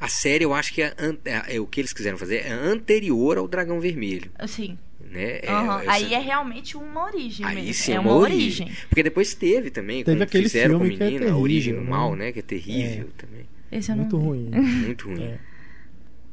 A 0.00 0.06
série, 0.08 0.44
eu 0.44 0.52
acho 0.54 0.72
que 0.74 0.82
é, 0.82 0.94
é- 1.24 1.56
é 1.56 1.60
o 1.60 1.66
que 1.66 1.80
eles 1.80 1.92
quiseram 1.92 2.18
fazer 2.18 2.36
é 2.46 2.52
anterior 2.52 3.38
ao 3.38 3.48
Dragão 3.48 3.80
Vermelho. 3.80 4.30
Assim, 4.38 4.78
Né? 5.10 5.38
É- 5.42 5.46
essa- 5.46 5.82
aí 5.92 6.14
é 6.14 6.18
realmente 6.18 6.76
uma 6.76 7.04
origem 7.04 7.46
Aí 7.46 7.54
mesmo. 7.56 7.74
sim, 7.74 7.92
é 7.92 8.00
uma, 8.00 8.10
uma 8.12 8.18
origem. 8.20 8.66
origem. 8.66 8.86
Porque 8.88 9.02
depois 9.02 9.34
teve 9.34 9.70
também, 9.70 10.02
Teve 10.04 10.22
aquele 10.22 10.44
fizeram 10.44 10.78
com 10.78 10.84
o 10.84 10.88
filme 10.88 10.96
que 10.96 11.02
é 11.02 11.10
menino, 11.18 11.32
a 11.32 11.36
Origem 11.38 11.72
do 11.74 11.78
terrível, 11.78 11.96
Mal, 11.98 12.16
né? 12.16 12.24
né? 12.26 12.32
Que 12.32 12.38
é 12.38 12.42
terrível 12.42 13.08
também. 13.16 13.44
Esse 13.70 13.90
eu 13.92 13.96
Muito 13.96 14.16
ruim. 14.16 14.50
Muito 14.84 15.08
ruim. 15.08 15.22
É. 15.22 15.38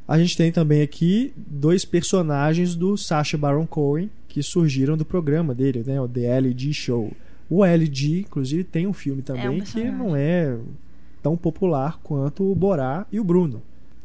A 0.07 0.17
gente 0.19 0.35
tem 0.35 0.51
também 0.51 0.81
aqui 0.81 1.31
dois 1.37 1.85
personagens 1.85 2.75
do 2.75 2.97
Sacha 2.97 3.37
Baron 3.37 3.65
Cohen 3.67 4.09
que 4.27 4.41
surgiram 4.43 4.97
do 4.97 5.05
programa 5.05 5.53
dele, 5.53 5.83
né? 5.85 5.99
O 6.01 6.07
The 6.07 6.21
LG 6.25 6.73
Show. 6.73 7.11
O 7.49 7.63
LG, 7.65 8.19
inclusive, 8.21 8.63
tem 8.63 8.87
um 8.87 8.93
filme 8.93 9.21
também 9.21 9.59
que 9.59 9.73
personagem. 9.73 9.91
não 9.97 10.15
é 10.15 10.57
tão 11.21 11.35
popular 11.37 11.99
quanto 12.01 12.49
o 12.49 12.55
Borá 12.55 13.05
e 13.11 13.19
o 13.19 13.23
Bruno. 13.23 13.61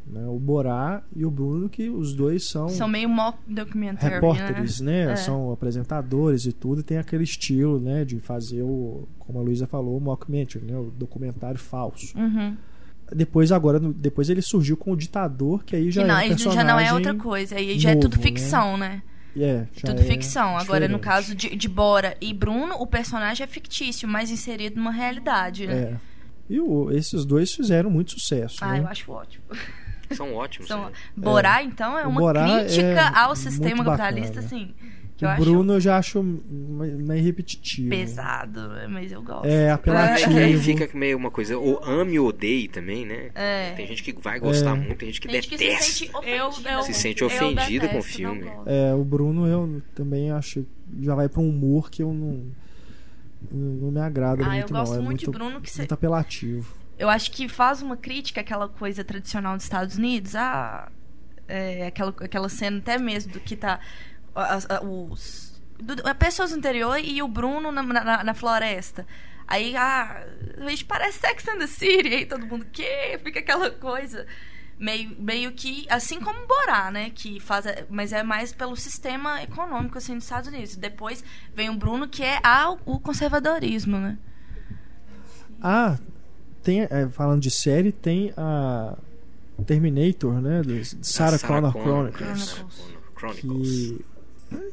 Né? 0.09 0.25
O 0.27 0.39
Borá 0.39 1.03
e 1.15 1.25
o 1.25 1.29
Bruno, 1.31 1.67
que 1.69 1.89
os 1.89 2.13
dois 2.13 2.47
são, 2.47 2.69
São 2.69 2.87
meio 2.87 3.09
mock 3.09 3.37
documentary, 3.47 4.13
repórteres, 4.15 4.79
né? 4.79 5.11
É. 5.11 5.15
São 5.15 5.51
apresentadores 5.51 6.45
e 6.45 6.53
tudo, 6.53 6.81
e 6.81 6.83
tem 6.83 6.97
aquele 6.97 7.23
estilo, 7.23 7.79
né? 7.79 8.05
De 8.05 8.19
fazer 8.19 8.61
o, 8.63 9.07
como 9.19 9.39
a 9.39 9.41
Luísa 9.41 9.67
falou, 9.67 9.97
o 9.97 10.01
mockumentary, 10.01 10.65
né? 10.65 10.77
O 10.77 10.85
documentário 10.91 11.59
falso. 11.59 12.17
Uhum. 12.17 12.55
Depois 13.15 13.51
agora, 13.51 13.79
no- 13.79 13.93
depois 13.93 14.29
ele 14.29 14.41
surgiu 14.41 14.75
com 14.75 14.91
o 14.91 14.95
ditador, 14.97 15.63
que 15.63 15.75
aí 15.75 15.89
já 15.91 16.01
Que 16.01 16.07
não, 16.07 16.17
é 16.17 16.25
um 16.25 16.27
personagem... 16.29 16.53
já 16.61 16.63
não 16.67 16.79
é 16.79 16.93
outra 16.93 17.13
coisa. 17.15 17.55
Aí 17.55 17.79
já 17.79 17.91
é 17.91 17.95
novo, 17.95 18.09
tudo 18.09 18.17
né? 18.17 18.23
ficção, 18.23 18.77
né? 18.77 19.01
É, 19.39 19.67
já 19.71 19.89
Tudo 19.89 20.01
é 20.01 20.03
ficção. 20.03 20.57
Agora, 20.57 20.87
no 20.87 20.95
diferente. 20.97 21.03
caso 21.03 21.35
de, 21.35 21.55
de 21.55 21.67
Bora 21.69 22.17
e 22.19 22.33
Bruno, 22.33 22.73
o 22.79 22.87
personagem 22.87 23.43
é 23.43 23.47
fictício, 23.47 24.07
mas 24.09 24.31
inserido 24.31 24.77
numa 24.77 24.89
realidade, 24.91 25.67
né? 25.67 25.73
É. 25.75 25.95
E 26.49 26.59
o- 26.59 26.89
esses 26.91 27.23
dois 27.23 27.53
fizeram 27.53 27.89
muito 27.91 28.11
sucesso. 28.13 28.57
Ah, 28.61 28.71
né? 28.73 28.79
eu 28.79 28.87
acho 28.87 29.11
ótimo. 29.11 29.43
São 30.11 30.33
ótimos. 30.33 30.67
São... 30.67 30.85
né? 30.85 30.91
Borá, 31.15 31.63
então, 31.63 31.97
é 31.97 32.05
O 32.05 32.09
uma 32.09 32.19
Borá 32.21 32.45
crítica 32.63 32.83
é 32.83 33.19
ao 33.19 33.35
sistema 33.35 33.83
capitalista, 33.83 34.39
assim. 34.39 34.73
Que 35.17 35.25
o 35.25 35.29
eu 35.29 35.35
Bruno 35.37 35.73
eu 35.73 35.79
já 35.81 35.97
acho 35.97 36.21
mais 36.23 37.23
repetitivo. 37.25 37.89
acho 37.91 37.99
pesado, 38.05 38.69
mas 38.87 39.11
eu 39.11 39.19
gosto. 39.23 39.47
É, 39.47 39.63
É, 39.63 39.71
apelativo. 39.71 40.29
que 40.31 40.37
aí 40.37 40.57
fica 40.59 40.89
meio 40.95 41.17
uma 41.17 41.31
coisa, 41.31 41.57
ou 41.57 41.83
ame 41.83 42.19
ou 42.19 42.27
odeie 42.27 42.67
também, 42.67 43.03
né? 43.03 43.31
É. 43.33 43.71
Tem 43.71 43.87
gente 43.87 44.03
que 44.03 44.13
vai 44.21 44.39
gostar 44.39 44.71
É. 44.77 44.79
muito, 44.79 44.95
tem 44.95 45.07
gente 45.07 45.19
que 45.21 45.27
Tem 45.27 45.41
gente 45.41 45.49
que 45.49 45.57
se 45.57 45.63
detesta. 45.63 45.91
sente 45.91 46.11
Eu, 46.29 46.47
ofendida. 46.49 46.71
eu, 46.71 46.81
Se 46.83 46.93
sente 46.93 47.21
eu 47.23 47.27
ofendido 47.27 47.87
com 47.89 47.95
o 47.95 47.97
detesto, 47.97 48.15
filme. 48.15 48.51
É, 48.67 48.93
o 48.93 49.03
Bruno 49.03 49.47
eu 49.47 49.81
também 49.95 50.29
acho 50.29 50.63
já 51.01 51.15
vai 51.15 51.27
pra 51.27 51.41
um 51.41 51.49
humor 51.49 51.89
que 51.89 52.03
eu 52.03 52.13
não 52.13 52.45
não 53.51 53.91
me 53.91 53.99
agrada 53.99 54.43
Ah, 54.43 54.49
eu 54.49 54.53
muito 54.59 54.73
gosto 54.73 54.91
não. 54.93 54.99
É 55.01 55.03
muito 55.03 55.19
de 55.19 55.25
muito, 55.27 55.37
Bruno 55.39 55.61
que 55.61 55.69
cê- 55.69 55.79
muito 55.81 55.93
apelativo. 55.93 56.75
Eu 56.97 57.09
acho 57.09 57.31
que 57.31 57.47
faz 57.47 57.81
uma 57.81 57.95
crítica 57.95 58.41
àquela 58.41 58.67
coisa 58.67 59.03
tradicional 59.03 59.55
dos 59.55 59.63
Estados 59.65 59.97
Unidos. 59.97 60.35
Ah, 60.35 60.91
é, 61.47 61.87
aquela, 61.87 62.09
aquela 62.21 62.49
cena 62.49 62.79
até 62.79 62.97
mesmo 62.97 63.33
do 63.33 63.39
que 63.39 63.55
tá. 63.55 63.79
a- 64.35 64.81
os, 64.83 65.61
do, 65.79 65.93
a 66.07 66.15
pessoas 66.15 66.51
no 66.51 66.57
interior 66.57 66.97
e 66.99 67.21
o 67.21 67.27
Bruno 67.27 67.71
na, 67.71 67.83
na, 67.83 68.23
na 68.23 68.33
floresta. 68.33 69.05
Aí, 69.47 69.75
ah, 69.77 70.25
a 70.57 70.69
gente 70.69 70.85
parece 70.85 71.19
Sex 71.19 71.47
and 71.47 71.59
the 71.59 71.67
City. 71.67 72.07
Aí 72.13 72.25
todo 72.25 72.45
mundo, 72.45 72.65
que? 72.65 73.17
Fica 73.23 73.39
aquela 73.39 73.69
coisa. 73.71 74.25
Meio, 74.79 75.15
meio 75.19 75.51
que, 75.53 75.87
assim 75.89 76.19
como 76.19 76.45
Borá, 76.45 76.91
né? 76.91 77.09
Que 77.11 77.39
faz, 77.39 77.65
mas 77.89 78.11
é 78.13 78.21
mais 78.23 78.51
pelo 78.53 78.75
sistema 78.75 79.41
econômico, 79.41 79.97
assim, 79.97 80.15
dos 80.15 80.23
Estados 80.25 80.49
Unidos. 80.49 80.75
Depois 80.75 81.23
vem 81.55 81.69
o 81.69 81.75
Bruno, 81.75 82.07
que 82.07 82.23
é 82.23 82.39
a, 82.43 82.69
o 82.85 82.99
conservadorismo, 82.99 83.97
né? 83.97 84.17
Ah, 85.61 85.97
tem 86.67 86.81
é, 86.89 87.07
falando 87.09 87.41
de 87.41 87.49
série, 87.51 87.91
tem 87.91 88.33
a 88.37 88.95
Terminator, 89.65 90.33
né, 90.41 90.61
do 90.61 90.79
Sarah, 91.01 91.39
Connor 91.39 91.71
Chronicles. 91.71 92.45
Sarah 92.49 92.67
Connor 93.19 93.35
Chronicles. 93.35 93.69
que 93.89 94.05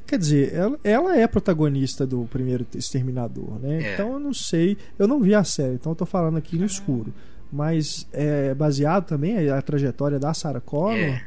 quer 0.07 0.19
dizer 0.19 0.53
ela, 0.55 0.79
ela 0.85 1.17
é 1.17 1.23
a 1.25 1.29
protagonista 1.29 2.07
do 2.07 2.27
primeiro 2.31 2.65
Exterminador 2.77 3.59
né 3.61 3.83
É. 3.83 3.95
então 3.95 4.13
eu 4.13 4.21
não 4.21 4.33
sei 4.33 4.77
eu 4.99 5.09
não 5.09 5.21
vi 5.21 5.35
a 5.35 5.43
série 5.43 5.75
então 5.75 5.91
eu 5.93 5.97
tô 5.97 6.07
falando 6.07 6.37
aqui 6.37 6.57
no 6.57 6.65
escuro 6.65 7.13
mas 7.51 8.07
é 8.13 8.55
baseado 8.55 9.07
também 9.07 9.49
a 9.51 9.61
trajetória 9.63 10.19
da 10.19 10.33
Sarah 10.35 10.61
Connor 10.61 10.97
É. 10.99 11.25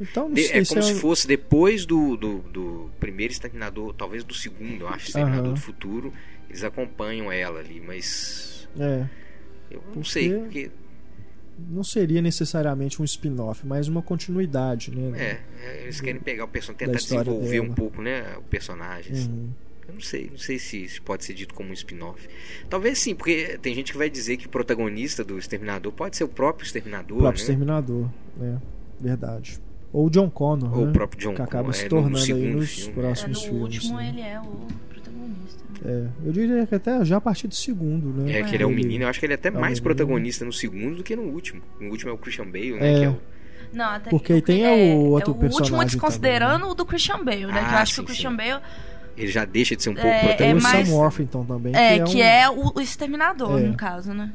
então 0.00 0.28
não 0.28 0.34
De- 0.34 0.42
sei 0.48 0.60
é 0.60 0.64
se 0.64 0.68
como 0.74 0.80
é 0.80 0.82
se 0.84 0.92
um- 0.94 0.96
fosse 0.96 1.26
depois 1.28 1.86
do, 1.86 2.16
do, 2.16 2.38
do 2.52 2.90
primeiro 3.00 3.32
Exterminador, 3.32 3.94
talvez 3.94 4.22
do 4.24 4.34
segundo, 4.34 4.82
eu 4.82 4.88
acho, 4.88 5.06
Exterminador 5.06 5.46
Aham. 5.46 5.54
do 5.54 5.60
Futuro. 5.60 6.12
Eles 6.50 6.64
acompanham 6.64 7.30
ela 7.32 7.60
ali, 7.60 7.80
mas 7.86 8.68
é, 8.78 9.04
eu 9.70 9.82
não 9.86 9.92
Porque- 9.94 10.08
sei. 10.10 10.32
Porque, 10.38 10.70
não 11.70 11.82
seria 11.82 12.22
necessariamente 12.22 13.02
um 13.02 13.04
spin-off 13.04 13.66
mas 13.66 13.88
uma 13.88 14.00
continuidade 14.00 14.92
né 14.94 15.10
é, 15.20 15.40
é, 15.60 15.82
eles 15.82 16.00
querem 16.00 16.20
pegar 16.20 16.44
o 16.44 16.48
personagem, 16.48 16.86
Da 16.86 16.92
tentar 16.92 16.98
história 17.02 17.24
desenvolver 17.24 17.60
dela. 17.60 17.68
um 17.68 17.74
pouco 17.74 18.00
né, 18.00 18.36
o 18.36 18.42
personagem. 18.42 19.12
assim. 19.12 19.28
Uhum. 19.30 19.48
Eu 19.88 19.94
não 19.94 20.00
sei, 20.00 20.28
não 20.30 20.38
sei 20.38 20.58
se, 20.58 20.86
se 20.88 21.00
pode 21.00 21.24
ser 21.24 21.32
dito 21.34 21.54
como 21.54 21.70
um 21.70 21.72
spin-off. 21.72 22.28
Talvez 22.70 22.98
sim, 22.98 23.14
porque 23.14 23.58
tem 23.60 23.74
gente 23.74 23.90
que 23.90 23.98
vai 23.98 24.08
dizer 24.10 24.36
que 24.36 24.46
o 24.46 24.50
protagonista 24.50 25.24
do 25.24 25.36
Exterminador 25.38 25.90
pode 25.92 26.16
ser 26.16 26.24
o 26.24 26.28
próprio 26.28 26.64
Exterminador, 26.66 27.16
o 27.16 27.20
próprio 27.22 27.38
né? 27.38 27.42
Exterminador 27.42 28.08
né 28.36 28.60
verdade 29.00 29.58
ou 29.92 30.06
o 30.06 30.10
John 30.10 30.28
Connor 30.30 30.78
Ou 30.78 30.84
né? 30.84 30.90
o 30.90 30.92
próprio 30.92 31.18
John 31.20 31.34
que 31.34 31.40
acaba 31.42 31.72
Connor, 31.72 31.74
se 31.74 31.86
é, 31.86 31.88
no- 31.88 31.96
no 31.96 32.02
tornando 32.02 32.24
aí 32.34 32.54
nos 32.54 32.70
filme. 32.74 32.90
É, 32.90 32.94
próximos 32.94 33.38
no 33.38 33.44
filmes 33.48 33.74
último 33.76 33.96
né? 33.96 34.08
ele 34.10 34.20
é 34.20 34.38
o 34.40 34.66
protagonista. 34.90 35.64
É, 35.84 36.06
eu 36.24 36.32
diria 36.32 36.66
que 36.66 36.74
até 36.74 37.04
já 37.04 37.16
a 37.18 37.20
partir 37.20 37.46
do 37.48 37.54
segundo, 37.54 38.08
né? 38.22 38.38
É, 38.38 38.42
que 38.42 38.54
ele 38.54 38.62
é 38.62 38.66
um 38.66 38.70
menino. 38.74 39.04
Eu 39.04 39.08
acho 39.08 39.20
que 39.20 39.26
ele 39.26 39.32
é 39.32 39.36
até 39.36 39.48
É 39.48 39.52
um 39.52 39.54
mais 39.54 39.80
menino. 39.80 39.84
protagonista 39.84 40.44
no 40.44 40.52
segundo 40.52 40.96
do 40.96 41.02
que 41.02 41.14
no 41.14 41.22
último. 41.22 41.62
No 41.80 41.90
último 41.90 42.10
é 42.10 42.14
o 42.14 42.18
Christian 42.18 42.46
Bale, 42.46 42.72
né? 42.72 42.92
É. 42.94 42.98
Que 42.98 43.04
é 43.04 43.08
o... 43.10 43.16
Não, 43.72 43.84
até 43.84 44.08
Porque 44.10 44.34
que 44.36 44.42
tem 44.42 44.64
é, 44.64 44.94
o 44.94 44.98
outro 45.10 45.30
é 45.30 45.34
o 45.34 45.36
último 45.36 45.40
personagem 45.58 45.86
desconsiderando 45.88 46.54
também, 46.60 46.70
o 46.70 46.74
do 46.74 46.86
Christian 46.86 47.22
Bale, 47.24 47.46
né? 47.46 47.52
que 47.52 47.58
eu 47.58 47.62
Ah, 47.76 47.80
acho 47.82 47.94
que 47.94 48.00
o 48.00 48.02
sim, 48.02 48.06
Christian 48.06 48.30
sim. 48.30 48.36
Bale 48.36 48.62
Ele 49.16 49.28
já 49.28 49.44
deixa 49.44 49.76
de 49.76 49.82
ser 49.82 49.90
um 49.90 49.94
pouco 49.94 50.08
É, 50.08 50.12
Tem 50.12 50.20
é 50.20 50.24
o 50.24 50.36
protagonista. 50.36 50.72
mais- 50.72 50.88
Sam 50.88 50.94
Worthington 50.94 51.44
também, 51.44 51.76
é, 51.76 51.98
que 51.98 52.04
que 52.12 52.22
é, 52.22 52.40
é, 52.42 52.50
um... 52.50 52.66
o, 52.66 52.72
o 52.76 52.80
exterminador, 52.80 53.58
É. 53.58 53.62
no 53.64 53.76
caso, 53.76 54.14
né? 54.14 54.32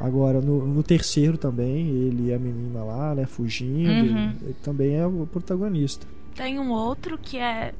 Agora, 0.00 0.40
no, 0.40 0.64
no 0.64 0.82
terceiro 0.84 1.36
também, 1.36 1.88
ele 1.88 2.28
e 2.28 2.32
a 2.32 2.38
menina 2.38 2.84
lá, 2.84 3.14
né, 3.16 3.26
fugindo, 3.26 3.88
Uhum. 3.90 3.96
ele, 3.98 4.36
ele 4.42 4.56
também 4.62 4.94
é 4.94 5.04
o 5.04 5.26
protagonista. 5.30 6.06
Tem 6.36 6.58
um 6.60 6.70
outro 6.70 7.18
que 7.18 7.36
é, 7.38 7.74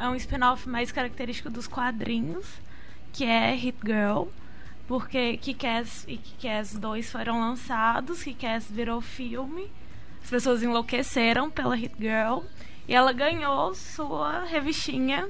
é 0.00 0.08
um 0.08 0.14
spin-off 0.16 0.68
mais 0.68 0.90
característico 0.90 1.50
dos 1.50 1.66
quadrinhos, 1.68 2.46
que 3.12 3.24
é 3.24 3.54
Hit 3.54 3.78
Girl. 3.84 4.24
Porque 4.88 5.36
Kick-Ass 5.36 6.04
e 6.08 6.16
Kick-Ass 6.16 6.74
2 6.76 7.12
foram 7.12 7.38
lançados, 7.40 8.24
Kick-Ass 8.24 8.66
virou 8.68 9.00
filme, 9.00 9.70
as 10.22 10.28
pessoas 10.28 10.62
enlouqueceram 10.64 11.48
pela 11.48 11.76
Hit 11.76 11.94
Girl 11.96 12.40
e 12.88 12.94
ela 12.94 13.12
ganhou 13.12 13.72
sua 13.74 14.44
revistinha. 14.44 15.28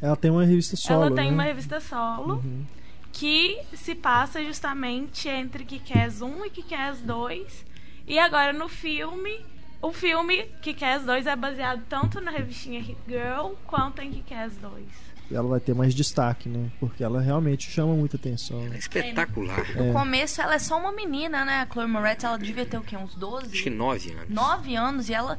Ela 0.00 0.14
tem 0.14 0.30
uma 0.30 0.44
revista 0.44 0.76
solo, 0.76 1.06
ela 1.06 1.14
tem 1.16 1.26
né? 1.28 1.32
uma 1.34 1.42
revista 1.42 1.80
solo 1.80 2.34
Uhum. 2.34 2.64
que 3.12 3.58
se 3.72 3.94
passa 3.96 4.44
justamente 4.44 5.28
entre 5.28 5.64
Kick-Ass 5.64 6.20
1 6.22 6.44
e 6.44 6.50
Kick-Ass 6.50 7.00
2. 7.00 7.64
E 8.06 8.16
agora 8.18 8.52
no 8.52 8.68
filme, 8.68 9.44
o 9.86 9.92
filme 9.92 10.44
Kick-Ass 10.62 11.04
2 11.04 11.26
é 11.26 11.36
baseado 11.36 11.82
tanto 11.88 12.20
na 12.20 12.30
revistinha 12.30 12.80
Hit 12.80 12.98
Girl 13.06 13.52
quanto 13.66 14.00
em 14.02 14.10
Kick-Ass 14.10 14.56
2. 14.56 14.84
E 15.30 15.34
ela 15.34 15.48
vai 15.48 15.58
ter 15.60 15.74
mais 15.74 15.94
destaque, 15.94 16.48
né? 16.48 16.70
Porque 16.78 17.02
ela 17.02 17.20
realmente 17.20 17.70
chama 17.70 17.94
muita 17.94 18.16
atenção. 18.16 18.60
É 18.72 18.78
espetacular. 18.78 19.56
No 19.74 19.90
É. 19.90 19.92
começo 19.92 20.40
ela 20.42 20.54
é 20.54 20.58
só 20.58 20.78
uma 20.78 20.92
menina, 20.92 21.44
né? 21.44 21.60
A 21.62 21.72
Chloe 21.72 21.86
Moretz, 21.86 22.24
ela 22.24 22.36
devia 22.38 22.66
ter 22.66 22.76
o 22.76 22.82
quê? 22.82 22.96
Uns 22.96 23.14
12? 23.14 23.52
Acho 23.52 23.62
que 23.62 23.70
nove 23.70 24.10
anos. 24.12 24.28
9 24.28 24.76
anos 24.76 25.08
e 25.08 25.14
ela 25.14 25.38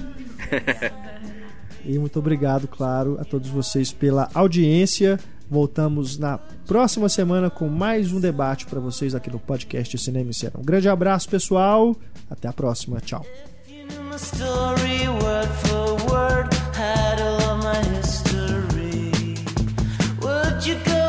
E 1.85 1.99
muito 2.01 2.19
obrigado, 2.19 2.67
claro, 2.67 3.17
a 3.21 3.25
todos 3.25 3.49
vocês 3.49 3.93
pela 3.93 4.29
audiência. 4.35 5.21
Voltamos 5.49 6.19
na 6.19 6.37
próxima 6.67 7.09
semana 7.09 7.49
com 7.49 7.69
mais 7.69 8.13
um 8.13 8.19
debate 8.19 8.67
para 8.67 8.81
vocês 8.81 9.15
aqui 9.15 9.31
no 9.31 9.39
podcast 9.39 9.97
Cinema 9.97 10.31
e 10.31 10.35
Cena. 10.35 10.55
Um 10.59 10.65
grande 10.65 10.89
abraço, 10.89 11.29
pessoal. 11.29 11.97
Até 12.29 12.49
a 12.49 12.53
próxima. 12.53 13.01
Tchau. 13.01 13.25
You 20.59 20.75
go? 20.85 21.06